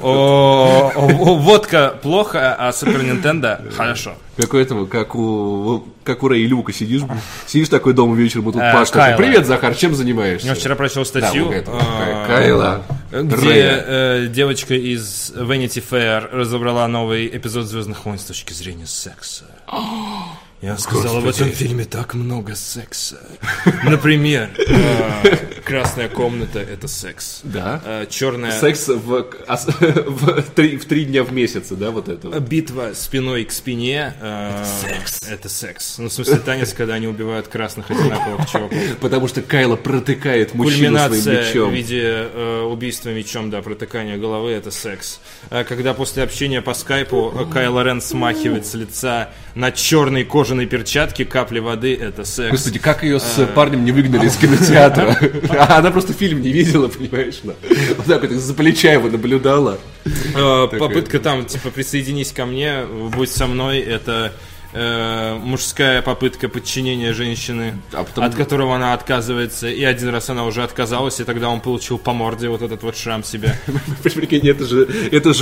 о, 0.04 0.92
Водка 1.40 1.96
плохо, 2.02 2.56
а 2.58 2.72
Супер 2.74 3.04
Нинтендо 3.04 3.60
хорошо. 3.76 4.14
Как 4.38 4.54
у 4.54 4.58
этого, 4.58 4.86
как 4.86 5.16
у, 5.16 5.84
как 6.04 6.24
у 6.24 6.28
Рэя 6.30 6.44
и 6.44 6.48
Люка 6.48 6.72
сидишь, 6.72 7.02
сидишь 7.46 7.68
такой 7.70 7.94
дома 7.94 8.16
вечером, 8.16 8.50
и 8.50 8.54
тут 8.54 8.62
Э, 8.62 8.72
Паш 8.74 8.90
такой, 8.90 9.02
Кайла. 9.02 9.18
привет, 9.18 9.46
Захар, 9.46 9.76
чем 9.76 9.96
занимаешься? 9.96 10.48
Я 10.48 10.56
вчера 10.56 10.76
прочел 10.76 11.04
статью, 11.06 11.52
а, 11.68 12.26
Кайла, 12.26 12.84
где 13.12 13.36
Рэя. 13.36 13.84
э, 13.88 14.28
девочка 14.28 14.76
из 14.76 15.32
Vanity 15.36 15.84
Fair 15.88 16.30
разобрала 16.32 16.88
новый 16.88 17.28
эпизод 17.28 17.66
Звездных 17.66 18.06
войн 18.06 18.20
с 18.20 18.26
точки 18.26 18.54
зрения 18.54 18.88
секса. 18.88 19.46
Я 20.62 20.78
сказала, 20.78 21.22
в 21.22 21.28
этом 21.28 21.50
фильме 21.52 21.86
так 21.86 22.16
много 22.16 22.54
секса. 22.54 23.18
Например, 23.86 24.50
красная 25.64 26.10
комната 26.10 26.60
это 26.60 26.90
секс. 26.90 27.40
Да. 27.44 27.82
Э, 27.86 28.06
Черная 28.10 28.52
Секс 28.52 28.90
в, 28.90 29.26
ос- 29.48 29.68
в, 29.80 30.42
три, 30.54 30.76
в 30.78 30.84
три 30.84 31.06
дня 31.06 31.24
в 31.24 31.32
месяц, 31.32 31.68
да, 31.70 31.92
вот 31.92 32.10
это 32.10 32.30
вот. 32.30 32.40
битва 32.42 32.92
спиной 32.94 33.46
к 33.46 33.54
спине. 33.54 34.14
Это 34.20 34.66
секс. 34.82 35.22
Это 35.30 35.48
секс. 35.50 35.98
Ну, 35.98 36.10
в 36.10 36.14
смысле, 36.14 36.38
танец, 36.38 36.74
когда 36.74 36.96
они 36.96 37.08
убивают 37.08 37.48
красных 37.48 37.90
одинаковых 37.90 38.50
чуваков. 38.50 38.78
Потому 39.00 39.30
что 39.30 39.42
Кайла 39.42 39.78
протыкает 39.78 40.54
мужчину 40.56 40.98
своим 40.98 41.10
Кульминация 41.10 41.48
мечом. 41.48 41.70
в 41.70 41.74
виде 41.74 42.02
э, 42.04 42.62
убийства 42.64 43.10
мечом, 43.10 43.50
да, 43.50 43.62
протыкания 43.62 44.18
головы, 44.18 44.52
это 44.52 44.72
секс. 44.72 45.22
А 45.50 45.64
когда 45.64 45.94
после 45.94 46.24
общения 46.24 46.62
по 46.62 46.74
скайпу 46.74 47.34
э, 47.34 47.54
Кайло 47.54 47.82
Рен 47.82 48.02
смахивает 48.02 48.66
с 48.66 48.74
лица 48.74 49.30
на 49.56 49.72
черной 49.72 50.24
кожаной 50.24 50.66
перчатке 50.66 51.26
капли 51.26 51.60
воды, 51.60 51.96
это 51.96 52.24
секс. 52.26 52.52
Господи, 52.52 52.80
как 52.80 53.04
ее 53.04 53.20
с 53.20 53.46
парнем 53.56 53.84
не 53.86 53.92
выгнали 53.92 54.28
из 54.28 54.36
кинотеатра? 54.36 55.18
Она 55.70 55.92
просто 55.92 56.14
фильм 56.14 56.42
не 56.42 56.52
видела, 56.52 56.88
понимаешь? 56.88 57.42
Вот 57.44 58.06
так 58.06 58.22
вот 58.22 58.32
за 58.32 58.54
плеча 58.54 58.92
его 58.94 59.10
наблюдала. 59.10 59.80
Э, 60.36 60.68
попытка 60.68 61.20
там, 61.20 61.46
типа, 61.46 61.70
присоединись 61.72 62.32
ко 62.32 62.46
мне, 62.46 62.86
будь 62.86 63.32
со 63.32 63.48
мной, 63.48 63.80
это 63.80 64.34
э, 64.74 65.36
мужская 65.42 66.02
попытка 66.02 66.48
подчинения 66.48 67.14
женщины, 67.14 67.76
А 67.92 68.04
потом- 68.04 68.24
от 68.24 68.36
которого 68.36 68.76
она 68.76 68.94
отказывается, 68.94 69.68
и 69.68 69.84
один 69.84 70.10
раз 70.10 70.30
она 70.30 70.46
уже 70.46 70.64
отказалась, 70.64 71.20
и 71.20 71.24
тогда 71.24 71.50
он 71.50 71.60
получил 71.62 71.98
по 71.98 72.14
морде 72.14 72.50
вот 72.50 72.62
этот 72.62 72.84
вот 72.84 72.96
шрам 72.96 73.24
себе. 73.24 73.56
Прикинь, 74.04 74.48
это 74.48 74.66
же, 74.66 74.88
это 75.12 75.34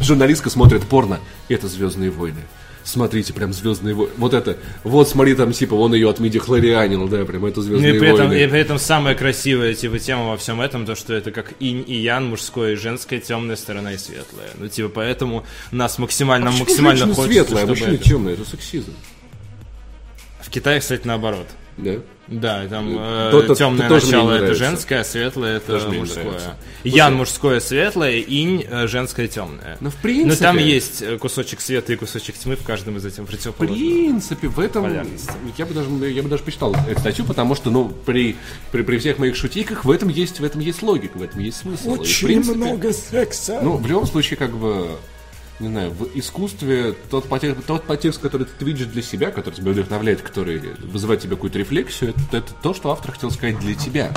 журналистка 0.00 0.50
смотрит 0.50 0.84
порно. 0.84 1.20
Это 1.48 1.68
«Звездные 1.68 2.10
войны». 2.10 2.40
Смотрите, 2.88 3.34
прям 3.34 3.52
«Звездные 3.52 3.94
войны». 3.94 4.12
Вот 4.16 4.32
это, 4.32 4.56
вот 4.82 5.10
смотри, 5.10 5.34
там 5.34 5.52
типа, 5.52 5.74
он 5.74 5.92
ее 5.92 6.08
от 6.08 6.20
миди 6.20 6.38
хлорианил, 6.38 7.06
да, 7.06 7.26
прям 7.26 7.44
это 7.44 7.58
Ну 7.58 7.62
«Звездные 7.66 7.96
и 7.96 7.98
при, 7.98 8.08
этом, 8.08 8.28
войны». 8.28 8.42
и 8.42 8.46
при 8.46 8.60
этом 8.60 8.78
самая 8.78 9.14
красивая 9.14 9.74
типа 9.74 9.98
тема 9.98 10.28
во 10.28 10.38
всем 10.38 10.58
этом, 10.62 10.86
то 10.86 10.94
что 10.94 11.12
это 11.12 11.30
как 11.30 11.52
инь 11.60 11.84
и 11.86 11.96
ян, 11.96 12.24
мужское 12.30 12.72
и 12.72 12.76
женское, 12.76 13.20
темная 13.20 13.56
сторона 13.56 13.92
и 13.92 13.98
светлая. 13.98 14.48
Ну 14.56 14.68
типа 14.68 14.88
поэтому 14.88 15.44
нас 15.70 15.98
максимально, 15.98 16.46
Почему 16.46 16.64
максимально 16.64 17.06
хочется, 17.08 17.24
светлая, 17.24 17.64
а 17.64 17.66
чтобы 17.66 17.72
мужчина 17.72 17.94
это- 17.94 18.04
темная, 18.04 18.32
это 18.32 18.48
сексизм. 18.48 18.94
В 20.40 20.48
Китае, 20.48 20.80
кстати, 20.80 21.06
наоборот. 21.06 21.46
Да? 21.76 21.96
Да, 22.30 22.66
там 22.68 22.94
э, 22.98 23.54
темное 23.56 23.88
начало 23.88 24.32
это 24.32 24.54
женское, 24.54 25.00
а 25.00 25.04
светлое 25.04 25.56
это 25.56 25.78
Тоже 25.78 25.88
мужское. 25.88 26.40
Ян 26.84 27.14
мужское 27.14 27.58
светлое, 27.60 28.18
инь 28.18 28.66
э, 28.68 28.86
женское 28.86 29.28
темное. 29.28 29.78
Ну, 29.80 29.90
в 29.90 29.96
принципе- 29.96 30.28
Но 30.28 30.36
там 30.36 30.58
есть 30.58 31.00
э, 31.00 31.16
кусочек 31.16 31.60
света 31.60 31.94
и 31.94 31.96
кусочек 31.96 32.36
тьмы 32.36 32.56
в 32.56 32.62
каждом 32.64 32.98
из 32.98 33.06
этих 33.06 33.22
В 33.22 33.26
противоположных. 33.26 33.78
принципе, 33.78 34.48
в 34.48 34.60
этом 34.60 34.82
Полярности. 34.84 35.32
я 35.56 35.64
бы 35.64 35.72
даже 35.74 35.88
я 36.10 36.22
бы 36.22 36.28
даже 36.28 36.42
почитал 36.42 36.74
эту 36.86 37.00
статью, 37.00 37.24
потому 37.24 37.54
что, 37.54 37.70
ну, 37.70 37.88
при, 37.88 38.36
при, 38.72 38.82
при 38.82 38.98
всех 38.98 39.18
моих 39.18 39.34
шутиках 39.34 39.84
в 39.86 39.90
этом 39.90 40.08
есть 40.10 40.40
в 40.40 40.44
этом 40.44 40.60
есть 40.60 40.82
логика, 40.82 41.16
в 41.16 41.22
этом 41.22 41.40
есть 41.40 41.58
смысл. 41.58 41.94
И, 41.94 42.04
в 42.04 42.20
принципе, 42.24 42.92
секса. 42.92 43.60
Ну, 43.62 43.76
в 43.76 43.86
любом 43.86 44.06
случае, 44.06 44.36
как 44.36 44.56
бы, 44.56 44.88
не 45.60 45.68
знаю, 45.68 45.90
в 45.90 46.16
искусстве 46.16 46.94
тот, 47.10 47.26
потек- 47.26 47.62
тот 47.66 47.84
подтекст, 47.84 48.20
который 48.20 48.46
ты 48.46 48.64
видишь 48.64 48.86
для 48.86 49.02
себя, 49.02 49.30
который 49.30 49.54
тебя 49.54 49.72
вдохновляет, 49.72 50.22
который 50.22 50.58
вызывает 50.78 51.20
тебе 51.22 51.34
какую-то 51.34 51.58
рефлексию, 51.58 52.10
это, 52.10 52.38
это 52.38 52.52
то, 52.62 52.74
что 52.74 52.90
автор 52.90 53.12
хотел 53.12 53.30
сказать 53.30 53.58
для 53.58 53.74
тебя. 53.74 54.12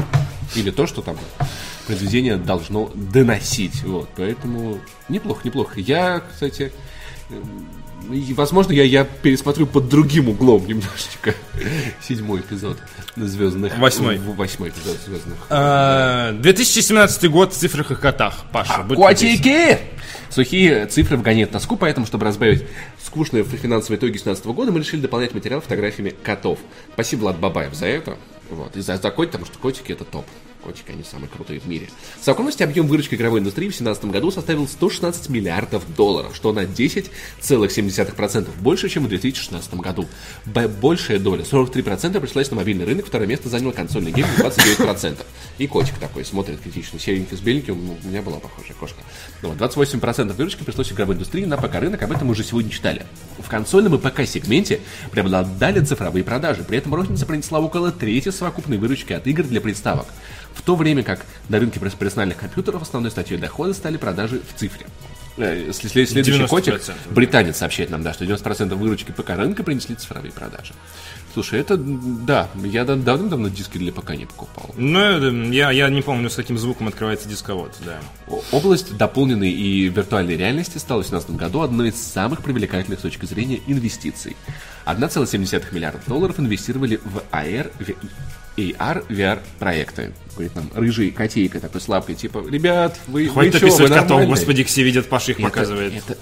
Или 0.56 0.70
то, 0.70 0.86
что 0.86 1.02
там 1.02 1.18
произведение 1.88 2.38
должно 2.38 2.92
доносить. 2.94 3.84
Вот, 3.84 4.10
поэтому 4.16 4.80
неплохо, 5.10 5.42
неплохо. 5.44 5.80
Я, 5.80 6.20
кстати, 6.20 6.72
эм, 7.30 7.68
и, 8.10 8.34
возможно, 8.34 8.72
я, 8.72 8.84
я 8.84 9.04
пересмотрю 9.04 9.68
под 9.68 9.90
другим 9.90 10.30
углом 10.30 10.66
немножечко 10.66 11.34
седьмой 12.02 12.42
эпизод 12.42 12.78
Звездных. 13.16 13.78
Восьмой. 13.78 14.18
Восьмой 14.18 14.70
эпизод 14.70 14.98
Звездных. 15.06 15.38
Э, 15.50 16.32
2017 16.34 17.30
год 17.30 17.54
в 17.54 17.58
цифрах 17.58 17.92
и 17.92 17.96
котах. 17.96 18.46
Паша. 18.52 18.84
Котики! 18.84 19.78
Сухие 20.30 20.86
цифры 20.86 21.18
вгоняют 21.18 21.52
тоску, 21.52 21.76
поэтому, 21.76 22.06
чтобы 22.06 22.26
разбавить 22.26 22.64
скучные 23.04 23.44
финансовые 23.44 23.98
итоги 23.98 24.12
2017 24.12 24.46
года, 24.48 24.72
мы 24.72 24.80
решили 24.80 25.02
дополнять 25.02 25.34
материал 25.34 25.60
фотографиями 25.60 26.14
котов. 26.24 26.60
Спасибо, 26.94 27.22
Влад 27.22 27.40
Бабаев, 27.40 27.74
за 27.74 27.88
это. 27.88 28.18
Вот. 28.50 28.76
И 28.78 28.82
за, 28.82 28.98
за 28.98 29.12
котик, 29.12 29.34
потому 29.34 29.46
что 29.46 29.60
котики 29.60 29.92
это 29.92 30.06
топ. 30.06 30.26
Котики, 30.64 30.92
они 30.92 31.04
самые 31.04 31.28
крутые 31.28 31.60
в 31.60 31.68
мире. 31.68 31.90
В 32.20 32.24
совокупности 32.24 32.62
объем 32.62 32.86
выручки 32.86 33.16
игровой 33.16 33.40
индустрии 33.40 33.68
в 33.68 33.72
2017 33.72 34.06
году 34.06 34.30
составил 34.30 34.68
116 34.68 35.30
миллиардов 35.30 35.84
долларов, 35.96 36.36
что 36.36 36.54
на 36.54 36.62
10,7% 36.62 38.48
больше, 38.60 38.88
чем 38.90 39.06
в 39.06 39.10
2016 39.10 39.74
году. 39.76 40.08
Б- 40.46 40.68
большая 40.68 41.18
доля, 41.20 41.44
43% 41.44 42.20
пришлась 42.20 42.52
на 42.52 42.58
мобильный 42.58 42.86
рынок, 42.86 43.08
второе 43.08 43.28
место 43.28 43.50
занял 43.50 43.72
консольный 43.72 44.12
гейм 44.12 44.28
29%. 44.38 45.18
И 45.58 45.68
котик 45.68 45.96
такой 45.96 46.26
смотрит 46.26 46.60
критично, 46.62 47.00
серенький 47.00 47.38
с 47.38 47.40
беленьким, 47.40 47.84
ну, 47.86 47.98
у 48.04 48.08
меня 48.08 48.22
была 48.22 48.38
похожая 48.40 48.74
кошка. 48.74 49.02
Ну, 49.42 49.50
вот, 49.50 49.58
28% 49.58 50.34
выручки 50.34 50.64
пришлось 50.64 50.92
игровой 50.92 51.16
индустрии 51.16 51.46
на 51.46 51.58
ПК-рынок, 51.58 52.02
об 52.04 52.12
этом 52.12 52.28
мы 52.28 52.34
уже 52.34 52.44
сегодня 52.44 52.70
читали. 52.72 53.06
В 53.40 53.50
консольном 53.50 53.96
и 53.96 53.98
ПК-сегменте 53.98 54.82
преобладали 55.12 55.84
цифровые 55.84 56.24
продажи, 56.24 56.64
при 56.64 56.78
этом 56.78 56.94
розница 56.94 57.26
принесла 57.26 57.60
около 57.60 57.92
трети 57.92 58.30
совокупной 58.30 58.78
выручки 58.78 59.14
от 59.14 59.26
игр 59.28 59.44
для 59.44 59.62
приставок. 59.62 60.06
В 60.54 60.62
то 60.64 60.76
время 60.76 61.04
как 61.04 61.26
на 61.50 61.60
рынке 61.60 61.80
перс- 61.80 61.94
персональных 61.96 62.38
компьютеров 62.38 62.82
основной 62.82 63.12
статьей 63.12 63.40
дохода 63.40 63.74
стали 63.74 63.98
продажи 63.98 64.42
в 64.54 64.60
цифре. 64.60 64.86
Э, 65.38 65.72
след- 65.72 65.92
след- 65.94 66.10
Следующий 66.10 66.40
90%. 66.40 66.48
котик, 66.50 66.82
британец 67.10 67.58
сообщает 67.58 67.90
нам, 67.90 68.04
да, 68.04 68.14
что 68.14 68.26
90% 68.26 68.78
выручки 68.78 69.12
ПК-рынка 69.12 69.64
принесли 69.64 69.96
цифровые 69.96 70.34
продажи. 70.34 70.74
Слушай, 71.34 71.62
это, 71.62 71.78
да, 71.78 72.50
я 72.66 72.84
дав- 72.84 73.02
давным-давно 73.02 73.48
диски 73.48 73.78
для 73.78 73.94
ПК 73.94 74.12
не 74.18 74.26
покупал. 74.26 74.72
Ну, 74.76 75.00
э, 75.00 75.54
я, 75.54 75.72
я 75.72 75.88
не 75.90 76.02
помню, 76.02 76.30
с 76.30 76.36
каким 76.36 76.58
звуком 76.58 76.90
открывается 76.90 77.30
дисковод, 77.30 77.74
да. 77.86 78.00
Область 78.52 78.98
дополненной 78.98 79.52
и 79.52 79.88
виртуальной 79.88 80.36
реальности 80.36 80.78
стала 80.78 81.02
в 81.02 81.08
2017 81.10 81.38
году 81.38 81.62
одной 81.62 81.90
из 81.90 81.96
самых 81.96 82.44
привлекательных 82.44 83.00
с 83.00 83.02
точки 83.02 83.26
зрения 83.26 83.62
инвестиций. 83.68 84.36
1,7 84.86 85.72
миллиарда 85.72 86.02
долларов 86.08 86.40
инвестировали 86.42 87.00
в 87.06 87.24
AR, 87.32 87.72
AR, 88.58 89.06
VR 89.08 89.40
проекты. 89.60 90.12
Говорит 90.34 90.56
нам 90.56 90.70
рыжий 90.74 91.12
котейка 91.12 91.60
такой 91.60 91.82
слабкой, 91.82 92.16
типа, 92.16 92.44
ребят, 92.50 92.98
вы, 93.08 93.28
Хватит 93.28 93.54
вы 93.56 93.60
чё, 93.60 93.66
вы 93.66 93.72
описывать 93.72 93.92
котов, 93.94 94.10
нормальные?» 94.10 94.30
господи, 94.30 94.64
все 94.64 94.84
видят, 94.84 95.08
Паша 95.10 95.32
их 95.32 95.40
Это- 95.40 95.50
показывает. 95.50 95.94
Это, 95.94 96.18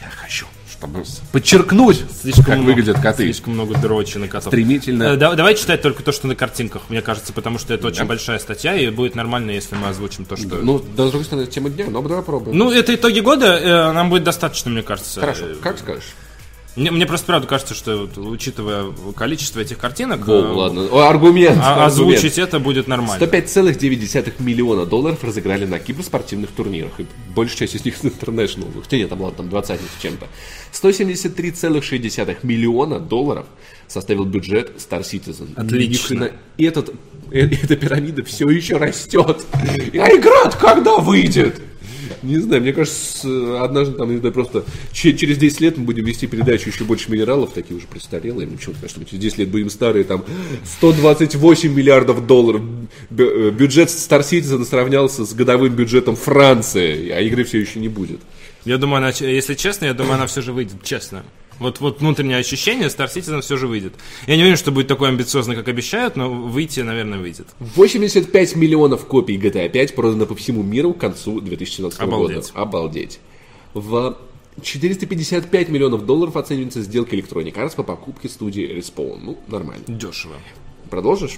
я 0.00 0.08
хочу, 0.10 0.46
чтобы 0.70 1.02
подчеркнуть, 1.32 2.04
Слишком 2.20 2.44
как 2.44 2.54
много- 2.58 2.66
выглядят 2.66 3.00
коты. 3.00 3.24
Слишком 3.24 3.54
много 3.54 3.74
дрочи 3.78 4.18
на 4.18 4.28
котов. 4.28 4.52
Стремительно. 4.52 5.02
Э, 5.04 5.16
да- 5.16 5.34
давай 5.34 5.54
читать 5.56 5.82
только 5.82 6.02
то, 6.02 6.12
что 6.12 6.26
на 6.28 6.34
картинках, 6.36 6.82
мне 6.88 7.02
кажется, 7.02 7.32
потому 7.32 7.58
что 7.58 7.74
это 7.74 7.86
очень 7.88 8.04
большая 8.04 8.38
статья, 8.38 8.74
и 8.76 8.88
будет 8.90 9.14
нормально, 9.14 9.50
если 9.50 9.74
мы 9.74 9.88
озвучим 9.88 10.24
то, 10.24 10.36
что... 10.36 10.56
Ну, 10.56 10.78
да, 10.96 11.06
с 11.08 11.10
другой 11.10 11.24
стороны, 11.24 11.46
тема 11.46 11.70
дня, 11.70 11.86
но 11.88 12.00
давай 12.02 12.18
попробуем. 12.18 12.56
Ну, 12.56 12.70
это 12.70 12.94
итоги 12.94 13.20
года, 13.20 13.56
э, 13.56 13.92
нам 13.92 14.08
будет 14.10 14.24
достаточно, 14.24 14.70
мне 14.70 14.82
кажется. 14.82 15.20
Хорошо, 15.20 15.46
как 15.62 15.78
скажешь? 15.78 16.14
Мне, 16.76 16.90
мне 16.90 17.06
просто 17.06 17.26
правда 17.26 17.48
кажется, 17.48 17.74
что 17.74 17.96
вот, 17.96 18.18
учитывая 18.18 18.92
количество 19.16 19.60
этих 19.60 19.78
картинок, 19.78 20.28
О, 20.28 20.32
э, 20.32 20.52
ладно. 20.52 20.82
О, 20.90 21.08
аргумент. 21.08 21.58
а- 21.58 21.86
аргумент. 21.86 22.18
озвучить 22.18 22.38
это 22.38 22.60
будет 22.60 22.86
нормально. 22.86 23.24
105,9 23.24 24.40
миллиона 24.40 24.84
долларов 24.84 25.24
разыграли 25.24 25.64
на 25.64 25.78
киберспортивных 25.78 26.50
турнирах. 26.50 27.00
И 27.00 27.06
большая 27.34 27.56
часть 27.56 27.76
из 27.76 27.84
них 27.86 28.04
International. 28.04 28.82
Хотя 28.82 28.98
нет, 28.98 29.08
там 29.08 29.22
ладно, 29.22 29.38
там 29.38 29.48
20 29.48 29.80
с 29.80 30.02
чем-то. 30.02 30.26
173,6 30.72 32.38
миллиона 32.42 33.00
долларов 33.00 33.46
составил 33.88 34.26
бюджет 34.26 34.72
Star 34.76 35.00
Citizen. 35.00 35.54
Отлично. 35.56 36.30
И 36.58 36.64
этот, 36.64 36.90
э, 37.30 37.40
эта 37.62 37.76
пирамида 37.76 38.22
все 38.22 38.50
еще 38.50 38.76
растет. 38.76 39.46
А 39.54 40.08
игра 40.10 40.50
когда 40.50 40.98
выйдет? 40.98 41.58
Не 42.22 42.38
знаю, 42.38 42.62
мне 42.62 42.72
кажется, 42.72 43.28
э, 43.28 43.58
однажды 43.62 43.94
там, 43.96 44.10
не 44.10 44.18
знаю, 44.18 44.32
просто 44.32 44.64
че- 44.92 45.14
через 45.14 45.38
10 45.38 45.60
лет 45.60 45.76
мы 45.78 45.84
будем 45.84 46.04
вести 46.04 46.26
передачу 46.26 46.70
еще 46.70 46.84
больше 46.84 47.10
минералов, 47.10 47.52
такие 47.52 47.76
уже 47.76 47.86
престарелые. 47.86 48.46
Ну, 48.48 48.56
почему-то, 48.56 48.88
что 48.88 49.04
через 49.04 49.20
10 49.20 49.38
лет 49.38 49.48
будем 49.48 49.70
старые, 49.70 50.04
там, 50.04 50.24
128 50.78 51.72
миллиардов 51.72 52.26
долларов. 52.26 52.62
Э, 53.16 53.50
Бюджет 53.50 53.88
Star 53.88 54.20
Citizen 54.20 54.64
сравнялся 54.64 55.24
с 55.24 55.32
годовым 55.34 55.74
бюджетом 55.74 56.16
Франции, 56.16 57.10
а 57.10 57.20
игры 57.20 57.44
все 57.44 57.58
еще 57.60 57.78
не 57.78 57.88
будет. 57.88 58.20
Я 58.64 58.78
думаю, 58.78 58.98
она, 58.98 59.10
если 59.20 59.54
честно, 59.54 59.86
я 59.86 59.94
думаю, 59.94 60.14
она 60.14 60.26
все 60.26 60.42
же 60.42 60.52
выйдет 60.52 60.82
честно. 60.82 61.24
Вот, 61.58 61.80
вот 61.80 62.00
внутреннее 62.00 62.38
ощущение, 62.38 62.88
Star 62.88 63.06
Citizen 63.06 63.40
все 63.40 63.56
же 63.56 63.66
выйдет. 63.66 63.94
Я 64.26 64.36
не 64.36 64.42
уверен, 64.42 64.58
что 64.58 64.72
будет 64.72 64.88
такой 64.88 65.08
амбициозный, 65.08 65.56
как 65.56 65.68
обещают, 65.68 66.16
но 66.16 66.30
выйти, 66.30 66.80
наверное, 66.80 67.18
выйдет. 67.18 67.46
85 67.60 68.56
миллионов 68.56 69.06
копий 69.06 69.36
GTA 69.38 69.68
5 69.68 69.94
продано 69.94 70.26
по 70.26 70.34
всему 70.34 70.62
миру 70.62 70.92
к 70.92 70.98
концу 70.98 71.40
2017 71.40 71.98
Обалдеть. 72.00 72.36
года. 72.36 72.60
Обалдеть. 72.60 73.20
В 73.72 74.18
455 74.62 75.68
миллионов 75.68 76.06
долларов 76.06 76.36
оценивается 76.36 76.82
сделка 76.82 77.16
Electronic 77.16 77.54
Arts 77.54 77.74
по 77.76 77.82
покупке 77.82 78.28
студии 78.28 78.64
Respawn. 78.76 79.18
Ну, 79.22 79.38
нормально. 79.48 79.84
Дешево. 79.86 80.34
Продолжишь? 80.90 81.36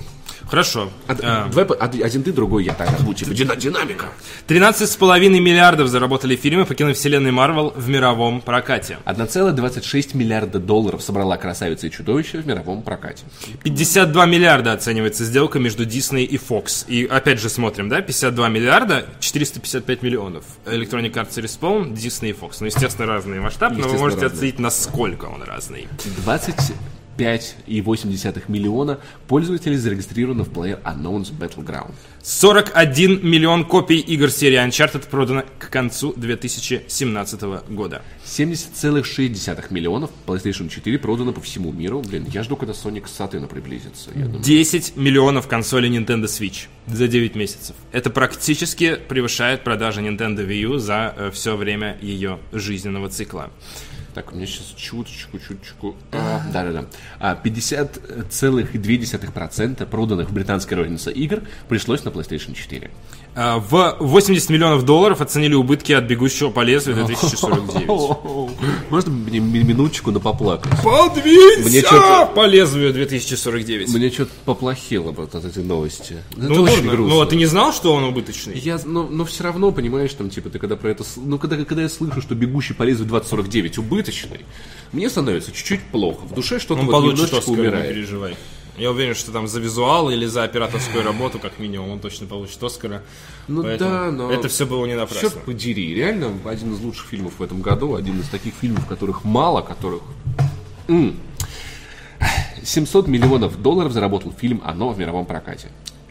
Хорошо. 0.48 0.90
А, 1.08 1.48
Давай 1.48 1.66
один 2.02 2.22
ты, 2.22 2.32
другой 2.32 2.64
я. 2.64 2.72
Так, 2.74 2.88
ну, 3.00 3.12
типа, 3.12 3.32
дина- 3.32 3.56
динамика. 3.56 4.06
13,5 4.46 5.40
миллиардов 5.40 5.88
заработали 5.88 6.36
фильмы 6.36 6.64
по 6.64 6.74
киновселенной 6.74 7.30
Марвел 7.32 7.72
в 7.76 7.88
мировом 7.88 8.40
прокате. 8.40 8.98
1,26 9.04 10.16
миллиарда 10.16 10.58
долларов 10.58 11.02
собрала 11.02 11.36
«Красавица 11.36 11.86
и 11.86 11.90
чудовище» 11.90 12.38
в 12.38 12.46
мировом 12.46 12.82
прокате. 12.82 13.24
52 13.62 14.26
миллиарда 14.26 14.72
оценивается 14.72 15.24
сделка 15.24 15.58
между 15.58 15.84
Disney 15.84 16.24
и 16.24 16.36
Fox. 16.38 16.84
И 16.88 17.04
опять 17.04 17.40
же 17.40 17.48
смотрим, 17.48 17.88
да, 17.88 18.00
52 18.00 18.48
миллиарда, 18.48 19.06
455 19.20 20.02
миллионов. 20.02 20.44
Electronic 20.64 21.12
Arts 21.12 21.38
и 21.38 21.42
Respawn, 21.42 21.92
Disney 21.92 22.30
и 22.30 22.32
Fox. 22.32 22.56
Ну, 22.60 22.66
естественно, 22.66 23.06
разные 23.06 23.40
масштабы, 23.40 23.76
но 23.76 23.88
вы 23.88 23.98
можете 23.98 24.22
разные. 24.22 24.36
оценить, 24.36 24.58
насколько 24.58 25.26
он 25.26 25.42
разный. 25.42 25.88
25,8 27.18 28.44
миллиона 28.48 29.00
пользователей 29.26 29.76
зарегистрировано 29.76 30.44
в 30.44 30.50
плеер 30.50 30.78
Unknown's 30.84 31.32
Battleground. 31.36 31.92
41 32.22 33.26
миллион 33.26 33.64
копий 33.64 33.98
игр 33.98 34.30
серии 34.30 34.58
Uncharted 34.58 35.08
продано 35.08 35.44
к 35.58 35.68
концу 35.70 36.12
2017 36.14 37.42
года. 37.68 38.02
70,6 38.24 39.66
миллионов 39.70 40.10
PlayStation 40.26 40.68
4 40.68 40.98
продано 40.98 41.32
по 41.32 41.40
всему 41.40 41.72
миру. 41.72 42.00
Блин, 42.02 42.26
я 42.32 42.42
жду, 42.42 42.56
когда 42.56 42.72
Sonic 42.72 43.08
Сатына 43.08 43.48
приблизится. 43.48 44.10
Я 44.14 44.26
думаю. 44.26 44.42
10 44.42 44.96
миллионов 44.96 45.48
консолей 45.48 45.90
Nintendo 45.90 46.24
Switch 46.24 46.66
за 46.86 47.08
9 47.08 47.34
месяцев. 47.34 47.74
Это 47.92 48.10
практически 48.10 48.94
превышает 48.96 49.64
продажи 49.64 50.00
Nintendo 50.00 50.46
Wii 50.46 50.60
U 50.60 50.78
за 50.78 51.30
все 51.32 51.56
время 51.56 51.96
ее 52.00 52.38
жизненного 52.52 53.08
цикла. 53.08 53.50
Так, 54.18 54.32
у 54.32 54.34
меня 54.34 54.46
сейчас 54.46 54.74
чуточку, 54.76 55.38
чуточку. 55.38 55.94
А, 56.10 56.42
Да-да-да. 56.52 56.86
А, 57.20 57.40
50,2% 57.40 59.86
проданных 59.86 60.30
в 60.30 60.32
британской 60.32 60.76
рознице 60.76 61.12
игр 61.12 61.42
пришлось 61.68 62.04
на 62.04 62.08
PlayStation 62.08 62.52
4. 62.52 62.90
А, 63.40 63.58
В 63.60 63.96
80 64.00 64.50
миллионов 64.50 64.84
долларов 64.84 65.20
оценили 65.20 65.54
убытки 65.54 65.92
от 65.92 66.04
«Бегущего 66.04 66.50
по 66.50 66.60
лезвию» 66.64 67.06
2049. 67.06 67.86
Можно 68.90 69.10
мне 69.12 69.38
ми- 69.38 69.62
минуточку 69.62 70.10
на 70.10 70.18
поплакать? 70.18 70.72
Мне 70.72 70.82
Подвинься 70.82 71.82
чё-то- 71.82 72.32
по 72.34 72.46
лезвию 72.46 72.92
2049. 72.92 73.90
Мне 73.94 74.10
что-то 74.10 74.32
поплохело 74.44 75.12
вот 75.12 75.36
от 75.36 75.44
этой 75.44 75.62
новости. 75.62 76.16
Это 76.32 76.48
Ну, 76.48 76.62
очень 76.62 76.74
ладно. 76.78 76.90
грустно. 76.90 77.14
ну, 77.14 77.20
а 77.20 77.26
ты 77.26 77.36
не 77.36 77.46
знал, 77.46 77.72
что 77.72 77.94
он 77.94 78.02
убыточный? 78.04 78.58
Я, 78.58 78.80
но, 78.84 79.04
но 79.04 79.24
все 79.24 79.44
равно, 79.44 79.70
понимаешь, 79.70 80.12
там, 80.14 80.30
типа, 80.30 80.50
ты 80.50 80.58
когда 80.58 80.74
про 80.74 80.90
это... 80.90 81.04
Ну, 81.14 81.38
когда, 81.38 81.56
когда 81.64 81.82
я 81.82 81.88
слышу, 81.88 82.20
что 82.20 82.34
«Бегущий 82.34 82.74
по 82.74 82.82
лезвию 82.82 83.08
2049» 83.08 83.78
убыточный, 83.78 84.40
мне 84.90 85.08
становится 85.08 85.52
чуть-чуть 85.52 85.82
плохо. 85.92 86.22
В 86.28 86.34
душе 86.34 86.58
что-то 86.58 86.80
Он 86.80 86.86
вот 86.86 86.92
получит 86.92 87.12
немножечко 87.18 87.38
Оскар, 87.38 87.54
не 87.54 87.60
умирает. 87.60 87.88
переживай. 87.94 88.36
Я 88.78 88.90
уверен, 88.90 89.14
что 89.14 89.32
там 89.32 89.48
за 89.48 89.60
визуал 89.60 90.10
или 90.10 90.26
за 90.26 90.44
операторскую 90.44 91.04
работу, 91.04 91.38
как 91.38 91.58
минимум, 91.58 91.90
он 91.90 92.00
точно 92.00 92.26
получит 92.26 92.62
Оскара. 92.62 93.02
Ну 93.48 93.62
Поэтому 93.62 93.90
да, 93.90 94.10
но... 94.10 94.30
Это 94.30 94.48
все 94.48 94.66
было 94.66 94.86
не 94.86 94.94
напрасно. 94.94 95.30
Черт 95.30 95.44
подери, 95.44 95.94
реально 95.94 96.32
один 96.44 96.72
из 96.72 96.80
лучших 96.80 97.06
фильмов 97.06 97.34
в 97.38 97.42
этом 97.42 97.60
году, 97.60 97.94
один 97.94 98.20
из 98.20 98.28
таких 98.28 98.54
фильмов, 98.54 98.86
которых 98.86 99.24
мало, 99.24 99.62
которых... 99.62 100.02
М. 100.86 101.18
700 102.62 103.08
миллионов 103.08 103.60
долларов 103.60 103.92
заработал 103.92 104.32
фильм 104.32 104.62
«Оно» 104.64 104.90
в 104.90 104.98
мировом 104.98 105.26
прокате. 105.26 105.68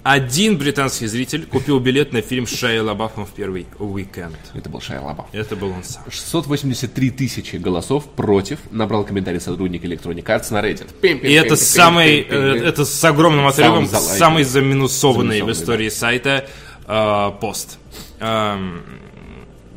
Один 0.10 0.58
британский 0.58 1.06
зритель 1.08 1.46
купил 1.46 1.80
билет 1.80 2.14
на 2.14 2.22
фильм 2.22 2.48
с 2.48 2.56
Шайя 2.56 2.82
Лабафом 2.82 3.26
в 3.26 3.32
первый 3.32 3.68
уикенд. 3.78 4.38
Это 4.54 4.70
был 4.70 4.80
Шайа 4.80 5.02
Лабаф. 5.02 5.26
Это 5.34 5.58
был 5.58 5.68
он 5.72 5.84
сам. 5.84 6.02
683 6.10 7.12
тысячи 7.12 7.58
голосов 7.58 8.06
против 8.06 8.60
набрал 8.72 9.04
комментарий 9.04 9.42
сотрудник 9.42 9.84
Electronic 9.84 10.24
Arts 10.24 10.54
на 10.54 10.60
Reddit. 10.62 10.88
И 11.02 11.34
это 11.34 11.58
самый, 11.58 12.22
э, 12.22 12.56
это 12.64 12.86
с 12.86 13.04
огромным 13.04 13.48
отрывом, 13.48 13.86
Самый 13.88 14.46
заминусованный 14.46 15.42
в 15.42 15.52
истории 15.52 15.90
сайта 15.90 16.48
э, 16.88 17.32
пост. 17.42 17.78
Эм, 18.22 18.84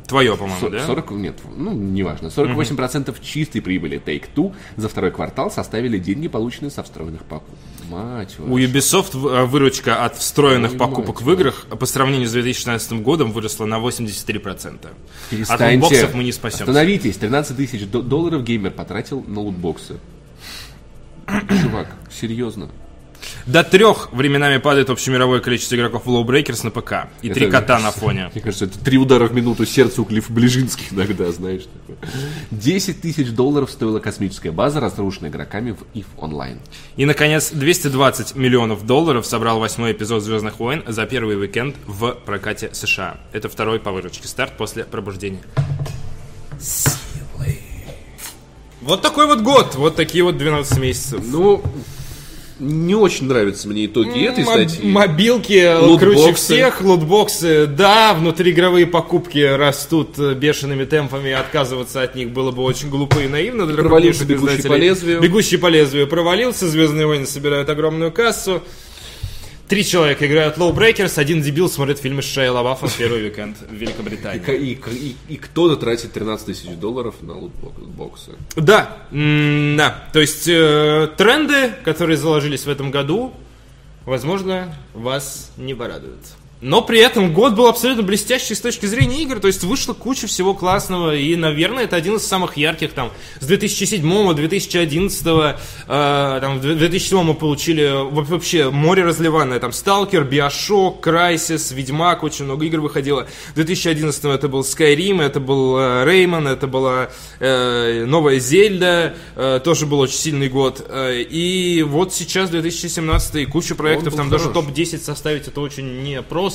Твое, 0.07 0.35
по-моему, 0.37 0.69
да? 0.69 0.85
40, 0.85 1.11
нет, 1.11 1.39
ну, 1.57 1.71
неважно. 1.71 2.27
48% 2.27 3.15
чистой 3.21 3.61
прибыли 3.61 4.01
Take-Two 4.05 4.53
за 4.75 4.89
второй 4.89 5.11
квартал 5.11 5.51
составили 5.51 5.97
деньги, 5.97 6.27
полученные 6.27 6.69
со 6.69 6.83
встроенных 6.83 7.23
покупок. 7.23 7.57
Мать 7.91 8.35
У 8.39 8.43
вашу. 8.43 8.57
Ubisoft 8.57 9.13
э, 9.15 9.45
выручка 9.45 10.05
от 10.05 10.17
встроенных 10.17 10.71
Ой, 10.73 10.77
покупок 10.77 11.15
мать 11.17 11.25
в 11.27 11.31
играх 11.33 11.65
по 11.79 11.85
сравнению 11.85 12.27
с 12.27 12.31
2016 12.31 12.93
годом 13.01 13.31
выросла 13.31 13.65
на 13.65 13.75
83%. 13.79 14.75
От 14.85 14.91
Перестаньте. 15.29 15.73
лутбоксов 15.79 16.13
мы 16.13 16.23
не 16.23 16.31
спасемся. 16.31 16.63
Остановитесь. 16.63 17.17
13 17.17 17.57
тысяч 17.57 17.85
до- 17.87 18.01
долларов 18.01 18.43
геймер 18.43 18.71
потратил 18.71 19.23
на 19.27 19.41
лутбоксы. 19.41 19.97
Чувак, 21.61 21.87
серьезно. 22.19 22.69
До 23.45 23.63
трех 23.63 24.11
временами 24.13 24.57
падает 24.57 24.89
общемировое 24.89 25.39
количество 25.39 25.75
игроков 25.75 26.05
в 26.05 26.09
Low 26.09 26.23
Breakers 26.25 26.63
на 26.63 26.71
ПК. 26.71 27.09
И 27.21 27.29
три 27.29 27.47
Это- 27.47 27.57
кота 27.59 27.79
на 27.79 27.91
фоне. 27.91 28.29
Мне 28.33 28.41
кажется, 28.41 28.65
это 28.65 28.79
три 28.79 28.97
удара 28.97 29.27
в 29.27 29.33
минуту 29.33 29.65
сердца 29.65 30.01
у 30.01 30.05
Клифф 30.05 30.29
Ближинских 30.29 30.93
иногда, 30.93 31.31
знаешь. 31.31 31.63
такое. 31.63 31.97
10 32.51 33.01
тысяч 33.01 33.29
долларов 33.31 33.69
стоила 33.71 33.99
космическая 33.99 34.51
база, 34.51 34.79
разрушенная 34.79 35.29
игроками 35.29 35.71
в 35.71 35.83
EVE 35.95 36.05
Online. 36.17 36.57
И, 36.97 37.05
наконец, 37.05 37.51
220 37.51 38.35
миллионов 38.35 38.85
долларов 38.85 39.25
собрал 39.25 39.59
восьмой 39.59 39.91
эпизод 39.91 40.23
«Звездных 40.23 40.59
войн» 40.59 40.83
за 40.87 41.05
первый 41.05 41.37
уикенд 41.39 41.75
в 41.85 42.11
прокате 42.25 42.69
США. 42.73 43.17
Это 43.33 43.49
второй 43.49 43.79
по 43.79 43.91
выручке 43.91 44.27
старт 44.27 44.53
после 44.57 44.83
пробуждения. 44.83 45.41
Вот 48.81 49.01
такой 49.01 49.27
вот 49.27 49.41
год, 49.41 49.75
вот 49.75 49.95
такие 49.95 50.23
вот 50.23 50.37
12 50.37 50.79
месяцев. 50.79 51.21
Ну, 51.23 51.63
не 52.61 52.95
очень 52.95 53.27
нравятся 53.27 53.67
мне 53.67 53.87
итоги 53.87 54.25
этой 54.25 54.43
Мо- 54.43 54.51
статьи. 54.51 54.87
Мобилки 54.89 55.77
Лутбоксы. 55.81 56.05
круче 56.15 56.33
всех, 56.33 56.81
лутбоксы, 56.81 57.65
да, 57.65 58.13
внутриигровые 58.13 58.85
покупки 58.85 59.39
растут 59.39 60.17
э, 60.19 60.33
бешеными 60.35 60.85
темпами, 60.85 61.31
отказываться 61.31 62.01
от 62.03 62.15
них 62.15 62.29
было 62.29 62.51
бы 62.51 62.61
очень 62.63 62.89
глупо 62.89 63.19
и 63.19 63.27
наивно 63.27 63.65
для 63.65 63.75
Провалился 63.77 64.25
«Бегущий 64.25 64.61
по 64.67 64.73
лезвию». 64.75 65.19
Бегущий 65.21 65.57
по 65.57 65.67
лезвию 65.67 66.07
провалился, 66.07 66.67
Звездные 66.67 67.07
войны 67.07 67.25
собирают 67.25 67.69
огромную 67.69 68.11
кассу. 68.11 68.61
Три 69.71 69.85
человека 69.85 70.27
играют 70.27 70.57
Low 70.57 70.75
Breakers, 70.75 71.17
один 71.17 71.41
дебил 71.41 71.69
смотрит 71.69 71.97
фильмы 71.97 72.21
с 72.21 72.25
Шея 72.25 72.51
Лабафом 72.51 72.89
в 72.89 72.97
первый 72.97 73.23
уикенд 73.23 73.55
в 73.69 73.73
Великобритании. 73.73 74.43
И, 74.53 74.73
и- 74.73 75.15
и 75.29 75.37
кто-то 75.37 75.77
тратит 75.77 76.11
13 76.11 76.45
тысяч 76.47 76.67
долларов 76.75 77.15
на 77.21 77.35
лутбок- 77.37 77.79
лутбоксы. 77.79 78.31
Да, 78.57 78.97
м, 79.13 79.77
да. 79.77 80.03
То 80.11 80.19
есть 80.19 80.45
э, 80.49 81.07
тренды, 81.15 81.71
которые 81.85 82.17
заложились 82.17 82.65
в 82.65 82.69
этом 82.69 82.91
году, 82.91 83.33
возможно, 84.05 84.75
вас 84.93 85.53
не 85.55 85.73
порадуют. 85.73 86.19
Но 86.61 86.83
при 86.83 86.99
этом 86.99 87.33
год 87.33 87.55
был 87.55 87.65
абсолютно 87.65 88.03
блестящий 88.03 88.53
с 88.53 88.61
точки 88.61 88.85
зрения 88.85 89.23
игр, 89.23 89.39
то 89.39 89.47
есть 89.47 89.63
вышло 89.63 89.93
куча 89.93 90.27
всего 90.27 90.53
классного, 90.53 91.15
и, 91.15 91.35
наверное, 91.35 91.85
это 91.85 91.95
один 91.95 92.17
из 92.17 92.27
самых 92.27 92.55
ярких, 92.55 92.93
там, 92.93 93.11
с 93.39 93.45
2007 93.47 94.33
2011 94.35 95.25
э, 95.25 95.55
там, 95.87 96.59
в 96.59 96.61
2007 96.61 97.23
мы 97.23 97.33
получили 97.33 97.89
во- 97.91 98.21
вообще 98.21 98.69
море 98.69 99.03
разливанное, 99.03 99.59
там, 99.59 99.71
Сталкер, 99.71 100.23
Биошок, 100.23 101.01
Крайсис, 101.01 101.71
Ведьмак, 101.71 102.21
очень 102.21 102.45
много 102.45 102.63
игр 102.65 102.79
выходило. 102.79 103.27
В 103.51 103.55
2011 103.55 104.23
это 104.25 104.47
был 104.47 104.61
Skyrim, 104.61 105.19
это 105.19 105.39
был 105.39 105.77
э, 105.79 106.05
Реймон, 106.05 106.47
это 106.47 106.67
была 106.67 107.09
э, 107.39 108.05
новая 108.05 108.37
Зельда, 108.37 109.15
э, 109.35 109.59
тоже 109.63 109.87
был 109.87 109.99
очень 109.99 110.17
сильный 110.17 110.47
год. 110.49 110.85
Э, 110.87 111.19
и 111.21 111.81
вот 111.81 112.13
сейчас 112.13 112.51
2017 112.51 113.49
куча 113.49 113.73
проектов, 113.73 114.15
там 114.15 114.29
даже 114.29 114.49
хорош. 114.49 114.65
топ-10 114.65 114.99
составить 114.99 115.47
это 115.47 115.59
очень 115.61 116.03
непросто, 116.03 116.50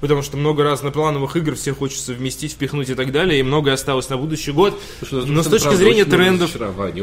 потому 0.00 0.22
что 0.22 0.36
много 0.36 0.62
разноплановых 0.64 1.36
игр, 1.36 1.54
все 1.54 1.74
хочется 1.74 2.12
вместить, 2.12 2.52
впихнуть 2.52 2.90
и 2.90 2.94
так 2.94 3.12
далее, 3.12 3.40
и 3.40 3.42
многое 3.42 3.74
осталось 3.74 4.08
на 4.08 4.16
будущий 4.16 4.52
год. 4.52 4.80
Но 5.10 5.42
с 5.42 5.46
точки 5.46 5.74
зрения 5.74 6.04
трендов, 6.04 6.50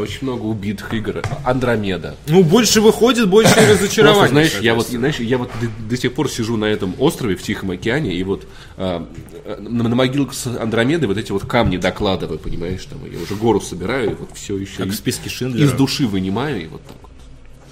очень 0.01 0.19
много 0.21 0.43
убитых 0.43 0.93
игр. 0.93 1.21
Андромеда. 1.45 2.15
ну, 2.27 2.43
больше 2.43 2.81
выходит, 2.81 3.29
больше 3.29 3.53
Просто, 3.53 3.71
разочарований. 3.71 4.29
знаешь, 4.29 4.59
я 4.61 4.75
вот, 4.75 4.87
знаешь, 4.87 5.19
я 5.19 5.37
вот 5.37 5.49
до, 5.89 5.97
сих 5.97 6.13
пор 6.13 6.29
сижу 6.29 6.57
на 6.57 6.65
этом 6.65 6.95
острове 6.99 7.35
в 7.35 7.41
Тихом 7.41 7.71
океане, 7.71 8.13
и 8.13 8.23
вот 8.23 8.45
а, 8.77 9.07
на, 9.59 9.95
могилку 9.95 10.33
с 10.33 10.47
Андромедой 10.47 11.07
вот 11.07 11.17
эти 11.17 11.31
вот 11.31 11.45
камни 11.45 11.77
докладываю, 11.77 12.39
понимаешь, 12.39 12.85
там, 12.85 12.99
я 13.11 13.19
уже 13.19 13.35
гору 13.35 13.61
собираю, 13.61 14.11
и 14.11 14.13
вот 14.15 14.29
все 14.33 14.57
еще 14.57 14.77
Как 14.77 14.87
в 14.87 14.95
списке 14.95 15.29
Шиндлера. 15.29 15.65
из 15.65 15.73
души 15.73 16.07
вынимаю, 16.07 16.63
и 16.63 16.67
вот 16.67 16.81
так 16.83 16.97
вот. 17.01 17.11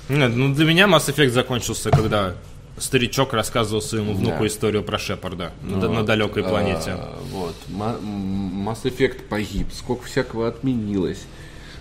Нет, 0.09 0.35
ну 0.35 0.53
для 0.53 0.65
меня 0.65 0.85
Mass 0.85 1.13
Effect 1.13 1.29
закончился, 1.29 1.91
когда 1.91 2.35
старичок 2.79 3.33
рассказывал 3.33 3.81
своему 3.81 4.13
внуку 4.13 4.39
Да. 4.39 4.47
историю 4.47 4.83
про 4.83 4.97
Шепарда 4.97 5.51
на, 5.61 5.89
на 5.89 6.03
далекой 6.05 6.43
планете. 6.43 6.91
А, 6.91 7.19
вот. 7.31 7.55
Mass 7.69 8.83
Effect 8.83 9.27
погиб, 9.29 9.67
сколько 9.73 10.05
всякого 10.05 10.47
отменилось. 10.47 11.25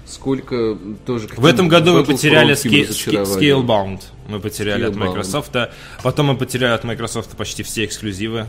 Сколько 0.06 0.76
тоже... 1.04 1.28
В 1.36 1.44
этом 1.44 1.68
году 1.68 1.92
мы 1.92 2.04
потеряли 2.04 2.52
разочарованием. 2.52 3.60
Scalebound. 3.60 4.00
Мы 4.28 4.40
потеряли 4.40 4.84
от 4.84 4.94
Scalebound. 4.94 5.08
Microsoft. 5.08 5.56
Потом 6.02 6.26
мы 6.26 6.36
потеряли 6.36 6.72
от 6.72 6.84
Microsoft 6.84 7.36
почти 7.36 7.62
все 7.62 7.84
эксклюзивы 7.84 8.46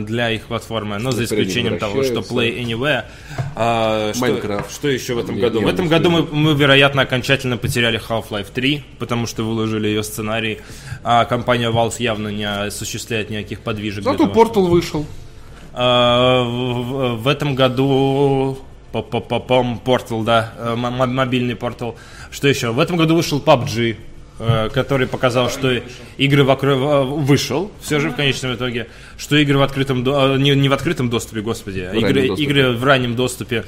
для 0.00 0.30
их 0.30 0.46
платформы, 0.46 0.98
но 0.98 1.10
за 1.12 1.24
исключением 1.24 1.78
того, 1.78 2.02
что. 2.02 2.20
Play 2.20 2.62
Anywhere. 2.62 3.04
А, 3.56 4.12
что, 4.12 4.20
Майнкрафт. 4.20 4.72
что 4.74 4.88
еще 4.88 5.14
в 5.14 5.18
этом 5.18 5.36
Не- 5.36 5.40
году? 5.40 5.60
не 5.60 5.64
В 5.64 5.68
этом 5.68 5.88
году 5.88 6.10
мы, 6.10 6.22
мы, 6.30 6.54
вероятно, 6.54 7.02
окончательно 7.02 7.56
потеряли 7.56 7.98
Half-Life 8.00 8.48
3, 8.52 8.84
потому 8.98 9.26
что 9.26 9.44
выложили 9.44 9.88
ее 9.88 10.02
сценарий, 10.02 10.58
а 11.02 11.24
компания 11.24 11.70
Valve 11.70 11.94
явно 11.98 12.28
не 12.28 12.44
осуществляет 12.44 13.30
никаких 13.30 13.60
подвижек. 13.60 14.04
Зато 14.04 14.26
Портал 14.26 14.66
вышел. 14.66 15.06
а, 15.72 16.42
в, 16.44 16.82
в- 16.82 17.22
в 17.22 17.28
этом 17.28 17.54
году 17.54 18.58
по-по-по-пом, 18.92 19.80
Portal, 19.84 20.24
да, 20.24 20.52
э, 20.58 20.74
мобильный 20.74 21.54
портал. 21.56 21.96
Что 22.30 22.48
еще? 22.48 22.72
В 22.72 22.80
этом 22.80 22.96
году 22.96 23.14
вышел 23.16 23.38
PUBG, 23.38 23.96
который 24.72 25.06
показал, 25.06 25.50
что 25.50 25.82
игры 26.16 26.44
в 26.44 26.54
в- 26.54 27.04
вышел, 27.24 27.70
все 27.80 27.98
же 28.00 28.10
в 28.10 28.14
конечном 28.16 28.54
итоге, 28.54 28.86
что 29.16 29.36
игры 29.36 29.58
в 29.58 29.62
открытом, 29.62 30.04
э, 30.06 30.36
не, 30.38 30.50
не 30.54 30.68
в 30.68 30.72
открытом 30.72 31.10
доступе, 31.10 31.40
господи, 31.40 31.80
а 31.80 31.94
игры, 31.94 32.28
доступе. 32.28 32.42
игры 32.42 32.72
в 32.72 32.84
раннем 32.84 33.16
доступе. 33.16 33.64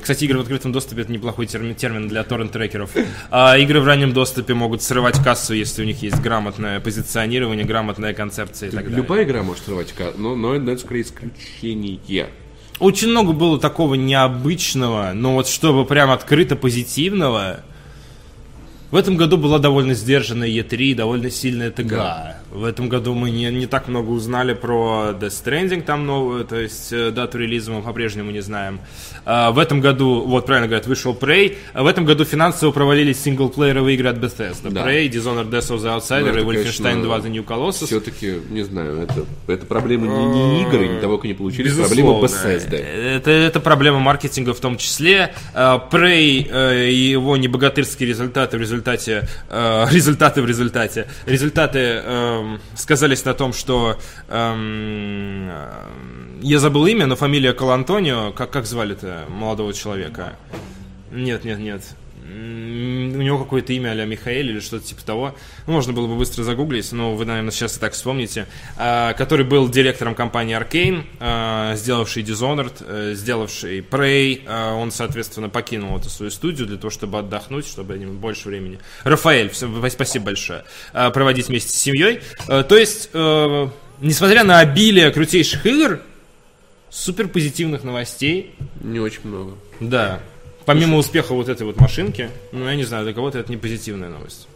Кстати, 0.00 0.24
игры 0.24 0.38
в 0.38 0.42
открытом 0.42 0.70
доступе 0.70 1.02
это 1.02 1.10
неплохой 1.10 1.46
термин, 1.46 1.74
термин 1.74 2.06
для 2.06 2.22
торрент-трекеров. 2.22 2.90
А 3.32 3.58
игры 3.58 3.80
в 3.80 3.86
раннем 3.86 4.12
доступе 4.12 4.54
могут 4.54 4.82
срывать 4.82 5.18
кассу, 5.22 5.52
если 5.52 5.82
у 5.82 5.84
них 5.84 6.00
есть 6.00 6.20
грамотное 6.20 6.78
позиционирование, 6.78 7.64
грамотная 7.64 8.14
концепция 8.14 8.68
и 8.68 8.72
так 8.72 8.84
далее. 8.84 8.98
Любая 8.98 9.24
игра 9.24 9.42
может 9.42 9.64
срывать 9.64 9.92
ка- 9.92 10.12
но, 10.16 10.36
но 10.36 10.54
это 10.54 10.76
скорее 10.78 11.02
исключение. 11.02 12.28
Очень 12.78 13.08
много 13.08 13.32
было 13.32 13.58
такого 13.58 13.94
необычного, 13.94 15.10
но 15.12 15.34
вот 15.34 15.48
чтобы 15.48 15.84
прям 15.84 16.10
открыто 16.10 16.54
позитивного. 16.56 17.60
В 18.94 18.96
этом 18.96 19.16
году 19.16 19.38
была 19.38 19.58
довольно 19.58 19.92
сдержанная 19.94 20.48
E3, 20.48 20.94
довольно 20.94 21.28
сильная 21.28 21.72
ТГ. 21.72 22.36
В 22.52 22.62
этом 22.62 22.88
году 22.88 23.12
мы 23.12 23.32
не, 23.32 23.50
не 23.50 23.66
так 23.66 23.88
много 23.88 24.10
узнали 24.10 24.54
про 24.54 25.08
Death 25.20 25.30
Stranding, 25.30 25.82
там 25.82 26.06
новую, 26.06 26.44
то 26.44 26.54
есть 26.54 26.92
э, 26.92 27.10
дату 27.10 27.38
релиза 27.38 27.72
мы 27.72 27.82
по-прежнему 27.82 28.30
не 28.30 28.38
знаем. 28.38 28.78
А, 29.24 29.50
в 29.50 29.58
этом 29.58 29.80
году, 29.80 30.20
вот 30.20 30.46
правильно 30.46 30.68
говорят, 30.68 30.86
вышел 30.86 31.12
Prey. 31.12 31.56
А 31.72 31.82
в 31.82 31.88
этом 31.88 32.04
году 32.04 32.24
финансово 32.24 32.70
провалились 32.70 33.20
синглплееровые 33.20 33.96
игры 33.96 34.10
от 34.10 34.18
Bethesda. 34.18 34.70
Да. 34.70 34.86
Prey, 34.86 35.10
Dishonored 35.10 35.50
Death 35.50 35.74
of 35.74 35.78
the 35.82 35.98
Outsider 35.98 36.20
Ну, 36.20 36.28
это, 36.28 36.38
и 36.38 36.42
Wolfenstein 36.42 36.82
конечно, 36.82 37.02
2 37.02 37.18
The 37.18 37.28
New 37.30 37.44
Colossus. 37.44 37.86
Все-таки, 37.86 38.34
не 38.48 38.62
знаю, 38.62 39.02
это, 39.02 39.24
это 39.48 39.66
проблема 39.66 40.06
не, 40.06 40.24
не 40.26 40.62
игр, 40.62 40.82
и 40.82 40.88
не 40.88 41.00
того, 41.00 41.16
как 41.16 41.24
они 41.24 41.34
получились, 41.34 41.72
Безусловно. 41.72 41.96
проблема 41.96 42.26
Bethesda. 42.28 42.76
Это, 42.76 43.32
это 43.32 43.58
проблема 43.58 43.98
маркетинга 43.98 44.54
в 44.54 44.60
том 44.60 44.76
числе. 44.76 45.34
Э, 45.52 45.80
Prey 45.90 46.48
э, 46.48 46.90
и 46.90 47.10
его 47.10 47.36
небогатырские 47.36 48.08
результаты 48.08 48.56
в 48.56 48.60
результате... 48.60 48.83
э, 48.88 49.86
Результаты 49.90 50.42
в 50.42 50.46
результате. 50.46 51.06
Результаты 51.26 51.78
эм, 51.78 52.60
сказались 52.74 53.24
на 53.24 53.34
том, 53.34 53.52
что... 53.52 53.98
эм, 54.28 55.48
э, 55.50 55.68
Я 56.42 56.58
забыл 56.58 56.86
имя, 56.86 57.06
но 57.06 57.16
фамилия 57.16 57.52
Калантонио. 57.52 58.32
Как, 58.32 58.50
как 58.50 58.66
звали-то 58.66 59.24
молодого 59.28 59.72
человека? 59.72 60.36
Нет, 61.10 61.44
нет, 61.44 61.58
нет. 61.58 61.82
У 62.26 62.26
него 62.26 63.38
какое-то 63.38 63.74
имя 63.74 63.90
а 63.90 64.06
Михаэль 64.06 64.48
или 64.48 64.60
что-то 64.60 64.86
типа 64.86 65.02
того. 65.04 65.34
Ну, 65.66 65.74
можно 65.74 65.92
было 65.92 66.06
бы 66.06 66.16
быстро 66.16 66.42
загуглить, 66.42 66.90
но 66.90 67.14
вы, 67.14 67.26
наверное, 67.26 67.50
сейчас 67.50 67.76
и 67.76 67.80
так 67.80 67.92
вспомните. 67.92 68.46
А, 68.78 69.12
который 69.12 69.44
был 69.44 69.68
директором 69.68 70.14
компании 70.14 70.58
Arkane, 70.58 71.04
а, 71.20 71.76
сделавший 71.76 72.22
Dishonored, 72.22 72.76
э, 72.80 73.14
сделавший 73.14 73.80
Prey. 73.80 74.42
А, 74.46 74.74
он, 74.74 74.90
соответственно, 74.90 75.50
покинул 75.50 75.98
эту 75.98 76.08
свою 76.08 76.30
студию 76.30 76.66
для 76.66 76.78
того, 76.78 76.90
чтобы 76.90 77.18
отдохнуть, 77.18 77.66
чтобы 77.66 77.96
им 77.96 78.16
больше 78.16 78.48
времени. 78.48 78.78
Рафаэль, 79.04 79.52
спасибо 79.90 80.24
большое. 80.24 80.64
А, 80.94 81.10
проводить 81.10 81.48
вместе 81.48 81.70
с 81.70 81.74
семьей. 81.74 82.20
А, 82.48 82.62
то 82.62 82.76
есть, 82.78 83.10
э, 83.12 83.68
несмотря 84.00 84.44
на 84.44 84.60
обилие 84.60 85.10
крутейших 85.10 85.66
игр, 85.66 86.00
супер 86.88 87.28
позитивных 87.28 87.84
новостей, 87.84 88.54
Не 88.80 89.00
очень 89.00 89.20
много. 89.24 89.56
да. 89.80 90.20
Помимо 90.66 90.96
успеха 90.96 91.34
вот 91.34 91.48
этой 91.48 91.66
вот 91.66 91.76
машинки, 91.80 92.30
ну, 92.52 92.66
я 92.66 92.74
не 92.76 92.84
знаю, 92.84 93.04
для 93.04 93.12
кого-то 93.12 93.38
это 93.38 93.50
не 93.50 93.56
позитивная 93.58 94.08
новость. 94.08 94.46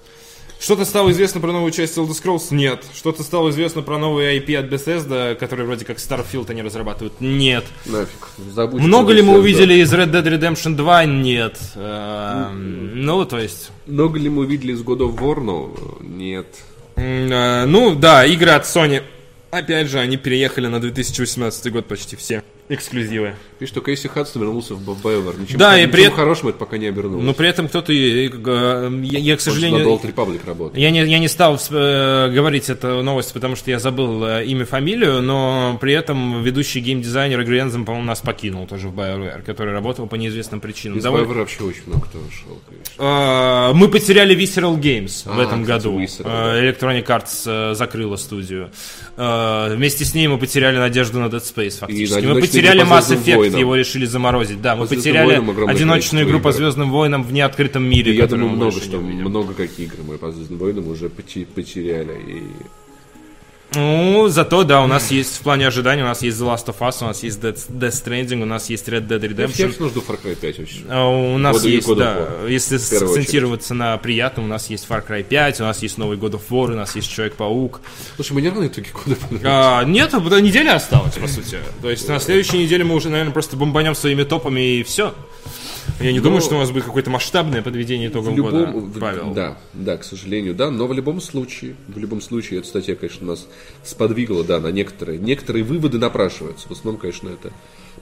Что-то 0.61 0.85
стало 0.85 1.13
известно 1.13 1.41
про 1.41 1.53
новую 1.53 1.71
часть 1.71 1.97
Elder 1.97 2.09
Scrolls? 2.11 2.47
Нет. 2.51 2.83
Что-то 2.93 3.23
стало 3.23 3.51
известно 3.51 3.83
про 3.83 3.97
новый 3.97 4.37
IP 4.39 4.57
от 4.57 4.67
Bethesda, 4.67 5.37
который 5.37 5.65
вроде 5.65 5.85
как 5.85 5.99
Starfield 5.99 6.51
они 6.51 6.63
разрабатывают? 6.63 7.21
Нет. 7.21 7.65
Нафиг. 7.87 8.29
Забудь. 8.53 8.81
Много 8.83 9.13
ли 9.13 9.23
мы 9.23 9.35
Bethesda. 9.35 9.39
увидели 9.39 9.75
из 9.75 9.93
Red 9.95 10.11
Dead 10.11 10.25
Redemption 10.25 10.75
2? 10.75 11.05
Нет. 11.05 11.57
Эм, 11.77 13.05
Ну, 13.05 13.25
то 13.25 13.39
есть... 13.39 13.71
Много 13.87 14.19
ли 14.19 14.29
мы 14.29 14.43
увидели 14.43 14.73
из 14.73 14.81
God 14.83 14.99
of 14.99 15.17
War? 15.19 15.41
Ну, 15.41 15.77
нет. 16.01 16.47
э, 16.97 17.65
Ну, 17.67 17.95
да, 17.95 18.25
игры 18.27 18.51
от 18.51 18.65
Sony. 18.65 19.03
Опять 19.53 19.89
же, 19.89 20.01
они 20.01 20.17
переехали 20.17 20.67
на 20.67 20.81
2018 20.81 21.73
год 21.73 21.87
почти 21.87 22.17
все. 22.17 22.43
Эксклюзивы. 22.71 23.35
И 23.61 23.66
что 23.66 23.81
Кейси 23.81 24.09
Хадсон 24.09 24.43
вернулся 24.43 24.75
в 24.75 24.83
BioWare. 25.05 25.41
Ничем, 25.41 25.59
Да, 25.59 25.81
и 25.81 25.87
при 25.87 26.03
этом- 26.05 26.16
хорошим 26.16 26.49
это 26.49 26.59
пока 26.59 26.77
не 26.79 26.87
обернулось. 26.87 27.25
Но 27.25 27.33
при 27.33 27.49
этом 27.49 27.66
кто-то... 27.69 27.93
э, 27.93 27.97
Я, 27.97 29.19
я, 29.19 29.37
к 29.37 29.39
Он 29.39 29.45
же 29.45 29.51
сожалению... 29.51 29.79
на 29.89 30.07
Republic 30.07 30.41
работает. 30.47 30.79
Я 30.79 30.91
не, 30.91 31.05
я 31.05 31.19
не 31.19 31.29
стал 31.29 31.59
э, 31.71 32.31
говорить 32.31 32.69
эту 32.69 33.03
новость, 33.03 33.33
потому 33.33 33.57
что 33.57 33.71
я 33.71 33.79
забыл 33.79 34.23
э, 34.25 34.45
имя, 34.45 34.64
фамилию, 34.66 35.23
но 35.23 35.79
при 35.81 35.93
этом 35.95 36.43
ведущий 36.43 36.81
геймдизайнер 36.81 37.41
Игорь 37.41 37.61
Энзем, 37.61 37.85
по-моему, 37.85 38.07
нас 38.07 38.21
покинул 38.21 38.66
тоже 38.66 38.89
в 38.89 38.95
BioWare, 38.95 39.43
который 39.43 39.73
работал 39.73 40.07
по 40.07 40.14
неизвестным 40.16 40.61
причинам. 40.61 40.99
Из 40.99 41.05
Довольно- 41.05 41.25
BioWare 41.27 41.39
вообще 41.39 41.64
очень 41.64 41.83
много 41.87 42.07
кто 42.07 42.19
ушел, 42.19 42.61
конечно. 42.69 43.03
Э, 43.03 43.73
Мы 43.75 43.89
потеряли 43.89 44.37
Visceral 44.37 44.79
Games 44.79 45.25
в 45.25 45.39
А, 45.39 45.43
этом 45.43 45.62
кстати, 45.62 45.85
году. 45.85 45.99
Visceral, 46.01 46.79
Electronic 46.79 47.07
Arts 47.07 47.75
закрыла 47.75 48.16
студию. 48.16 48.71
Вместе 49.16 50.05
с 50.05 50.14
ней 50.14 50.29
мы 50.29 50.39
потеряли 50.39 50.77
надежду 50.79 51.19
на 51.19 51.27
Dead 51.27 51.41
Space 51.43 51.79
фактически. 51.79 52.12
Мы 52.12 52.19
одиночную 52.19 52.58
потеряли 52.63 52.81
по 52.81 52.93
Mass 52.93 53.03
«Звездным 53.03 53.19
Effect, 53.19 53.37
войнам». 53.37 53.61
его 53.61 53.77
решили 53.77 54.05
заморозить. 54.07 54.61
Да, 54.63 54.77
мы 54.77 54.87
«Звездным 54.87 54.99
потеряли 54.99 55.27
войнам» 55.27 55.51
огромное 55.51 55.75
одиночную 55.75 56.27
игру 56.27 56.41
по. 56.41 56.53
Звездным 56.53 56.91
войнам 56.91 57.23
в 57.23 57.33
неоткрытом 57.33 57.85
мире. 57.85 58.13
И 58.13 58.17
я 58.17 58.27
думаю, 58.27 58.51
много 58.51 58.81
что, 58.81 58.99
много 58.99 59.55
какие 59.55 59.87
игры 59.87 60.03
мы 60.07 60.19
по 60.19 60.31
Звездным 60.33 60.59
войнам 60.59 60.89
уже 60.89 61.09
поте- 61.09 61.47
потеряли. 61.47 62.21
И... 62.27 62.43
Ну, 63.75 64.29
зато, 64.29 64.64
да, 64.64 64.83
у 64.83 64.87
нас 64.87 65.11
есть 65.11 65.37
в 65.37 65.41
плане 65.41 65.66
ожидания, 65.66 66.03
у 66.03 66.07
нас 66.07 66.23
есть 66.23 66.39
The 66.41 66.47
Last 66.47 66.66
of 66.66 66.79
Us, 66.79 67.03
у 67.03 67.05
нас 67.05 67.23
есть 67.23 67.39
Death, 67.39 67.69
Death 67.69 68.03
Stranding, 68.05 68.43
у 68.43 68.47
нас 68.47 68.71
есть 68.71 68.89
Red 68.89 69.07
Dead 69.07 69.21
Я 69.21 69.29
Redemption. 69.29 69.73
все 69.73 69.89
жду 69.89 70.01
Far 70.01 70.19
Cry 70.23 70.37
5 70.37 70.61
очень. 70.61 70.85
А 70.89 71.07
У 71.07 71.37
нас 71.37 71.57
God 71.57 71.69
есть, 71.69 71.87
God 71.87 71.97
да, 71.97 72.49
если 72.49 72.79
сакцентироваться 72.79 73.75
на 73.75 73.99
приятном, 73.99 74.47
у 74.47 74.49
нас 74.49 74.71
есть 74.71 74.87
Far 74.89 75.07
Cry 75.07 75.23
5, 75.23 75.61
у 75.61 75.64
нас 75.64 75.83
есть 75.83 75.99
новый 75.99 76.16
God 76.16 76.33
of 76.33 76.43
War, 76.49 76.73
у 76.73 76.77
нас 76.77 76.97
есть 76.97 77.11
Человек-паук. 77.11 77.83
Слушай, 78.16 78.33
мы 78.33 78.43
не 78.43 78.49
равны 78.49 78.69
итоге 78.69 78.89
куда 78.91 79.16
А, 79.45 79.85
нет, 79.85 80.14
а 80.14 80.19
неделя 80.41 80.77
осталась, 80.77 81.14
по 81.14 81.29
сути. 81.29 81.59
То 81.83 81.91
есть 81.91 82.09
на 82.09 82.21
следующей 82.21 82.59
неделе 82.59 82.85
мы 82.85 82.95
уже, 82.95 83.11
наверное, 83.11 83.33
просто 83.33 83.57
бомбанем 83.57 83.95
своими 83.95 84.23
топами 84.25 84.79
и 84.79 84.83
все. 84.83 85.14
Я 86.01 86.12
не 86.12 86.20
думаю, 86.20 86.40
что 86.40 86.55
у 86.55 86.59
нас 86.59 86.70
будет 86.70 86.84
какое-то 86.84 87.11
масштабное 87.11 87.61
подведение 87.62 88.09
итогов 88.09 88.32
В 88.32 88.36
любом, 88.36 88.72
года, 88.72 89.01
Павел. 89.01 89.32
да, 89.34 89.59
да, 89.72 89.96
к 89.96 90.05
сожалению, 90.05 90.55
да, 90.55 90.70
но 90.70 90.86
в 90.86 90.92
любом 90.92 91.20
случае, 91.20 91.74
в 91.88 91.99
любом 91.99 92.20
случае, 92.20 92.61
эта 92.61 92.68
статья, 92.68 92.94
конечно, 92.94 93.26
нас 93.26 93.49
сподвигла, 93.82 94.44
да, 94.44 94.61
на 94.61 94.68
некоторые, 94.68 95.18
некоторые 95.18 95.64
выводы 95.64 95.99
напрашиваются. 95.99 96.68
В 96.68 96.70
основном, 96.70 97.01
конечно, 97.01 97.28
это 97.28 97.53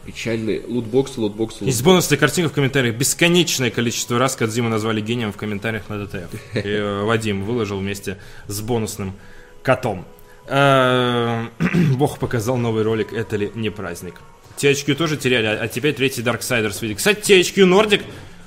печальные 0.05 0.62
лутбоксы, 0.68 1.20
лутбоксы, 1.20 1.64
Есть 1.64 1.78
лутбоксы. 1.78 1.84
бонусная 1.84 2.18
картинка 2.18 2.51
в 2.51 2.53
комментариях. 2.53 2.97
Бесконечное 2.97 3.70
количество 3.70 4.18
раз 4.18 4.36
Кадзима 4.36 4.68
назвали 4.68 5.01
гением 5.01 5.32
в 5.32 5.36
комментариях 5.36 5.88
на 5.88 6.05
ДТФ. 6.05 6.34
И 6.55 6.59
э, 6.64 7.03
Вадим 7.05 7.44
выложил 7.44 7.78
вместе 7.78 8.18
с 8.47 8.61
бонусным 8.61 9.14
котом. 9.62 10.05
Э, 10.49 11.47
Бог 11.97 12.18
показал 12.18 12.57
новый 12.57 12.82
ролик, 12.84 13.12
это 13.12 13.36
ли 13.36 13.51
не 13.55 13.70
праздник. 13.70 14.16
THQ 14.59 14.95
тоже 14.95 15.17
теряли, 15.17 15.47
а 15.47 15.69
теперь 15.69 15.95
третий 15.95 16.23
Darksiders 16.23 16.79
видит. 16.81 16.99
Кстати, 16.99 17.33
THQ 17.33 17.65
Nordic 17.65 18.03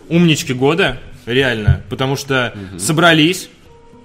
умнички 0.09 0.53
года, 0.53 0.99
реально, 1.25 1.83
потому 1.89 2.15
что 2.15 2.53
собрались, 2.79 3.49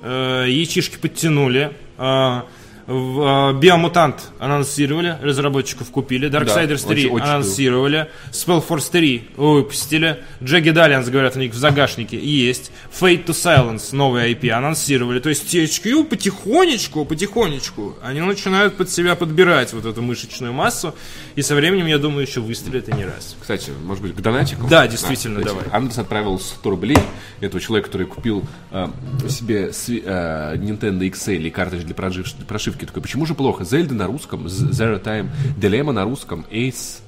э, 0.03 0.45
яичишки 0.49 0.97
подтянули, 0.99 1.73
э, 1.99 2.41
в, 2.87 3.53
э, 3.57 3.59
Биомутант 3.59 4.17
анонсировали, 4.39 5.17
разработчиков 5.23 5.91
купили, 5.91 6.29
Darksiders 6.29 6.87
3 6.87 7.07
очень- 7.09 7.25
анонсировали, 7.25 8.11
Spellforce 8.31 8.91
3 8.91 9.23
выпустили, 9.39 10.19
Jagged 10.43 10.75
Alliance, 10.75 11.11
говорят, 11.11 11.35
у 11.37 11.39
них 11.39 11.53
в 11.53 11.57
загашнике 11.57 12.19
есть, 12.19 12.71
Fate 13.01 13.25
to 13.25 13.31
Silence, 13.31 13.95
новый 13.97 14.31
IP, 14.35 14.51
анонсировали. 14.51 15.19
То 15.21 15.31
есть 15.31 15.51
THQ 15.51 16.05
потихонечку, 16.05 17.07
потихонечку, 17.07 17.97
они 18.03 18.21
начинают 18.21 18.77
под 18.77 18.91
себя 18.91 19.15
подбирать 19.15 19.73
вот 19.73 19.87
эту 19.87 20.03
мышечную 20.03 20.53
массу, 20.53 20.95
и 21.37 21.43
со 21.43 21.55
временем, 21.55 21.87
я 21.87 21.99
думаю, 21.99 22.27
еще 22.27 22.41
выстрелят 22.41 22.89
и 22.89 22.93
не 22.93 23.05
раз. 23.05 23.37
Кстати, 23.41 23.71
может 23.85 24.03
быть, 24.03 24.15
к 24.15 24.21
донатику? 24.21 24.67
Да, 24.69 24.87
действительно, 24.87 25.41
кстати, 25.41 25.57
давай. 25.57 25.71
Андерс 25.77 25.99
отправил 25.99 26.39
100 26.39 26.71
рублей. 26.71 26.99
Этого 27.41 27.61
человека, 27.61 27.89
который 27.89 28.07
купил 28.07 28.45
э, 28.71 28.87
себе 29.29 29.69
сви- 29.71 30.03
э, 30.05 30.57
Nintendo 30.57 31.01
XL 31.11 31.43
и 31.43 31.51
картридж 31.51 31.83
для 31.85 31.95
прожив- 31.95 32.45
прошивки. 32.47 32.85
Такой, 32.85 33.03
почему 33.03 33.27
же 33.27 33.35
плохо? 33.35 33.65
Зельда 33.65 33.95
на 33.95 34.07
русском, 34.07 34.47
Zero 34.47 35.03
Time, 35.03 35.29
Dilemma 35.59 35.93
на 35.93 36.05
русском, 36.05 36.47
Ace 36.51 37.01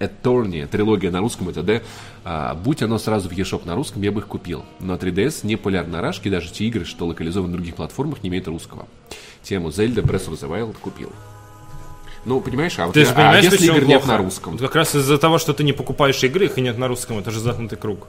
Attorney, 0.00 0.66
трилогия 0.66 1.10
на 1.10 1.18
русском, 1.20 1.48
это 1.48 1.62
D. 1.62 1.82
А, 2.24 2.54
будь 2.54 2.82
оно 2.82 2.98
сразу 2.98 3.28
в 3.28 3.32
eShop 3.32 3.66
на 3.66 3.74
русском, 3.74 4.00
я 4.02 4.12
бы 4.12 4.20
их 4.20 4.26
купил. 4.28 4.64
Но 4.80 4.94
3DS 4.94 5.44
не 5.46 5.56
популярны 5.56 5.92
на 5.94 6.00
рашке, 6.00 6.30
даже 6.30 6.50
те 6.52 6.66
игры, 6.66 6.84
что 6.84 7.06
локализованы 7.06 7.50
на 7.50 7.56
других 7.56 7.74
платформах, 7.74 8.22
не 8.22 8.28
имеют 8.28 8.46
русского. 8.48 8.86
Тему 9.42 9.68
Zelda 9.70 10.02
Breath 10.02 10.28
of 10.28 10.34
the 10.40 10.48
Wild 10.48 10.76
купил. 10.80 11.10
Ну, 12.28 12.40
понимаешь, 12.42 12.78
а, 12.78 12.86
вот 12.86 12.92
Ты 12.92 13.06
же 13.06 13.10
а 13.12 13.14
понимаешь, 13.14 13.44
если 13.44 13.56
почему 13.56 13.76
игр 13.78 13.86
нет 13.86 14.02
плохо? 14.02 14.12
на 14.12 14.22
русском? 14.22 14.52
Вот 14.52 14.60
как 14.60 14.74
раз 14.74 14.94
из-за 14.94 15.16
того, 15.16 15.38
что 15.38 15.54
ты 15.54 15.64
не 15.64 15.72
покупаешь 15.72 16.22
игры, 16.22 16.44
их 16.44 16.58
и 16.58 16.60
нет 16.60 16.76
на 16.76 16.86
русском, 16.86 17.18
это 17.18 17.30
же 17.30 17.40
замкнутый 17.40 17.78
круг. 17.78 18.06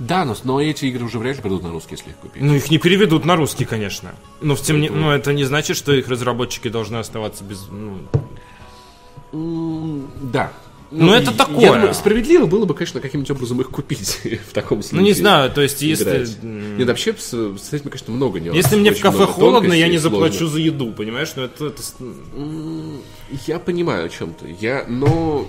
Да, 0.00 0.24
но, 0.24 0.36
но 0.42 0.60
эти 0.60 0.86
игры 0.86 1.04
уже 1.04 1.18
вряд 1.18 1.36
ли 1.36 1.42
придут 1.42 1.62
на 1.62 1.70
русский, 1.70 1.94
если 1.94 2.10
их 2.10 2.16
купить. 2.16 2.42
Ну, 2.42 2.54
их 2.54 2.68
не 2.70 2.78
переведут 2.78 3.24
на 3.24 3.36
русский, 3.36 3.64
конечно. 3.64 4.14
Но, 4.40 4.56
в 4.56 4.62
тем 4.62 4.80
не... 4.80 4.88
но 4.90 5.14
это 5.14 5.32
не 5.32 5.44
значит, 5.44 5.76
что 5.76 5.92
их 5.92 6.08
разработчики 6.08 6.68
должны 6.68 6.96
оставаться 6.96 7.44
без... 7.44 7.66
ну, 9.32 10.08
Да. 10.32 10.52
Ну, 10.90 11.12
это 11.12 11.32
и- 11.32 11.34
такое. 11.34 11.60
Я 11.60 11.72
думаю, 11.74 11.94
справедливо 11.94 12.46
было 12.46 12.64
бы, 12.64 12.74
конечно, 12.74 13.00
каким-нибудь 13.00 13.30
образом 13.30 13.60
их 13.60 13.70
купить 13.70 14.20
в 14.48 14.52
таком 14.52 14.82
случае. 14.82 15.00
Ну, 15.00 15.06
не 15.06 15.12
знаю, 15.12 15.50
то 15.52 15.60
есть, 15.60 15.82
если... 15.82 16.04
играть. 16.04 16.42
Нет, 16.42 16.88
вообще, 16.88 17.14
с, 17.14 17.30
с 17.30 17.72
этим, 17.72 17.90
конечно, 17.90 18.12
много 18.12 18.40
нюансов. 18.40 18.64
Если 18.64 18.76
мне 18.76 18.92
в 18.92 19.00
кафе 19.00 19.26
холодно, 19.26 19.72
я 19.72 19.88
не 19.88 19.98
сложно. 19.98 20.18
заплачу 20.18 20.46
за 20.46 20.60
еду, 20.60 20.92
понимаешь? 20.92 21.32
Ну, 21.36 21.42
это... 21.42 21.66
это 21.66 21.82
Я 23.46 23.58
понимаю 23.58 24.06
о 24.06 24.08
чем 24.08 24.32
ты. 24.34 24.56
Я, 24.58 24.84
но... 24.88 25.46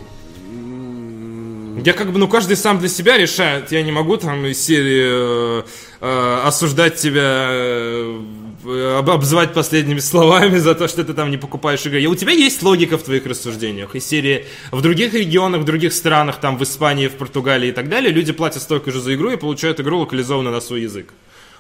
Я 1.86 1.94
как 1.94 2.12
бы, 2.12 2.20
ну, 2.20 2.28
каждый 2.28 2.58
сам 2.58 2.78
для 2.80 2.90
себя 2.90 3.18
решает. 3.18 3.72
Я 3.72 3.82
не 3.84 3.92
могу 3.92 4.18
там 4.18 4.46
из 4.46 4.62
серии 4.62 5.62
э, 5.62 5.64
э, 6.02 6.42
осуждать 6.44 6.96
тебя, 6.98 7.48
э, 7.52 8.98
об- 9.00 9.10
обзывать 9.10 9.54
последними 9.54 10.00
словами 10.12 10.58
за 10.58 10.76
то, 10.76 10.90
что 10.90 11.06
ты 11.06 11.14
там 11.14 11.32
не 11.32 11.38
покупаешь 11.38 11.86
игры. 11.86 12.02
И 12.02 12.08
У 12.08 12.16
тебя 12.16 12.34
есть 12.34 12.62
логика 12.64 12.98
в 12.98 13.04
твоих 13.04 13.26
рассуждениях. 13.26 13.96
Из 13.96 14.06
серии 14.06 14.46
в 14.72 14.82
других 14.82 15.14
регионах, 15.14 15.62
в 15.62 15.64
других 15.66 15.94
странах, 15.94 16.42
там 16.42 16.58
в 16.58 16.64
Испании, 16.64 17.08
в 17.08 17.16
Португалии 17.16 17.70
и 17.70 17.74
так 17.74 17.88
далее, 17.88 18.12
люди 18.12 18.34
платят 18.34 18.62
столько 18.62 18.92
же 18.92 19.00
за 19.00 19.16
игру 19.16 19.32
и 19.32 19.38
получают 19.38 19.80
игру 19.80 20.00
локализованную 20.00 20.54
на 20.54 20.60
свой 20.60 20.82
язык. 20.82 21.14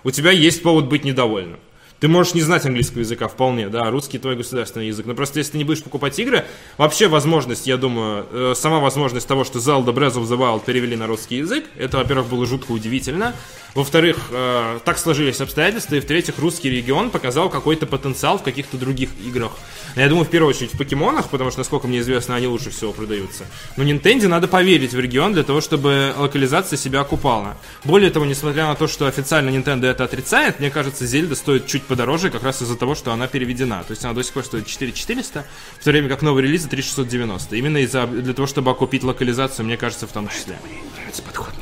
У 0.04 0.12
тебя 0.12 0.32
есть 0.32 0.64
повод 0.64 0.88
быть 0.88 1.06
недовольным. 1.06 1.60
Ты 2.00 2.08
можешь 2.08 2.34
не 2.34 2.42
знать 2.42 2.66
английского 2.66 3.00
языка 3.00 3.28
вполне, 3.28 3.68
да, 3.68 3.90
русский 3.92 4.20
твой 4.20 4.36
государственный 4.36 4.88
язык. 4.88 5.06
Но 5.06 5.16
просто 5.16 5.40
если 5.40 5.54
ты 5.54 5.58
не 5.58 5.66
будешь 5.66 5.84
покупать 5.84 6.18
игры, 6.20 6.46
вообще 6.78 7.08
возможность, 7.08 7.68
я 7.68 7.78
думаю, 7.78 8.26
э, 8.32 8.54
сама 8.56 8.80
возможность 8.80 9.28
того, 9.28 9.44
что 9.44 9.60
Zelda 9.60 9.94
Breath 9.94 10.16
of 10.16 10.24
the 10.24 10.38
Wild 10.38 10.64
перевели 10.64 10.96
на 10.96 11.08
русский 11.08 11.38
язык, 11.38 11.66
это, 11.78 11.98
во-первых, 11.98 12.28
было 12.28 12.46
жутко 12.46 12.72
удивительно. 12.72 13.36
Во-вторых, 13.80 14.18
э, 14.32 14.80
так 14.84 14.98
сложились 14.98 15.40
обстоятельства. 15.40 15.96
И 15.96 16.02
в-третьих, 16.02 16.38
русский 16.38 16.70
регион 16.70 17.12
показал 17.12 17.50
какой-то 17.50 17.86
потенциал 17.86 18.38
в 18.38 18.44
каких-то 18.44 18.76
других 18.76 19.10
играх. 19.26 19.54
Я 19.96 20.10
думаю, 20.10 20.26
в 20.26 20.30
первую 20.30 20.50
очередь 20.50 20.74
в 20.74 20.78
покемонах, 20.78 21.30
потому 21.30 21.50
что, 21.50 21.62
насколько 21.62 21.88
мне 21.88 22.00
известно, 22.00 22.36
они 22.36 22.48
лучше 22.48 22.72
всего 22.72 22.92
продаются. 22.92 23.46
Но 23.78 23.86
Nintendo 23.86 24.28
надо 24.28 24.50
поверить 24.50 24.92
в 24.92 25.00
регион 25.00 25.32
для 25.32 25.44
того, 25.44 25.62
чтобы 25.62 26.14
локализация 26.18 26.76
себя 26.76 27.00
окупала. 27.00 27.56
Более 27.86 28.12
того, 28.12 28.26
несмотря 28.26 28.68
на 28.68 28.76
то, 28.76 28.90
что 28.90 29.08
официально 29.08 29.50
Nintendo 29.50 29.86
это 29.86 30.04
отрицает, 30.04 30.60
мне 30.60 30.72
кажется, 30.72 31.06
Зельда 31.06 31.36
стоит 31.36 31.66
чуть 31.66 31.84
подороже 31.84 32.32
как 32.32 32.44
раз 32.44 32.62
из-за 32.62 32.76
того, 32.76 32.96
что 32.96 33.14
она 33.14 33.28
переведена. 33.28 33.86
То 33.88 33.92
есть 33.92 34.04
она 34.04 34.14
до 34.14 34.24
сих 34.24 34.34
пор 34.34 34.44
стоит 34.44 34.68
4400, 34.68 35.46
в 35.80 35.84
то 35.86 35.92
время 35.92 36.10
как 36.10 36.22
новый 36.22 36.44
релиз 36.44 36.64
3690. 36.64 37.56
Именно 37.56 37.78
из-за, 37.78 38.08
для 38.08 38.34
того, 38.34 38.46
чтобы 38.46 38.72
окупить 38.72 39.04
локализацию, 39.04 39.66
мне 39.66 39.78
кажется, 39.78 40.06
в 40.06 40.12
том 40.12 40.28
числе. 40.28 40.58
Мне 40.66 40.82
нравится 40.98 41.22
подход. 41.22 41.54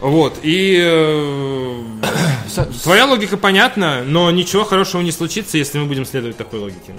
Вот, 0.00 0.38
и 0.42 0.78
э, 0.82 1.82
твоя 2.82 3.06
логика 3.06 3.36
понятна, 3.36 4.02
но 4.04 4.30
ничего 4.30 4.64
хорошего 4.64 5.02
не 5.02 5.12
случится, 5.12 5.58
если 5.58 5.78
мы 5.78 5.86
будем 5.86 6.06
следовать 6.06 6.36
такой 6.36 6.60
логике. 6.60 6.94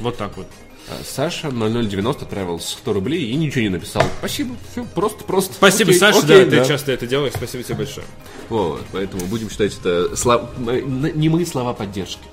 Вот 0.00 0.16
так 0.16 0.36
вот. 0.36 0.46
А, 0.88 1.00
Саша 1.04 1.50
0090 1.50 2.24
отправил 2.24 2.58
100 2.58 2.92
рублей 2.92 3.30
и 3.30 3.34
ничего 3.34 3.62
не 3.62 3.68
написал. 3.68 4.02
Спасибо. 4.18 4.56
Все, 4.72 4.84
просто, 4.84 5.24
просто. 5.24 5.54
Спасибо, 5.54 5.90
Окей, 5.90 6.00
Саша, 6.00 6.18
окей, 6.20 6.44
да, 6.46 6.62
ты 6.62 6.68
часто 6.68 6.92
это 6.92 7.06
делаешь, 7.06 7.34
спасибо 7.36 7.62
тебе 7.62 7.76
большое. 7.76 8.06
Вот, 8.48 8.82
поэтому 8.92 9.26
будем 9.26 9.50
считать 9.50 9.78
это 9.78 10.16
слов... 10.16 10.42
не 10.58 11.28
мы 11.28 11.44
слова 11.44 11.74
поддержки. 11.74 12.24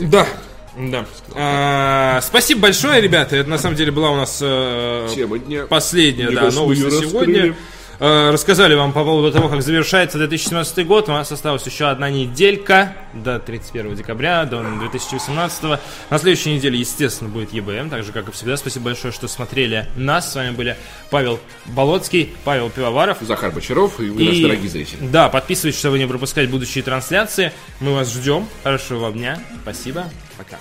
Да, 0.00 0.26
да. 0.76 1.06
А, 1.34 2.20
спасибо 2.22 2.62
большое, 2.62 3.00
ребята. 3.00 3.36
Это 3.36 3.48
на 3.48 3.58
самом 3.58 3.76
деле 3.76 3.92
была 3.92 4.10
у 4.10 4.16
нас 4.16 4.38
э, 4.42 5.08
последняя 5.68 6.30
да, 6.30 6.50
новость 6.50 6.82
на 6.82 6.90
раскрыли. 6.90 7.54
Э, 7.98 8.30
Рассказали 8.30 8.74
вам 8.74 8.92
по 8.92 9.04
поводу 9.04 9.32
того, 9.32 9.48
как 9.48 9.62
завершается 9.62 10.18
2017 10.18 10.86
год. 10.86 11.08
У 11.08 11.12
нас 11.12 11.32
осталась 11.32 11.64
еще 11.64 11.86
одна 11.86 12.10
неделька 12.10 12.94
до 13.14 13.38
31 13.38 13.94
декабря, 13.94 14.44
до 14.44 14.62
2018. 14.62 15.62
На 16.10 16.18
следующей 16.18 16.54
неделе, 16.54 16.78
естественно, 16.78 17.30
будет 17.30 17.52
ЕБМ, 17.52 17.88
так 17.88 18.04
же, 18.04 18.12
как 18.12 18.28
и 18.28 18.32
всегда. 18.32 18.56
Спасибо 18.56 18.86
большое, 18.86 19.12
что 19.12 19.28
смотрели 19.28 19.86
нас. 19.96 20.30
С 20.30 20.34
вами 20.34 20.50
были 20.50 20.76
Павел 21.10 21.40
Болоцкий, 21.66 22.34
Павел 22.44 22.68
Пивоваров. 22.68 23.18
Захар 23.22 23.50
Бочаров 23.50 23.98
и 24.00 24.10
вы, 24.10 24.24
наши 24.24 24.42
дорогие 24.42 24.68
зрители. 24.68 24.98
Да, 25.00 25.28
подписывайтесь, 25.28 25.78
чтобы 25.78 25.98
не 25.98 26.06
пропускать 26.06 26.50
будущие 26.50 26.84
трансляции. 26.84 27.52
Мы 27.80 27.94
вас 27.94 28.12
ждем. 28.12 28.46
Хорошего 28.62 29.00
вам 29.00 29.14
дня. 29.14 29.38
Спасибо. 29.62 30.04
Пока. 30.36 30.58